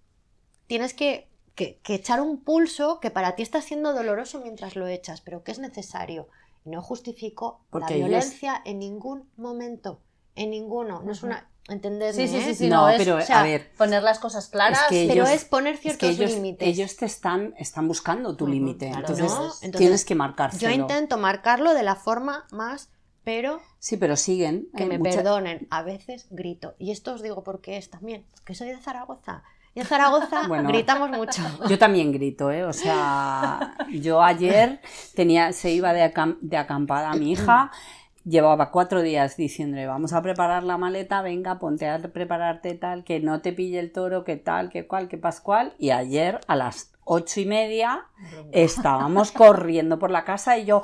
tienes 0.68 0.94
que, 0.94 1.30
que- 1.56 1.80
que 1.84 1.96
echar 1.96 2.22
un 2.22 2.44
pulso 2.44 3.00
que 3.00 3.12
para 3.12 3.36
ti 3.36 3.44
está 3.44 3.62
siendo 3.62 3.94
doloroso 3.94 4.40
mientras 4.42 4.76
lo 4.76 4.88
echas, 4.88 5.22
pero 5.22 5.44
que 5.44 5.52
es 5.52 5.60
necesario. 5.60 6.28
Y 6.66 6.70
no 6.72 6.82
justifico 6.82 7.62
Porque 7.70 7.92
la 7.94 7.96
ellos- 7.98 8.10
violencia 8.10 8.62
en 8.66 8.80
ningún 8.80 9.30
momento, 9.38 10.02
en 10.36 10.52
ninguno. 10.52 11.02
No 11.04 11.12
es 11.12 11.24
una... 11.24 11.49
Entendedme, 11.70 12.14
Sí, 12.14 12.28
sí, 12.28 12.42
sí, 12.44 12.50
¿eh? 12.50 12.56
sí, 12.56 12.68
No, 12.70 12.82
no, 12.84 12.90
es 12.90 12.98
pero 12.98 13.18
o 13.18 13.22
sea, 13.22 13.40
a 13.42 13.44
ver, 13.44 13.72
poner 13.78 14.02
las 14.04 14.20
cosas 14.20 14.48
claras. 14.48 14.80
Es 14.84 14.88
que 14.90 15.06
Pero 15.08 15.26
es 15.26 15.46
poner 15.46 15.76
es 15.76 15.80
que 15.80 15.90
ciertos 15.90 16.10
ellos, 16.10 16.32
límites. 16.32 16.68
ellos 16.68 16.96
te 16.98 17.06
están, 17.06 17.54
están 17.58 17.88
buscando 17.88 18.36
tu 18.36 18.48
límite. 18.48 18.88
claro, 18.90 19.02
entonces, 19.08 19.32
¿no? 19.32 19.44
Entonces, 19.46 19.72
tienes 19.78 20.06
que 20.06 20.16
marcárselo. 20.16 20.62
Yo 20.74 20.80
intento 20.82 21.18
marcarlo 21.18 21.74
de 21.74 21.84
la 21.84 21.96
forma 21.96 22.46
más, 22.52 22.90
pero 23.24 23.62
Sí, 23.80 23.98
pero 23.98 24.16
siguen. 24.16 24.68
que 24.76 24.84
eh, 24.84 24.88
me 24.88 24.98
mucha- 24.98 25.18
perdonen. 25.18 25.68
A 25.70 25.84
veces 25.84 26.28
grito. 26.32 26.74
Y 26.80 26.92
esto 26.92 27.14
os 27.14 27.22
digo 27.22 27.44
por 27.44 27.62
qué 27.62 27.78
es 27.78 27.90
también, 27.90 28.26
porque 28.36 28.56
soy 28.56 28.70
de 28.70 28.78
Zaragoza. 28.78 29.44
Y 29.76 29.82
en 29.82 29.86
Zaragoza 29.86 30.42
Bueno. 30.48 30.68
gritamos 30.70 31.12
mucho. 31.12 31.44
Yo 31.70 31.78
también 31.78 32.12
grito, 32.12 32.50
¿eh? 32.52 32.64
O 32.66 32.74
sea, 32.74 33.76
yo 33.92 34.22
ayer 34.24 34.82
tenía, 35.14 35.54
se 35.54 35.70
iba 35.72 35.94
de, 35.94 36.12
acam- 36.12 36.40
de 36.42 36.58
acampada 36.58 37.14
mi 37.14 37.32
hija, 37.34 37.72
llevaba 38.26 38.72
cuatro 38.72 39.02
días 39.02 39.38
diciéndole, 39.38 39.88
vamos 39.88 40.14
a 40.14 40.22
preparar 40.22 40.64
la 40.64 40.78
maleta, 40.78 41.22
venga, 41.22 41.60
ponte 41.60 41.88
a 41.88 42.00
prepararte 42.00 42.76
tal, 42.76 43.04
que 43.04 43.20
no 43.20 43.42
te 43.42 43.54
pille 43.54 43.80
el 43.80 43.92
toro, 43.92 44.24
que 44.24 44.38
tal, 44.38 44.70
que 44.70 44.88
cual, 44.88 45.08
que 45.08 45.18
pascual. 45.18 45.74
Y 45.78 45.92
ayer 45.92 46.40
a 46.48 46.56
las 46.56 46.94
ocho 47.06 47.40
y 47.40 47.46
media 47.46 48.06
estábamos 48.52 49.32
corriendo 49.32 49.98
por 49.98 50.12
la 50.12 50.26
casa 50.26 50.58
y 50.58 50.66
yo, 50.66 50.82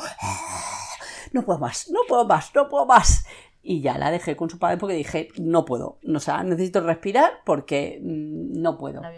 no 1.34 1.44
puedo 1.44 1.60
más, 1.60 1.90
no 1.92 2.00
puedo 2.08 2.26
más, 2.26 2.52
no 2.56 2.68
puedo 2.70 2.86
más. 2.86 3.26
Y 3.62 3.82
ya 3.82 3.98
la 3.98 4.12
dejé 4.12 4.36
con 4.36 4.50
su 4.50 4.60
padre 4.60 4.78
porque 4.78 4.96
dije, 4.96 5.30
no 5.38 5.66
puedo, 5.66 5.98
o 6.08 6.20
sea, 6.20 6.44
necesito 6.44 6.82
respirar 6.82 7.42
porque 7.46 8.00
mm, 8.02 8.62
no 8.62 8.78
puedo. 8.78 9.02
La. 9.02 9.12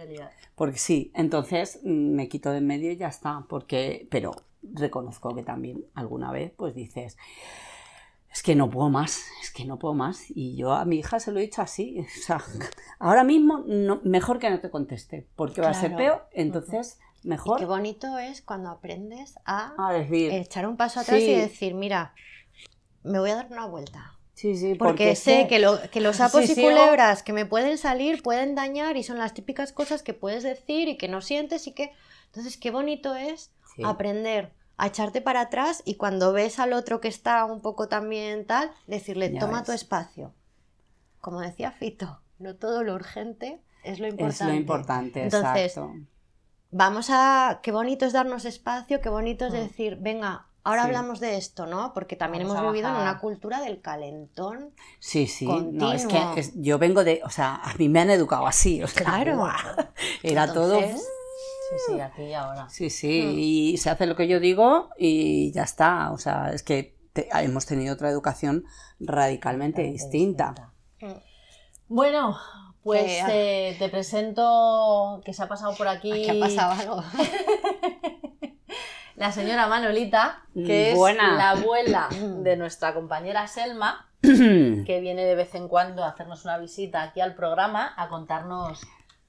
Porque 0.56 0.80
sí, 0.80 1.12
entonces 1.14 1.80
mm, 1.84 2.16
me 2.16 2.28
quito 2.28 2.52
de 2.52 2.58
en 2.58 2.68
medio 2.68 2.92
y 2.92 2.98
ya 2.98 3.10
está. 3.10 3.46
Porque, 3.48 4.08
pero 4.10 4.32
reconozco 4.64 5.36
que 5.36 5.44
también 5.44 5.86
alguna 5.94 6.32
vez 6.32 6.52
pues 6.58 6.74
dices, 6.74 7.18
es 8.32 8.44
que 8.44 8.56
no 8.56 8.70
puedo 8.70 8.90
más, 8.90 9.24
es 9.42 9.52
que 9.52 9.66
no 9.66 9.80
puedo 9.80 9.94
más. 9.94 10.26
Y 10.30 10.56
yo 10.56 10.74
a 10.74 10.86
mi 10.86 11.00
hija 11.00 11.20
se 11.20 11.32
lo 11.32 11.40
he 11.40 11.44
dicho 11.44 11.62
así. 11.62 12.00
O 12.20 12.22
sea, 12.22 12.44
ahora 13.00 13.24
mismo 13.24 13.64
no- 13.68 14.02
mejor 14.04 14.40
que 14.40 14.50
no 14.50 14.60
te 14.60 14.70
conteste, 14.70 15.28
porque 15.36 15.62
va 15.62 15.70
a 15.70 15.74
ser 15.74 15.96
peor. 15.96 16.28
Entonces, 16.34 17.00
Y 17.24 17.30
mejor 17.30 17.60
qué 17.60 17.66
bonito 17.66 18.18
es 18.20 18.42
cuando 18.42 18.70
aprendes 18.70 19.36
a 19.46 19.74
a 19.78 19.94
decir. 19.94 20.32
echar 20.32 20.68
un 20.68 20.78
paso 20.78 21.00
atrás 21.00 21.20
Sí. 21.20 21.32
y 21.32 21.36
decir, 21.36 21.74
mira, 21.74 22.14
me 23.04 23.20
voy 23.20 23.32
a 23.32 23.36
dar 23.36 23.48
una 23.52 23.66
vuelta. 23.66 24.14
sí, 24.34 24.56
sí, 24.56 24.76
Porque, 24.76 25.12
es 25.12 25.20
sé 25.20 25.48
que, 25.50 25.58
lo- 25.58 25.80
que 25.90 26.00
los 26.02 26.16
sapos 26.18 26.46
Sí, 26.46 26.54
y 26.56 26.62
culebras 26.64 27.24
que 27.24 27.34
me 27.34 27.46
pueden 27.48 27.78
salir 27.80 28.22
pueden 28.22 28.54
dañar 28.54 28.96
y 28.98 29.02
son 29.04 29.18
las 29.18 29.34
típicas 29.34 29.72
cosas 29.74 30.04
que 30.04 30.14
puedes 30.14 30.44
decir 30.44 30.88
y 30.90 30.98
que 30.98 31.08
no 31.08 31.22
sientes 31.22 31.66
y 31.66 31.72
que... 31.74 31.92
Entonces, 32.28 32.58
qué 32.58 32.70
bonito 32.70 33.16
es 33.16 33.52
aprender 33.84 34.52
a 34.78 34.88
echarte 34.88 35.22
para 35.22 35.42
atrás 35.42 35.82
y 35.86 35.96
cuando 35.96 36.34
ves 36.34 36.60
al 36.60 36.74
otro 36.74 37.02
que 37.02 37.08
está 37.08 37.44
un 37.46 37.62
poco 37.62 37.88
también 37.88 38.46
tal, 38.46 38.72
decirle, 38.86 39.32
Ya 39.34 39.40
toma 39.40 39.60
ves. 39.60 39.66
tu 39.66 39.72
espacio. 39.72 40.34
Como 41.20 41.42
decía 41.42 41.72
Fito, 41.72 42.22
no 42.40 42.56
todo 42.56 42.84
lo 42.84 42.94
urgente 42.94 43.60
es 43.84 44.00
lo 44.00 44.08
importante. 44.08 44.44
Es 44.44 44.50
lo 44.50 44.54
importante, 44.56 45.24
Entonces, 45.24 45.66
exacto. 45.78 45.94
Vamos 46.72 47.08
a... 47.10 47.60
Qué 47.64 47.72
bonito 47.72 48.06
es 48.06 48.14
darnos 48.14 48.46
espacio, 48.46 49.02
qué 49.02 49.10
bonito 49.10 49.46
es 49.48 49.54
Mm. 49.54 49.56
decir, 49.56 49.98
venga, 50.02 50.46
ahora 50.64 50.82
Sí. 50.84 50.88
hablamos 50.88 51.20
de 51.22 51.38
esto, 51.38 51.66
¿no? 51.66 51.94
Porque 51.94 52.16
también 52.18 52.44
Vamos 52.44 52.60
hemos 52.60 52.74
vivido 52.74 52.90
en 52.90 52.96
una 53.02 53.20
cultura 53.20 53.62
del 53.62 53.82
calentón. 53.82 54.72
Sí, 55.00 55.26
sí. 55.28 55.46
No, 55.48 55.94
es 55.94 56.06
que 56.06 56.20
es- 56.36 56.52
yo 56.56 56.78
vengo 56.78 57.04
de. 57.06 57.22
O 57.24 57.30
sea, 57.30 57.56
a 57.56 57.74
mí 57.76 57.88
me 57.88 58.02
han 58.02 58.10
educado 58.10 58.46
así. 58.46 58.84
O 58.84 58.88
sea, 58.88 59.06
Claro. 59.06 59.48
Era 60.24 60.52
todo. 60.54 60.78
Sí, 61.70 61.76
sí, 61.94 62.00
aquí 62.02 62.24
y 62.24 62.34
ahora. 62.34 62.70
Sí, 62.70 62.90
sí, 62.90 63.24
Mm. 63.26 63.40
y 63.40 63.78
se 63.78 63.90
hace 63.90 64.06
lo 64.06 64.16
que 64.16 64.28
yo 64.28 64.40
digo 64.40 64.90
y 64.98 65.52
ya 65.54 65.64
está. 65.64 66.12
O 66.12 66.18
sea, 66.18 66.52
es 66.54 66.64
que 66.64 66.98
te- 67.14 67.28
hemos 67.42 67.66
tenido 67.66 67.94
otra 67.94 68.10
educación 68.10 68.64
radicalmente 69.00 69.82
distinta. 69.84 70.72
Mm. 71.02 71.12
Bueno, 71.90 72.38
pues 72.84 73.04
Que- 73.26 73.70
eh, 73.72 73.76
te 73.80 73.90
presento 73.90 75.22
que 75.26 75.34
se 75.34 75.44
ha 75.44 75.48
pasado 75.48 75.76
por 75.76 75.88
aquí 75.88 76.30
Aquí 76.30 76.38
ha 76.38 76.46
pasado 76.46 76.72
algo. 76.74 77.04
la 79.16 79.32
señora 79.32 79.68
Manolita, 79.68 80.44
que 80.54 80.92
es 80.92 80.98
Buena. 80.98 81.36
la 81.36 81.50
abuela 81.52 82.08
de 82.12 82.56
nuestra 82.56 82.94
compañera 82.94 83.48
Selma, 83.48 84.10
que 84.22 85.00
viene 85.02 85.26
de 85.26 85.36
vez 85.36 85.56
en 85.56 85.68
cuando 85.68 86.04
a 86.04 86.10
hacernos 86.10 86.44
una 86.46 86.58
visita 86.58 87.04
aquí 87.04 87.22
al 87.22 87.36
programa 87.36 87.94
a 87.98 88.10
contarnos 88.10 88.82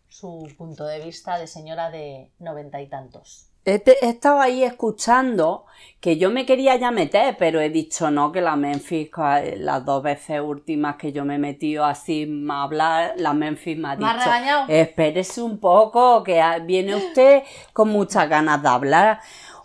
su 0.09 0.49
punto 0.57 0.85
de 0.87 1.05
vista 1.05 1.39
de 1.39 1.47
señora 1.47 1.91
de 1.91 2.31
noventa 2.39 2.81
y 2.81 2.89
tantos. 2.89 3.51
He, 3.65 3.79
te- 3.81 4.03
he 4.05 4.09
estado 4.09 4.41
ahí 4.41 4.63
escuchando 4.65 5.67
que 6.01 6.17
yo 6.17 6.31
me 6.31 6.47
quería 6.47 6.77
ya 6.77 6.91
meter, 6.91 7.37
pero 7.39 7.61
he 7.61 7.69
dicho 7.69 8.11
no, 8.11 8.33
que 8.33 8.41
la 8.41 8.57
Memphis, 8.57 9.11
que 9.11 9.57
las 9.59 9.85
dos 9.85 10.03
veces 10.03 10.41
últimas 10.41 10.97
que 10.97 11.13
yo 11.13 11.25
me 11.27 11.35
he 11.35 11.39
metido 11.39 11.85
así 11.85 12.27
a 12.51 12.63
hablar, 12.63 13.15
la 13.19 13.35
Memphis 13.35 13.77
me 13.77 13.89
ha 13.89 13.97
¿Me 13.97 14.07
dicho, 14.07 14.25
regañado? 14.25 14.65
espérese 14.69 15.43
un 15.43 15.59
poco, 15.59 16.23
que 16.25 16.43
viene 16.65 16.97
usted 16.97 17.43
con 17.75 17.91
muchas 17.91 18.27
ganas 18.29 18.63
de 18.63 18.69
hablar. 18.69 19.21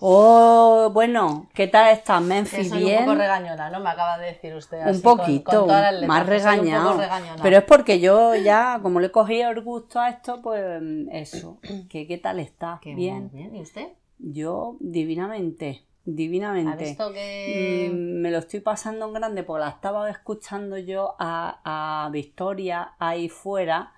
Oh, 0.06 0.90
bueno, 0.94 1.48
¿qué 1.54 1.68
tal 1.68 1.90
estás, 1.94 2.22
Memphis? 2.22 2.68
soy 2.68 2.84
Bien. 2.84 3.00
un 3.00 3.06
poco 3.06 3.18
regañona, 3.20 3.70
¿no? 3.70 3.80
Me 3.80 3.90
acaba 3.90 4.18
de 4.18 4.26
decir 4.34 4.54
usted 4.54 4.82
así 4.82 4.98
un 4.98 5.02
poquito, 5.02 5.62
con 5.66 5.68
letras, 5.70 6.08
más 6.10 6.26
regañado. 6.26 6.98
regañona. 6.98 7.42
Pero 7.42 7.58
es 7.60 7.64
porque 7.64 8.02
yo 8.02 8.36
ya, 8.36 8.80
como 8.82 9.00
le 9.00 9.12
cogido 9.12 9.50
el 9.52 9.62
gusto 9.62 10.02
a 10.02 10.10
esto, 10.10 10.42
pues 10.42 10.62
eso. 11.10 11.58
que 11.90 12.06
¿Qué 12.06 12.18
tal 12.18 12.42
está? 12.42 12.80
Que 12.82 12.94
Bien. 12.96 13.30
bien. 13.32 13.56
¿Y 13.56 13.62
usted? 13.62 13.94
Yo, 14.20 14.76
divinamente, 14.82 15.84
¿Ha 15.86 16.02
divinamente. 16.04 16.84
visto 16.84 17.14
que...? 17.14 17.90
Mm, 17.94 18.22
me 18.22 18.30
lo 18.30 18.40
estoy 18.40 18.60
pasando 18.60 19.06
en 19.08 19.14
grande 19.14 19.44
porque 19.44 19.62
la 19.62 19.70
estaba 19.70 20.10
escuchando 20.10 20.78
yo 20.78 21.16
a, 21.18 22.06
a 22.06 22.10
Victoria 22.10 22.92
ahí 23.00 23.30
fuera. 23.30 23.94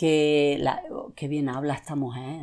Que, 0.00 0.56
la, 0.60 0.82
que 1.14 1.28
bien 1.28 1.50
habla 1.50 1.74
esta 1.74 1.94
mujer. 1.94 2.42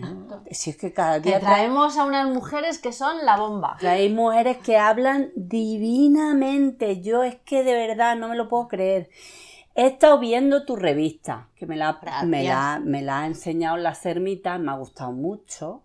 Si 0.51 0.70
es 0.70 0.78
que 0.78 0.93
cada 0.93 1.20
día 1.20 1.39
trae- 1.39 1.41
traemos 1.41 1.97
a 1.97 2.05
unas 2.05 2.30
mujeres 2.30 2.78
que 2.78 2.93
son 2.93 3.26
la 3.26 3.36
bomba. 3.36 3.78
hay 3.82 4.10
mujeres 4.14 4.58
que 4.58 4.78
hablan 4.78 5.32
divinamente. 5.36 7.01
Yo 7.01 7.24
es 7.24 7.36
que 7.38 7.64
de 7.64 7.74
verdad 7.74 8.16
no 8.16 8.28
me 8.28 8.36
lo 8.36 8.47
puedo 8.47 8.68
creer. 8.68 9.10
He 9.74 9.88
estado 9.88 10.20
viendo 10.20 10.66
tu 10.66 10.76
revista, 10.76 11.49
que 11.55 11.66
me 11.66 11.76
la, 11.78 11.97
Gracias. 12.01 12.26
me 12.28 12.43
la, 12.43 12.80
me 12.84 13.01
la 13.01 13.22
ha 13.22 13.26
enseñado 13.26 13.78
la 13.78 13.95
Sermita, 13.95 14.58
me 14.60 14.72
ha 14.72 14.76
gustado 14.76 15.12
mucho, 15.12 15.82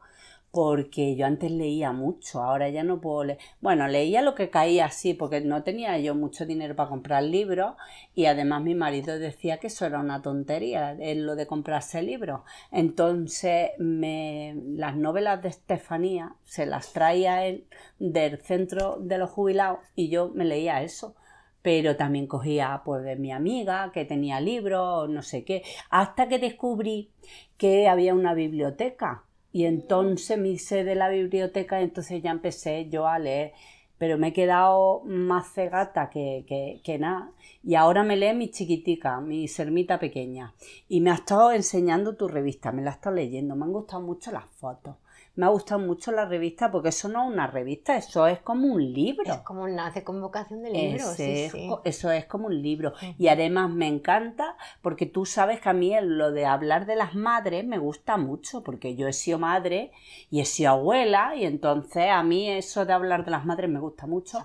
porque 0.52 1.16
yo 1.16 1.24
antes 1.24 1.50
leía 1.50 1.92
mucho, 1.92 2.42
ahora 2.42 2.68
ya 2.68 2.84
no 2.84 3.00
puedo 3.00 3.24
leer. 3.24 3.38
Bueno, 3.62 3.88
leía 3.88 4.20
lo 4.20 4.34
que 4.34 4.50
caía 4.50 4.84
así, 4.84 5.14
porque 5.14 5.40
no 5.40 5.62
tenía 5.64 5.98
yo 5.98 6.14
mucho 6.14 6.44
dinero 6.44 6.76
para 6.76 6.90
comprar 6.90 7.22
libros, 7.22 7.74
y 8.14 8.26
además 8.26 8.62
mi 8.62 8.74
marido 8.74 9.18
decía 9.18 9.56
que 9.58 9.68
eso 9.68 9.86
era 9.86 9.98
una 9.98 10.20
tontería, 10.20 10.92
eh, 11.00 11.14
lo 11.14 11.36
de 11.36 11.46
comprarse 11.46 12.02
libros. 12.02 12.42
Entonces, 12.70 13.70
me, 13.78 14.54
las 14.76 14.94
novelas 14.94 15.42
de 15.42 15.48
Estefanía 15.48 16.36
se 16.44 16.66
las 16.66 16.92
traía 16.92 17.46
él 17.46 17.66
del 17.98 18.38
centro 18.38 18.98
de 19.00 19.16
los 19.16 19.30
jubilados 19.30 19.78
y 19.96 20.10
yo 20.10 20.30
me 20.34 20.44
leía 20.44 20.82
eso. 20.82 21.16
Pero 21.62 21.96
también 21.96 22.26
cogía 22.26 22.82
pues 22.84 23.04
de 23.04 23.16
mi 23.16 23.32
amiga 23.32 23.92
que 23.94 24.04
tenía 24.04 24.40
libros, 24.40 25.08
no 25.08 25.22
sé 25.22 25.44
qué, 25.44 25.62
hasta 25.90 26.28
que 26.28 26.38
descubrí 26.38 27.10
que 27.56 27.88
había 27.88 28.14
una 28.14 28.34
biblioteca. 28.34 29.24
Y 29.52 29.66
entonces 29.66 30.38
me 30.38 30.48
hice 30.48 30.82
de 30.84 30.94
la 30.94 31.08
biblioteca 31.08 31.80
y 31.80 31.84
entonces 31.84 32.22
ya 32.22 32.30
empecé 32.30 32.88
yo 32.88 33.06
a 33.06 33.18
leer. 33.18 33.52
Pero 33.98 34.18
me 34.18 34.28
he 34.28 34.32
quedado 34.32 35.02
más 35.04 35.52
cegata 35.52 36.10
que, 36.10 36.44
que, 36.48 36.80
que 36.82 36.98
nada. 36.98 37.30
Y 37.62 37.76
ahora 37.76 38.02
me 38.02 38.16
lee 38.16 38.34
mi 38.34 38.50
chiquitica, 38.50 39.20
mi 39.20 39.46
sermita 39.46 40.00
pequeña. 40.00 40.54
Y 40.88 41.00
me 41.00 41.10
ha 41.10 41.14
estado 41.14 41.52
enseñando 41.52 42.16
tu 42.16 42.26
revista, 42.26 42.72
me 42.72 42.82
la 42.82 42.90
he 42.90 42.94
estado 42.94 43.14
leyendo. 43.14 43.54
Me 43.54 43.64
han 43.64 43.72
gustado 43.72 44.02
mucho 44.02 44.32
las 44.32 44.46
fotos. 44.46 44.96
Me 45.34 45.46
ha 45.46 45.48
gustado 45.48 45.80
mucho 45.80 46.12
la 46.12 46.26
revista 46.26 46.70
porque 46.70 46.90
eso 46.90 47.08
no 47.08 47.24
es 47.24 47.32
una 47.32 47.46
revista, 47.46 47.96
eso 47.96 48.26
es 48.26 48.40
como 48.40 48.66
un 48.66 48.92
libro. 48.92 49.24
Es 49.32 49.40
como 49.40 49.66
nace 49.66 50.04
convocación 50.04 50.62
de 50.62 50.70
libros. 50.70 51.12
Ese 51.14 51.24
sí, 51.24 51.40
es 51.46 51.52
sí. 51.52 51.66
co- 51.68 51.80
Eso 51.84 52.10
es 52.10 52.26
como 52.26 52.48
un 52.48 52.60
libro. 52.60 52.92
Y 53.18 53.28
además 53.28 53.70
me 53.70 53.88
encanta 53.88 54.56
porque 54.82 55.06
tú 55.06 55.24
sabes 55.24 55.60
que 55.60 55.70
a 55.70 55.72
mí 55.72 55.94
lo 56.02 56.32
de 56.32 56.44
hablar 56.44 56.84
de 56.84 56.96
las 56.96 57.14
madres 57.14 57.64
me 57.64 57.78
gusta 57.78 58.18
mucho 58.18 58.62
porque 58.62 58.94
yo 58.94 59.08
he 59.08 59.12
sido 59.14 59.38
madre 59.38 59.92
y 60.30 60.40
he 60.40 60.44
sido 60.44 60.72
abuela 60.72 61.34
y 61.34 61.44
entonces 61.44 62.10
a 62.10 62.22
mí 62.22 62.50
eso 62.50 62.84
de 62.84 62.92
hablar 62.92 63.24
de 63.24 63.30
las 63.30 63.46
madres 63.46 63.70
me 63.70 63.80
gusta 63.80 64.06
mucho 64.06 64.44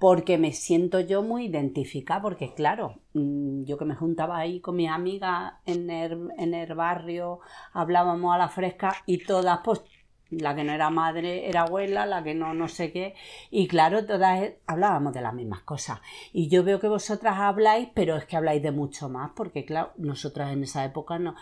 porque 0.00 0.38
me 0.38 0.52
siento 0.52 1.00
yo 1.00 1.22
muy 1.22 1.46
identificada, 1.46 2.22
porque 2.22 2.54
claro, 2.54 2.94
mm, 3.14 3.64
yo 3.64 3.78
que 3.78 3.84
me 3.84 3.94
juntaba 3.94 4.38
ahí 4.38 4.60
con 4.60 4.76
mis 4.76 4.90
amigas 4.90 5.54
en 5.66 5.90
el, 5.90 6.30
en 6.38 6.54
el 6.54 6.74
barrio, 6.74 7.40
hablábamos 7.72 8.34
a 8.34 8.38
la 8.38 8.48
fresca 8.48 8.94
y 9.06 9.18
todas 9.24 9.60
pues 9.64 9.82
la 10.30 10.54
que 10.54 10.64
no 10.64 10.72
era 10.72 10.90
madre 10.90 11.48
era 11.48 11.62
abuela, 11.62 12.06
la 12.06 12.22
que 12.22 12.34
no 12.34 12.54
no 12.54 12.68
sé 12.68 12.92
qué, 12.92 13.14
y 13.50 13.66
claro, 13.68 14.04
todas 14.04 14.52
hablábamos 14.66 15.14
de 15.14 15.22
las 15.22 15.34
mismas 15.34 15.60
cosas. 15.62 16.00
Y 16.32 16.48
yo 16.48 16.64
veo 16.64 16.80
que 16.80 16.88
vosotras 16.88 17.38
habláis, 17.38 17.88
pero 17.94 18.16
es 18.16 18.26
que 18.26 18.36
habláis 18.36 18.62
de 18.62 18.72
mucho 18.72 19.08
más, 19.08 19.30
porque 19.34 19.64
claro, 19.64 19.92
nosotras 19.96 20.52
en 20.52 20.64
esa 20.64 20.84
época 20.84 21.18
no, 21.18 21.34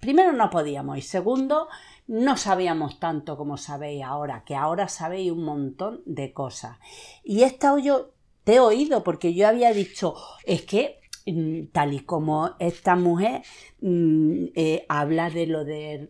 primero 0.00 0.32
no 0.32 0.50
podíamos 0.50 0.98
y 0.98 1.02
segundo 1.02 1.68
no 2.06 2.36
sabíamos 2.36 2.98
tanto 2.98 3.36
como 3.36 3.56
sabéis 3.56 4.04
ahora, 4.04 4.44
que 4.44 4.54
ahora 4.54 4.88
sabéis 4.88 5.32
un 5.32 5.44
montón 5.44 6.02
de 6.04 6.32
cosas. 6.32 6.78
Y 7.22 7.42
he 7.42 7.46
estado 7.46 7.78
yo, 7.78 8.10
te 8.44 8.56
he 8.56 8.60
oído, 8.60 9.02
porque 9.02 9.32
yo 9.32 9.48
había 9.48 9.72
dicho, 9.72 10.14
es 10.44 10.62
que 10.62 11.00
mm, 11.26 11.68
tal 11.72 11.94
y 11.94 12.00
como 12.00 12.50
esta 12.58 12.96
mujer 12.96 13.42
mm, 13.80 14.46
eh, 14.54 14.84
habla 14.88 15.30
de 15.30 15.46
lo 15.46 15.64
de 15.64 16.08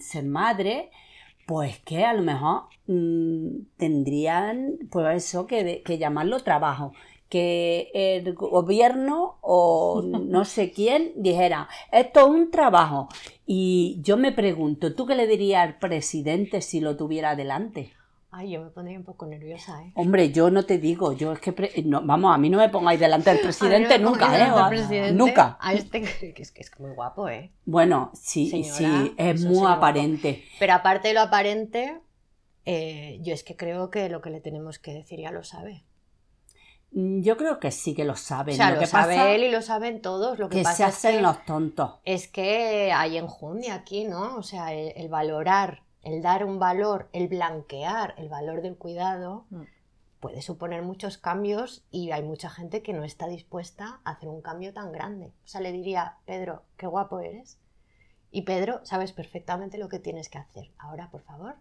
ser 0.00 0.24
madre, 0.24 0.90
pues 1.46 1.78
que 1.80 2.04
a 2.04 2.12
lo 2.12 2.22
mejor 2.22 2.64
mm, 2.86 3.76
tendrían, 3.76 4.78
pues 4.90 5.24
eso, 5.24 5.46
que, 5.46 5.82
que 5.84 5.98
llamarlo 5.98 6.40
trabajo. 6.40 6.92
Que 7.28 7.90
el 7.94 8.34
gobierno 8.34 9.38
o 9.40 10.02
no 10.04 10.44
sé 10.44 10.72
quién 10.72 11.12
dijera, 11.16 11.68
esto 11.92 12.20
es 12.20 12.26
un 12.26 12.50
trabajo. 12.50 13.08
Y 13.46 14.00
yo 14.02 14.16
me 14.16 14.32
pregunto, 14.32 14.94
¿tú 14.94 15.06
qué 15.06 15.14
le 15.14 15.26
dirías 15.26 15.66
al 15.66 15.78
presidente 15.78 16.60
si 16.60 16.80
lo 16.80 16.96
tuviera 16.96 17.36
delante? 17.36 17.92
Ay, 18.32 18.52
yo 18.52 18.62
me 18.62 18.70
pondría 18.70 18.96
un 18.96 19.04
poco 19.04 19.26
nerviosa, 19.26 19.82
¿eh? 19.82 19.92
Hombre, 19.96 20.30
yo 20.30 20.50
no 20.50 20.64
te 20.64 20.78
digo, 20.78 21.12
yo 21.14 21.32
es 21.32 21.40
que, 21.40 21.52
pre- 21.52 21.72
no, 21.84 22.00
vamos, 22.02 22.32
a 22.32 22.38
mí 22.38 22.48
no 22.48 22.58
me 22.58 22.68
pongáis 22.68 23.00
delante 23.00 23.30
del 23.30 23.40
presidente 23.42 23.98
nunca, 23.98 24.26
¿eh? 24.28 24.32
delante 24.38 24.54
del 24.56 24.64
O- 24.64 24.68
presidente, 24.68 25.12
Nunca. 25.14 25.58
A 25.60 25.74
este 25.74 26.00
que 26.02 26.42
es, 26.42 26.52
que 26.52 26.62
es 26.62 26.78
muy 26.78 26.92
guapo, 26.92 27.28
¿eh? 27.28 27.50
Bueno, 27.64 28.12
sí, 28.14 28.48
Señora, 28.48 28.76
sí, 28.76 29.14
es 29.16 29.44
muy 29.44 29.54
guapo. 29.56 29.74
aparente. 29.78 30.44
Pero 30.60 30.74
aparte 30.74 31.08
de 31.08 31.14
lo 31.14 31.20
aparente, 31.22 31.98
eh, 32.66 33.18
yo 33.22 33.34
es 33.34 33.42
que 33.42 33.56
creo 33.56 33.90
que 33.90 34.08
lo 34.08 34.20
que 34.20 34.30
le 34.30 34.40
tenemos 34.40 34.78
que 34.78 34.92
decir 34.94 35.18
ya 35.20 35.32
lo 35.32 35.42
sabe. 35.42 35.82
Mm, 36.92 37.22
Yo 37.22 37.36
creo 37.36 37.58
que 37.60 37.70
sí 37.70 37.94
que 37.94 38.04
lo 38.04 38.12
O 38.12 38.16
saben. 38.16 38.54
sea, 38.56 38.68
lo 38.70 38.74
lo, 38.74 38.80
que 38.80 38.86
sabe 38.86 39.14
pasa 39.16 39.30
él 39.30 39.44
y 39.44 39.50
lo 39.50 39.62
saben 39.62 40.00
todos. 40.02 40.38
Lo 40.38 40.48
que, 40.48 40.58
que 40.58 40.64
se 40.64 40.70
pasa 40.70 40.88
es 40.88 40.96
hacen 40.96 41.16
que, 41.16 41.22
los 41.22 41.44
tontos. 41.44 41.92
es 42.04 42.28
que 42.28 42.92
hay 42.92 43.16
enjundia 43.18 43.74
aquí, 43.74 44.04
¿no? 44.04 44.36
O 44.36 44.42
sea, 44.42 44.72
el, 44.74 44.92
el 44.96 45.08
valorar, 45.08 45.82
el 46.02 46.22
dar 46.22 46.44
un 46.44 46.58
valor, 46.58 47.08
el 47.12 47.28
blanquear 47.28 48.14
el 48.16 48.28
valor 48.28 48.62
del 48.62 48.76
cuidado 48.76 49.46
Mm. 49.50 49.62
puede 50.20 50.42
suponer 50.42 50.82
muchos 50.82 51.18
cambios 51.18 51.82
y 51.90 52.10
hay 52.10 52.22
mucha 52.22 52.50
gente 52.50 52.82
que 52.82 52.92
no 52.92 53.04
está 53.04 53.26
dispuesta 53.26 54.00
a 54.04 54.10
hacer 54.12 54.28
un 54.28 54.42
cambio 54.42 54.72
tan 54.72 54.92
grande. 54.92 55.32
O 55.44 55.48
sea, 55.48 55.60
le 55.60 55.72
diría, 55.72 56.16
Pedro, 56.26 56.62
qué 56.76 56.86
guapo 56.86 57.20
eres. 57.20 57.58
Y 58.30 58.42
Pedro, 58.42 58.80
sabes 58.84 59.12
perfectamente 59.12 59.78
lo 59.78 59.88
que 59.88 59.98
tienes 59.98 60.28
que 60.28 60.38
hacer. 60.38 60.70
Ahora, 60.78 61.10
por 61.10 61.22
favor, 61.22 61.56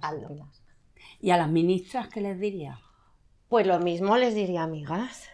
hazlo. 0.00 0.48
¿Y 1.20 1.30
a 1.30 1.36
las 1.36 1.48
ministras 1.50 2.08
qué 2.08 2.20
les 2.20 2.40
diría? 2.40 2.80
Pues 3.48 3.66
lo 3.66 3.78
mismo 3.78 4.16
les 4.16 4.34
diría, 4.34 4.62
amigas. 4.62 5.28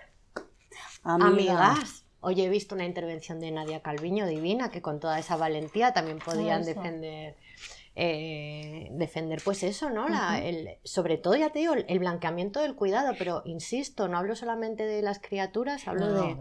Amiga, 1.05 1.27
Amigas. 1.29 2.05
Hoy 2.21 2.41
he 2.43 2.49
visto 2.49 2.75
una 2.75 2.85
intervención 2.85 3.39
de 3.39 3.53
Nadia 3.53 3.81
Calviño 3.81 4.27
divina 4.27 4.71
que 4.71 4.83
con 4.83 4.99
toda 4.99 5.19
esa 5.21 5.37
valentía 5.37 5.93
también 5.93 6.19
podían 6.19 6.65
defender 6.65 7.37
eh, 8.01 8.89
defender 8.93 9.41
pues 9.45 9.63
eso, 9.65 9.91
¿no? 9.91 10.09
La- 10.09 10.41
el- 10.41 10.79
sobre 10.85 11.19
todo, 11.19 11.35
ya 11.37 11.51
te 11.51 11.59
digo, 11.59 11.75
el, 11.75 11.85
el 11.89 11.99
blanqueamiento 11.99 12.61
del 12.61 12.75
cuidado, 12.77 13.13
pero 13.19 13.43
insisto, 13.45 14.07
no 14.09 14.17
hablo 14.19 14.37
solamente 14.37 14.87
de 14.87 15.03
las 15.03 15.19
criaturas, 15.19 15.87
hablo 15.89 16.07
No, 16.07 16.23
de 16.23 16.37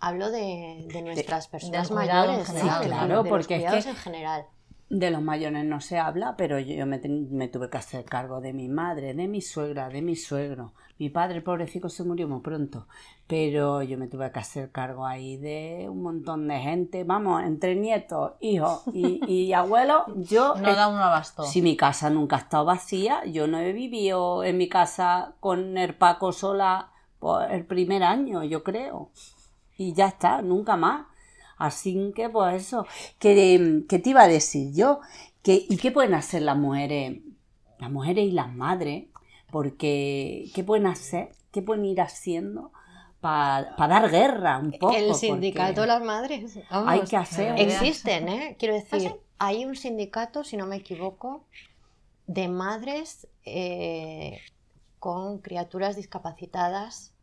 hablo 0.00 0.30
de, 0.30 0.86
de 0.92 1.02
nuestras 1.02 1.48
personas 1.48 1.90
mayores. 1.90 2.52
De- 2.52 2.60
claro, 2.86 3.24
porque 3.24 3.54
es 3.56 3.60
cuidados 3.62 3.84
que- 3.84 3.90
en 3.90 3.96
general. 3.96 4.46
De 4.90 5.10
los 5.10 5.20
mayores 5.20 5.66
no 5.66 5.82
se 5.82 5.98
habla, 5.98 6.34
pero 6.38 6.58
yo 6.58 6.86
me, 6.86 6.98
tuve 6.98 7.68
que 7.68 7.76
hacer 7.76 8.06
cargo 8.06 8.40
de 8.40 8.54
mi 8.54 8.68
madre, 8.68 9.12
de 9.12 9.28
mi 9.28 9.42
suegra, 9.42 9.90
de 9.90 10.00
mi 10.00 10.16
suegro. 10.16 10.72
Mi 10.98 11.10
padre, 11.10 11.42
pobrecito, 11.42 11.90
se 11.90 12.04
murió 12.04 12.26
muy 12.26 12.40
pronto, 12.40 12.88
pero 13.26 13.82
yo 13.82 13.98
me 13.98 14.08
tuve 14.08 14.32
que 14.32 14.38
hacer 14.38 14.70
cargo 14.70 15.04
ahí 15.04 15.36
de 15.36 15.88
un 15.90 16.02
montón 16.02 16.48
de 16.48 16.58
gente. 16.58 17.04
Vamos, 17.04 17.42
entre 17.42 17.76
nietos, 17.76 18.32
hijos 18.40 18.82
y, 18.94 19.20
y 19.30 19.52
abuelos, 19.52 20.04
yo... 20.16 20.54
No 20.54 20.74
da 20.74 20.88
un 20.88 20.96
abasto. 20.96 21.44
Si 21.44 21.60
mi 21.60 21.76
casa 21.76 22.08
nunca 22.08 22.36
ha 22.36 22.40
estado 22.40 22.64
vacía, 22.64 23.24
yo 23.26 23.46
no 23.46 23.58
he 23.58 23.74
vivido 23.74 24.42
en 24.42 24.56
mi 24.56 24.70
casa 24.70 25.34
con 25.40 25.76
el 25.76 25.94
Paco 25.94 26.32
sola 26.32 26.92
por 27.18 27.50
el 27.50 27.66
primer 27.66 28.02
año, 28.02 28.42
yo 28.42 28.62
creo. 28.62 29.10
Y 29.76 29.92
ya 29.92 30.08
está, 30.08 30.40
nunca 30.40 30.76
más. 30.76 31.06
Así 31.58 32.12
que, 32.14 32.28
pues 32.30 32.62
eso. 32.66 32.86
¿Qué, 33.18 33.84
qué 33.88 33.98
te 33.98 34.10
iba 34.10 34.22
a 34.22 34.28
decir 34.28 34.72
yo? 34.74 35.00
¿Qué, 35.42 35.66
¿Y 35.68 35.76
qué 35.76 35.90
pueden 35.92 36.14
hacer 36.14 36.42
las 36.42 36.56
mujeres? 36.56 37.20
Las 37.78 37.90
mujeres 37.90 38.26
y 38.26 38.32
las 38.32 38.52
madres. 38.54 39.06
Porque, 39.50 40.50
¿qué 40.54 40.64
pueden 40.64 40.86
hacer? 40.86 41.30
¿Qué 41.52 41.62
pueden 41.62 41.84
ir 41.86 42.00
haciendo 42.00 42.72
para 43.20 43.74
dar 43.88 44.10
guerra 44.10 44.58
un 44.58 44.72
poco? 44.72 44.92
el 44.92 45.06
Porque 45.08 45.26
sindicato 45.26 45.80
de 45.82 45.86
las 45.86 46.02
madres. 46.02 46.58
vamos. 46.70 46.88
Hay 46.88 47.00
que 47.02 47.16
hacer... 47.16 47.58
Ex- 47.58 47.80
Existen, 47.80 48.28
¿eh? 48.28 48.56
Quiero 48.58 48.74
¿Ah, 48.90 48.98
decir, 48.98 49.12
hay 49.38 49.64
un 49.64 49.74
sindicato, 49.76 50.44
si 50.44 50.56
no 50.56 50.66
me 50.66 50.76
equivoco, 50.76 51.44
de 52.26 52.48
madres 52.48 53.26
eh, 53.44 54.40
con 54.98 55.38
criaturas 55.38 55.96
discapacitadas 55.96 57.14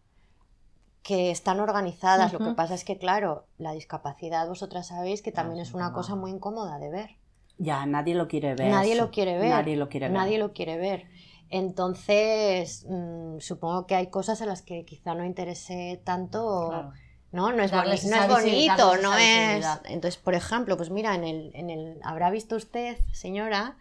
que 1.05 1.29
están 1.29 1.59
organizadas. 1.59 2.33
Lo 2.33 2.39
que 2.39 2.55
pasa 2.55 2.73
es 2.73 2.83
que, 2.83 2.97
claro, 2.97 3.45
la 3.59 3.73
discapacidad, 3.73 4.47
vosotras 4.47 4.87
sabéis 4.87 5.21
que 5.21 5.31
también 5.31 5.59
es 5.59 5.67
es 5.67 5.73
un 5.75 5.81
una 5.81 5.93
cosa 5.93 6.15
muy 6.15 6.31
incómoda 6.31 6.79
de 6.79 6.89
ver. 6.89 7.11
Ya, 7.59 7.85
nadie 7.85 8.15
lo 8.15 8.27
quiere 8.27 8.55
ver. 8.55 8.71
Nadie 8.71 8.95
lo 8.95 9.11
quiere 9.11 9.37
ver. 9.37 9.51
Nadie 9.51 9.75
lo 9.77 9.87
quiere 9.87 10.07
ver. 10.07 10.17
Nadie 10.17 10.39
lo 10.39 10.53
quiere 10.53 10.77
ver. 10.77 11.05
Entonces, 11.51 12.87
mm, 12.89 13.37
supongo 13.37 13.85
que 13.85 13.93
hay 13.93 14.07
cosas 14.07 14.41
a 14.41 14.47
las 14.47 14.63
que 14.63 14.83
quizá 14.83 15.13
no 15.13 15.23
interese 15.23 16.01
tanto 16.03 16.69
Claro. 16.69 16.93
¿no? 17.31 17.51
No 17.51 17.61
es, 17.61 17.71
no 17.71 17.83
es 17.83 18.27
bonito, 18.27 18.97
no 18.97 19.15
es... 19.15 19.63
Entonces, 19.85 20.19
por 20.19 20.33
ejemplo, 20.33 20.75
pues 20.75 20.89
mira, 20.89 21.13
en 21.13 21.23
el, 21.23 21.51
en 21.53 21.69
el... 21.69 21.99
habrá 22.01 22.31
visto 22.31 22.55
usted, 22.55 22.97
señora, 23.11 23.77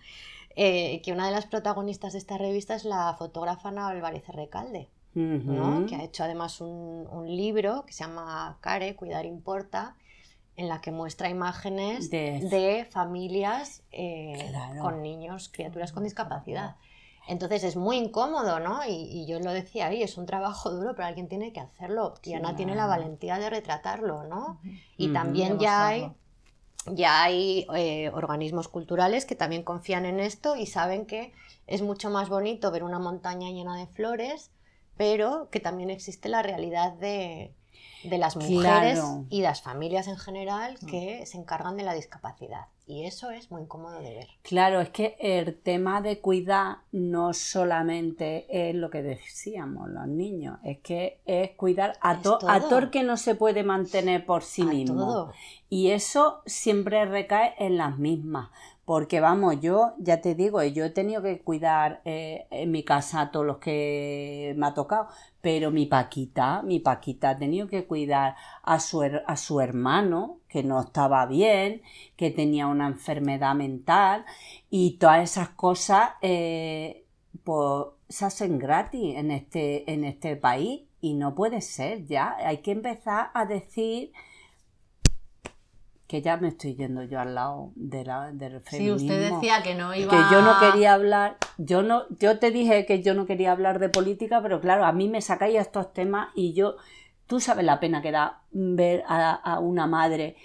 eh, 0.56 1.00
que 1.02 1.12
una 1.12 1.24
de 1.24 1.32
las 1.32 1.46
protagonistas 1.46 2.12
de 2.12 2.18
esta 2.18 2.36
revista 2.36 2.74
es 2.74 2.84
la 2.84 3.14
fotógrafa 3.14 3.70
Ana 3.70 3.88
Álvarez 3.88 4.28
Recalde, 4.28 4.90
Que 5.86 5.94
ha 5.96 6.02
hecho 6.04 6.24
además 6.24 6.60
un, 6.60 7.06
un 7.10 7.26
libro 7.26 7.84
que 7.86 7.92
se 7.92 8.04
llama 8.04 8.58
Care, 8.60 8.96
Cuidar 8.96 9.24
Importa, 9.26 9.96
en 10.56 10.68
la 10.68 10.80
que 10.80 10.90
muestra 10.92 11.28
imágenes 11.28 12.10
De- 12.10 12.40
de, 12.40 12.84
familias 12.90 13.82
eh, 13.92 14.46
Claro. 14.50 14.80
con 14.80 15.02
niños, 15.02 15.48
criaturas 15.48 15.92
con 15.92 16.04
discapacidad. 16.04 16.76
Entonces 17.26 17.64
es 17.64 17.76
muy 17.76 17.96
incómodo, 17.96 18.60
¿no? 18.60 18.84
Y, 18.86 18.92
y 18.92 19.26
yo 19.26 19.40
lo 19.40 19.50
decía 19.52 19.86
ahí, 19.86 20.02
es 20.02 20.18
un 20.18 20.26
trabajo 20.26 20.70
duro, 20.70 20.94
pero 20.94 21.08
alguien 21.08 21.28
tiene 21.28 21.52
que 21.52 21.60
hacerlo. 21.60 22.14
Y 22.22 22.34
Ana 22.34 22.54
tiene 22.54 22.74
la 22.74 22.86
valentía 22.86 23.38
de 23.38 23.48
retratarlo, 23.50 24.24
¿no? 24.24 24.60
Y 24.98 25.06
Ujú. 25.06 25.14
también 25.14 25.58
ya 25.58 25.86
hay, 25.86 26.12
ya 26.86 27.22
hay 27.22 27.66
eh, 27.74 28.10
organismos 28.12 28.68
culturales 28.68 29.24
que 29.24 29.34
también 29.34 29.62
confían 29.62 30.04
en 30.04 30.20
esto 30.20 30.54
y 30.56 30.66
saben 30.66 31.06
que 31.06 31.32
es 31.66 31.80
mucho 31.80 32.10
más 32.10 32.28
bonito 32.28 32.70
ver 32.70 32.84
una 32.84 32.98
montaña 32.98 33.50
llena 33.50 33.76
de 33.76 33.86
flores, 33.86 34.50
pero 34.96 35.48
que 35.50 35.60
también 35.60 35.90
existe 35.90 36.28
la 36.28 36.42
realidad 36.42 36.92
de, 36.92 37.52
de 38.04 38.18
las 38.18 38.36
mujeres 38.36 38.98
Claro. 39.00 39.24
y 39.30 39.40
las 39.42 39.62
familias 39.62 40.06
en 40.08 40.16
general 40.18 40.78
que 40.88 41.24
se 41.26 41.38
encargan 41.38 41.76
de 41.76 41.82
la 41.84 41.94
discapacidad. 41.94 42.66
Y 42.86 43.06
eso 43.06 43.30
es 43.30 43.50
muy 43.50 43.62
incómodo 43.62 43.98
de 44.02 44.14
ver. 44.14 44.28
Claro, 44.42 44.78
es 44.82 44.90
que 44.90 45.16
el 45.18 45.58
tema 45.58 46.02
de 46.02 46.20
cuidar 46.20 46.80
no 46.92 47.32
solamente 47.32 48.44
es 48.68 48.74
lo 48.74 48.90
que 48.90 49.02
decíamos 49.02 49.88
los 49.88 50.06
niños, 50.06 50.58
es 50.64 50.80
que 50.80 51.18
es 51.24 51.52
cuidar 51.52 51.94
a, 52.02 52.20
to- 52.20 52.38
a 52.46 52.60
todo. 52.60 52.78
el 52.80 52.90
que 52.90 53.02
no 53.02 53.16
se 53.16 53.34
puede 53.36 53.62
mantener 53.62 54.26
por 54.26 54.42
sí 54.42 54.62
A 54.62 54.66
mismo. 54.66 54.96
todo. 54.98 55.32
Y 55.70 55.92
eso 55.92 56.42
siempre 56.44 57.04
recae 57.06 57.54
en 57.58 57.78
las 57.78 57.96
mismas. 57.98 58.50
Porque 58.84 59.20
vamos, 59.20 59.60
yo 59.60 59.94
ya 59.98 60.20
te 60.20 60.34
digo, 60.34 60.62
yo 60.62 60.84
he 60.84 60.90
tenido 60.90 61.22
que 61.22 61.40
cuidar 61.40 62.02
eh, 62.04 62.46
en 62.50 62.70
mi 62.70 62.82
casa 62.82 63.22
a 63.22 63.30
todos 63.30 63.46
los 63.46 63.56
que 63.56 64.54
me 64.58 64.66
ha 64.66 64.74
tocado, 64.74 65.08
pero 65.40 65.70
mi 65.70 65.86
Paquita, 65.86 66.60
mi 66.62 66.80
Paquita 66.80 67.30
ha 67.30 67.36
tenido 67.38 67.66
que 67.66 67.86
cuidar 67.86 68.36
a 68.62 68.80
su, 68.80 69.02
a 69.02 69.36
su 69.36 69.60
hermano, 69.60 70.40
que 70.48 70.62
no 70.62 70.80
estaba 70.82 71.24
bien, 71.24 71.80
que 72.16 72.30
tenía 72.30 72.66
una 72.66 72.86
enfermedad 72.86 73.54
mental, 73.54 74.26
y 74.68 74.98
todas 74.98 75.30
esas 75.30 75.48
cosas 75.50 76.10
eh, 76.20 77.06
pues, 77.42 77.86
se 78.10 78.26
hacen 78.26 78.58
gratis 78.58 79.16
en 79.16 79.30
este, 79.30 79.90
en 79.90 80.04
este 80.04 80.36
país, 80.36 80.82
y 81.00 81.14
no 81.14 81.34
puede 81.34 81.62
ser 81.62 82.06
ya. 82.06 82.36
Hay 82.38 82.58
que 82.58 82.72
empezar 82.72 83.30
a 83.32 83.46
decir 83.46 84.12
que 86.14 86.22
ya 86.22 86.36
me 86.36 86.46
estoy 86.46 86.76
yendo 86.76 87.02
yo 87.02 87.18
al 87.18 87.34
lado 87.34 87.72
de 87.74 88.04
la, 88.04 88.30
del 88.30 88.60
Sí, 88.66 88.76
feminismo. 88.76 88.94
usted 88.96 89.32
decía 89.32 89.64
que 89.64 89.74
no 89.74 89.92
iba 89.92 90.10
que 90.12 90.16
yo 90.32 90.42
no 90.42 90.60
quería 90.60 90.94
hablar, 90.94 91.38
yo 91.58 91.82
no, 91.82 92.04
yo 92.20 92.38
te 92.38 92.52
dije 92.52 92.86
que 92.86 93.02
yo 93.02 93.14
no 93.14 93.26
quería 93.26 93.50
hablar 93.50 93.80
de 93.80 93.88
política, 93.88 94.40
pero 94.40 94.60
claro, 94.60 94.84
a 94.84 94.92
mí 94.92 95.08
me 95.08 95.20
sacáis 95.20 95.58
estos 95.58 95.92
temas 95.92 96.28
y 96.36 96.52
yo, 96.52 96.76
tú 97.26 97.40
sabes 97.40 97.64
la 97.64 97.80
pena 97.80 98.00
que 98.00 98.12
da 98.12 98.42
ver 98.52 99.02
a, 99.08 99.32
a 99.34 99.58
una 99.58 99.88
madre 99.88 100.36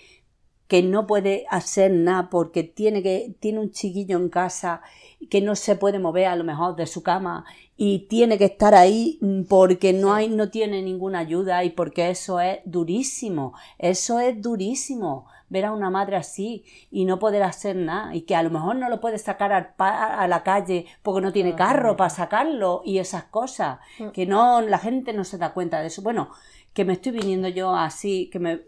que 0.68 0.82
no 0.82 1.06
puede 1.06 1.46
hacer 1.52 1.92
nada 1.92 2.30
porque 2.32 2.64
tiene 2.64 3.02
que 3.04 3.36
tiene 3.40 3.60
un 3.60 3.72
chiquillo 3.72 4.18
en 4.18 4.30
casa 4.30 4.82
que 5.30 5.42
no 5.42 5.56
se 5.56 5.76
puede 5.76 5.98
mover 6.00 6.26
a 6.28 6.36
lo 6.36 6.44
mejor 6.44 6.76
de 6.76 6.86
su 6.86 7.02
cama 7.02 7.44
y 7.76 8.08
tiene 8.08 8.38
que 8.38 8.46
estar 8.46 8.76
ahí 8.76 9.20
porque 9.50 9.94
no 9.94 10.14
hay 10.14 10.30
no 10.30 10.50
tiene 10.52 10.84
ninguna 10.84 11.20
ayuda 11.20 11.64
y 11.64 11.72
porque 11.72 12.12
eso 12.12 12.40
es 12.40 12.60
durísimo 12.66 13.54
eso 13.80 14.20
es 14.20 14.40
durísimo 14.40 15.26
ver 15.50 15.66
a 15.66 15.72
una 15.72 15.90
madre 15.90 16.16
así 16.16 16.64
y 16.92 17.06
no 17.06 17.20
poder 17.20 17.44
hacer 17.44 17.76
nada 17.76 18.14
y 18.16 18.22
que 18.22 18.36
a 18.36 18.44
lo 18.44 18.50
mejor 18.50 18.76
no 18.76 18.88
lo 18.90 19.00
puede 19.00 19.18
sacar 19.18 19.52
al 19.52 19.74
a 19.78 20.28
la 20.28 20.44
calle 20.44 20.86
porque 21.02 21.22
no 21.22 21.32
tiene 21.32 21.56
carro 21.56 21.98
para 21.98 22.10
sacarlo 22.10 22.82
y 22.86 23.00
esas 23.00 23.24
cosas 23.26 23.80
Mm. 24.00 24.10
que 24.10 24.26
no 24.26 24.62
la 24.62 24.78
gente 24.80 25.14
no 25.14 25.24
se 25.24 25.38
da 25.38 25.54
cuenta 25.54 25.82
de 25.82 25.88
eso 25.88 26.02
bueno 26.02 26.30
que 26.74 26.86
me 26.86 26.94
estoy 26.94 27.12
viniendo 27.14 27.48
yo 27.48 27.76
así 27.76 28.30
que 28.32 28.40
me 28.40 28.62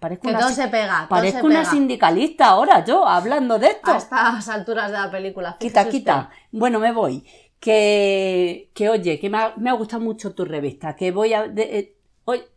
parezco 0.00 0.22
Que 0.22 0.30
una, 0.30 0.40
todo 0.40 0.50
se 0.50 0.68
pega. 0.68 0.98
todo 1.00 1.08
parezco 1.10 1.40
se 1.40 1.46
una 1.46 1.60
pega. 1.60 1.70
sindicalista 1.70 2.46
ahora 2.48 2.84
yo 2.84 3.06
hablando 3.06 3.58
de 3.58 3.68
esto 3.68 3.92
A 3.92 3.96
estas 3.98 4.48
alturas 4.48 4.90
de 4.90 4.98
la 4.98 5.10
película. 5.10 5.56
quita 5.60 5.88
quita 5.88 6.30
bueno 6.50 6.80
me 6.80 6.92
voy 6.92 7.24
que 7.60 8.70
que 8.74 8.88
oye 8.88 9.18
que 9.20 9.30
me 9.30 9.38
ha, 9.38 9.54
me 9.56 9.70
ha 9.70 9.74
gustado 9.74 10.02
mucho 10.02 10.34
tu 10.34 10.44
revista 10.44 10.96
que 10.96 11.10
voy 11.12 11.32
a 11.34 11.46
de- 11.46 11.78
eh, 11.78 11.96
que- 12.26 12.51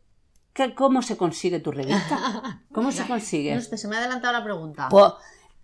cómo 0.76 1.02
se 1.02 1.18
consigue 1.18 1.60
tu 1.60 1.72
revista 1.72 2.62
cómo 2.74 2.92
se 2.92 3.06
consigue 3.08 3.58
usted. 3.58 3.78
Se 3.78 3.88
me 3.88 3.96
ha 3.96 4.00
adelantado 4.00 4.34
la 4.34 4.44
pregunta. 4.44 4.88
Pues, 4.90 5.12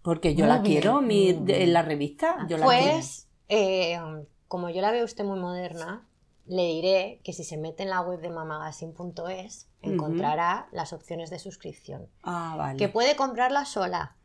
porque 0.01 0.33
yo 0.35 0.45
Muy 0.45 0.53
la 0.55 0.59
bien, 0.61 0.81
quiero, 0.81 1.01
mi, 1.01 1.33
bien. 1.33 1.73
la 1.73 1.81
revista, 1.83 2.45
yo 2.49 2.57
la 2.57 2.65
quiero. 2.65 2.91
Pues, 2.91 3.27
eh, 3.49 3.99
como 4.47 4.69
yo 4.69 4.81
la 4.81 4.91
veo 4.91 5.05
usted 5.05 5.23
muy 5.23 5.39
moderna, 5.39 6.05
le 6.47 6.63
diré 6.63 7.21
que 7.23 7.33
si 7.33 7.43
se 7.43 7.57
mete 7.57 7.83
en 7.83 7.89
la 7.89 8.01
web 8.01 8.19
de 8.19 8.29
mamagazine.es 8.29 9.67
encontrará 9.81 10.67
las 10.71 10.91
opciones 10.93 11.29
de 11.29 11.39
suscripción. 11.39 12.07
Ah, 12.23 12.55
vale. 12.57 12.77
Que 12.77 12.89
puede 12.89 13.15
comprarla 13.15 13.65
sola, 13.65 14.15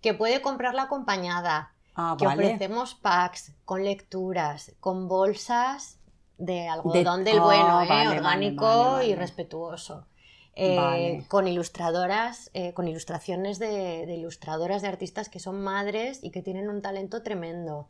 que 0.00 0.14
puede 0.14 0.40
comprarla 0.42 0.82
acompañada, 0.82 1.72
ah, 1.94 2.14
que 2.18 2.26
vale. 2.26 2.44
ofrecemos 2.44 2.94
packs 2.94 3.54
con 3.64 3.84
lecturas, 3.84 4.72
con 4.80 5.08
bolsas 5.08 5.98
de 6.38 6.68
algodón 6.68 7.24
De- 7.24 7.30
del 7.32 7.40
Ah, 7.40 7.44
bueno, 7.44 7.82
¿eh? 7.82 7.88
vale, 7.88 8.08
orgánico 8.18 9.02
y 9.02 9.14
respetuoso. 9.14 10.06
Eh. 10.54 11.24
Con 11.28 11.48
ilustradoras, 11.48 12.50
eh, 12.52 12.74
con 12.74 12.86
ilustraciones 12.86 13.58
de, 13.58 14.04
de 14.06 14.14
ilustradoras 14.14 14.82
de 14.82 14.88
artistas 14.88 15.28
que 15.28 15.40
son 15.40 15.62
madres 15.62 16.22
y 16.22 16.30
que 16.30 16.42
tienen 16.42 16.68
un 16.68 16.82
talento 16.82 17.22
tremendo. 17.22 17.88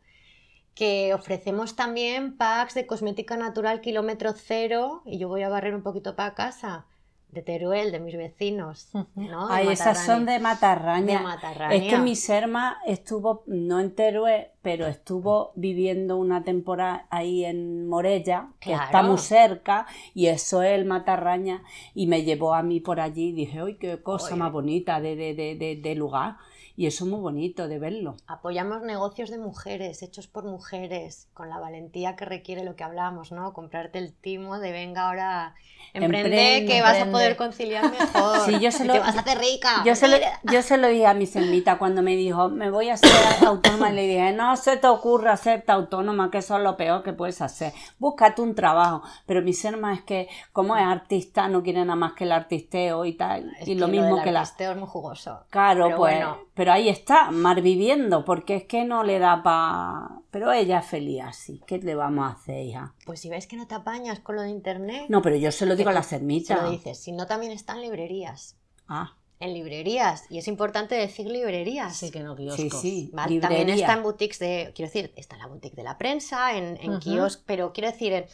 Que 0.73 1.13
ofrecemos 1.13 1.75
también 1.75 2.37
packs 2.37 2.73
de 2.73 2.87
cosmética 2.87 3.37
natural 3.37 3.81
kilómetro 3.81 4.33
cero, 4.33 5.01
y 5.05 5.17
yo 5.19 5.27
voy 5.27 5.43
a 5.43 5.49
barrer 5.49 5.75
un 5.75 5.83
poquito 5.83 6.15
para 6.15 6.33
casa, 6.33 6.85
de 7.33 7.41
Teruel, 7.41 7.91
de 7.91 7.99
mis 7.99 8.15
vecinos. 8.17 8.89
¿no? 9.15 9.47
Ay, 9.49 9.67
esas 9.69 10.05
son 10.05 10.25
de 10.25 10.39
Matarraña. 10.39 11.17
De 11.17 11.23
Matarraña. 11.23 11.75
Es 11.75 11.83
que 11.91 11.97
mi 11.99 12.15
serma 12.15 12.77
estuvo, 12.85 13.43
no 13.47 13.79
en 13.79 13.93
Teruel, 13.95 14.47
pero 14.61 14.87
estuvo 14.87 15.51
viviendo 15.55 16.17
una 16.17 16.43
temporada 16.43 17.07
ahí 17.09 17.43
en 17.45 17.87
Morella, 17.87 18.49
que 18.59 18.69
Claro. 18.69 18.83
está 18.85 19.01
muy 19.03 19.17
cerca, 19.17 19.85
y 20.13 20.27
eso 20.27 20.63
es 20.63 20.71
el 20.73 20.85
Matarraña, 20.85 21.63
y 21.93 22.07
me 22.07 22.23
llevó 22.23 22.53
a 22.53 22.63
mí 22.63 22.79
por 22.79 22.99
allí, 22.99 23.29
y 23.29 23.33
dije, 23.33 23.59
¡ay, 23.59 23.75
qué 23.75 24.01
cosa 24.01 24.27
Oye. 24.27 24.35
más 24.37 24.51
bonita 24.51 25.01
de, 25.01 25.15
de, 25.15 25.33
de, 25.33 25.75
de, 25.81 25.95
lugar! 25.95 26.37
Y 26.75 26.87
eso 26.87 27.03
es 27.05 27.11
muy 27.11 27.19
bonito 27.19 27.67
de 27.67 27.77
verlo. 27.77 28.15
Apoyamos 28.25 28.81
negocios 28.81 29.29
de 29.29 29.37
mujeres, 29.37 30.01
hechos 30.01 30.25
por 30.27 30.43
mujeres, 30.45 31.27
con 31.35 31.47
la 31.49 31.59
valentía 31.59 32.15
que 32.15 32.25
requiere 32.25 32.63
lo 32.63 32.75
que 32.75 32.83
hablamos, 32.83 33.31
¿no? 33.31 33.53
Comprarte 33.53 33.99
el 33.99 34.11
timo 34.11 34.57
de 34.59 34.71
venga 34.71 35.07
ahora, 35.07 35.53
emprende, 35.93 36.29
Emprende, 36.29 36.65
que 36.73 36.81
vas 36.81 36.93
a 36.93 37.01
emprende. 37.01 37.11
Poder 37.23 37.37
conciliar 37.37 37.91
mejor. 37.99 38.39
Sí, 38.45 38.59
yo 38.59 38.71
se 38.71 38.85
lo- 38.85 38.93
te 38.93 38.99
vas 38.99 39.15
a 39.15 39.19
hacer 39.21 39.37
rica. 39.39 39.83
Yo 39.85 39.95
se, 39.95 40.07
lo, 40.07 40.17
yo 40.43 40.61
se 40.61 40.77
lo 40.77 40.87
dije 40.87 41.07
a 41.07 41.13
mi 41.13 41.25
Selmita 41.25 41.77
cuando 41.77 42.01
me 42.01 42.15
dijo, 42.15 42.49
me 42.49 42.69
voy 42.69 42.89
a 42.89 42.93
hacer 42.95 43.11
autónoma, 43.45 43.91
y 43.91 43.93
le 43.93 44.07
dije, 44.07 44.31
no 44.33 44.55
se 44.55 44.77
te 44.77 44.87
ocurra 44.87 45.33
hacerte 45.33 45.71
autónoma, 45.71 46.29
que 46.31 46.39
eso 46.39 46.57
es 46.57 46.63
lo 46.63 46.77
peor 46.77 47.03
que 47.03 47.13
puedes 47.13 47.41
hacer. 47.41 47.73
Búscate 47.99 48.41
un 48.41 48.55
trabajo. 48.55 49.03
Pero 49.25 49.41
mi 49.41 49.53
Selma 49.53 49.93
es 49.93 50.01
que, 50.01 50.27
como 50.51 50.75
es 50.75 50.83
artista, 50.83 51.47
no 51.47 51.63
quiere 51.63 51.79
nada 51.81 51.95
más 51.95 52.13
que 52.13 52.23
el 52.25 52.31
artisteo 52.31 53.05
y 53.05 53.13
tal. 53.13 53.51
Es 53.59 53.67
y 53.67 53.75
lo 53.75 53.87
mismo 53.87 54.15
del 54.15 54.23
que 54.23 54.31
la... 54.31 54.41
artisteo 54.41 54.71
es 54.71 54.77
muy 54.77 54.87
jugoso. 54.87 55.41
Claro, 55.49 55.85
Pero 55.85 55.97
pues, 55.97 56.15
bueno. 56.15 56.37
Pero 56.53 56.71
ahí 56.71 56.89
está, 56.89 57.31
mal 57.31 57.61
viviendo, 57.61 58.25
porque 58.25 58.55
es 58.55 58.63
que 58.65 58.85
no 58.85 59.03
le 59.03 59.19
da 59.19 59.41
pa... 59.43 60.21
Pero 60.31 60.51
ella 60.51 60.79
es 60.79 60.85
feliz 60.85 61.21
así, 61.23 61.61
¿qué 61.65 61.77
le 61.79 61.95
vamos 61.95 62.25
a 62.25 62.33
hacer, 62.33 62.63
hija? 62.65 62.93
Pues 63.05 63.19
si 63.21 63.29
ves 63.29 63.47
que 63.47 63.55
no 63.55 63.67
te 63.67 63.75
apañas 63.75 64.19
con 64.19 64.35
lo 64.35 64.41
de 64.43 64.49
internet, 64.49 65.05
No, 65.09 65.21
pero 65.21 65.35
yo 65.35 65.51
se 65.51 65.65
lo 65.65 65.75
digo 65.75 65.89
a 65.89 65.93
la 65.93 66.03
se 66.03 66.17
Selmita. 66.17 66.61
lo 66.63 66.71
dices. 66.71 66.97
Si 66.99 67.11
no, 67.11 67.25
también 67.25 67.51
están 67.51 67.81
librerías. 67.81 68.55
Ah, 68.87 69.15
En 69.39 69.53
librerías. 69.53 70.25
Y 70.29 70.37
es 70.37 70.47
importante 70.47 70.95
decir 70.95 71.27
librerías. 71.27 71.95
Sí, 71.97 72.11
que 72.11 72.21
no, 72.21 72.35
sí, 72.37 72.43
kioscos. 72.43 72.81
sí, 72.81 73.09
¿vale? 73.13 73.39
También 73.39 73.69
está 73.69 73.93
en 73.93 74.03
boutiques 74.03 74.39
de, 74.39 74.71
quiero 74.75 74.89
decir, 74.91 75.11
está 75.15 75.35
en 75.35 75.41
la 75.41 75.47
boutique 75.47 75.75
de 75.75 75.83
la 75.83 75.97
prensa, 75.97 76.55
en, 76.57 76.77
en 76.81 76.99
pero 77.45 77.73
quiero 77.73 77.91
decir, 77.91 78.13
en, 78.13 78.25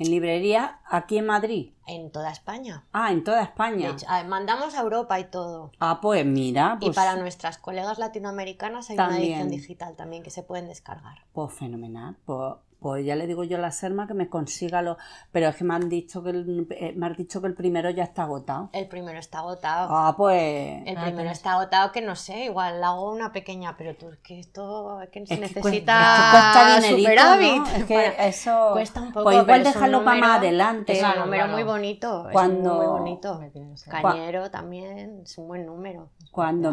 En 0.00 0.10
librería, 0.10 0.80
aquí 0.86 1.18
en 1.18 1.26
Madrid. 1.26 1.72
en 1.86 2.10
toda 2.10 2.30
España. 2.32 2.86
Ah, 2.90 3.12
en 3.12 3.22
toda 3.22 3.42
España. 3.42 3.90
hecho, 3.90 4.06
mandamos 4.28 4.74
a 4.74 4.80
Europa 4.80 5.20
y 5.20 5.24
todo. 5.24 5.72
Ah, 5.78 5.98
pues 6.00 6.24
mira, 6.24 6.78
y 6.80 6.86
pues, 6.86 6.96
para 6.96 7.16
nuestras 7.16 7.58
colegas 7.58 7.98
latinoamericanas 7.98 8.88
hay 8.88 8.96
una 8.96 9.18
edición 9.18 9.50
digital 9.50 9.96
también 9.96 10.22
que 10.22 10.30
se 10.30 10.42
pueden 10.42 10.68
descargar. 10.68 11.18
pues 11.34 11.52
fenomenal. 11.52 12.16
Pues, 12.24 12.54
pues 12.80 13.04
ya 13.04 13.14
le 13.16 13.26
digo 13.26 13.44
yo 13.44 13.58
a 13.58 13.60
la 13.60 13.70
Serma 13.70 14.06
que 14.06 14.14
me 14.14 14.28
consiga 14.28 14.82
lo. 14.82 14.96
Pero 15.32 15.48
es 15.48 15.56
que 15.56 15.64
me 15.64 15.74
han 15.74 15.88
dicho 15.88 16.22
que 16.22 16.30
el, 16.30 16.66
eh, 16.70 16.92
me 16.96 17.06
has 17.06 17.16
dicho 17.16 17.40
que 17.40 17.46
el 17.46 17.54
primero 17.54 17.90
ya 17.90 18.04
está 18.04 18.22
agotado. 18.22 18.70
El 18.72 18.88
primero 18.88 19.18
está 19.18 19.38
agotado. 19.40 19.88
Ah, 19.90 20.14
pues. 20.16 20.82
El 20.86 20.96
Ah, 20.96 21.02
primero 21.02 21.16
tienes- 21.16 21.32
está 21.38 21.52
agotado 21.52 21.92
que 21.92 22.00
no 22.00 22.16
sé, 22.16 22.46
igual 22.46 22.82
hago 22.82 23.10
una 23.12 23.32
pequeña, 23.32 23.76
pero 23.76 23.94
tú 23.94 24.08
es 24.08 24.18
que 24.18 24.40
esto 24.40 25.00
es 25.02 25.08
que 25.10 25.26
se 25.26 25.34
Es 25.34 25.40
necesita 25.40 25.60
cuesta, 25.62 26.00
es 26.00 26.16
que 26.16 26.30
cuesta 26.30 26.80
dinerito, 26.88 27.08
superávit. 27.10 27.56
¿no? 27.56 27.66
Es 27.76 27.84
que 27.84 27.94
para- 27.94 28.26
eso. 28.28 28.68
cuesta 28.72 29.00
un 29.02 29.12
poco, 29.12 29.24
pues 29.24 29.42
igual 29.42 29.64
dejarlo 29.64 30.04
para 30.04 30.20
más 30.20 30.38
adelante. 30.38 30.92
Es 30.94 31.02
un 31.02 31.08
número 31.10 31.30
claro. 31.44 31.52
muy 31.52 31.62
bonito. 31.62 32.28
Cuando- 32.32 32.70
Es 32.72 32.76
muy 32.78 32.86
bonito. 32.86 33.40
Cañero 33.90 34.50
también 34.50 35.20
es 35.22 35.36
un 35.38 35.48
buen 35.48 35.66
número. 35.66 36.08
Cuando 36.32 36.68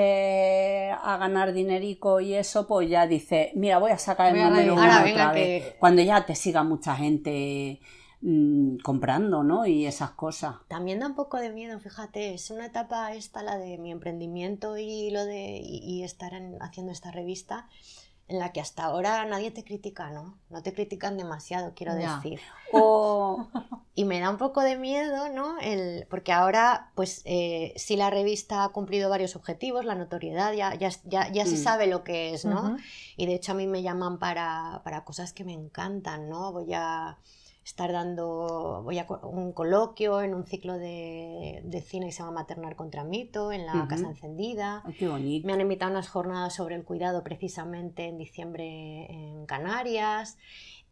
empiece 0.00 0.90
a 1.02 1.16
ganar 1.16 1.52
dinerico 1.52 2.20
y 2.20 2.34
eso, 2.34 2.66
pues 2.66 2.88
ya 2.88 3.06
dice, 3.06 3.52
mira, 3.54 3.78
voy 3.78 3.90
a 3.90 3.98
sacar 3.98 4.34
el 4.34 4.42
número. 4.42 4.72
Ahora, 4.74 4.84
otra 4.98 5.04
venga, 5.04 5.32
vez. 5.32 5.49
Cuando 5.78 6.02
ya 6.02 6.24
te 6.26 6.34
siga 6.34 6.62
mucha 6.62 6.96
gente 6.96 7.80
mm, 8.20 8.78
comprando, 8.78 9.42
¿no? 9.42 9.66
Y 9.66 9.86
esas 9.86 10.12
cosas. 10.12 10.56
También 10.68 11.00
da 11.00 11.06
un 11.08 11.14
poco 11.16 11.36
de 11.38 11.50
miedo, 11.50 11.78
fíjate, 11.80 12.32
es 12.34 12.50
una 12.50 12.66
etapa 12.66 13.12
esta, 13.14 13.42
la 13.42 13.58
de 13.58 13.76
mi 13.78 13.90
emprendimiento 13.90 14.78
y 14.78 15.10
lo 15.10 15.24
de 15.24 15.58
y, 15.62 15.78
y 15.84 16.04
estar 16.04 16.32
en- 16.34 16.56
haciendo 16.62 16.92
esta 16.92 17.10
revista, 17.10 17.68
en 18.30 18.38
la 18.38 18.52
que 18.52 18.60
hasta 18.60 18.84
ahora 18.84 19.24
nadie 19.26 19.50
te 19.50 19.64
critica, 19.64 20.10
¿no? 20.10 20.38
No 20.48 20.62
te 20.62 20.72
critican 20.72 21.16
demasiado, 21.18 21.72
quiero 21.74 21.94
decir. 21.94 22.40
O 22.72 23.48
Y 23.96 24.04
me 24.04 24.20
da 24.20 24.30
un 24.30 24.36
poco 24.38 24.60
de 24.62 24.76
miedo, 24.76 25.28
¿no? 25.30 25.58
El, 25.58 26.06
porque 26.08 26.32
ahora, 26.32 26.92
pues, 26.94 27.22
eh, 27.24 27.72
sí 27.76 27.96
la 27.96 28.08
revista 28.08 28.62
ha 28.62 28.68
cumplido 28.68 29.10
varios 29.10 29.34
objetivos, 29.34 29.84
la 29.84 29.96
notoriedad, 29.96 30.52
ya, 30.52 30.74
ya, 30.74 30.90
ya, 31.04 31.28
ya 31.32 31.44
se 31.44 31.56
Mm. 31.56 31.64
sabe 31.64 31.86
lo 31.88 32.04
que 32.04 32.32
es, 32.32 32.44
¿no? 32.44 32.76
Y 33.16 33.26
de 33.26 33.34
hecho 33.34 33.52
a 33.52 33.54
mí 33.56 33.66
me 33.66 33.82
llaman 33.82 34.18
para, 34.20 34.80
para 34.84 35.04
cosas 35.04 35.32
que 35.32 35.44
me 35.44 35.52
encantan, 35.52 36.28
¿no? 36.28 36.52
Voy 36.52 36.72
a 36.72 37.18
estar 37.64 37.92
dando 37.92 38.82
voy 38.82 38.98
a 38.98 39.06
un 39.22 39.52
coloquio 39.52 40.22
en 40.22 40.34
un 40.34 40.44
ciclo 40.46 40.74
de, 40.78 41.60
de 41.64 41.82
cine 41.82 42.06
que 42.06 42.12
se 42.12 42.18
llama 42.20 42.32
Maternar 42.40 42.74
contra 42.74 43.04
Mito, 43.04 43.52
en 43.52 43.66
la 43.66 43.74
Ujú. 43.74 43.88
Casa 43.88 44.06
Encendida. 44.08 44.82
Ay, 44.84 44.94
qué 44.94 45.08
bonito. 45.08 45.46
Me 45.46 45.52
han 45.52 45.60
invitado 45.60 45.90
a 45.90 45.94
unas 45.94 46.08
jornadas 46.08 46.54
sobre 46.54 46.74
el 46.74 46.84
cuidado 46.84 47.22
precisamente 47.22 48.06
en 48.06 48.18
diciembre 48.18 49.06
en 49.10 49.46
Canarias 49.46 50.38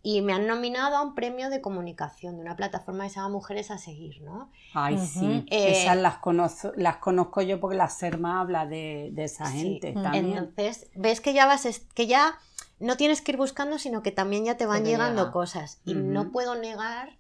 y 0.03 0.23
me 0.23 0.33
han 0.33 0.47
nominado 0.47 0.97
a 0.97 1.03
un 1.03 1.15
premio 1.17 1.51
de 1.51 1.61
comunicación 1.61 2.37
de 2.37 2.43
una 2.43 2.55
plataforma 2.55 3.05
que 3.05 3.11
se 3.11 3.17
llama 3.17 3.31
Mujeres 3.31 3.71
a 3.73 3.79
Seguir, 3.79 4.23
¿no? 4.23 4.51
Ay, 4.73 4.95
Ujú. 4.95 5.05
sí. 5.07 5.47
Eh, 5.51 5.73
Esas 5.83 5.97
las 5.97 6.19
conozco, 6.19 6.71
las 6.77 6.99
conozco 6.99 7.43
yo 7.43 7.59
porque 7.59 7.77
la 7.77 7.89
Serma 7.89 8.41
habla 8.41 8.65
de, 8.67 9.11
de 9.13 9.25
esa 9.25 9.47
Sí. 9.47 9.59
gente 9.81 9.93
también. 9.95 10.27
Entonces, 10.37 10.89
ves 10.95 11.21
que 11.21 11.33
ya 11.35 11.47
vas, 11.47 11.67
es- 11.67 11.81
que 11.95 12.07
ya 12.07 12.39
no 12.81 12.97
tienes 12.97 13.21
que 13.23 13.33
ir 13.33 13.37
buscando, 13.39 13.79
sino 13.79 14.03
que 14.03 14.13
también 14.13 14.45
ya 14.45 14.57
te 14.57 14.67
van 14.67 14.85
te 14.85 14.91
llegando 14.91 15.23
llega. 15.23 15.33
cosas. 15.33 15.81
Y 15.85 15.95
no 15.95 16.31
puedo 16.31 16.55
negar 16.55 17.17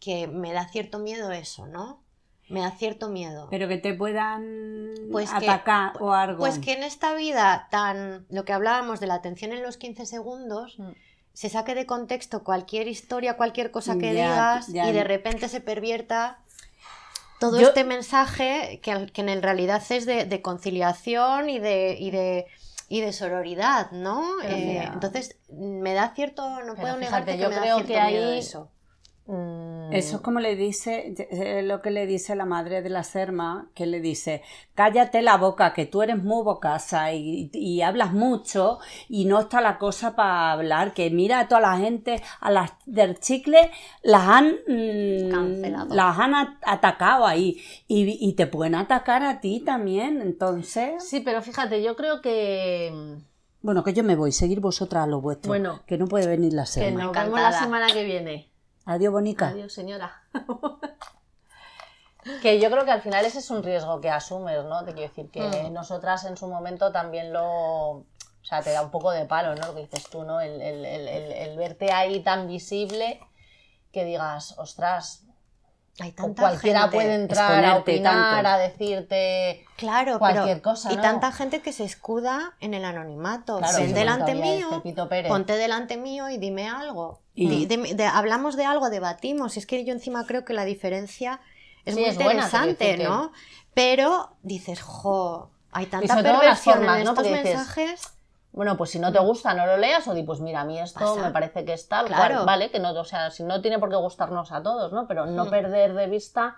que 0.00 0.26
me 0.26 0.52
da 0.52 0.68
cierto 0.68 0.98
miedo 0.98 1.30
eso, 1.32 1.66
¿no? 1.66 2.02
Me 2.50 2.60
da 2.60 2.70
cierto 2.72 3.08
miedo. 3.08 3.48
Pero 3.50 3.68
que 3.68 3.78
te 3.78 3.94
puedan 3.94 4.92
Pues 5.10 5.30
que- 5.30 5.48
atacar 5.48 5.92
o 6.00 6.12
algo. 6.12 6.38
Pues 6.40 6.58
que 6.58 6.72
en 6.74 6.82
esta 6.82 7.14
vida 7.14 7.68
tan, 7.70 8.26
lo 8.28 8.44
que 8.44 8.52
hablábamos 8.52 9.00
de 9.00 9.06
la 9.06 9.14
atención 9.14 9.52
en 9.52 9.62
los 9.62 9.78
15 9.78 10.04
segundos, 10.04 10.78
Mm. 10.78 10.90
se 11.32 11.48
saque 11.48 11.74
de 11.74 11.86
contexto 11.86 12.44
cualquier 12.44 12.86
historia, 12.86 13.38
cualquier 13.38 13.70
cosa 13.70 13.94
que 13.96 14.12
Ya, 14.14 14.30
digas 14.30 14.66
ya. 14.68 14.88
y 14.88 14.92
de 14.92 15.04
repente 15.04 15.48
se 15.48 15.60
pervierta 15.62 16.38
todo 17.40 17.58
Yo- 17.58 17.68
este 17.68 17.82
mensaje 17.84 18.78
que 18.82 18.92
en 19.16 19.42
realidad 19.42 19.82
es 19.88 20.04
de, 20.06 20.26
de 20.26 20.42
conciliación 20.42 21.48
y 21.48 21.58
de, 21.58 21.96
y 21.98 22.10
de 22.10 22.46
y 22.94 23.00
de 23.00 23.12
sororidad, 23.12 23.90
¿no? 23.90 24.22
Eh, 24.44 24.88
entonces 24.92 25.36
me 25.48 25.94
da 25.94 26.12
cierto, 26.14 26.48
no 26.60 26.74
Pero 26.74 26.76
puedo 26.76 26.96
negar 26.96 27.24
fíjate, 27.24 27.32
que 27.36 27.42
yo 27.42 27.48
me 27.48 27.54
da 27.56 27.60
creo 27.62 27.76
cierto 27.78 27.92
que 27.92 28.10
miedo 28.12 28.30
ahí- 28.30 28.38
eso. 28.38 28.70
Mm, 29.26 29.92
Eso 29.92 30.16
es 30.16 30.22
como 30.22 30.40
le 30.40 30.56
dice, 30.56 31.14
eh, 31.30 31.62
lo 31.62 31.80
que 31.82 31.90
le 31.90 32.06
dice 32.06 32.34
la 32.36 32.44
madre 32.44 32.82
de 32.82 32.90
la 32.90 33.04
Serma, 33.04 33.70
que 33.74 33.86
le 33.86 34.00
dice, 34.00 34.42
cállate 34.74 35.22
la 35.22 35.36
boca, 35.36 35.72
que 35.72 35.86
tú 35.86 36.02
eres 36.02 36.22
muy 36.22 36.42
bocasa 36.44 37.12
y, 37.12 37.50
y 37.52 37.82
hablas 37.82 38.12
mucho 38.12 38.78
y 39.08 39.24
no 39.24 39.40
está 39.40 39.60
la 39.60 39.78
cosa 39.78 40.14
para 40.16 40.52
hablar, 40.52 40.94
que 40.94 41.10
mira 41.10 41.40
a 41.40 41.48
toda 41.48 41.60
la 41.62 41.78
gente, 41.78 42.22
a 42.40 42.50
las 42.50 42.72
del 42.86 43.18
chicle, 43.20 43.70
las 44.02 44.28
han, 44.28 44.56
mm, 44.66 45.30
Cancelado. 45.30 45.94
las 45.94 46.18
han 46.18 46.34
atacado 46.62 47.26
ahí 47.26 47.60
y, 47.88 48.18
y 48.26 48.32
te 48.34 48.46
pueden 48.46 48.74
atacar 48.74 49.22
a 49.22 49.40
ti 49.40 49.60
también, 49.60 50.20
entonces... 50.22 51.02
Sí, 51.08 51.20
pero 51.20 51.40
fíjate, 51.42 51.82
yo 51.82 51.96
creo 51.96 52.20
que, 52.20 53.16
Bueno, 53.62 53.82
que 53.84 53.92
yo 53.94 54.04
me 54.04 54.16
voy, 54.16 54.32
seguir 54.32 54.60
vosotras 54.60 55.04
a 55.04 55.06
lo 55.06 55.20
vuestro, 55.20 55.48
Bueno, 55.48 55.80
que 55.86 55.96
no 55.96 56.06
puede 56.06 56.26
venir 56.26 56.52
la 56.52 56.62
que 56.64 56.68
Serma. 56.68 57.04
nos 57.04 57.12
vemos 57.12 57.40
la 57.40 57.52
semana 57.52 57.86
que 57.92 58.04
viene. 58.04 58.50
Adiós, 58.86 59.12
bonica. 59.12 59.48
Adiós, 59.48 59.72
señora. 59.72 60.22
que 62.42 62.60
yo 62.60 62.70
creo 62.70 62.84
que 62.84 62.90
al 62.90 63.02
final 63.02 63.24
ese 63.24 63.38
es 63.38 63.50
un 63.50 63.62
riesgo 63.62 64.00
que 64.00 64.10
asumes, 64.10 64.64
¿no? 64.64 64.84
Te 64.84 64.92
quiero 64.92 65.08
decir 65.08 65.30
que 65.30 65.42
Mm. 65.42 65.72
nosotras 65.72 66.24
en 66.24 66.36
su 66.36 66.46
momento 66.48 66.92
también 66.92 67.32
lo... 67.32 67.90
O 67.90 68.46
sea, 68.46 68.62
te 68.62 68.72
da 68.72 68.82
un 68.82 68.90
poco 68.90 69.10
de 69.10 69.24
palo, 69.24 69.54
¿no? 69.54 69.66
Lo 69.66 69.74
que 69.74 69.82
dices 69.82 70.04
tú, 70.10 70.22
¿no? 70.22 70.40
El, 70.40 70.60
el- 70.60 70.84
el- 70.84 71.08
el- 71.08 71.32
el 71.32 71.56
verte 71.56 71.92
ahí 71.92 72.20
tan 72.22 72.46
visible 72.46 73.20
que 73.90 74.04
digas, 74.04 74.58
ostras, 74.58 75.23
Hay 76.00 76.10
tanta 76.10 76.42
cualquiera 76.42 76.80
gente. 76.82 76.96
puede 76.96 77.14
entrar 77.14 77.64
a 77.64 77.76
opinar, 77.76 78.42
tanto. 78.42 78.48
a 78.48 78.58
decirte... 78.58 79.64
Claro, 79.76 80.18
cualquier 80.18 80.58
pero 80.58 80.62
cosa, 80.62 80.92
y 80.92 80.96
¿no? 80.96 81.02
tanta 81.02 81.30
gente 81.30 81.60
que 81.62 81.72
se 81.72 81.84
escuda 81.84 82.54
en 82.60 82.74
el 82.74 82.84
anonimato. 82.84 83.58
Claro, 83.58 83.78
Ven 83.78 83.94
delante 83.94 84.34
mío, 84.34 84.82
ponte 85.28 85.56
delante 85.56 85.96
mío 85.96 86.28
y 86.30 86.38
dime 86.38 86.68
algo. 86.68 87.20
Y- 87.36 87.66
de- 87.66 88.06
hablamos 88.06 88.56
de 88.56 88.64
algo, 88.64 88.90
debatimos. 88.90 89.56
Y 89.56 89.60
es 89.60 89.66
que 89.66 89.84
yo 89.84 89.92
encima 89.92 90.26
creo 90.26 90.44
que 90.44 90.52
la 90.52 90.64
diferencia 90.64 91.40
es 91.84 91.94
Sí, 91.94 92.00
muy 92.00 92.08
es 92.10 92.16
buena, 92.16 92.48
quiero 92.50 92.66
interesante, 92.70 92.96
que- 92.96 93.04
¿no? 93.04 93.32
Pero 93.74 94.36
dices, 94.42 94.80
jo, 94.82 95.50
hay 95.70 95.86
tanta 95.86 96.22
perversión 96.22 96.76
formas, 96.76 96.98
en 96.98 97.04
¿no? 97.04 97.10
estos 97.10 97.30
mensajes. 97.30 98.13
Bueno, 98.54 98.76
pues 98.76 98.90
si 98.90 98.98
no 99.00 99.12
te 99.12 99.18
gusta, 99.18 99.52
no 99.52 99.66
lo 99.66 99.76
leas, 99.76 100.06
o 100.08 100.14
di, 100.14 100.22
pues 100.22 100.40
mira, 100.40 100.60
a 100.60 100.64
mí 100.64 100.78
esto 100.78 101.00
Pasa. 101.00 101.20
me 101.22 101.30
parece 101.32 101.64
que 101.64 101.72
es 101.72 101.88
tal, 101.88 102.06
Claro. 102.06 102.34
cual, 102.36 102.46
vale, 102.46 102.70
que 102.70 102.78
no, 102.78 102.92
o 102.92 103.04
sea, 103.04 103.30
si 103.30 103.42
no 103.42 103.60
tiene 103.60 103.80
por 103.80 103.90
qué 103.90 103.96
gustarnos 103.96 104.52
a 104.52 104.62
todos, 104.62 104.92
¿no? 104.92 105.06
Pero 105.08 105.26
no 105.26 105.46
Mm. 105.46 105.50
perder 105.50 105.94
de 105.94 106.06
vista 106.06 106.56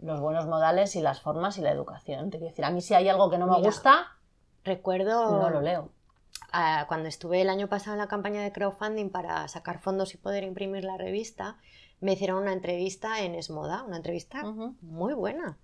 los 0.00 0.20
buenos 0.20 0.46
modales 0.46 0.94
y 0.96 1.00
las 1.00 1.22
formas 1.22 1.56
y 1.56 1.62
la 1.62 1.70
educación. 1.70 2.26
Te 2.30 2.36
quiero 2.36 2.50
decir, 2.50 2.64
a 2.66 2.70
mí 2.70 2.82
si 2.82 2.92
hay 2.92 3.08
algo 3.08 3.30
que 3.30 3.38
no 3.38 3.46
me 3.46 3.56
Mira. 3.56 3.66
gusta, 3.68 4.06
Recuerdo 4.64 5.40
no 5.40 5.50
lo 5.50 5.60
leo. 5.60 5.90
cuando 6.88 7.08
estuve 7.08 7.40
el 7.40 7.48
año 7.48 7.68
pasado 7.68 7.94
en 7.94 7.98
la 8.00 8.06
campaña 8.06 8.42
de 8.42 8.52
crowdfunding 8.52 9.08
para 9.10 9.48
sacar 9.48 9.80
fondos 9.80 10.14
y 10.14 10.18
poder 10.18 10.44
imprimir 10.44 10.84
la 10.84 10.96
revista, 10.96 11.56
me 12.00 12.12
hicieron 12.12 12.42
una 12.42 12.52
entrevista 12.52 13.20
en 13.22 13.34
Esmoda, 13.34 13.82
una 13.82 13.96
entrevista 13.96 14.42
muy 14.82 15.14
buena. 15.14 15.56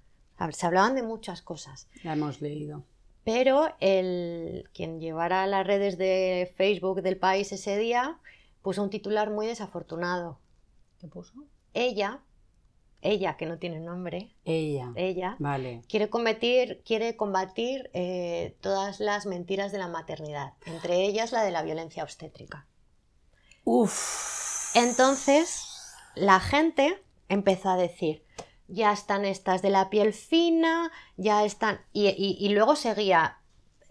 Se 0.53 0.67
hablaban 0.67 0.95
de 0.95 1.03
muchas 1.03 1.43
cosas. 1.43 1.87
Ya 2.03 2.15
hemos 2.15 2.41
leído. 2.41 2.83
Pero 3.25 3.75
el, 3.81 4.69
quien 4.73 5.01
llevara 5.01 5.47
las 5.47 5.67
redes 5.67 5.99
de 5.99 6.53
Facebook 6.57 7.03
del 7.03 7.19
país 7.19 7.53
ese 7.53 7.77
día 7.79 8.19
puso 8.63 8.83
un 8.83 8.91
titular 8.91 9.31
muy 9.31 9.47
desafortunado. 9.47 10.39
¿Qué 10.99 11.07
puso? 11.07 11.35
Ella, 11.75 12.21
ella 13.03 13.37
que 13.37 13.47
no 13.47 13.59
tiene 13.59 13.81
nombre, 13.81 14.35
Ella. 14.45 14.93
ella, 14.97 15.37
Vale. 15.39 15.83
quiere 15.89 16.11
combatir, 16.11 16.83
quiere 16.85 17.17
combatir 17.17 17.91
eh, 17.95 18.57
todas 18.61 19.01
las 19.01 19.27
mentiras 19.27 19.73
de 19.73 19.79
la 19.79 19.89
maternidad, 19.89 20.55
entre 20.67 21.05
ellas 21.07 21.33
la 21.33 21.43
de 21.43 21.51
la 21.51 21.63
violencia 21.63 22.03
obstétrica. 22.03 22.67
Uf. 23.65 24.75
Entonces, 24.75 25.67
la 26.15 26.41
gente 26.41 27.03
empezó 27.29 27.71
a 27.71 27.77
decir, 27.77 28.25
ya 28.71 28.93
están 28.93 29.25
estas 29.25 29.63
de 29.63 29.71
la 29.71 29.91
piel 29.91 30.13
fina, 30.13 30.91
ya 31.17 31.45
están... 31.45 31.81
Y, 31.93 32.09
y- 32.09 32.37
y 32.39 32.49
luego 32.51 32.77
seguía, 32.77 33.39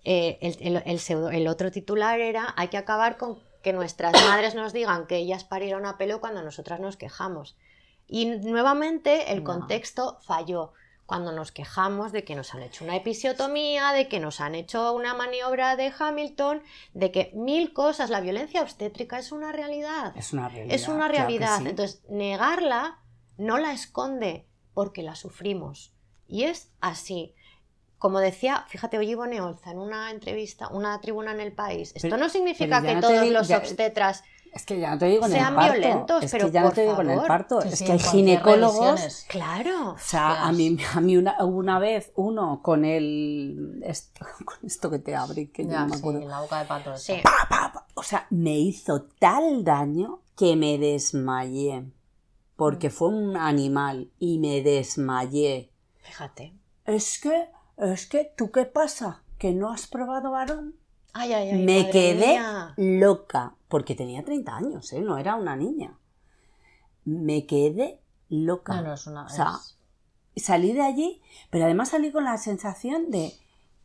eh, 0.04 0.38
el, 0.42 0.58
el- 0.78 0.84
el 0.86 1.00
pseudo- 1.00 1.30
el 1.32 1.48
otro 1.48 1.72
titular 1.72 2.20
era, 2.20 2.54
hay 2.58 2.70
que 2.70 2.78
acabar 2.78 3.18
con 3.18 3.40
que 3.62 3.74
nuestras 3.74 4.14
madres 4.26 4.56
nos 4.56 4.72
digan 4.74 5.06
que 5.08 5.18
ellas 5.18 5.44
parieron 5.44 5.86
a 5.86 5.98
pelo 5.98 6.20
cuando 6.22 6.42
nosotras 6.42 6.80
nos 6.80 6.98
quejamos. 6.98 7.58
Y 8.08 8.26
nuevamente 8.26 9.32
el 9.34 9.44
No. 9.44 9.52
contexto 9.52 10.18
falló. 10.22 10.74
Cuando 11.06 11.32
nos 11.32 11.52
quejamos 11.52 12.12
de 12.12 12.24
que 12.24 12.36
nos 12.36 12.54
han 12.54 12.62
hecho 12.62 12.84
una 12.86 12.96
episiotomía, 12.96 13.94
de 13.94 14.08
que 14.08 14.20
nos 14.20 14.40
han 14.42 14.54
hecho 14.54 14.94
una 14.94 15.16
maniobra 15.16 15.76
de 15.76 15.92
Hamilton, 15.98 16.62
de 16.94 17.12
que 17.12 17.32
mil 17.34 17.74
cosas, 17.74 18.12
la 18.12 18.22
violencia 18.22 18.62
obstétrica 18.62 19.18
es 19.18 19.32
una 19.32 19.52
realidad. 19.52 20.14
Es 20.16 20.34
una 20.34 20.50
realidad. 20.50 20.76
Es 20.76 20.88
una 20.88 21.10
claro 21.10 21.12
que 21.14 21.18
realidad. 21.20 21.58
sí. 21.62 21.68
Entonces, 21.68 22.04
negarla 22.10 23.00
no 23.38 23.58
la 23.58 23.74
esconde 23.74 24.46
porque 24.74 25.03
la 25.03 25.15
sufrimos. 25.15 25.93
Y 26.28 26.43
es 26.43 26.72
así. 26.82 27.34
Como 27.97 28.20
decía, 28.20 28.65
fíjate, 28.70 28.97
oye 28.97 29.11
Ivone 29.11 29.41
Olza 29.41 29.72
en 29.72 29.80
una 29.80 30.09
entrevista, 30.11 30.70
una 30.70 31.01
tribuna 31.01 31.32
en 31.34 31.41
el 31.41 31.51
país. 31.51 31.89
Esto 31.95 32.01
Pero- 32.07 32.17
no 32.17 32.30
significa 32.30 32.82
que 32.82 32.95
no 32.95 33.01
todos 33.01 33.22
digo- 33.22 33.34
los 33.34 33.47
ya- 33.49 33.57
obstetras 33.57 34.24
Es 34.53 34.65
que 34.65 34.80
ya 34.80 34.91
no 34.91 34.97
te 34.97 35.05
digo 35.07 35.26
en 35.26 35.32
sean 35.32 35.49
el 35.49 35.55
parto. 35.55 35.74
violentos, 35.74 36.24
es 36.24 36.32
pero 36.32 36.45
que 36.47 36.51
ya 36.53 36.61
no 36.63 36.72
te 36.72 36.82
digo 36.82 37.01
en 37.01 37.09
el 37.09 37.15
favor. 37.17 37.28
parto. 37.28 37.61
Sí, 37.61 37.67
es 37.67 37.80
sí, 37.80 37.86
que 37.86 37.91
hay 37.91 37.99
ginecólogos. 37.99 39.26
Claro. 39.28 39.91
O 39.91 39.97
sea, 39.99 40.45
a 40.47 40.51
mí, 40.53 40.78
a 40.95 41.01
mí 41.01 41.17
una, 41.17 41.43
una 41.43 41.78
vez 41.78 42.11
uno 42.15 42.61
con 42.63 42.86
el. 42.86 43.80
Esto, 43.86 44.26
con 44.45 44.57
esto 44.65 44.89
que 44.89 44.99
te 44.99 45.15
abre, 45.15 45.51
que 45.51 45.65
yo 45.65 45.72
no 45.72 45.88
me 45.88 45.93
sí, 45.93 45.99
acuerdo. 45.99 46.22
en 46.22 46.30
la 46.30 46.41
boca 46.41 46.59
de 46.59 46.65
pato. 46.65 46.97
Sí. 46.97 47.13
esa. 47.13 47.24
Pa, 47.24 47.47
pa, 47.49 47.72
pa. 47.74 47.88
O 47.95 48.01
sea, 48.03 48.26
me 48.30 48.57
hizo 48.57 49.03
tal 49.20 49.63
daño 49.63 50.22
que 50.38 50.55
me 50.55 50.78
desmayé. 50.78 51.84
Porque 52.60 52.89
fue 52.89 53.07
un 53.07 53.38
animal 53.38 54.12
y 54.20 54.38
me 54.38 54.62
desmayé. 54.62 55.72
Fíjate. 56.01 56.53
Es 56.86 57.20
que, 57.20 57.49
es 57.78 58.05
que, 58.05 58.34
¿tú 58.38 58.51
qué 58.51 58.66
pasa? 58.66 59.24
¿Que 59.38 59.53
no 59.53 59.72
has 59.72 59.88
probado 59.88 60.32
varón? 60.32 60.76
Ay, 61.14 61.32
ay, 61.34 61.51
ay. 61.51 61.64
me 61.64 61.89
quedé 61.89 62.28
mía. 62.34 62.74
loca, 62.78 63.55
porque 63.70 63.95
tenía 63.95 64.24
30 64.26 64.55
años, 64.57 64.91
¿eh? 64.93 64.99
no 65.01 65.18
era 65.18 65.36
una 65.38 65.55
niña. 65.55 65.97
Me 67.05 67.45
quedé 67.45 68.01
loca. 68.28 68.76
No, 68.76 68.89
no, 68.89 68.93
es 68.93 69.07
una... 69.07 69.26
O 69.26 69.30
sea, 69.30 69.53
es- 70.36 70.43
salí 70.43 70.74
de 70.74 70.82
allí, 70.82 71.22
pero 71.49 71.64
además 71.66 71.89
salí 71.89 72.12
con 72.12 72.26
la 72.26 72.38
sensación 72.38 73.10
de 73.10 73.32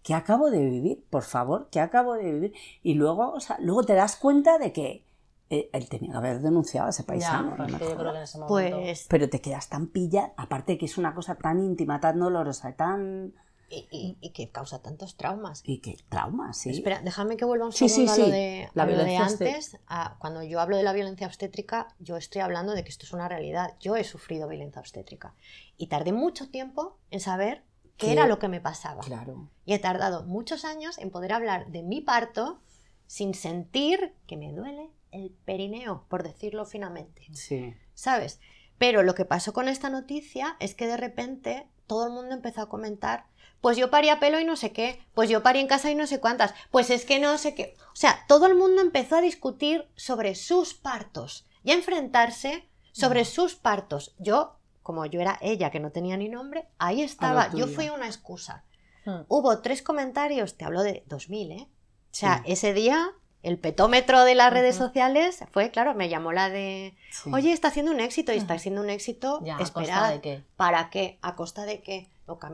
que 0.03 0.15
acabo 0.15 0.51
de 0.51 0.65
vivir, 0.69 1.05
por 1.11 1.23
favor, 1.23 1.69
que 1.71 1.79
acabo 1.81 2.15
de 2.15 2.33
vivir. 2.33 2.53
Y 2.83 2.95
luego, 2.95 3.31
o 3.33 3.41
sea, 3.41 3.57
luego 3.61 3.85
te 3.85 3.95
das 3.95 4.17
cuenta 4.17 4.59
de 4.59 4.73
que 4.73 5.04
él 5.51 5.89
tenía 5.89 6.11
que 6.13 6.17
haber 6.17 6.41
denunciado 6.41 6.87
a 6.87 6.91
ese 6.91 7.03
Ya, 7.03 7.07
paisano. 7.07 7.51
pero 7.51 7.59
no 7.63 7.67
es 7.67 7.73
me 7.73 7.79
que 7.79 7.85
yo 7.85 7.97
creo 7.97 8.13
que 8.13 8.19
en 8.19 8.25
ese 8.25 8.39
momento... 8.39 8.77
Pues. 8.79 9.07
Pero 9.09 9.29
te 9.31 9.41
quedas 9.41 9.69
tan 9.69 9.87
pilla, 9.89 10.33
aparte 10.37 10.79
que 10.79 10.87
es 10.87 10.99
una 10.99 11.15
cosa 11.15 11.35
tan 11.37 11.61
íntima, 11.61 12.01
tan 12.01 12.19
dolorosa, 12.19 12.73
tan... 12.75 13.35
Y, 13.71 13.89
y- 13.91 14.19
y 14.21 14.31
que 14.31 14.51
causa 14.51 14.83
tantos 14.83 15.17
traumas. 15.17 15.63
Y 15.65 15.79
que 15.81 15.97
trauma, 16.09 16.53
sí. 16.53 16.71
Espera, 16.71 17.01
déjame 17.03 17.37
que 17.37 17.45
vuelva 17.45 17.67
un 17.67 17.73
Sí, 17.73 17.89
sí, 17.89 18.07
segundo 18.07 18.13
a 18.13 18.19
lo 18.19 18.25
sí. 18.27 18.31
de, 18.31 18.69
La 18.75 18.83
a 18.83 18.87
lo 18.87 19.05
de 19.05 19.17
antes. 19.17 19.79
A- 19.89 20.17
cuando 20.19 20.43
yo 20.43 20.61
hablo 20.61 20.77
de 20.77 20.83
la 20.83 20.93
violencia 20.93 21.27
obstétrica, 21.27 21.89
yo 21.99 22.17
estoy 22.17 22.43
hablando 22.43 22.73
de 22.75 22.85
que 22.85 22.91
esto 22.91 23.05
es 23.07 23.13
una 23.13 23.27
realidad. 23.29 23.75
Yo 23.81 23.97
he 23.97 24.05
sufrido 24.05 24.49
violencia 24.49 24.81
obstétrica. 24.81 25.35
Y 25.77 25.89
tardé 25.89 26.13
mucho 26.13 26.51
tiempo 26.51 26.99
en 27.11 27.21
saber 27.21 27.65
qué 27.97 28.07
Que- 28.07 28.13
era 28.13 28.27
lo 28.27 28.39
que 28.39 28.49
me 28.49 28.61
pasaba. 28.61 29.01
Claro. 29.03 29.49
Y 29.65 29.73
he 29.75 29.79
tardado 29.79 30.25
muchos 30.25 30.65
años 30.65 30.99
en 30.99 31.11
poder 31.11 31.33
hablar 31.33 31.67
de 31.69 31.83
mi 31.83 32.01
parto 32.01 32.61
sin 33.07 33.35
sentir 33.35 34.15
que 34.27 34.37
me 34.37 34.53
duele 34.53 34.91
el 35.15 35.31
perineo, 35.45 36.05
por 36.09 36.23
decirlo 36.23 36.67
finamente. 36.67 37.23
Sí. 37.33 37.75
¿sabes? 37.95 38.41
Pero 38.77 39.03
lo 39.03 39.15
que 39.15 39.25
pasó 39.25 39.53
con 39.53 39.69
esta 39.69 39.89
noticia 39.89 40.57
es 40.61 40.75
que 40.75 40.87
de 40.87 40.97
repente 40.97 41.69
todo 41.87 42.07
el 42.07 42.13
mundo 42.13 42.35
empezó 42.35 42.63
a 42.63 42.69
comentar, 42.69 43.27
pues 43.61 43.77
yo 43.77 43.89
parí 43.91 44.09
a 44.09 44.19
pelo 44.21 44.41
y 44.41 44.45
no 44.45 44.57
sé 44.57 44.73
qué, 44.73 45.01
pues 45.15 45.31
yo 45.31 45.43
parí 45.43 45.61
en 45.61 45.69
casa 45.69 45.91
y 45.91 45.95
no 45.95 46.07
sé 46.07 46.19
cuántas, 46.21 46.55
pues 46.71 46.91
es 46.91 47.05
que 47.05 47.21
no 47.21 47.39
sé 47.39 47.55
qué. 47.55 47.77
O 47.93 47.97
sea, 47.97 48.25
todo 48.27 48.47
el 48.47 48.55
mundo 48.57 48.83
empezó 48.83 49.17
a 49.17 49.21
discutir 49.21 49.89
sobre 49.95 50.35
sus 50.35 50.75
partos 50.75 51.47
y 51.63 51.71
a 51.71 51.75
enfrentarse 51.75 52.69
sobre 52.93 53.25
sus 53.25 53.55
partos. 53.55 54.15
Yo, 54.19 54.57
como 54.83 55.07
yo 55.07 55.21
era 55.21 55.39
ella 55.41 55.71
que 55.71 55.81
no 55.81 55.93
tenía 55.93 56.17
ni 56.17 56.29
nombre, 56.29 56.69
ahí 56.79 57.03
estaba, 57.03 57.53
yo 57.55 57.67
fui 57.69 57.89
una 57.89 58.07
excusa. 58.07 58.65
Hmm. 59.05 59.23
Hubo 59.29 59.61
tres 59.61 59.83
comentarios, 59.83 60.57
te 60.57 60.65
hablo 60.65 60.83
de 60.83 61.05
2000, 61.07 61.53
¿eh? 61.53 61.69
O 61.69 62.17
sea, 62.17 62.39
Sí. 62.45 62.53
ese 62.53 62.75
día 62.75 63.13
el 63.45 63.59
petómetro 63.59 64.25
de 64.25 64.35
las 64.35 64.53
redes 64.53 64.75
sociales 64.77 65.45
fue, 65.53 65.71
claro, 65.71 65.95
me 65.95 66.09
llamó 66.09 66.33
la 66.33 66.51
de 66.51 66.95
sí. 67.11 67.31
Oye, 67.33 67.53
está 67.53 67.69
haciendo 67.69 67.93
un 67.93 68.01
éxito 68.01 68.33
y 68.33 68.37
está 68.39 68.55
Ujú. 68.55 68.63
siendo 68.63 68.81
un 68.81 68.91
éxito. 68.91 69.41
Ya, 69.45 69.57
¿a 69.57 69.59
costa 69.71 70.11
de 70.11 70.21
qué? 70.21 70.43
¿Para 70.57 70.91
qué? 70.91 71.19
¿A 71.23 71.37
costa 71.37 71.65
de 71.65 71.81
qué? 71.83 72.09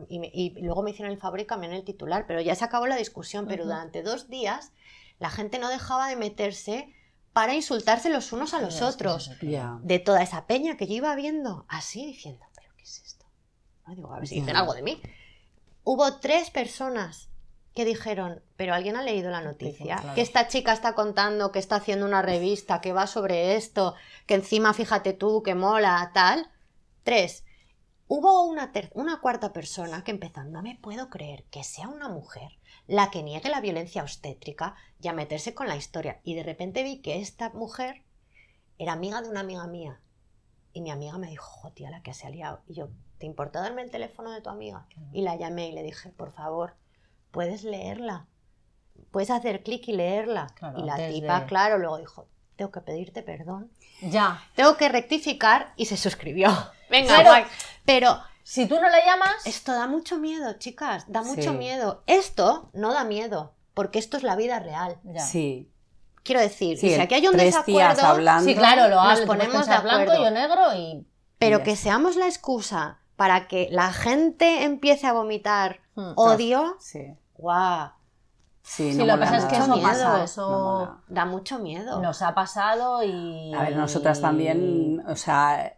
Y, 0.09 0.19
me- 0.19 0.31
y 0.35 0.51
luego 0.61 0.83
me 0.83 0.91
hicieron 0.91 1.13
el 1.13 1.19
favor 1.21 1.39
y 1.41 1.47
cambiaron 1.47 1.77
el 1.77 1.85
titular, 1.85 2.27
pero 2.27 2.41
ya 2.41 2.55
se 2.57 2.65
acabó 2.65 2.87
la 2.87 2.97
discusión. 2.97 3.47
Pero 3.49 3.65
durante 3.65 4.03
dos 4.03 4.29
días 4.29 4.73
la 5.21 5.31
gente 5.31 5.59
no 5.59 5.69
dejaba 5.69 6.09
de 6.09 6.17
meterse 6.17 6.93
para 7.33 7.55
insultarse 7.55 8.11
los 8.11 8.33
unos 8.33 8.53
a 8.53 8.61
los 8.61 8.83
otros. 8.83 9.31
sí. 9.41 9.57
De 9.83 9.99
toda 10.01 10.23
esa 10.23 10.47
peña 10.47 10.77
que 10.77 10.87
yo 10.89 10.95
iba 10.95 11.15
viendo, 11.15 11.65
así 11.69 12.05
diciendo, 12.05 12.45
¿pero 12.57 12.69
qué 12.77 12.83
es 12.83 13.01
esto? 13.07 13.25
No 13.87 13.95
digo, 13.95 14.13
a 14.13 14.19
ver 14.19 14.27
si 14.29 14.35
dicen 14.41 14.57
algo 14.57 14.75
de 14.75 14.83
mí. 14.83 15.01
Hubo 15.85 16.17
tres 16.19 16.51
personas 16.51 17.29
que 17.75 17.85
dijeron, 17.85 18.43
pero 18.57 18.75
alguien 18.75 18.97
ha 18.97 19.03
leído 19.03 19.31
la 19.31 19.41
noticia, 19.43 19.97
claro. 19.99 20.15
que 20.15 20.21
esta 20.23 20.49
chica 20.49 20.73
está 20.73 20.95
contando 20.95 21.53
que 21.53 21.59
está 21.61 21.77
haciendo 21.77 22.05
una 22.05 22.21
revista 22.23 22.81
que 22.81 22.93
va 22.93 23.07
sobre 23.07 23.55
esto, 23.57 23.95
que 24.27 24.35
encima 24.35 24.75
fíjate 24.75 25.13
tú, 25.13 25.43
que 25.43 25.55
mola, 25.55 26.11
tal. 26.13 26.51
Tres, 27.05 27.45
hubo 28.09 28.43
una, 28.45 28.73
ter- 28.73 28.91
una 28.95 29.21
cuarta 29.21 29.53
persona 29.53 30.03
que 30.03 30.11
empezó, 30.11 30.43
no 30.45 30.63
me 30.63 30.77
puedo 30.83 31.09
creer 31.11 31.45
que 31.45 31.63
sea 31.65 31.89
una 31.89 32.09
mujer 32.09 32.59
la 32.89 33.11
que 33.11 33.23
niegue 33.23 33.49
la 33.51 33.61
violencia 33.61 34.03
obstétrica 34.03 34.75
y 35.01 35.07
a 35.07 35.13
meterse 35.13 35.55
con 35.55 35.69
la 35.69 35.77
historia. 35.77 36.21
Y 36.25 36.35
de 36.35 36.43
repente 36.43 36.83
vi 36.83 37.01
que 37.01 37.21
esta 37.21 37.51
mujer 37.51 38.03
era 38.79 38.93
amiga 38.95 39.23
de 39.23 39.29
una 39.29 39.41
amiga 39.41 39.67
mía. 39.69 40.01
Y 40.73 40.81
mi 40.81 40.91
amiga 40.91 41.17
me 41.19 41.29
dijo, 41.29 41.45
jo, 41.47 41.71
tía, 41.71 41.91
la 41.91 42.03
que 42.03 42.15
se 42.15 42.27
ha 42.27 42.31
liado. 42.31 42.63
Y 42.67 42.75
yo, 42.75 42.89
¿te 43.19 43.27
importa 43.27 43.61
darme 43.61 43.83
el 43.83 43.91
teléfono 43.93 44.33
de 44.33 44.41
tu 44.41 44.51
amiga? 44.51 44.87
Y 45.13 45.23
la 45.23 45.37
llamé 45.37 45.69
y 45.69 45.73
le 45.73 45.85
dije, 45.85 46.11
por 46.11 46.33
favor, 46.33 46.75
puedes 47.31 47.65
leerla. 47.65 48.27
Puedes 49.11 49.31
hacer 49.31 49.63
clic 49.63 49.89
y 49.89 49.93
leerla. 49.93 50.49
Claro, 50.55 50.79
y 50.79 50.85
la 50.85 50.97
tipa, 50.97 51.47
claro, 51.47 51.79
luego 51.79 51.99
dijo, 51.99 52.29
tengo 52.57 52.71
que 52.71 52.81
pedirte 52.81 53.23
perdón. 53.23 53.71
Ya. 54.03 54.43
Tengo 54.55 54.77
que 54.77 54.89
rectificar 54.89 55.73
y 55.77 55.87
se 55.87 55.97
suscribió. 55.97 56.49
Venga, 56.91 57.17
Pero- 57.17 57.29
guay. 57.31 57.45
Pero 57.85 58.21
Si 58.43 58.67
tú 58.67 58.77
no 58.77 58.89
la 58.89 59.05
llamas, 59.05 59.47
esto 59.47 59.73
da 59.73 59.87
mucho 59.87 60.19
miedo, 60.19 60.55
chicas, 60.59 61.05
da 61.09 61.23
mucho 61.23 61.51
Sí. 61.53 61.57
miedo. 61.57 62.03
Esto 62.07 62.71
no 62.73 62.93
da 62.93 63.05
miedo, 63.05 63.55
porque 63.75 63.99
esto 63.99 64.17
es 64.17 64.23
la 64.23 64.35
vida 64.37 64.59
real. 64.61 64.99
ya. 65.05 65.21
Sí. 65.21 65.71
Quiero 66.23 66.41
decir, 66.41 66.77
Sí, 66.79 66.89
y 66.89 66.95
si 66.95 67.01
aquí 67.01 67.15
hay 67.15 67.27
un 67.29 67.37
desacuerdo, 67.37 68.07
hablando. 68.07 68.45
Sí, 68.49 68.55
claro, 68.55 68.89
lo 68.89 69.03
Nos 69.03 69.21
ponemos 69.23 69.67
de 69.67 69.79
blanco, 69.79 70.13
yo 70.15 70.31
negro 70.31 70.75
y 70.77 71.07
pero 71.39 71.63
que 71.63 71.75
seamos 71.77 72.17
la 72.17 72.27
excusa 72.27 73.00
para 73.21 73.49
que 73.49 73.69
la 73.71 73.93
gente 73.93 74.65
empiece 74.65 75.07
a 75.07 75.13
vomitar 75.13 75.81
Hmm. 75.95 76.13
odio, 76.17 76.77
Sí. 76.81 77.13
guau, 77.37 77.91
Sí, 78.63 78.93
Sí, 78.93 78.99
no 78.99 79.05
lo 79.05 79.15
que 79.15 79.21
pasa 79.21 79.37
es 79.39 79.45
que 79.47 79.57
eso 79.57 79.83
pasa, 79.83 80.09
miedo. 80.13 80.25
eso 80.25 80.51
No 80.51 81.03
da 81.09 81.25
mucho 81.27 81.59
miedo. 81.59 82.01
nos 82.01 82.23
ha 82.23 82.35
pasado 82.35 83.03
y... 83.03 83.53
A 83.55 83.63
ver, 83.65 83.77
nosotras 83.77 84.21
también, 84.23 85.03
o 85.07 85.17
sea, 85.17 85.77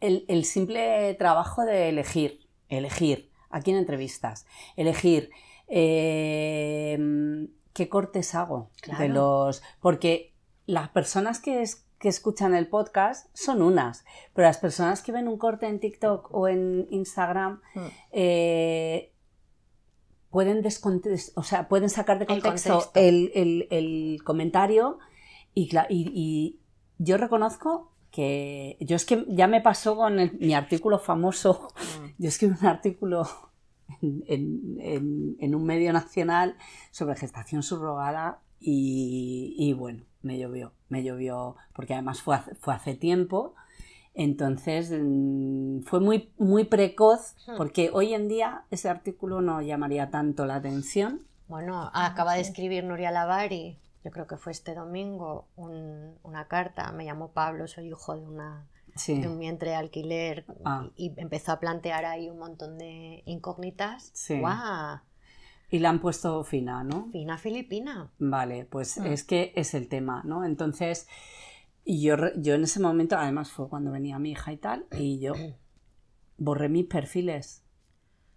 el, 0.00 0.24
el 0.28 0.44
simple 0.44 1.14
trabajo 1.14 1.62
de 1.64 1.90
elegir, 1.90 2.48
elegir 2.68 3.30
a 3.50 3.60
quién 3.60 3.76
entrevistas, 3.76 4.46
elegir 4.76 5.30
eh, 5.68 6.98
qué 7.72 7.88
cortes 7.88 8.34
hago 8.34 8.70
de 8.86 8.92
Claro. 8.94 9.14
los. 9.14 9.62
Porque 9.80 10.34
las 10.66 10.88
personas 10.88 11.40
que, 11.40 11.62
es- 11.62 11.84
que 11.98 12.08
escuchan 12.08 12.54
el 12.54 12.68
podcast 12.68 13.28
son 13.34 13.60
unas, 13.62 14.04
pero 14.34 14.46
las 14.46 14.58
personas 14.58 15.02
que 15.02 15.10
ven 15.12 15.26
un 15.28 15.36
corte 15.38 15.66
en 15.66 15.80
TikTok 15.80 16.28
o 16.32 16.46
en 16.48 16.86
Instagram 16.90 17.60
Hmm. 17.74 17.86
eh, 18.12 19.12
pueden 20.30 20.62
o 21.34 21.42
sea, 21.42 21.68
pueden 21.68 21.88
sacar 21.90 22.18
de 22.18 22.26
contexto, 22.26 22.78
el, 22.94 23.30
el- 23.34 23.66
el 23.70 24.22
comentario 24.24 24.98
y, 25.54 25.68
cla- 25.70 25.86
y- 25.88 26.12
y 26.14 26.60
yo 26.98 27.16
reconozco 27.16 27.92
que 28.10 28.76
yo 28.80 28.96
es 28.96 29.04
que 29.04 29.24
ya 29.28 29.46
me 29.46 29.60
pasó 29.60 29.96
con 29.96 30.16
mi 30.38 30.54
artículo 30.54 30.98
famoso, 30.98 31.68
yo 32.18 32.28
escribí 32.28 32.54
un 32.60 32.66
artículo 32.66 33.26
en, 34.02 34.22
en- 34.26 34.76
en- 34.80 35.36
en 35.40 35.54
un 35.54 35.64
medio 35.64 35.92
nacional 35.92 36.56
sobre 36.90 37.16
gestación 37.16 37.62
subrogada 37.62 38.40
y, 38.60 39.54
y 39.58 39.72
bueno, 39.72 40.04
me 40.28 40.38
llovió, 40.38 40.72
me 40.90 41.02
llovió, 41.02 41.56
porque 41.74 41.94
además 41.94 42.20
fue 42.22 42.36
hace, 42.36 42.54
fue 42.54 42.74
hace 42.74 42.94
tiempo, 42.94 43.54
entonces 44.14 44.90
mm, 44.92 45.80
fue 45.82 46.00
muy, 46.00 46.32
muy 46.38 46.64
precoz, 46.64 47.34
Hmm. 47.46 47.56
porque 47.56 47.90
hoy 47.92 48.14
en 48.14 48.28
día 48.28 48.64
ese 48.70 48.88
artículo 48.88 49.40
no 49.40 49.60
llamaría 49.62 50.10
tanto 50.10 50.44
la 50.46 50.56
atención. 50.56 51.26
Bueno, 51.46 51.90
acaba 51.94 52.34
de 52.34 52.40
escribir 52.42 52.84
Nuria 52.84 53.10
Lavari, 53.10 53.78
yo 54.04 54.10
creo 54.10 54.26
que 54.26 54.36
fue 54.36 54.52
este 54.52 54.74
domingo, 54.74 55.46
un- 55.56 56.14
una 56.22 56.46
carta. 56.46 56.92
Me 56.92 57.04
llamó 57.04 57.28
Pablo, 57.32 57.66
soy 57.66 57.88
hijo 57.88 58.14
de, 58.14 58.22
una, 58.26 58.66
Sí, 58.96 59.20
de 59.20 59.28
un 59.28 59.38
vientre 59.38 59.70
de 59.70 59.76
alquiler 59.76 60.44
Ah. 60.64 60.88
y, 60.96 61.06
y 61.06 61.14
empezó 61.16 61.52
a 61.52 61.60
plantear 61.60 62.04
ahí 62.04 62.28
un 62.28 62.38
montón 62.38 62.76
de 62.78 63.22
incógnitas. 63.26 64.10
Sí. 64.14 64.38
¡Guau! 64.40 64.98
Y 65.70 65.78
la 65.80 65.90
han 65.90 66.00
puesto 66.00 66.42
fina, 66.44 66.82
¿no? 66.84 67.08
Fina 67.12 67.36
filipina. 67.38 68.10
Vale, 68.18 68.64
pues 68.64 68.98
Mm. 68.98 69.06
es 69.06 69.24
que 69.24 69.52
es 69.54 69.74
el 69.74 69.88
tema, 69.88 70.22
¿no? 70.24 70.44
Entonces, 70.44 71.06
yo, 71.84 72.16
yo 72.36 72.54
en 72.54 72.64
ese 72.64 72.80
momento, 72.80 73.16
además 73.16 73.50
fue 73.50 73.68
cuando 73.68 73.90
venía 73.92 74.18
mi 74.18 74.30
hija 74.32 74.52
y 74.52 74.56
tal, 74.56 74.86
y 74.98 75.18
yo 75.20 75.32
borré 76.38 76.68
mis 76.68 76.86
perfiles 76.86 77.62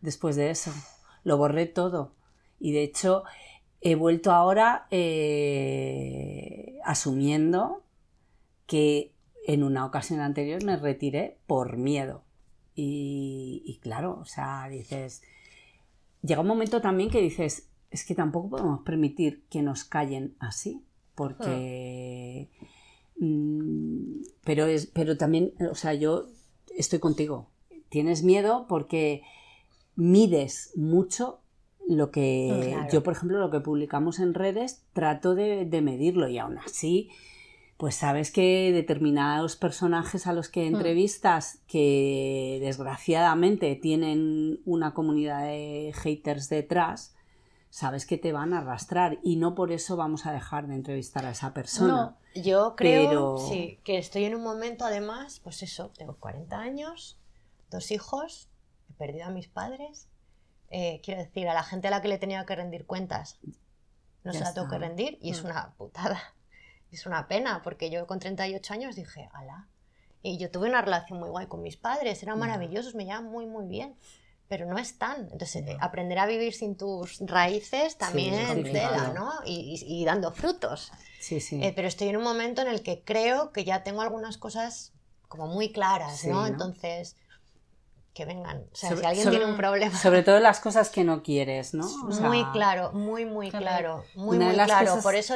después 0.01 0.35
de 0.35 0.49
eso. 0.49 0.71
Lo 1.23 1.37
borré 1.37 1.65
todo. 1.67 2.15
Y 2.59 2.71
de 2.73 2.83
hecho, 2.83 3.23
he 3.81 3.95
vuelto 3.95 4.31
ahora 4.31 4.87
eh, 4.91 6.79
asumiendo 6.83 7.83
que 8.67 9.13
en 9.47 9.63
una 9.63 9.85
ocasión 9.85 10.19
anterior 10.19 10.63
me 10.63 10.77
retiré 10.77 11.37
por 11.47 11.77
miedo. 11.77 12.23
Y, 12.75 13.63
y 13.65 13.79
claro, 13.79 14.17
o 14.21 14.25
sea, 14.25 14.67
dices, 14.69 15.23
llega 16.21 16.41
un 16.41 16.47
momento 16.47 16.81
también 16.81 17.09
que 17.09 17.21
dices, 17.21 17.69
es 17.89 18.05
que 18.05 18.15
tampoco 18.15 18.49
podemos 18.49 18.81
permitir 18.81 19.43
que 19.49 19.61
nos 19.61 19.83
callen 19.83 20.35
así, 20.39 20.83
porque... 21.15 22.49
mm, 23.17 24.21
pero, 24.43 24.65
es, 24.65 24.87
pero 24.87 25.17
también, 25.17 25.53
o 25.69 25.75
sea, 25.75 25.93
yo 25.93 26.27
estoy 26.77 26.99
contigo. 26.99 27.49
Tienes 27.89 28.23
miedo 28.23 28.65
porque 28.69 29.21
mides 29.95 30.71
mucho 30.75 31.39
lo 31.87 32.11
que 32.11 32.69
Claro. 32.71 32.87
yo, 32.91 33.03
por 33.03 33.13
ejemplo, 33.13 33.39
lo 33.39 33.51
que 33.51 33.59
publicamos 33.59 34.19
en 34.19 34.33
redes, 34.33 34.83
trato 34.93 35.35
de, 35.35 35.65
de 35.65 35.81
medirlo 35.81 36.29
y 36.29 36.37
aún 36.37 36.57
así, 36.59 37.09
pues 37.81 37.95
sabes 37.95 38.29
que 38.29 38.71
determinados 38.71 39.55
personajes 39.55 40.27
a 40.27 40.33
los 40.33 40.49
que 40.49 40.67
entrevistas 40.67 41.63
que 41.65 42.59
desgraciadamente 42.61 43.75
tienen 43.75 44.59
una 44.65 44.93
comunidad 44.93 45.45
de 45.45 45.91
haters 45.95 46.47
detrás, 46.47 47.15
sabes 47.71 48.05
que 48.05 48.19
te 48.19 48.33
van 48.33 48.53
a 48.53 48.59
arrastrar 48.59 49.17
y 49.23 49.37
no 49.37 49.55
por 49.55 49.71
eso 49.71 49.95
vamos 49.95 50.27
a 50.27 50.31
dejar 50.31 50.67
de 50.67 50.75
entrevistar 50.75 51.25
a 51.25 51.31
esa 51.31 51.55
persona. 51.55 52.15
Yo 52.35 52.75
creo 52.75 53.09
Pero- 53.09 53.37
sí, 53.49 53.79
que 53.83 53.97
estoy 53.97 54.25
en 54.25 54.35
un 54.35 54.43
momento, 54.43 54.85
además, 54.85 55.39
pues 55.43 55.63
eso, 55.63 55.89
tengo 55.97 56.17
40 56.17 56.59
años, 56.59 57.17
dos 57.71 57.89
hijos, 57.89 58.47
he 58.91 58.93
perdido 58.93 59.25
a 59.25 59.31
mis 59.31 59.47
padres. 59.47 60.07
eh, 60.73 61.01
quiero 61.03 61.19
decir, 61.21 61.49
a 61.49 61.53
la 61.55 61.63
gente 61.63 61.87
a 61.87 61.91
la 61.91 62.01
que 62.01 62.07
le 62.09 62.17
tenía 62.19 62.45
que 62.45 62.55
rendir 62.55 62.85
cuentas, 62.85 63.39
no 64.23 64.31
Ya 64.31 64.37
se 64.39 64.45
la 64.45 64.53
tengo 64.53 64.69
que 64.69 64.77
rendir 64.77 65.17
y 65.19 65.31
es 65.31 65.41
Mm. 65.43 65.47
una 65.47 65.73
putada. 65.79 66.21
Es 66.91 67.05
una 67.05 67.27
pena, 67.27 67.61
porque 67.63 67.89
yo 67.89 68.05
con 68.07 68.19
38 68.19 68.73
años 68.73 68.95
dije, 68.95 69.29
ala. 69.33 69.67
Y 70.23 70.37
yo 70.37 70.51
tuve 70.51 70.69
una 70.69 70.81
relación 70.81 71.19
muy 71.19 71.29
guay 71.29 71.47
con 71.47 71.61
mis 71.63 71.77
padres, 71.77 72.21
eran 72.21 72.37
maravillosos, 72.37 72.93
me 72.95 73.05
llevan 73.05 73.25
muy, 73.25 73.45
muy 73.45 73.65
bien. 73.65 73.95
Pero 74.47 74.65
no 74.65 74.77
están. 74.77 75.29
Entonces, 75.31 75.63
aprender 75.79 76.19
a 76.19 76.25
vivir 76.25 76.53
sin 76.53 76.75
tus 76.75 77.19
raíces 77.21 77.97
también 77.97 78.33
es 78.33 78.71
tela. 78.73 79.13
¿no? 79.15 79.31
Y, 79.45 79.81
y- 79.87 80.01
y 80.01 80.05
dando 80.05 80.33
frutos. 80.33 80.91
Sí, 81.21 81.39
sí. 81.39 81.63
Eh, 81.63 81.71
pero 81.73 81.87
estoy 81.87 82.09
en 82.09 82.17
un 82.17 82.23
momento 82.23 82.61
en 82.61 82.67
el 82.67 82.83
que 82.83 83.01
creo 83.05 83.53
que 83.53 83.63
ya 83.63 83.83
tengo 83.83 84.01
algunas 84.01 84.37
cosas 84.37 84.91
como 85.29 85.47
muy 85.47 85.71
claras, 85.71 86.17
Sí, 86.19 86.27
¿no? 86.27 86.41
¿no? 86.41 86.47
Entonces, 86.47 87.15
que 88.13 88.25
vengan. 88.25 88.65
O 88.73 88.75
sea, 88.75 88.89
Sobre- 88.89 89.01
si 89.01 89.07
alguien 89.07 89.23
sobre- 89.23 89.37
tiene 89.37 89.51
un 89.51 89.57
problema 89.57 89.97
Sobre 89.97 90.21
todo 90.21 90.39
las 90.41 90.59
cosas 90.59 90.89
que 90.89 91.05
no 91.05 91.23
quieres, 91.23 91.73
¿no? 91.73 91.85
O 92.07 92.11
sea, 92.11 92.27
muy 92.27 92.43
claro, 92.51 92.91
muy, 92.91 93.23
muy 93.23 93.49
Claro. 93.51 93.63
claro, 93.65 94.03
muy, 94.15 94.35
Una 94.35 94.47
de 94.47 94.51
muy 94.51 94.57
las 94.57 94.67
claro. 94.67 94.87
cosas- 94.87 95.03
Por 95.03 95.15
eso, 95.15 95.35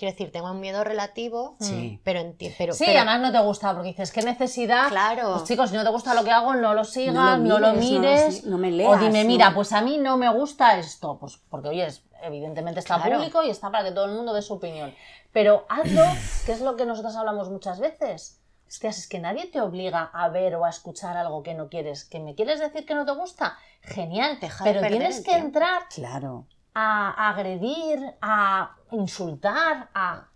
quiero 0.00 0.12
decir, 0.12 0.32
tengo 0.32 0.50
un 0.50 0.58
miedo 0.60 0.82
relativo, 0.82 1.56
Sí. 1.60 2.00
pero, 2.02 2.20
enti- 2.20 2.52
pero, 2.58 2.72
Sí, 2.72 2.84
pero- 2.86 2.98
además 3.00 3.20
no 3.20 3.30
te 3.32 3.38
gusta, 3.44 3.72
porque 3.74 3.90
dices, 3.90 4.10
¿qué 4.10 4.22
necesidad? 4.22 4.88
Claro. 4.88 5.34
Pues 5.34 5.44
chicos, 5.44 5.70
si 5.70 5.76
no 5.76 5.84
te 5.84 5.90
gusta 5.90 6.14
lo 6.14 6.24
que 6.24 6.30
hago, 6.30 6.54
no 6.54 6.74
lo 6.74 6.84
sigas, 6.84 7.38
no 7.38 7.58
lo 7.58 7.72
mires. 7.74 7.82
No 7.82 7.98
lo 7.98 8.00
mires, 8.00 8.44
no 8.46 8.58
me 8.58 8.70
leas, 8.70 8.90
o 8.90 8.96
dime, 8.96 9.22
no- 9.22 9.28
mira, 9.28 9.54
pues 9.54 9.72
a 9.72 9.82
mí 9.82 9.98
no 9.98 10.16
me 10.16 10.28
gusta 10.32 10.78
esto. 10.78 11.18
Pues 11.20 11.36
porque, 11.50 11.68
oye, 11.68 11.86
es- 11.86 12.02
evidentemente 12.22 12.80
está 12.80 12.96
Claro. 12.96 13.18
público 13.18 13.42
y 13.42 13.50
está 13.50 13.70
para 13.70 13.84
que 13.84 13.92
todo 13.92 14.06
el 14.06 14.12
mundo 14.12 14.32
dé 14.32 14.42
su 14.42 14.54
opinión. 14.54 14.94
Pero 15.32 15.66
hazlo, 15.68 16.02
que 16.46 16.52
es 16.52 16.60
lo 16.62 16.74
que 16.76 16.86
nosotros 16.86 17.14
hablamos 17.16 17.50
muchas 17.50 17.78
veces. 17.78 18.38
Hostias, 18.66 18.98
es 18.98 19.08
que 19.08 19.18
nadie 19.18 19.46
te 19.46 19.60
obliga 19.60 20.10
a 20.14 20.28
ver 20.28 20.54
o 20.54 20.64
a 20.64 20.70
escuchar 20.70 21.16
algo 21.16 21.42
que 21.42 21.54
no 21.54 21.68
quieres. 21.68 22.04
¿Que 22.04 22.20
me 22.20 22.34
quieres 22.36 22.60
decir 22.60 22.86
que 22.86 22.94
no 22.94 23.04
te 23.04 23.12
gusta? 23.12 23.58
Genial, 23.82 24.38
Deja 24.40 24.64
de 24.64 24.72
pero 24.74 24.86
tienes 24.86 25.22
que 25.24 25.32
entrar 25.36 25.82
Claro. 25.94 26.46
A 26.74 27.30
agredir, 27.30 27.98
a 28.20 28.76
insultar, 28.92 29.88
a... 29.94 30.26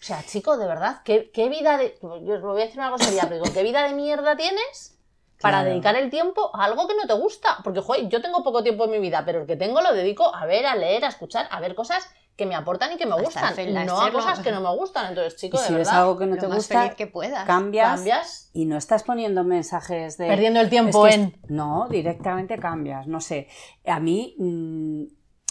O 0.00 0.04
sea, 0.04 0.22
chico, 0.24 0.56
de 0.56 0.66
verdad, 0.66 1.02
¿qué, 1.04 1.30
qué 1.32 1.48
vida 1.48 1.76
de... 1.76 1.96
Yo 2.02 2.34
os 2.34 2.42
voy 2.42 2.62
a 2.62 2.64
decir 2.64 2.80
una 2.80 2.90
cosa 2.90 3.04
seria, 3.04 3.22
pero 3.28 3.36
digo, 3.42 3.54
¿qué 3.54 3.62
vida 3.62 3.86
de 3.86 3.94
mierda 3.94 4.36
tienes 4.36 4.98
para 5.40 5.58
Claro. 5.58 5.70
dedicar 5.70 5.94
el 5.96 6.10
tiempo 6.10 6.50
a 6.54 6.64
algo 6.64 6.88
que 6.88 6.94
no 6.94 7.06
te 7.06 7.14
gusta? 7.14 7.58
Porque, 7.62 7.80
joder, 7.80 8.08
yo 8.08 8.20
tengo 8.20 8.42
poco 8.42 8.62
tiempo 8.64 8.84
en 8.86 8.90
mi 8.90 8.98
vida, 8.98 9.22
pero 9.24 9.42
el 9.42 9.46
que 9.46 9.56
tengo 9.56 9.80
lo 9.80 9.92
dedico 9.92 10.34
a 10.34 10.44
ver, 10.46 10.66
a 10.66 10.74
leer, 10.74 11.04
a 11.04 11.08
escuchar, 11.08 11.46
a 11.50 11.60
ver 11.60 11.76
cosas 11.76 12.08
que 12.36 12.46
me 12.46 12.54
aportan 12.54 12.92
y 12.92 12.96
que 12.96 13.06
me 13.06 13.20
gustan, 13.20 13.54
no 13.86 14.00
a 14.00 14.10
cosas 14.10 14.40
que 14.40 14.50
no 14.50 14.60
me 14.60 14.74
gustan. 14.74 15.10
Entonces, 15.10 15.36
chico, 15.36 15.58
de 15.58 15.64
si 15.64 15.74
ves 15.74 15.86
verdad, 15.86 16.00
algo 16.02 16.18
que 16.18 16.26
no 16.26 16.36
te 16.36 16.46
gusta, 16.46 16.80
feliz 16.82 16.94
que 16.96 17.06
puedas. 17.06 17.44
cambias, 17.46 17.96
cambias. 17.96 18.50
y 18.54 18.64
no 18.64 18.76
estás 18.78 19.02
poniendo 19.02 19.44
mensajes 19.44 20.16
de... 20.16 20.26
Perdiendo 20.26 20.60
el 20.60 20.70
tiempo 20.70 21.06
Es 21.06 21.14
que 21.14 21.20
en... 21.22 21.38
No, 21.48 21.86
directamente 21.90 22.58
cambias, 22.58 23.06
no 23.06 23.20
sé. 23.20 23.48
A 23.86 24.00
mí, 24.00 24.34
mm, 24.38 25.04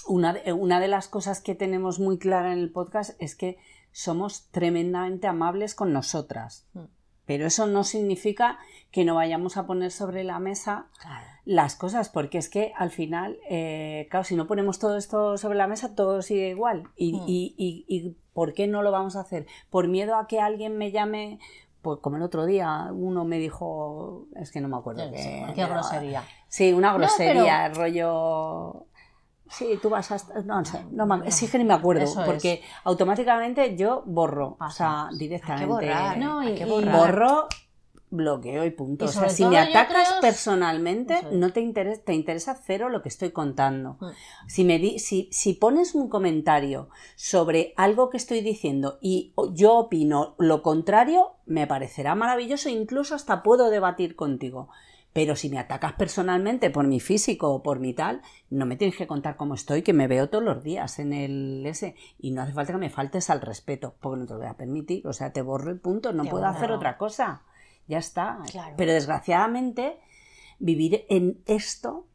una, 0.08 0.34
de- 0.34 0.54
una 0.54 0.80
de 0.80 0.88
las 0.88 1.08
cosas 1.08 1.42
que 1.42 1.56
tenemos 1.56 2.00
muy 2.00 2.18
clara 2.18 2.52
en 2.54 2.60
el 2.60 2.72
podcast 2.72 3.12
es 3.22 3.36
que 3.36 3.58
somos 3.92 4.48
tremendamente 4.52 5.28
amables 5.28 5.76
con 5.76 5.94
nosotras. 5.94 6.66
Mm. 6.74 6.82
Pero 7.26 7.46
eso 7.46 7.68
no 7.68 7.84
significa 7.84 8.58
que 8.92 9.06
no 9.06 9.16
vayamos 9.16 9.56
a 9.56 9.66
poner 9.66 9.92
sobre 9.92 10.24
la 10.24 10.40
mesa 10.40 10.88
las 11.46 11.76
cosas, 11.76 12.10
porque 12.10 12.38
es 12.38 12.50
que 12.50 12.74
al 12.76 12.90
final, 12.92 13.38
eh, 13.50 14.08
claro, 14.10 14.24
si 14.26 14.36
no 14.36 14.48
ponemos 14.48 14.80
todo 14.80 14.98
esto 14.98 15.38
sobre 15.38 15.58
la 15.58 15.68
mesa, 15.68 15.96
todo 15.96 16.22
sigue 16.22 16.50
igual. 16.50 16.84
Y, 16.96 17.14
Mm. 17.14 17.24
y- 17.28 17.56
y- 17.58 17.86
y 17.88 18.16
¿por 18.34 18.54
qué 18.54 18.68
no 18.68 18.82
lo 18.82 18.92
vamos 18.92 19.16
a 19.16 19.22
hacer? 19.22 19.46
¿Por 19.70 19.88
miedo 19.88 20.16
a 20.16 20.28
que 20.28 20.40
alguien 20.42 20.78
me 20.78 20.92
llame? 20.92 21.40
Pues 21.82 22.00
como 22.00 22.18
el 22.18 22.22
otro 22.24 22.46
día 22.46 22.90
uno 22.94 23.24
me 23.26 23.40
dijo, 23.40 24.28
es 24.36 24.52
que 24.52 24.62
no 24.62 24.68
me 24.68 24.78
acuerdo 24.78 25.06
Yo 25.06 25.12
qué 25.14 25.52
pero- 25.56 25.70
grosería. 25.70 26.24
Sí, 26.48 26.74
una 26.74 26.92
No, 26.92 26.98
grosería, 27.00 27.70
rollo. 27.70 28.86
Sí, 29.52 29.78
tú 29.82 29.90
vas 29.90 30.12
a. 30.12 30.16
estar- 30.16 30.46
No, 30.46 30.64
sé, 30.66 30.86
no 30.92 31.06
me- 31.06 31.30
sí 31.32 31.48
que 31.48 31.58
ni 31.58 31.64
me 31.66 31.74
acuerdo, 31.74 32.04
Eso 32.04 32.22
es. 32.22 32.26
porque 32.26 32.62
automáticamente 32.84 33.76
yo 33.76 34.04
borro, 34.06 34.58
o 34.60 34.70
sea, 34.70 35.10
directamente. 35.18 35.68
borrar, 35.68 36.18
No, 36.18 36.40
hay 36.40 36.54
y- 36.54 36.56
que 36.56 36.64
y- 36.66 36.70
borrar. 36.70 36.96
Borro, 36.98 37.48
bloqueo 38.14 38.66
y 38.66 38.72
punto. 38.72 39.06
Y 39.06 39.08
o 39.08 39.12
sea, 39.12 39.30
si 39.30 39.46
me 39.46 39.58
atacas 39.58 40.10
creo- 40.10 40.22
personalmente, 40.22 41.14
es. 41.16 41.32
no 41.32 41.52
te 41.54 41.62
interesa, 41.62 42.02
te 42.04 42.14
interesa 42.14 42.56
cero 42.56 42.90
lo 42.90 43.02
que 43.02 43.08
estoy 43.10 43.32
contando. 43.32 43.98
Mm. 44.02 44.10
Si, 44.48 44.64
me 44.66 44.80
di- 44.80 45.00
si, 45.00 45.30
si 45.32 45.54
pones 45.54 45.96
un 45.96 46.10
comentario 46.10 46.90
sobre 47.16 47.74
algo 47.78 48.10
que 48.10 48.18
estoy 48.18 48.42
diciendo 48.42 48.98
y 49.02 49.34
yo 49.54 49.76
opino 49.76 50.36
lo 50.40 50.62
contrario, 50.62 51.36
me 51.46 51.68
parecerá 51.68 52.14
maravilloso, 52.16 52.68
incluso 52.70 53.16
hasta 53.16 53.44
puedo 53.44 53.70
debatir 53.70 54.16
contigo. 54.18 54.68
Pero 55.14 55.36
si 55.36 55.50
me 55.50 55.60
atacas 55.60 55.94
personalmente 55.94 56.70
por 56.70 56.88
mi 56.88 57.00
físico 57.00 57.54
o 57.54 57.64
por 57.64 57.80
mi 57.80 57.94
tal, 57.94 58.22
no 58.50 58.66
me 58.66 58.78
tienes 58.78 58.96
que 58.96 59.08
contar 59.08 59.36
cómo 59.36 59.56
estoy, 59.56 59.82
que 59.82 59.92
me 59.94 60.08
veo 60.08 60.30
todos 60.30 60.44
los 60.44 60.64
días 60.64 61.00
en 61.00 61.12
el 61.12 61.66
ese. 61.66 61.96
Y 62.18 62.32
no 62.32 62.42
hace 62.42 62.54
falta 62.54 62.72
que 62.74 62.80
me 62.80 62.90
faltes 62.90 63.30
al 63.30 63.42
respeto, 63.42 63.96
porque 64.00 64.20
no 64.20 64.26
te 64.26 64.34
lo 64.34 64.40
voy 64.40 64.48
a 64.48 64.56
permitir. 64.56 65.06
O 65.06 65.14
sea, 65.14 65.34
te 65.34 65.42
borro 65.42 65.72
y 65.72 65.80
punto, 65.80 66.14
no 66.14 66.24
Te 66.24 66.30
puedo 66.30 66.46
borro. 66.46 66.56
hacer 66.56 66.72
otra 66.72 66.98
cosa. 66.98 67.44
Ya 67.88 67.98
está. 67.98 68.40
Claro. 68.50 68.76
Pero 68.78 68.94
desgraciadamente, 68.94 70.00
vivir 70.60 71.06
en 71.10 71.42
esto 71.46 72.08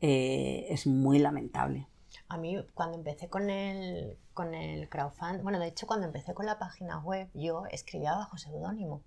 eh, 0.00 0.66
es 0.68 0.86
muy 0.86 1.18
lamentable. 1.18 1.88
A 2.28 2.36
mí, 2.36 2.56
cuando 2.74 2.98
empecé 2.98 3.28
con 3.28 3.48
el, 3.48 4.18
con 4.34 4.54
el 4.54 4.88
crowdfunding, 4.90 5.42
bueno, 5.42 5.58
de 5.58 5.68
hecho, 5.68 5.86
cuando 5.86 6.06
empecé 6.06 6.34
con 6.34 6.44
la 6.44 6.58
página 6.58 6.98
web, 6.98 7.30
yo 7.32 7.64
escribía 7.70 8.12
bajo 8.12 8.36
seudónimo. 8.36 9.02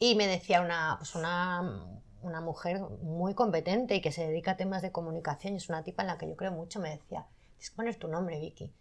Y 0.00 0.14
me 0.16 0.26
decía 0.26 0.62
una, 0.62 0.96
pues 0.98 1.14
una, 1.14 1.84
una 2.22 2.40
mujer 2.40 2.80
muy 3.02 3.34
competente 3.34 3.94
y 3.94 4.00
que 4.00 4.12
se 4.12 4.26
dedica 4.26 4.52
a 4.52 4.56
temas 4.56 4.80
de 4.82 4.90
comunicación, 4.90 5.52
y 5.52 5.58
es 5.58 5.68
una 5.68 5.84
tipa 5.84 6.02
en 6.02 6.08
la 6.08 6.18
que 6.18 6.26
yo 6.26 6.36
creo 6.36 6.52
mucho, 6.52 6.80
me 6.80 6.88
decía, 6.90 7.26
tienes 7.52 7.70
que 7.70 7.76
poner 7.76 7.96
tu 7.96 8.08
nombre, 8.08 8.40
Vicky. 8.40 8.72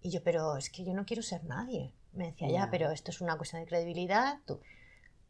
Y 0.00 0.10
yo, 0.10 0.22
pero 0.24 0.56
es 0.56 0.70
que 0.70 0.82
yo 0.82 0.94
no 0.94 1.04
quiero 1.04 1.22
ser 1.22 1.44
nadie. 1.44 1.92
Me 2.14 2.26
decía, 2.28 2.48
ya, 2.48 2.68
pero 2.70 2.90
esto 2.90 3.10
es 3.10 3.20
una 3.20 3.36
cuestión 3.36 3.62
de 3.62 3.68
credibilidad. 3.68 4.38
Tú. 4.46 4.60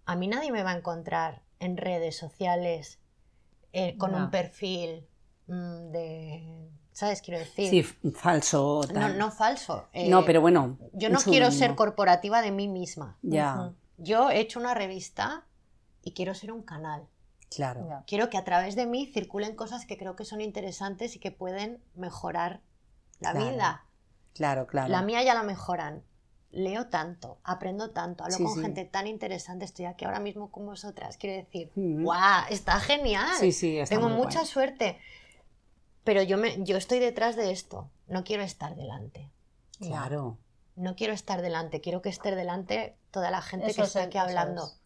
A 0.07 0.17
mí 0.17 0.29
nadie 0.29 0.51
me 0.53 0.63
va 0.63 0.71
a 0.71 0.77
encontrar 0.77 1.43
en 1.61 1.77
redes 1.77 2.17
sociales 2.17 2.99
eh, 3.73 3.97
con 3.99 4.15
un 4.15 4.31
perfil 4.31 5.07
mm, 5.49 5.91
de... 5.91 6.69
¿Sabes? 6.93 7.21
Quiero 7.23 7.41
decir... 7.41 7.71
Sí, 7.71 7.83
falso. 8.13 8.83
no, 8.89 8.93
tal. 9.01 9.19
no 9.19 9.31
falso. 9.31 9.89
eh, 9.93 10.09
No, 10.09 10.25
pero 10.25 10.41
bueno. 10.41 10.79
Yo 10.93 11.09
no 11.11 11.19
quiero 11.21 11.51
ser 11.51 11.75
corporativa 11.75 12.43
de 12.43 12.51
mí 12.51 12.69
misma. 12.69 13.17
Ya. 13.23 13.73
Yo 13.99 14.31
he 14.31 14.41
hecho 14.41 14.59
una 14.61 14.75
revista 14.75 15.45
y 16.03 16.13
quiero 16.13 16.35
ser 16.35 16.53
un 16.53 16.63
canal. 16.63 17.07
claro. 17.55 18.03
Quiero 18.07 18.31
que 18.31 18.39
a 18.39 18.45
través 18.45 18.75
de 18.77 18.87
mí 18.87 19.07
circulen 19.13 19.55
cosas 19.55 19.85
que 19.87 19.97
creo 19.99 20.17
que 20.17 20.25
son 20.25 20.41
interesantes 20.41 21.15
y 21.17 21.19
que 21.19 21.31
pueden 21.31 21.83
mejorar 21.95 22.61
la 23.21 23.33
Claro, 23.33 23.51
vida. 23.53 23.85
Claro, 24.35 24.67
claro. 24.67 24.89
La 24.89 25.03
mía 25.03 25.23
ya 25.23 25.35
la 25.35 25.43
mejoran. 25.43 26.03
Leo 26.51 26.89
tanto, 26.89 27.39
aprendo 27.45 27.93
tanto, 27.93 28.25
hablo 28.25 28.37
Sí, 28.37 28.45
con 28.45 28.55
sí. 28.57 28.61
gente 28.61 28.85
tan 28.85 29.07
interesante. 29.07 29.65
Estoy 29.65 29.87
aquí 29.87 30.05
ahora 30.05 30.21
mismo 30.21 30.51
con 30.51 30.67
vosotras. 30.67 31.17
Quiero 31.17 31.37
decir, 31.37 31.71
Ujú. 31.77 32.03
¡guau! 32.03 32.45
Está 32.51 32.79
genial. 32.81 33.31
Sí, 33.39 33.53
sí, 33.53 33.79
está 33.79 33.95
Tengo 33.95 34.09
muy 34.11 34.19
mucha 34.19 34.41
guay. 34.41 34.47
suerte. 34.47 34.99
Pero 36.05 36.23
yo, 36.23 36.37
me, 36.37 36.63
yo 36.65 36.77
estoy 36.77 36.99
detrás 36.99 37.37
de 37.37 37.53
esto. 37.53 37.89
No 38.07 38.25
quiero 38.25 38.43
estar 38.43 38.75
delante. 38.77 39.31
Claro. 39.79 40.37
No 40.77 40.95
quiero 40.97 41.13
estar 41.13 41.43
delante. 41.43 41.81
Quiero 41.81 42.01
que 42.03 42.09
esté 42.09 42.35
delante 42.35 42.97
toda 43.11 43.31
la 43.31 43.43
gente 43.43 43.67
Eso 43.67 43.77
que 43.77 43.83
es 43.83 43.89
está 43.89 44.01
el- 44.03 44.07
aquí 44.09 44.19
hablando. 44.19 44.65
es. 44.65 44.79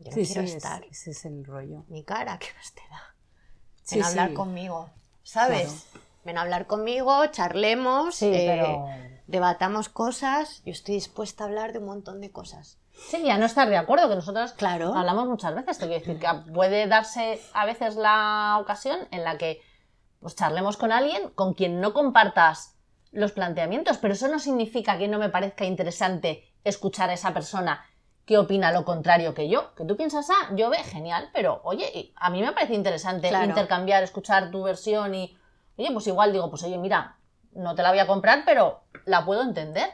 Yo 0.00 0.10
no 0.10 0.14
Sí, 0.16 0.26
quiero 0.26 0.42
sí, 0.42 0.48
es- 0.48 0.54
estar. 0.54 0.84
ese 0.84 1.10
es 1.12 1.24
el 1.24 1.44
rollo. 1.44 1.84
Mi 1.88 2.04
cara, 2.04 2.38
¿qué 2.38 2.46
más 2.56 2.72
te 2.72 2.82
da? 2.90 3.16
Sí, 3.82 3.96
Ven 3.96 4.04
a 4.04 4.08
hablar 4.08 4.28
sí. 4.28 4.34
conmigo. 4.34 4.90
¿Sabes? 5.22 5.86
Ven 6.24 6.38
a 6.38 6.42
hablar 6.42 6.66
conmigo, 6.66 7.26
charlemos, 7.26 8.14
Sí, 8.14 8.26
eh, 8.32 8.44
pero... 8.46 8.86
debatamos 9.26 9.88
cosas. 9.88 10.62
Yo 10.64 10.72
estoy 10.72 10.94
dispuesta 10.94 11.44
a 11.44 11.46
hablar 11.46 11.72
de 11.72 11.78
un 11.80 11.86
montón 11.86 12.20
de 12.20 12.30
cosas. 12.30 12.78
Sí, 13.10 13.22
ya 13.24 13.38
no 13.38 13.46
estar 13.46 13.68
de 13.68 13.76
acuerdo, 13.76 14.08
que 14.08 14.14
nosotros 14.16 14.52
Claro. 14.52 14.94
hablamos 14.94 15.26
muchas 15.28 15.54
veces. 15.54 15.78
Te 15.78 15.86
quiero 15.86 16.00
decir 16.04 16.18
que 16.18 16.52
puede 16.52 16.86
darse 16.86 17.40
a 17.54 17.64
veces 17.66 17.96
la 17.96 18.58
ocasión 18.60 18.98
en 19.10 19.24
la 19.24 19.38
que 19.38 19.60
pues 20.20 20.34
charlemos 20.34 20.76
con 20.76 20.90
alguien 20.92 21.30
con 21.30 21.54
quien 21.54 21.80
no 21.80 21.92
compartas 21.94 22.74
los 23.12 23.32
planteamientos, 23.32 23.98
pero 23.98 24.14
eso 24.14 24.28
no 24.28 24.38
significa 24.38 24.98
que 24.98 25.08
no 25.08 25.18
me 25.18 25.28
parezca 25.30 25.64
interesante 25.64 26.44
escuchar 26.64 27.10
a 27.10 27.14
esa 27.14 27.32
persona 27.32 27.84
que 28.24 28.36
opina 28.36 28.70
lo 28.72 28.84
contrario 28.84 29.32
que 29.34 29.48
yo. 29.48 29.74
Que 29.74 29.84
tú 29.84 29.96
piensas, 29.96 30.28
ah, 30.30 30.52
yo 30.54 30.68
ve, 30.68 30.78
genial, 30.78 31.30
pero 31.32 31.60
oye, 31.64 32.12
a 32.16 32.28
mí 32.30 32.42
me 32.42 32.52
parece 32.52 32.74
interesante 32.74 33.30
Claro. 33.30 33.46
intercambiar, 33.48 34.02
escuchar 34.02 34.50
tu 34.50 34.62
versión 34.62 35.14
y, 35.14 35.36
oye, 35.78 35.88
pues 35.92 36.06
igual 36.06 36.32
digo, 36.32 36.50
pues 36.50 36.62
oye, 36.64 36.76
mira, 36.76 37.16
no 37.52 37.74
te 37.74 37.82
la 37.82 37.90
voy 37.90 37.98
a 38.00 38.06
comprar, 38.06 38.42
pero 38.44 38.80
la 39.06 39.24
puedo 39.24 39.42
entender. 39.42 39.88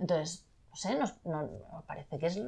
Entonces, 0.00 0.44
no 0.70 0.76
sé, 0.76 0.96
nos, 0.98 1.14
no- 1.24 1.42
nos 1.72 1.84
parece 1.84 2.18
que 2.18 2.26
es 2.26 2.40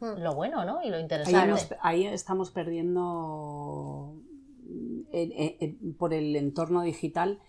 lo 0.00 0.34
bueno, 0.34 0.64
¿no? 0.64 0.82
Y 0.82 0.90
lo 0.90 0.96
Ahí, 0.96 1.02
interesante. 1.02 1.46
nos- 1.48 1.68
ahí 1.80 2.06
estamos 2.06 2.50
perdiendo, 2.52 4.14
en- 5.12 5.32
en- 5.32 5.56
en- 5.60 5.94
por 5.96 6.14
el 6.14 6.36
entorno 6.36 6.82
digital, 6.82 7.40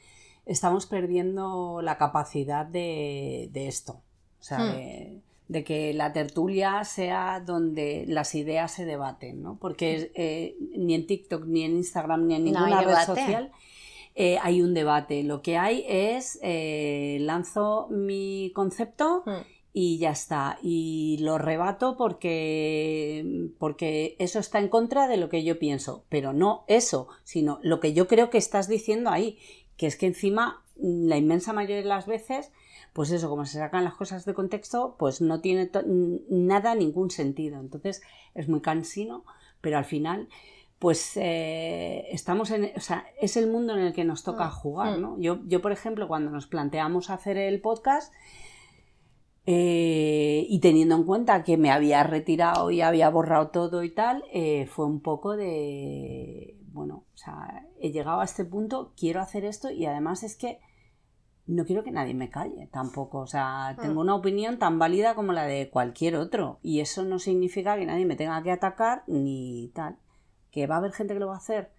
estamos 0.46 0.86
perdiendo 0.86 1.82
la 1.82 1.98
capacidad 1.98 2.66
de, 2.66 3.50
de 3.52 3.68
esto. 3.68 4.02
O 4.40 4.44
sea, 4.44 4.60
Hmm. 4.60 4.76
de, 4.76 5.22
de 5.48 5.64
que 5.64 5.94
la 5.94 6.12
tertulia 6.14 6.84
sea 6.84 7.40
donde 7.46 8.06
las 8.08 8.34
ideas 8.36 8.72
se 8.72 8.86
debaten, 8.86 9.42
¿no? 9.44 9.58
Porque 9.60 10.12
eh, 10.16 10.56
ni 10.78 10.94
en 10.96 11.06
TikTok, 11.08 11.46
ni 11.46 11.64
en 11.64 11.78
Instagram, 11.78 12.28
ni 12.28 12.36
en 12.36 12.46
No 12.46 12.52
ninguna 12.52 12.82
red 12.82 12.88
debate. 12.88 13.06
social 13.06 13.52
eh, 14.16 14.38
hay 14.42 14.62
un 14.62 14.74
debate. 14.74 15.24
Lo 15.24 15.42
que 15.42 15.58
hay 15.58 15.84
es, 15.88 16.40
eh, 16.42 17.18
lanzo 17.22 17.88
mi 17.92 18.52
concepto 18.56 19.24
Hmm. 19.26 19.42
y 19.74 19.98
ya 19.98 20.12
está. 20.12 20.58
Y 20.64 21.18
lo 21.22 21.38
rebato 21.38 21.96
porque, 21.98 23.50
porque 23.60 24.16
eso 24.20 24.40
está 24.40 24.60
en 24.60 24.70
contra 24.70 25.08
de 25.08 25.18
lo 25.18 25.30
que 25.30 25.44
yo 25.44 25.60
pienso. 25.60 26.06
Pero 26.10 26.34
no 26.34 26.64
eso, 26.68 27.08
sino 27.24 27.60
lo 27.62 27.80
que 27.80 27.94
yo 27.94 28.08
creo 28.08 28.30
que 28.30 28.38
estás 28.38 28.68
diciendo 28.68 29.10
ahí. 29.10 29.38
Que 29.78 29.88
es 29.88 29.98
que 29.98 30.08
encima, 30.08 30.64
mm, 30.78 31.08
la 31.08 31.18
inmensa 31.18 31.54
mayoría 31.54 31.78
de 31.78 31.84
las 31.84 32.06
veces, 32.06 32.52
pues 32.94 33.12
eso, 33.12 33.30
como 33.30 33.46
se 33.46 33.60
sacan 33.60 33.84
las 33.84 33.96
cosas 33.96 34.26
de 34.26 34.34
contexto, 34.34 34.96
pues 34.98 35.22
no 35.22 35.42
tiene 35.42 35.70
nada, 36.30 36.76
ningún 36.76 37.12
sentido. 37.12 37.60
Entonces 37.60 38.02
es 38.34 38.48
muy 38.48 38.62
cansino, 38.62 39.26
pero 39.62 39.78
al 39.78 39.86
final, 39.86 40.30
pues 40.80 41.18
eh, 41.18 42.06
estamos 42.12 42.52
en, 42.52 42.72
o 42.76 42.80
sea, 42.80 43.06
es 43.20 43.38
el 43.38 43.48
mundo 43.48 43.74
en 43.74 43.80
el 43.80 43.94
que 43.94 44.06
nos 44.06 44.24
toca 44.24 44.48
Mm, 44.48 44.52
jugar, 44.52 44.98
mm. 44.98 45.02
¿no? 45.02 45.20
Yo, 45.20 45.40
yo, 45.46 45.62
por 45.62 45.72
ejemplo, 45.72 46.08
cuando 46.08 46.32
nos 46.32 46.48
planteamos 46.48 47.10
hacer 47.10 47.38
el 47.38 47.60
podcast, 47.62 48.14
eh, 49.48 50.48
y 50.50 50.60
teniendo 50.60 50.96
en 50.96 51.04
cuenta 51.04 51.44
que 51.44 51.56
me 51.58 51.70
había 51.70 52.02
retirado 52.04 52.72
y 52.72 52.82
había 52.82 53.10
borrado 53.10 53.50
todo 53.50 53.84
y 53.84 53.92
tal, 53.92 54.24
eh, 54.34 54.66
fue 54.68 54.86
un 54.86 55.02
poco 55.02 55.38
de, 55.38 56.55
bueno, 56.76 57.06
o 57.14 57.18
sea, 57.18 57.66
he 57.80 57.92
llegado 57.92 58.20
a 58.20 58.26
este 58.26 58.46
punto, 58.46 58.94
quiero 58.98 59.22
hacer 59.22 59.46
esto 59.46 59.72
y 59.72 59.86
además 59.86 60.24
es 60.24 60.36
que 60.36 60.60
no 61.48 61.64
quiero 61.66 61.84
que 61.84 61.92
nadie 61.92 62.14
me 62.14 62.30
calle 62.30 62.68
tampoco, 62.72 63.20
o 63.20 63.28
sea, 63.28 63.76
tengo 63.82 64.02
una 64.02 64.16
opinión 64.16 64.60
tan 64.60 64.78
válida 64.78 65.16
como 65.16 65.32
la 65.32 65.46
de 65.46 65.70
cualquier 65.70 66.16
otro 66.16 66.60
y 66.62 66.82
eso 66.82 67.04
no 67.06 67.18
significa 67.20 67.78
que 67.78 67.86
nadie 67.86 68.06
me 68.06 68.16
tenga 68.16 68.42
que 68.44 68.52
atacar 68.52 69.04
ni 69.08 69.72
tal. 69.74 69.98
¿Que 70.52 70.68
va 70.68 70.76
a 70.76 70.78
haber 70.80 70.92
gente 70.94 71.14
que 71.14 71.20
lo 71.20 71.28
va 71.28 71.36
a 71.36 71.38
hacer? 71.38 71.72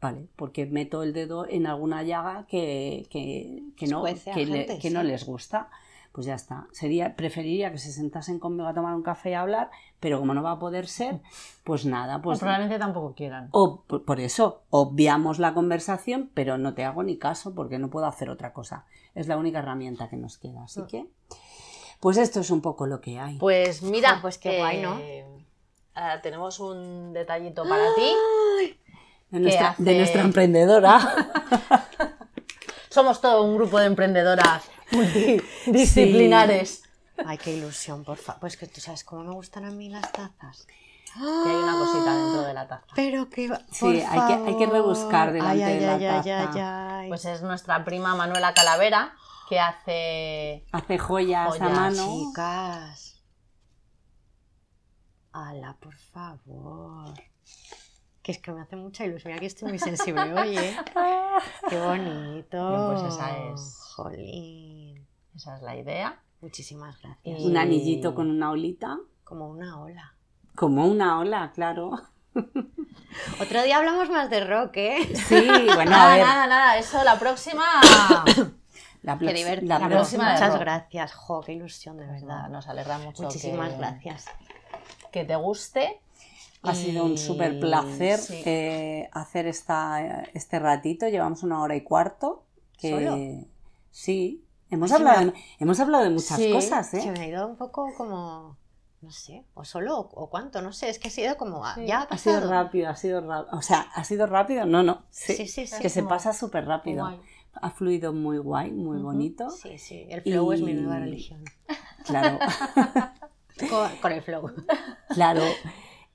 Vale, 0.00 0.28
porque 0.36 0.66
meto 0.66 1.02
el 1.02 1.12
dedo 1.12 1.46
en 1.48 1.66
alguna 1.66 2.02
llaga 2.02 2.46
que, 2.48 3.06
que, 3.10 3.62
que 3.76 3.86
no, 3.86 4.02
que, 4.34 4.46
le- 4.46 4.66
que 4.80 4.90
no 4.90 5.02
les 5.04 5.24
gusta. 5.26 5.70
Pues 6.12 6.26
ya 6.26 6.34
está. 6.34 6.66
Sería, 6.72 7.16
preferiría 7.16 7.72
que 7.72 7.78
se 7.78 7.90
sentasen 7.90 8.38
conmigo 8.38 8.68
a 8.68 8.74
tomar 8.74 8.94
un 8.94 9.02
café 9.02 9.30
y 9.30 9.32
a 9.32 9.40
hablar, 9.40 9.70
pero 9.98 10.18
como 10.18 10.34
no 10.34 10.42
va 10.42 10.52
a 10.52 10.58
poder 10.58 10.86
ser, 10.86 11.20
pues 11.64 11.86
nada, 11.86 12.16
O 12.16 12.20
pues 12.22 12.38
probablemente 12.38 12.78
tampoco 12.78 13.14
quieran. 13.14 13.48
o 13.50 13.82
por 13.84 14.20
eso, 14.20 14.62
obviamos 14.68 15.38
la 15.38 15.54
conversación, 15.54 16.30
pero 16.34 16.58
no 16.58 16.74
te 16.74 16.84
hago 16.84 17.02
ni 17.02 17.16
caso 17.16 17.54
porque 17.54 17.78
no 17.78 17.88
puedo 17.88 18.04
hacer 18.06 18.28
otra 18.28 18.52
cosa. 18.52 18.84
Es 19.14 19.26
la 19.26 19.38
única 19.38 19.60
herramienta 19.60 20.10
que 20.10 20.16
nos 20.18 20.36
queda. 20.36 20.64
Así 20.64 20.82
que, 20.86 21.06
pues 22.00 22.18
esto 22.18 22.40
es 22.40 22.50
un 22.50 22.60
poco 22.60 22.86
lo 22.86 23.00
que 23.00 23.18
hay. 23.18 23.38
Pues 23.38 23.82
mira, 23.82 24.16
Ah, 24.16 24.18
pues 24.20 24.36
qué 24.36 24.58
guay, 24.58 24.82
¿no? 24.82 25.00
ah, 25.94 26.20
tenemos 26.22 26.60
un 26.60 27.14
detallito 27.14 27.62
para 27.66 27.94
ti. 27.94 28.12
De 29.30 29.38
que 29.38 29.40
nuestra, 29.44 29.68
hace- 29.70 29.82
de 29.82 29.94
nuestra 29.96 30.20
emprendedora. 30.22 31.00
Somos 32.92 33.20
todo 33.22 33.42
un 33.42 33.56
grupo 33.56 33.78
de 33.78 33.86
emprendedoras 33.86 34.64
multidisciplinares. 34.90 36.82
Ay, 37.26 37.38
qué 37.38 37.54
ilusión, 37.56 38.04
por 38.04 38.18
favor. 38.18 38.40
Pues 38.40 38.56
que 38.58 38.66
tú 38.66 38.80
sabes 38.82 39.02
cómo 39.04 39.22
me 39.24 39.32
gustan 39.32 39.64
a 39.64 39.70
mí 39.70 39.88
las 39.88 40.12
tazas. 40.12 40.66
Que 41.14 41.20
hay 41.50 41.56
una 41.56 41.78
cosita 41.78 42.14
dentro 42.16 42.42
de 42.42 42.54
la 42.54 42.68
taza. 42.68 42.84
Pero 42.94 43.28
que. 43.30 43.48
Sí, 43.70 43.80
por 43.80 43.90
hay 43.94 44.00
que- 44.00 44.08
hay 44.10 44.56
que 44.56 44.66
favor. 44.66 44.72
rebuscar 44.72 45.32
delante 45.32 45.64
Ay, 45.64 45.72
ay, 45.72 45.78
de 45.78 45.86
la 45.86 45.94
ay, 45.94 46.04
ay, 46.06 46.16
taza. 46.22 46.52
ay, 46.52 46.60
ay. 47.04 47.08
Pues 47.08 47.24
es 47.24 47.42
nuestra 47.42 47.82
prima 47.84 48.14
Manuela 48.14 48.52
Calavera, 48.54 49.14
que 49.48 49.58
hace... 49.60 50.64
Hace 50.72 50.98
joyas, 50.98 51.60
a 51.60 51.68
mano. 51.68 52.06
Chicas. 52.28 53.22
Ala, 55.32 55.76
por 55.80 55.94
favor. 55.96 57.14
Que 58.22 58.32
es 58.32 58.38
que 58.38 58.52
me 58.52 58.60
hace 58.60 58.76
mucha 58.76 59.04
ilusión. 59.04 59.30
Mira 59.32 59.40
que 59.40 59.46
estoy 59.46 59.68
muy 59.68 59.78
sensible, 59.78 60.32
oye. 60.34 60.76
Qué 61.68 61.80
bonito. 61.80 62.68
Bien, 62.70 62.86
pues 63.02 63.14
esa 63.14 63.36
es- 63.52 63.78
Jolín. 63.96 65.06
Esa 65.34 65.56
es 65.56 65.62
la 65.62 65.76
idea. 65.76 66.20
Muchísimas 66.40 67.00
gracias. 67.00 67.40
Y- 67.40 67.46
Un 67.46 67.56
anillito 67.56 68.14
con 68.14 68.30
una 68.30 68.50
olita. 68.50 68.98
Como 69.24 69.48
una 69.48 69.80
ola. 69.80 70.14
Como 70.54 70.86
una 70.86 71.18
ola, 71.18 71.50
claro. 71.54 71.90
Otro 73.40 73.62
día 73.62 73.78
hablamos 73.78 74.08
más 74.10 74.30
de 74.30 74.44
rock, 74.44 74.72
¿eh? 74.76 74.98
Sí, 75.14 75.48
bueno, 75.74 75.80
a 75.80 75.84
Nada, 75.84 76.16
ver. 76.16 76.26
nada, 76.26 76.46
nada. 76.46 76.78
Eso 76.78 77.02
la 77.04 77.18
próxima... 77.18 77.64
La, 79.02 79.18
Qué 79.18 79.32
divertido. 79.34 79.66
la 79.68 79.78
La 79.80 79.88
próxima- 79.88 80.26
de 80.28 80.32
Muchas 80.34 80.52
rock. 80.52 80.60
gracias. 80.60 81.12
Jo, 81.14 81.40
qué 81.40 81.52
ilusión, 81.54 81.96
de 81.96 82.06
Nada, 82.06 82.20
verdad. 82.20 82.48
nos 82.50 82.68
alegra 82.68 82.98
mucho 82.98 83.24
Muchísimas 83.24 83.70
que, 83.72 83.78
gracias. 83.78 84.26
que 85.10 85.24
te 85.24 85.34
guste. 85.34 86.00
Ha 86.62 86.74
sido 86.74 87.04
un 87.04 87.18
súper 87.18 87.58
placer 87.58 88.18
sí. 88.18 88.42
eh, 88.44 89.08
hacer 89.12 89.46
esta, 89.46 90.22
este 90.34 90.58
ratito. 90.58 91.08
Llevamos 91.08 91.42
una 91.42 91.60
hora 91.60 91.74
y 91.74 91.82
cuarto. 91.82 92.44
Que, 92.78 92.90
¿Solo? 92.90 93.16
Sí. 93.90 94.44
Hemos 94.70 94.90
se 94.90 94.96
hablado, 94.96 95.32
me 95.32 95.34
hemos 95.58 95.78
hablado 95.80 96.04
de 96.04 96.10
muchas 96.10 96.38
Sí, 96.38 96.50
cosas, 96.52 96.88
Se 96.88 97.00
¿eh? 97.00 97.10
me 97.12 97.20
ha 97.20 97.26
ido 97.28 97.46
un 97.46 97.56
poco 97.56 97.92
como. 97.96 98.56
No 99.02 99.10
sé, 99.10 99.44
o 99.54 99.64
solo 99.64 99.98
o, 99.98 100.30
cuánto, 100.30 100.62
no 100.62 100.72
sé, 100.72 100.88
es 100.88 101.00
que 101.00 101.08
ha 101.08 101.10
sido 101.10 101.36
como. 101.36 101.66
ah, 101.66 101.74
Sí, 101.74 101.86
ya 101.86 101.98
ha 101.98 102.02
Ha 102.04 102.16
sido 102.16 102.36
pasado. 102.36 102.50
rápido, 102.52 102.88
ha 102.88 102.94
sido 102.96 103.20
rápido. 103.20 103.58
O 103.58 103.60
sea, 103.62 103.80
¿ha 103.94 104.04
sido 104.04 104.26
rápido? 104.28 104.64
No, 104.64 104.84
no. 104.84 105.02
Sí, 105.10 105.34
Sí, 105.34 105.48
sí, 105.48 105.66
sí. 105.66 105.74
que 105.82 105.88
se 105.88 106.04
pasa 106.04 106.32
súper 106.32 106.66
rápido. 106.66 107.04
Guay. 107.04 107.20
Ha 107.54 107.70
fluido 107.70 108.12
muy 108.12 108.38
guay, 108.38 108.70
muy 108.70 109.02
bonito. 109.02 109.50
Sí, 109.50 109.76
sí, 109.76 110.06
el 110.08 110.22
flow 110.22 110.52
es 110.52 110.62
mi 110.62 110.72
nueva 110.72 111.00
religión. 111.00 111.42
Claro, 112.06 112.38
Con, 113.68 113.96
con 114.00 114.12
el 114.12 114.22
flow. 114.22 114.50
claro. 115.10 115.42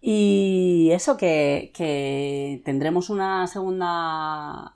Y 0.02 0.90
eso 0.92 1.18
que, 1.18 1.72
que 1.74 2.62
tendremos 2.66 3.10
una 3.10 3.48
segunda 3.48 4.74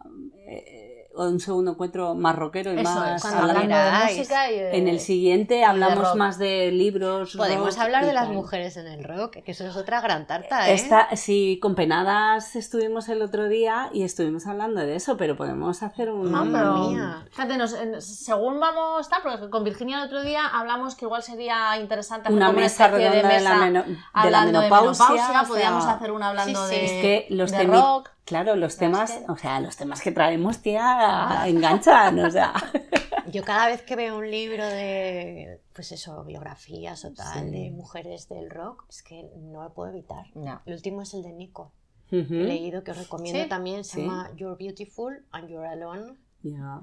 eh, 0.47 0.80
un 1.13 1.39
segundo 1.39 1.71
encuentro 1.71 2.15
más 2.15 2.35
rockero 2.35 2.71
y 2.73 2.79
Eso 2.79 2.83
más 2.83 3.15
es, 3.17 3.21
cuando 3.21 3.41
hablando 3.51 3.75
de 3.75 3.91
música 4.17 4.49
y 4.51 4.55
de... 4.59 4.77
En 4.77 4.87
el 4.87 4.99
siguiente 4.99 5.65
hablamos 5.65 6.15
más 6.15 6.37
de 6.37 6.71
libros. 6.71 7.35
Podemos 7.35 7.77
hablar 7.77 8.05
de 8.05 8.13
las 8.13 8.25
tal. 8.27 8.33
mujeres 8.33 8.77
en 8.77 8.87
el 8.87 9.03
rock, 9.03 9.37
que 9.43 9.51
eso 9.51 9.65
es 9.67 9.75
otra 9.75 9.99
gran 10.01 10.25
tarta, 10.25 10.69
¿eh? 10.69 10.73
Esta, 10.73 11.15
sí, 11.15 11.59
con 11.61 11.75
penadas 11.75 12.55
estuvimos 12.55 13.09
el 13.09 13.21
otro 13.21 13.49
día 13.49 13.89
y 13.93 14.03
estuvimos 14.03 14.47
hablando 14.47 14.79
de 14.81 14.95
eso, 14.95 15.17
pero 15.17 15.35
podemos 15.35 15.83
hacer 15.83 16.09
un. 16.11 16.31
Mamma 16.31 16.87
mía. 16.89 17.25
Fíjate, 17.29 17.57
nos- 17.57 17.75
según 17.99 18.59
vamos, 18.59 19.09
tal, 19.09 19.21
porque 19.21 19.49
con 19.49 19.63
Virginia 19.63 19.99
el 19.99 20.05
otro 20.05 20.21
día 20.23 20.47
hablamos 20.47 20.95
que 20.95 21.05
igual 21.05 21.23
sería 21.23 21.77
interesante 21.79 22.27
hacer 22.29 22.37
Una 22.37 22.47
como 22.47 22.59
mesa 22.59 22.85
especie 22.85 23.09
redonda 23.09 23.27
de, 23.35 23.41
la, 23.41 23.49
mesa 23.53 23.65
meno- 23.65 23.83
de 24.23 24.31
la 24.31 24.45
menopausia. 24.45 25.43
podríamos 25.47 25.85
hacer 25.85 26.11
una 26.11 26.29
hablando 26.29 26.67
sí, 26.67 26.75
sí, 26.75 26.79
de, 26.81 26.85
Es 26.85 26.91
que 27.01 27.27
los 27.35 27.51
de 27.51 27.63
rock. 27.63 28.09
Claro, 28.31 28.55
los 28.55 28.77
temas, 28.77 29.11
que- 29.11 29.25
o 29.29 29.35
sea, 29.35 29.59
los 29.59 29.75
temas 29.75 29.99
que 30.01 30.13
traemos, 30.13 30.61
tía, 30.61 31.43
enganchan, 31.47 32.17
o 32.19 32.31
sea. 32.31 32.53
Yo 33.29 33.43
cada 33.43 33.67
vez 33.67 33.81
que 33.81 33.97
veo 33.97 34.17
un 34.17 34.31
libro 34.31 34.65
de, 34.65 35.59
pues 35.73 35.91
eso, 35.91 36.23
biografías 36.23 37.03
o 37.03 37.11
tal, 37.11 37.43
Sí. 37.43 37.51
de 37.51 37.71
mujeres 37.71 38.29
del 38.29 38.49
rock, 38.49 38.85
es 38.89 39.03
que 39.03 39.29
no 39.35 39.63
lo 39.63 39.73
puedo 39.73 39.89
evitar. 39.91 40.27
Ya. 40.33 40.61
El 40.65 40.75
último 40.75 41.01
es 41.01 41.13
el 41.13 41.23
de 41.23 41.33
Nico. 41.33 41.73
He 42.09 42.23
leído 42.23 42.83
que 42.85 42.91
os 42.91 42.97
recomiendo 42.97 43.43
Sí, 43.43 43.49
también, 43.49 43.83
se 43.83 43.95
sí. 43.97 44.01
llama 44.03 44.31
You're 44.37 44.55
Beautiful 44.57 45.25
and 45.31 45.49
You're 45.49 45.67
Alone. 45.67 46.17
Ya. 46.43 46.81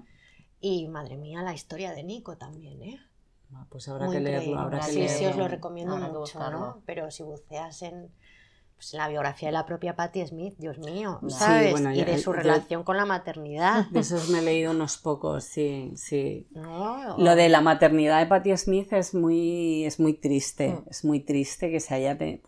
Y 0.61 0.87
madre 0.89 1.17
mía, 1.17 1.41
la 1.43 1.55
historia 1.55 1.93
de 1.93 2.03
Nico 2.03 2.37
también, 2.37 2.83
¿eh? 2.83 3.01
Ah, 3.55 3.65
Pues 3.71 3.89
habrá 3.89 4.05
Muy 4.05 4.17
que 4.17 4.21
leerlo, 4.23 4.59
habrá 4.59 4.81
que 4.81 4.85
sí, 4.93 5.09
sí, 5.09 5.25
os 5.25 5.33
lo 5.33 5.39
leerlo. 5.39 5.49
recomiendo 5.49 5.95
Habrá 5.97 6.09
mucho. 6.13 6.51
¿no? 6.51 6.83
Pero 6.85 7.11
si 7.11 7.23
buceas 7.23 7.81
en, 7.83 8.11
pues, 8.79 8.95
la 8.95 9.09
biografía 9.09 9.49
de 9.49 9.53
la 9.53 9.67
propia 9.67 9.97
Patti 9.97 10.25
Smith, 10.25 10.55
Dios 10.57 10.79
mío, 10.79 11.19
Sí, 11.25 11.31
¿sabes? 11.31 11.73
bueno, 11.73 11.93
y 11.93 12.05
de 12.05 12.17
su 12.19 12.31
yo- 12.31 12.33
relación 12.35 12.85
con 12.85 12.97
la 12.97 13.05
maternidad. 13.05 13.87
De 13.91 14.01
esos 14.01 14.29
me 14.31 14.39
he 14.39 14.43
leído 14.43 14.71
unos 14.71 14.97
pocos, 14.99 15.43
sí, 15.45 15.91
sí. 15.97 16.47
¿no? 16.53 17.19
Lo 17.19 17.35
de 17.35 17.49
la 17.49 17.61
maternidad 17.61 18.21
de 18.21 18.27
Patti 18.27 18.57
Smith 18.57 18.93
es 18.93 19.15
muy, 19.15 19.85
es 19.85 19.99
muy 19.99 20.15
triste, 20.15 20.69
Mm. 20.71 20.85
es 20.91 21.05
muy 21.05 21.21
triste 21.21 21.71
que 21.73 21.81
se 21.81 21.95
haya 21.95 22.15
de- 22.15 22.41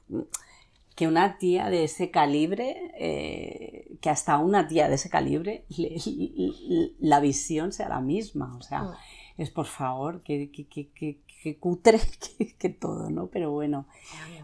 que 0.94 1.08
una 1.08 1.38
tía 1.38 1.68
de 1.70 1.84
ese 1.84 2.10
calibre, 2.10 2.92
eh, 2.98 3.88
que 4.00 4.10
hasta 4.10 4.38
una 4.38 4.68
tía 4.68 4.88
de 4.88 4.94
ese 4.94 5.08
calibre, 5.10 5.64
le- 5.68 5.96
le- 6.06 6.92
la 7.00 7.20
visión 7.20 7.72
sea 7.72 7.88
la 7.88 8.00
misma, 8.00 8.54
o 8.56 8.62
sea, 8.62 8.82
Mm. 8.82 8.94
es 9.38 9.50
por 9.50 9.66
favor, 9.66 10.22
que, 10.22 10.50
que, 10.52 10.66
que, 10.68 11.20
que- 11.42 11.58
cutre 11.58 12.00
que, 12.38 12.56
que 12.56 12.68
todo, 12.68 13.10
¿no? 13.10 13.28
Pero 13.28 13.50
bueno, 13.52 13.86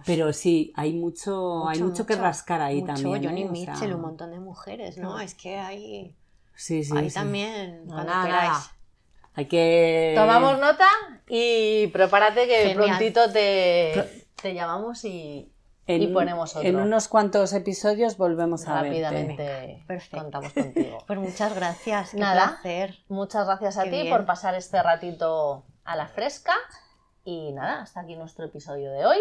pero 0.04 0.32
sí, 0.32 0.72
hay 0.76 0.92
mucho, 0.94 1.68
hay 1.68 1.82
mucho, 1.82 2.06
que 2.06 2.16
rascar 2.16 2.60
ahí 2.62 2.80
Mucho, 2.82 2.94
también. 2.94 3.24
Johnny 3.24 3.42
¿eh? 3.42 3.48
O 3.50 3.54
sea, 3.54 3.72
Mitchell, 3.74 3.94
un 3.94 4.00
montón 4.02 4.30
de 4.30 4.40
mujeres, 4.40 4.98
¿no? 4.98 5.18
Es 5.20 5.34
que 5.34 5.58
hay, 5.58 6.14
Sí, 6.54 6.84
sí, 6.84 6.96
hay 6.96 7.10
sí. 7.10 7.14
también, 7.14 7.86
No, 7.86 7.94
cuando 7.94 8.12
nada, 8.12 8.24
queráis. 8.26 8.48
nada. 8.50 8.72
Hay 9.34 9.44
que... 9.46 10.14
Tomamos 10.16 10.58
nota 10.58 10.88
y 11.28 11.88
prepárate 11.88 12.46
que 12.46 12.68
Genial. 12.68 12.76
prontito 12.76 13.30
te, 13.30 14.24
te 14.40 14.54
llamamos 14.54 15.04
y, 15.04 15.52
en, 15.86 16.02
y 16.02 16.06
ponemos 16.06 16.56
otro. 16.56 16.66
En 16.66 16.76
unos 16.76 17.08
cuantos 17.08 17.52
episodios 17.52 18.16
volvemos 18.16 18.66
a 18.66 18.80
verte. 18.80 18.88
rápidamente 19.02 19.84
Perfecto. 19.86 20.22
contamos 20.22 20.52
contigo. 20.54 20.98
Pues 21.06 21.18
muchas 21.18 21.54
gracias, 21.54 22.12
qué 22.12 22.16
Nada. 22.16 22.58
placer. 22.62 22.96
Muchas 23.08 23.46
gracias 23.46 23.76
a 23.76 23.84
Qué 23.84 23.90
ti 23.90 23.96
bien. 24.04 24.10
por 24.16 24.24
pasar 24.24 24.54
este 24.54 24.82
ratito 24.82 25.66
a 25.84 25.96
la 25.96 26.06
fresca. 26.08 26.54
Y 27.28 27.52
nada, 27.52 27.82
hasta 27.82 28.00
aquí 28.00 28.14
nuestro 28.14 28.44
episodio 28.44 28.92
de 28.92 29.04
hoy. 29.04 29.18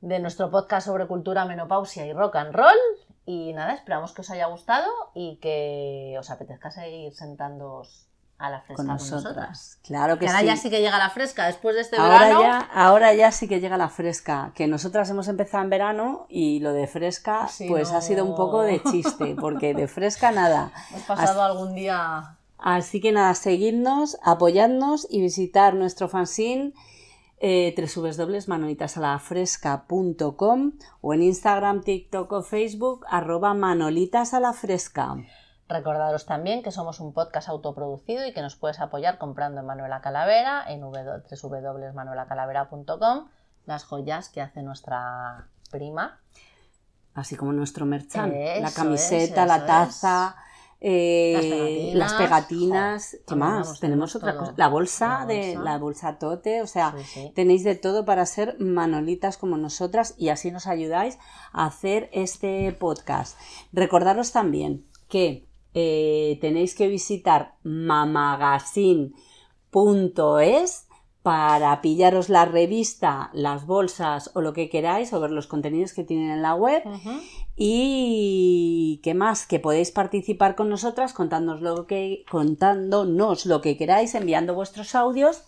De 0.00 0.20
nuestro 0.20 0.48
podcast 0.48 0.86
sobre 0.86 1.08
cultura, 1.08 1.44
menopausia 1.44 2.06
y 2.06 2.12
rock 2.12 2.36
and 2.36 2.54
roll. 2.54 2.78
Y 3.26 3.52
nada, 3.52 3.74
esperamos 3.74 4.12
que 4.12 4.20
os 4.20 4.30
haya 4.30 4.46
gustado 4.46 4.88
y 5.14 5.38
que 5.40 6.14
os 6.20 6.30
apetezca 6.30 6.70
seguir 6.70 7.12
sentándoos 7.14 8.06
a 8.38 8.48
la 8.50 8.60
fresca 8.60 8.76
con 8.76 8.86
con, 8.86 8.94
nosotras. 8.96 9.24
nosotras. 9.24 9.78
Claro 9.82 10.14
que 10.14 10.20
Que 10.20 10.26
ahora 10.28 10.40
sí. 10.40 10.46
ya 10.46 10.56
sí 10.56 10.70
que 10.70 10.80
llega 10.80 10.98
la 10.98 11.10
fresca 11.10 11.46
después 11.46 11.74
de 11.74 11.80
este 11.80 11.96
ahora, 11.96 12.18
verano. 12.20 12.42
ya, 12.42 12.58
ahora 12.72 13.12
ya 13.14 13.32
sí 13.32 13.48
que 13.48 13.58
llega 13.60 13.76
la 13.76 13.88
fresca. 13.88 14.52
Que 14.54 14.68
nosotras 14.68 15.10
hemos 15.10 15.26
empezado 15.26 15.64
en 15.64 15.70
verano 15.70 16.26
y 16.28 16.60
lo 16.60 16.72
de 16.72 16.86
fresca 16.86 17.48
Sí, 17.48 17.68
pues 17.68 17.90
no. 17.90 17.98
ha 17.98 18.00
sido 18.02 18.24
un 18.24 18.36
poco 18.36 18.62
de 18.62 18.80
chiste, 18.84 19.34
porque 19.40 19.74
de 19.74 19.88
fresca 19.88 20.30
nada. 20.30 20.72
Hemos 20.90 21.02
pasado 21.02 21.42
algún 21.42 21.74
día. 21.74 22.36
Así 22.62 23.00
que 23.00 23.10
nada, 23.10 23.34
seguidnos, 23.34 24.16
apoyadnos 24.22 25.08
y 25.10 25.20
visitar 25.20 25.74
nuestro 25.74 26.06
fanzine 26.06 26.74
eh, 27.40 27.74
www.manolitasalafresca.com 27.76 30.72
o 31.00 31.14
en 31.14 31.22
Instagram, 31.24 31.82
TikTok 31.82 32.30
o 32.30 32.42
Facebook 32.42 33.04
arroba 33.10 33.52
manolitasalafresca. 33.52 35.16
Recordaros 35.68 36.24
también 36.24 36.62
que 36.62 36.70
somos 36.70 37.00
un 37.00 37.12
podcast 37.12 37.48
autoproducido 37.48 38.24
y 38.28 38.32
que 38.32 38.42
nos 38.42 38.54
puedes 38.54 38.78
apoyar 38.78 39.18
comprando 39.18 39.58
en 39.58 39.66
Manuela 39.66 40.00
Calavera 40.00 40.62
en 40.68 40.82
www.manuelacalavera.com 40.82 43.28
las 43.66 43.82
joyas 43.82 44.28
que 44.28 44.40
hace 44.40 44.62
nuestra 44.62 45.48
prima. 45.72 46.20
Así 47.14 47.34
como 47.34 47.52
nuestro 47.52 47.86
merchan, 47.86 48.32
la 48.60 48.70
camiseta, 48.70 49.42
es, 49.42 49.48
la 49.48 49.66
taza, 49.66 50.36
eh, 50.84 51.32
Las 51.34 51.44
pegatinas. 51.44 51.94
las 51.94 52.12
pegatinas, 52.14 53.16
Jo, 53.20 53.24
¿qué 53.28 53.34
más? 53.36 53.78
tenemos 53.80 54.16
otra 54.16 54.32
todo. 54.32 54.40
cosa, 54.40 54.54
la 54.56 54.68
bolsa 54.68 55.08
La 55.20 55.26
de 55.26 55.40
bolsa. 55.54 55.62
la 55.62 55.78
bolsa 55.78 56.18
tote, 56.18 56.60
o 56.62 56.66
sea, 56.66 56.92
Sí, 56.98 57.04
sí. 57.04 57.32
tenéis 57.36 57.62
de 57.62 57.76
todo 57.76 58.04
para 58.04 58.26
ser 58.26 58.56
manolitas 58.58 59.38
como 59.38 59.56
nosotras 59.56 60.14
y 60.18 60.30
así 60.30 60.50
nos 60.50 60.66
ayudáis 60.66 61.18
a 61.52 61.66
hacer 61.66 62.10
este 62.12 62.72
podcast. 62.72 63.38
Recordaros 63.72 64.32
también 64.32 64.84
que 65.08 65.46
eh, 65.74 66.38
tenéis 66.40 66.74
que 66.74 66.88
visitar 66.88 67.54
mamagazine.es 69.70 70.86
para 71.22 71.80
pillaros 71.82 72.28
la 72.28 72.44
revista, 72.46 73.30
las 73.32 73.64
bolsas 73.66 74.30
o 74.34 74.40
lo 74.40 74.52
que 74.52 74.68
queráis 74.68 75.12
o 75.12 75.20
ver 75.20 75.30
los 75.30 75.46
contenidos 75.46 75.92
que 75.92 76.02
tienen 76.04 76.30
en 76.30 76.42
la 76.42 76.54
web. 76.56 76.82
Y 77.56 79.00
qué 79.04 79.14
más, 79.14 79.46
que 79.46 79.60
podéis 79.60 79.92
participar 79.92 80.56
con 80.56 80.68
nosotras 80.68 81.12
contándonos 81.12 81.62
lo 81.62 81.86
que, 81.86 82.24
contándonos 82.30 83.46
lo 83.46 83.60
que 83.60 83.76
queráis, 83.76 84.14
enviando 84.16 84.54
vuestros 84.54 84.94
audios 84.96 85.44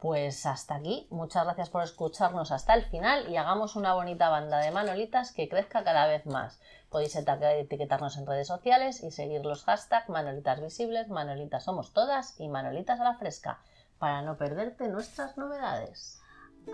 Pues 0.01 0.47
hasta 0.47 0.77
aquí. 0.77 1.09
Muchas 1.11 1.45
gracias 1.45 1.71
por 1.71 1.83
escucharnos 1.83 2.53
hasta 2.53 2.75
el 2.75 2.85
final 2.85 3.29
y 3.29 3.37
hagamos 3.37 3.75
una 3.75 3.95
bonita 3.95 4.29
banda 4.29 4.59
de 4.59 4.71
manolitas 4.71 5.33
que 5.33 5.49
crezca 5.49 5.83
cada 5.83 6.07
vez 6.07 6.25
más. 6.25 6.61
Podéis 6.89 7.17
etiquetarnos 7.17 8.17
en 8.17 8.27
redes 8.27 8.47
sociales 8.47 9.03
y 9.03 9.11
seguir 9.11 9.45
los 9.45 9.65
hashtags 9.65 10.09
Manolitas 10.09 10.63
Visibles, 10.63 11.09
Manolitas 11.09 11.65
Somos 11.65 11.93
Todas 11.93 12.39
y 12.39 12.49
Manolitas 12.49 13.01
a 13.01 13.05
la 13.05 13.15
Fresca 13.15 13.59
para 13.99 14.23
no 14.23 14.37
perderte 14.37 14.89
nuestras 14.89 15.37
novedades. 15.37 16.21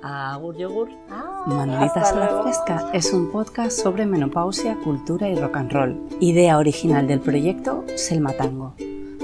Agur 0.03 0.57
yogur. 0.57 0.91
Ah, 1.11 1.45
Manolitas 1.47 2.13
a 2.13 2.17
la. 2.17 2.43
Fresca 2.43 2.91
es 2.93 3.11
un 3.13 3.33
podcast 3.33 3.79
sobre 3.79 4.05
menopausia, 4.05 4.77
cultura 4.85 5.29
y 5.29 5.35
rock 5.37 5.57
and 5.57 5.73
roll. 5.73 6.09
Idea 6.21 6.59
original 6.59 7.07
del 7.07 7.21
proyecto 7.21 7.85
Selma 7.97 8.33
Tango. 8.35 8.75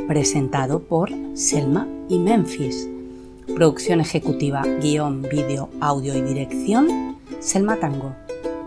Presentado 0.08 0.80
por 0.80 1.10
Selma 1.36 1.86
y 2.08 2.18
Memphis. 2.18 2.88
Producción 3.54 4.00
ejecutiva, 4.00 4.62
guion, 4.80 5.22
vídeo, 5.22 5.68
audio 5.80 6.16
y 6.16 6.22
dirección 6.22 7.16
Selma 7.40 7.76
Tango. 7.76 8.14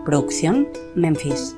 Producción 0.04 0.68
Memphis. 0.94 1.56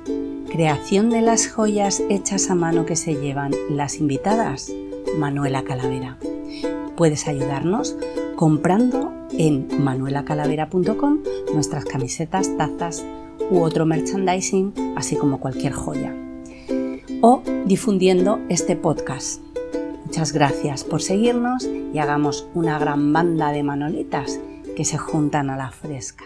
Creación 0.51 1.11
de 1.11 1.21
las 1.21 1.49
joyas 1.49 2.03
hechas 2.09 2.51
a 2.51 2.55
mano 2.55 2.87
que 2.87 2.97
se 2.97 3.15
llevan 3.15 3.53
las 3.69 3.97
invitadas 3.97 4.73
Manuela 5.19 5.65
Calavera. 5.65 6.19
Puedes 6.97 7.29
ayudarnos 7.29 7.97
comprando 8.37 9.13
en 9.33 9.69
manuelacalavera.com 9.83 11.19
nuestras 11.53 11.85
camisetas, 11.85 12.57
tazas 12.57 13.05
u 13.51 13.61
otro 13.61 13.87
merchandising, 13.87 14.95
así 14.97 15.17
como 15.17 15.41
cualquier 15.41 15.73
joya. 15.73 16.15
O 17.21 17.43
difundiendo 17.67 18.41
este 18.49 18.77
podcast. 18.77 19.46
Muchas 20.07 20.33
gracias 20.33 20.85
por 20.85 21.03
seguirnos 21.03 21.69
y 21.93 21.99
hagamos 21.99 22.47
una 22.55 22.79
gran 22.79 23.13
banda 23.13 23.51
de 23.51 23.65
manolitas 23.65 24.39
que 24.77 24.85
se 24.85 24.99
juntan 24.99 25.51
a 25.51 25.57
la 25.57 25.73
fresca. 25.73 26.25